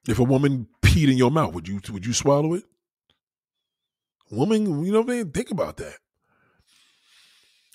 [0.08, 2.64] If a woman peed in your mouth, would you would you swallow it?
[4.30, 5.30] Woman, you know what I mean?
[5.30, 5.96] Think about that.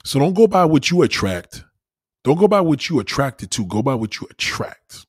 [0.03, 1.63] So don't go by what you attract.
[2.23, 3.65] Don't go by what you attracted to.
[3.67, 5.05] Go by what you attract.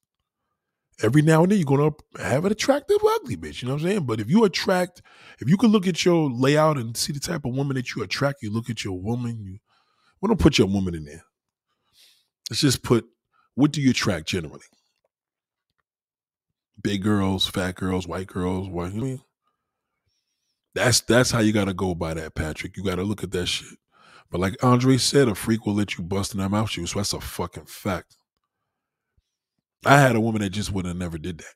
[1.02, 3.62] Every now and then you're gonna have an attractive ugly bitch.
[3.62, 4.06] You know what I'm saying?
[4.06, 5.00] But if you attract,
[5.40, 8.02] if you can look at your layout and see the type of woman that you
[8.02, 9.42] attract, you look at your woman.
[9.42, 9.58] You,
[10.20, 11.24] we don't put your woman in there.
[12.50, 13.06] Let's just put
[13.54, 14.60] what do you attract generally?
[16.84, 19.20] Big girls, fat girls, white girls, what you mean?
[20.74, 22.76] That's that's how you gotta go by that, Patrick.
[22.76, 23.78] You gotta look at that shit.
[24.30, 26.90] But like Andre said, a freak will let you bust in that mouth shoes.
[26.90, 28.16] So that's a fucking fact.
[29.86, 31.54] I had a woman that just would have never did that.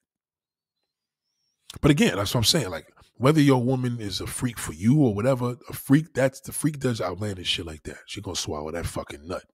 [1.83, 2.71] But again, that's what I'm saying.
[2.71, 6.53] Like, whether your woman is a freak for you or whatever, a freak, that's the
[6.53, 7.99] freak does outlandish shit like that.
[8.07, 9.45] She gonna swallow that fucking nut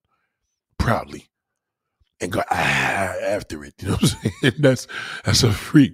[0.79, 1.29] proudly
[2.25, 3.75] and go ah, after it.
[3.83, 4.55] You know what I'm saying?
[4.59, 4.87] that's
[5.25, 5.93] that's a freak.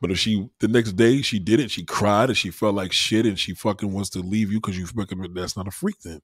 [0.00, 2.92] But if she the next day she did it, she cried and she felt like
[2.92, 5.96] shit and she fucking wants to leave you because you fucking that's not a freak
[6.02, 6.20] then.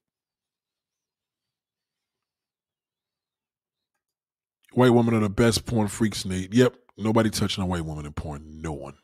[4.73, 6.53] White women are the best porn freaks, Nate.
[6.53, 6.75] Yep.
[6.97, 8.61] Nobody touching a white woman in porn.
[8.61, 8.95] No one.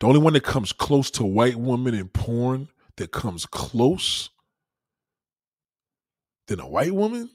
[0.00, 4.30] The only one that comes close to white woman in porn that comes close
[6.48, 7.30] than a white woman,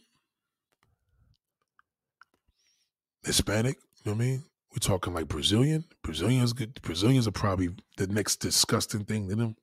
[3.25, 4.43] Hispanic, you know what I mean?
[4.71, 5.85] We're talking like Brazilian.
[6.03, 6.53] Brazilians.
[6.53, 9.55] Brazilians are probably the next disgusting thing to them.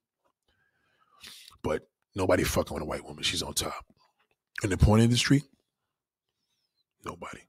[1.63, 3.23] But nobody fucking with a white woman.
[3.23, 3.85] She's on top.
[4.63, 5.43] In the porn industry,
[7.05, 7.41] Nobody.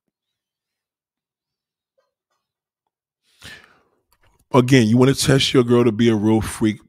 [4.53, 6.79] Again, you want to test your girl to be a real freak.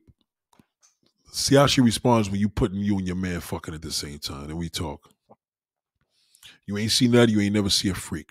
[1.33, 4.19] See how she responds when you putting you and your man fucking at the same
[4.19, 5.11] time, and we talk.
[6.67, 7.29] You ain't seen that.
[7.29, 8.29] You ain't never see a freak,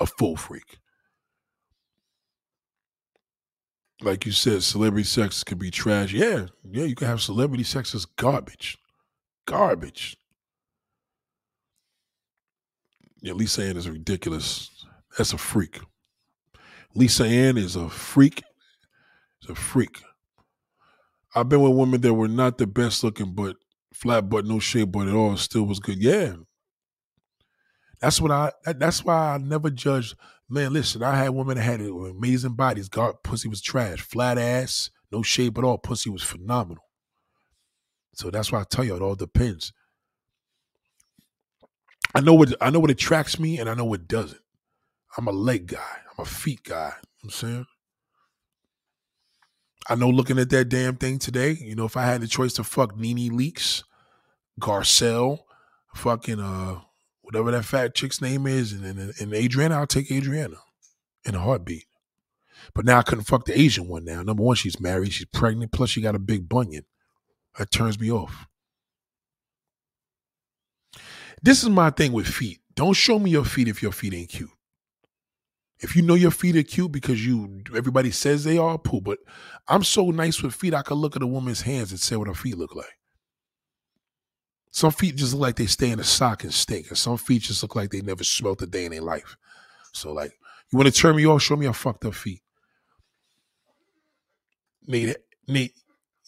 [0.00, 0.78] a full freak.
[4.00, 6.12] Like you said, celebrity sex can be trash.
[6.12, 8.78] Yeah, yeah, you can have celebrity sex as garbage,
[9.46, 10.16] garbage.
[13.20, 14.70] Yeah, Lisa Ann is ridiculous.
[15.16, 15.80] That's a freak.
[16.94, 18.42] Lisa Ann is a freak.
[19.40, 20.02] It's a freak.
[21.34, 23.56] I've been with women that were not the best looking, but
[23.92, 26.00] flat butt, no shape butt at all, still was good.
[26.02, 26.34] Yeah.
[28.00, 28.52] That's what I.
[28.64, 30.16] That's why I never judged.
[30.48, 32.88] Man, listen, I had women that had amazing bodies.
[32.88, 35.78] God, pussy was trash, flat ass, no shape at all.
[35.78, 36.84] Pussy was phenomenal.
[38.14, 39.72] So that's why I tell you, it all depends.
[42.14, 44.40] I know what I know what attracts me, and I know what doesn't.
[45.16, 45.98] I'm a leg guy.
[46.10, 46.92] I'm a feet guy.
[46.94, 47.66] You know I'm saying.
[49.90, 52.52] I know looking at that damn thing today, you know, if I had the choice
[52.54, 53.84] to fuck NeNe Leakes,
[54.60, 55.40] Garcelle,
[55.94, 56.80] fucking uh
[57.28, 60.56] whatever that fat chick's name is, and, and, and Adriana, I'll take Adriana
[61.26, 61.84] in a heartbeat.
[62.74, 64.22] But now I couldn't fuck the Asian one now.
[64.22, 66.84] Number one, she's married, she's pregnant, plus she got a big bunion.
[67.58, 68.46] That turns me off.
[71.42, 72.60] This is my thing with feet.
[72.74, 74.50] Don't show me your feet if your feet ain't cute.
[75.80, 79.00] If you know your feet are cute because you everybody says they are, poo.
[79.00, 79.18] But
[79.68, 82.26] I'm so nice with feet, I could look at a woman's hands and say what
[82.26, 82.97] her feet look like.
[84.70, 87.42] Some feet just look like they stay in a sock and stink, and some feet
[87.42, 89.36] just look like they never smelt a day in their life.
[89.92, 90.32] So, like,
[90.70, 91.42] you want to turn me off?
[91.42, 92.42] Show me your fucked up feet.
[94.86, 95.16] Nate,
[95.46, 95.74] Nate,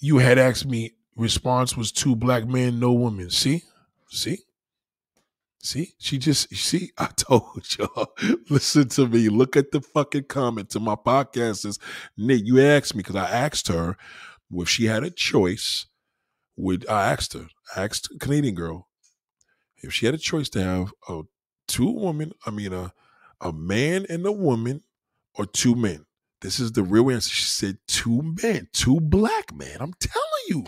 [0.00, 0.94] you had asked me.
[1.16, 3.28] Response was two black men, no women.
[3.30, 3.62] See,
[4.08, 4.38] see,
[5.58, 5.94] see.
[5.98, 6.92] She just see.
[6.98, 8.12] I told y'all.
[8.50, 9.28] Listen to me.
[9.28, 11.66] Look at the fucking comment to my podcast.
[11.66, 11.78] Is
[12.16, 12.44] Nate?
[12.46, 13.96] You asked me because I asked her
[14.52, 15.86] if she had a choice
[16.60, 18.88] would I asked her, asked a Canadian girl
[19.82, 21.22] if she had a choice to have a
[21.68, 22.92] two women, I mean a
[23.40, 24.82] a man and a woman,
[25.34, 26.06] or two men.
[26.42, 27.30] This is the real answer.
[27.30, 29.78] She said two men, two black men.
[29.80, 30.64] I'm telling you.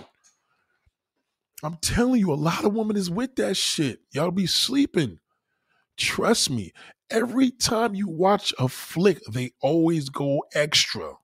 [1.63, 4.01] I'm telling you, a lot of women is with that shit.
[4.13, 5.19] Y'all be sleeping.
[5.97, 6.73] Trust me.
[7.11, 11.15] Every time you watch a flick, they always go extra.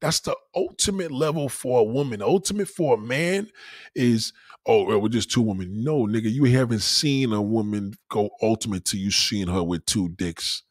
[0.00, 2.20] That's the ultimate level for a woman.
[2.20, 3.48] The ultimate for a man
[3.94, 4.32] is,
[4.66, 5.82] oh, we're just two women.
[5.82, 10.10] No, nigga, you haven't seen a woman go ultimate till you seen her with two
[10.10, 10.62] dicks.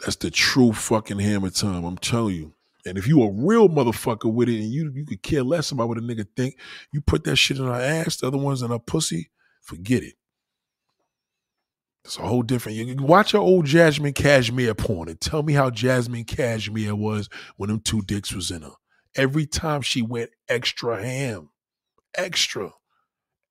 [0.00, 1.84] That's the true fucking hammer time.
[1.84, 2.54] I'm telling you.
[2.84, 5.88] And if you a real motherfucker with it and you you could care less about
[5.88, 6.56] what a nigga think,
[6.92, 9.30] you put that shit in her ass, the other ones in her pussy,
[9.60, 10.14] forget it.
[12.06, 12.78] It's a whole different.
[12.78, 17.68] You watch your old Jazmine Cashmere porn and tell me how Jazmine Cashmere was when
[17.68, 18.74] them two dicks was in her.
[19.16, 21.50] Every time she went extra ham,
[22.14, 22.70] extra,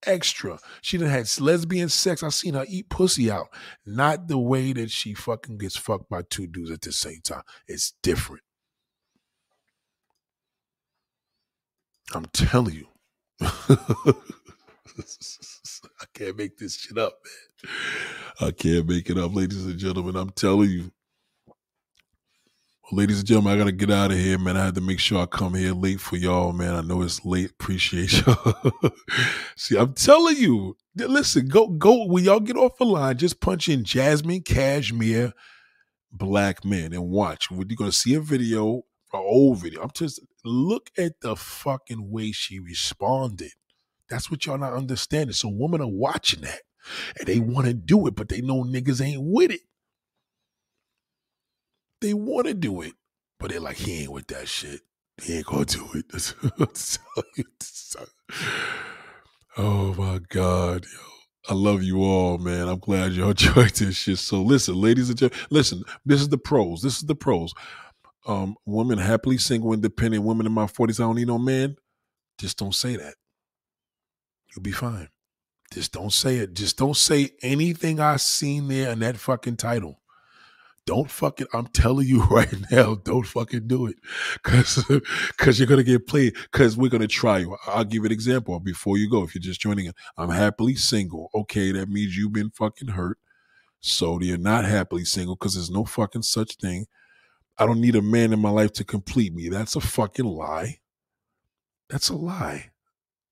[0.05, 0.59] extra.
[0.81, 2.23] She done had lesbian sex.
[2.23, 3.47] I seen her eat pussy out.
[3.85, 7.43] Not the way that she fucking gets fucked by two dudes at the same time.
[7.67, 8.43] It's different.
[12.13, 12.87] I'm telling you.
[16.01, 18.47] I can't make this shit up, man.
[18.49, 20.15] I can't make it up, ladies and gentlemen.
[20.15, 20.91] I'm telling you.
[22.83, 24.57] Well, ladies and gentlemen, I gotta get out of here, man.
[24.57, 26.75] I had to make sure I come here late for y'all, man.
[26.75, 27.51] I know it's late.
[27.51, 28.71] Appreciate y'all.
[29.57, 30.77] See, I'm telling you.
[30.95, 35.33] Listen, go go when y'all get off the line, just punch in Jazmine Cashmere
[36.11, 37.49] black men and watch.
[37.51, 38.83] You're gonna see a video,
[39.13, 39.81] an old video.
[39.81, 43.51] I'm just look at the fucking way she responded.
[44.09, 45.33] That's what y'all not understanding.
[45.33, 46.61] So women are watching that
[47.17, 49.61] and they want to do it, but they know niggas ain't with it.
[52.01, 52.93] They want to do it,
[53.39, 54.81] but they're like, he ain't with that shit.
[55.21, 56.05] He ain't gonna do it.
[59.57, 60.99] oh my God, yo.
[61.47, 62.67] I love you all, man.
[62.67, 64.17] I'm glad y'all enjoyed this shit.
[64.17, 66.81] So listen, ladies and gentlemen, listen, this is the pros.
[66.81, 67.53] This is the pros.
[68.27, 71.75] Um, women happily single, independent, women in my 40s, I don't need no man.
[72.39, 73.13] Just don't say that.
[74.55, 75.09] You'll be fine.
[75.71, 76.53] Just don't say it.
[76.53, 80.01] Just don't say anything I seen there in that fucking title.
[80.85, 83.95] Don't fucking, I'm telling you right now, don't fucking do it.
[84.43, 84.85] Cause,
[85.37, 86.35] cause you're gonna get played.
[86.51, 87.57] Cause we're gonna try you.
[87.67, 89.23] I'll give an example before you go.
[89.23, 91.29] If you're just joining it, I'm happily single.
[91.33, 93.17] Okay, that means you've been fucking hurt.
[93.81, 96.85] So you're not happily single because there's no fucking such thing.
[97.57, 99.49] I don't need a man in my life to complete me.
[99.49, 100.79] That's a fucking lie.
[101.89, 102.71] That's a lie.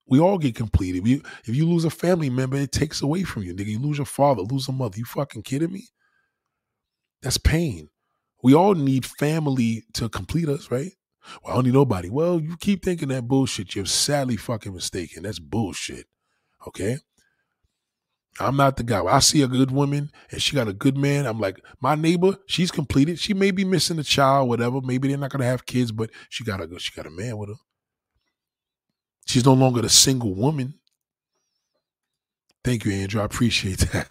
[0.05, 0.99] We all get completed.
[1.03, 3.67] If you, if you lose a family member, it takes away from you, nigga.
[3.67, 4.97] You lose your father, lose a mother.
[4.97, 5.87] You fucking kidding me?
[7.21, 7.89] That's pain.
[8.43, 10.91] We all need family to complete us, right?
[11.41, 12.09] Well, I don't need nobody.
[12.09, 13.75] Well, you keep thinking that bullshit.
[13.75, 15.23] You're sadly fucking mistaken.
[15.23, 16.07] That's bullshit.
[16.67, 16.97] Okay?
[18.39, 19.03] I'm not the guy.
[19.03, 21.25] I see a good woman and she got a good man.
[21.25, 23.19] I'm like, my neighbor, she's completed.
[23.19, 24.81] She may be missing a child, whatever.
[24.81, 27.49] Maybe they're not gonna have kids, but she got a she got a man with
[27.49, 27.55] her.
[29.25, 30.75] She's no longer the single woman.
[32.63, 33.21] Thank you, Andrew.
[33.21, 34.07] I appreciate that.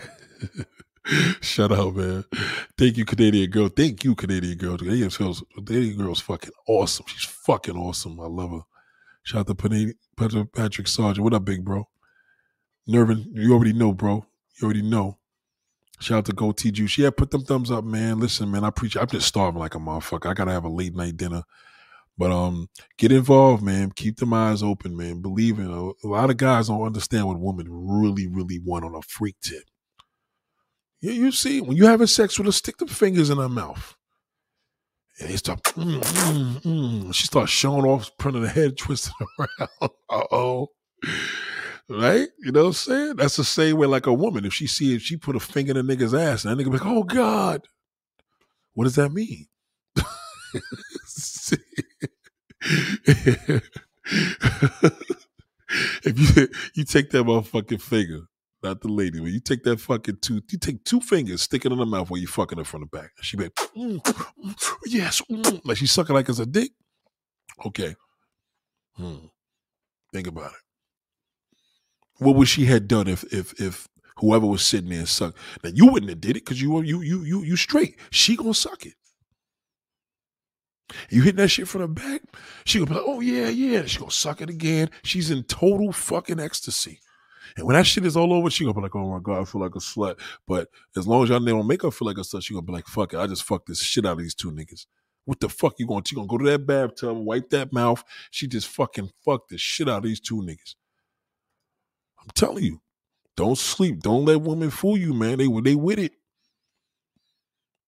[1.41, 2.25] Shut up, man.
[2.79, 3.69] Thank you, Canadian girl.
[3.69, 4.79] Thank you, Canadian girl.
[4.79, 7.07] Canadian girl's, Canadian girl's fucking awesome.
[7.09, 8.21] She's fucking awesome.
[8.21, 8.61] I love her.
[9.25, 11.23] Shout out to Patrick Sargent.
[11.25, 11.89] What up, big bro?
[12.87, 14.27] Nervin, you already know, bro.
[14.61, 15.19] You already know.
[16.01, 16.99] Shout out to Goatee Juice.
[16.99, 18.19] Yeah, put them thumbs up, man.
[18.19, 19.03] Listen, man, I appreciate.
[19.03, 20.29] I'm just starving like a motherfucker.
[20.29, 21.45] I gotta have a late night dinner.
[22.23, 22.69] But um,
[22.99, 23.91] get involved, man.
[23.91, 25.23] Keep them eyes open, man.
[25.23, 28.95] Believe in a, a lot of guys don't understand what women really, really want on
[28.95, 29.65] a freak tip.
[31.01, 33.97] You, you see, when you having sex with her, stick the fingers in her mouth.
[35.19, 37.13] And they start, mm, mm, mm.
[37.13, 39.91] she starts showing off, putting her head twisting around.
[40.09, 40.69] uh oh.
[41.89, 42.29] Right?
[42.39, 43.17] You know what I'm saying?
[43.17, 44.45] That's the same way like a woman.
[44.45, 46.71] If she see if she put a finger in a nigga's ass, and that nigga
[46.71, 47.67] be like, oh God.
[48.75, 49.49] What does that mean?
[56.05, 58.23] if you you take that motherfucking finger,
[58.63, 61.73] not the lady, when you take that fucking tooth, you take two fingers, stick it
[61.73, 63.11] in the mouth while you fucking it from the back.
[63.23, 65.61] She be like, mm, mm, yes, mm.
[65.65, 66.71] like she's sucking like it's a dick.
[67.67, 67.97] Okay.
[68.97, 69.27] Hmm.
[70.13, 70.59] Think about it.
[72.19, 75.39] What would she had done if if if whoever was sitting there sucked?
[75.65, 77.99] Now you wouldn't have did it because you were you you you you straight.
[78.11, 78.95] She gonna suck it.
[81.11, 82.23] You hit that shit from the back,
[82.65, 83.85] she gonna be like, oh yeah, yeah.
[83.85, 84.91] She gonna suck it again.
[85.03, 87.01] She's in total fucking ecstasy.
[87.57, 89.45] And when that shit is all over, she gonna be like, oh my God, I
[89.45, 90.19] feel like a slut.
[90.47, 92.73] But as long as y'all don't make her feel like a slut, she gonna be
[92.73, 94.87] like, fuck it, I just fucked this shit out of these two niggas.
[95.25, 96.03] What the fuck you gonna?
[96.07, 98.03] She gonna go to that bathtub, wipe that mouth.
[98.31, 100.75] She just fucking fucked the shit out of these two niggas.
[102.21, 102.81] I'm telling you,
[103.37, 104.01] don't sleep.
[104.01, 105.39] Don't let women fool you, man.
[105.39, 106.13] They they with it.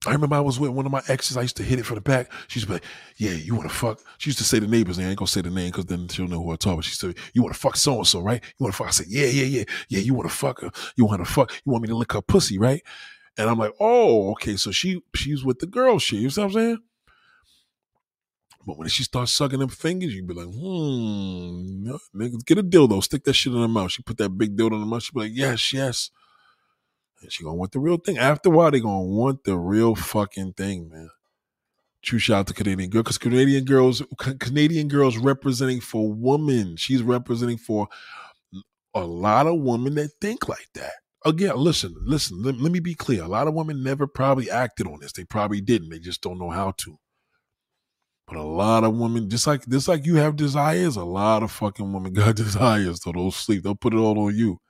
[0.07, 1.36] I remember I was with one of my exes.
[1.36, 2.31] I used to hit it from the back.
[2.49, 2.84] She be like,
[3.16, 5.07] "Yeah, you want to fuck?" She used to say the neighbors name.
[5.07, 6.76] I ain't gonna say the name because then she'll know who I talk.
[6.76, 8.42] But she said, "You want to fuck so and so, right?
[8.42, 10.00] You want to fuck?" I said, "Yeah, yeah, yeah, yeah.
[10.00, 10.70] You want to fuck her?
[10.97, 11.52] You want to fuck?
[11.65, 12.83] You want me to lick her pussy, right?"
[13.39, 16.20] And I'm like, "Oh, okay." So she she's with the girl shit.
[16.20, 16.78] You know what I'm saying?
[18.66, 23.02] But when she starts sucking them fingers, you be like, hmm, niggas, get a dildo,
[23.02, 23.92] stick that shit in her mouth.
[23.92, 25.02] She put that big dildo in her mouth.
[25.02, 26.10] She be like, yes, yes.
[27.30, 28.18] She gonna want the real thing.
[28.18, 31.10] After a while, they gonna want the real fucking thing, man.
[32.02, 34.02] True shout out to Canadian girl because Canadian girls,
[34.38, 36.76] Canadian girls representing for women.
[36.76, 37.88] She's representing for
[38.94, 40.92] a lot of women that think like that.
[41.24, 42.42] Again, listen, listen.
[42.42, 43.22] Let, let me be clear.
[43.22, 45.12] A lot of women never probably acted on this.
[45.12, 45.88] They probably didn't.
[45.88, 46.98] They just don't know how to.
[48.26, 51.50] But a lot of women, just like just like you have desires, a lot of
[51.50, 53.02] fucking women got desires.
[53.02, 53.62] So don't sleep.
[53.62, 54.60] They'll put it all on you.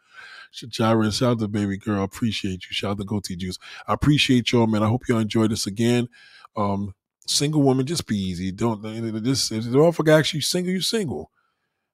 [0.54, 2.00] Shout out to baby girl.
[2.00, 2.70] I appreciate you.
[2.70, 3.58] Shout out to Goatee Juice.
[3.86, 4.82] I appreciate y'all, man.
[4.82, 6.08] I hope y'all enjoy this again.
[6.56, 6.94] Um,
[7.26, 8.52] single woman, just be easy.
[8.52, 8.82] Don't
[9.24, 11.30] just if the motherfucker asks you single, you single.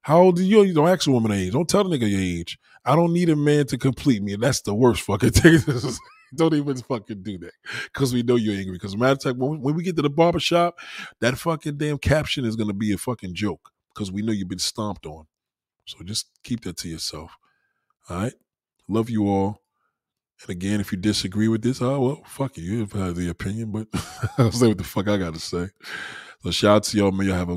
[0.01, 0.63] How old are you?
[0.63, 1.53] You don't ask a woman age.
[1.53, 2.57] Don't tell the nigga your age.
[2.83, 4.35] I don't need a man to complete me.
[4.35, 5.59] That's the worst fucking thing.
[6.35, 7.51] don't even fucking do that
[7.85, 8.73] because we know you're angry.
[8.73, 10.79] Because matter of fact, when, when we get to the barbershop,
[11.19, 14.59] that fucking damn caption is gonna be a fucking joke because we know you've been
[14.59, 15.27] stomped on.
[15.85, 17.37] So just keep that to yourself.
[18.09, 18.33] All right.
[18.87, 19.61] Love you all.
[20.41, 22.63] And again, if you disagree with this, oh well, fuck you.
[22.63, 23.87] You have the opinion, but
[24.37, 25.69] I'll say what the fuck I gotta say.
[26.43, 27.11] So shout out to y'all.
[27.11, 27.49] May y'all have a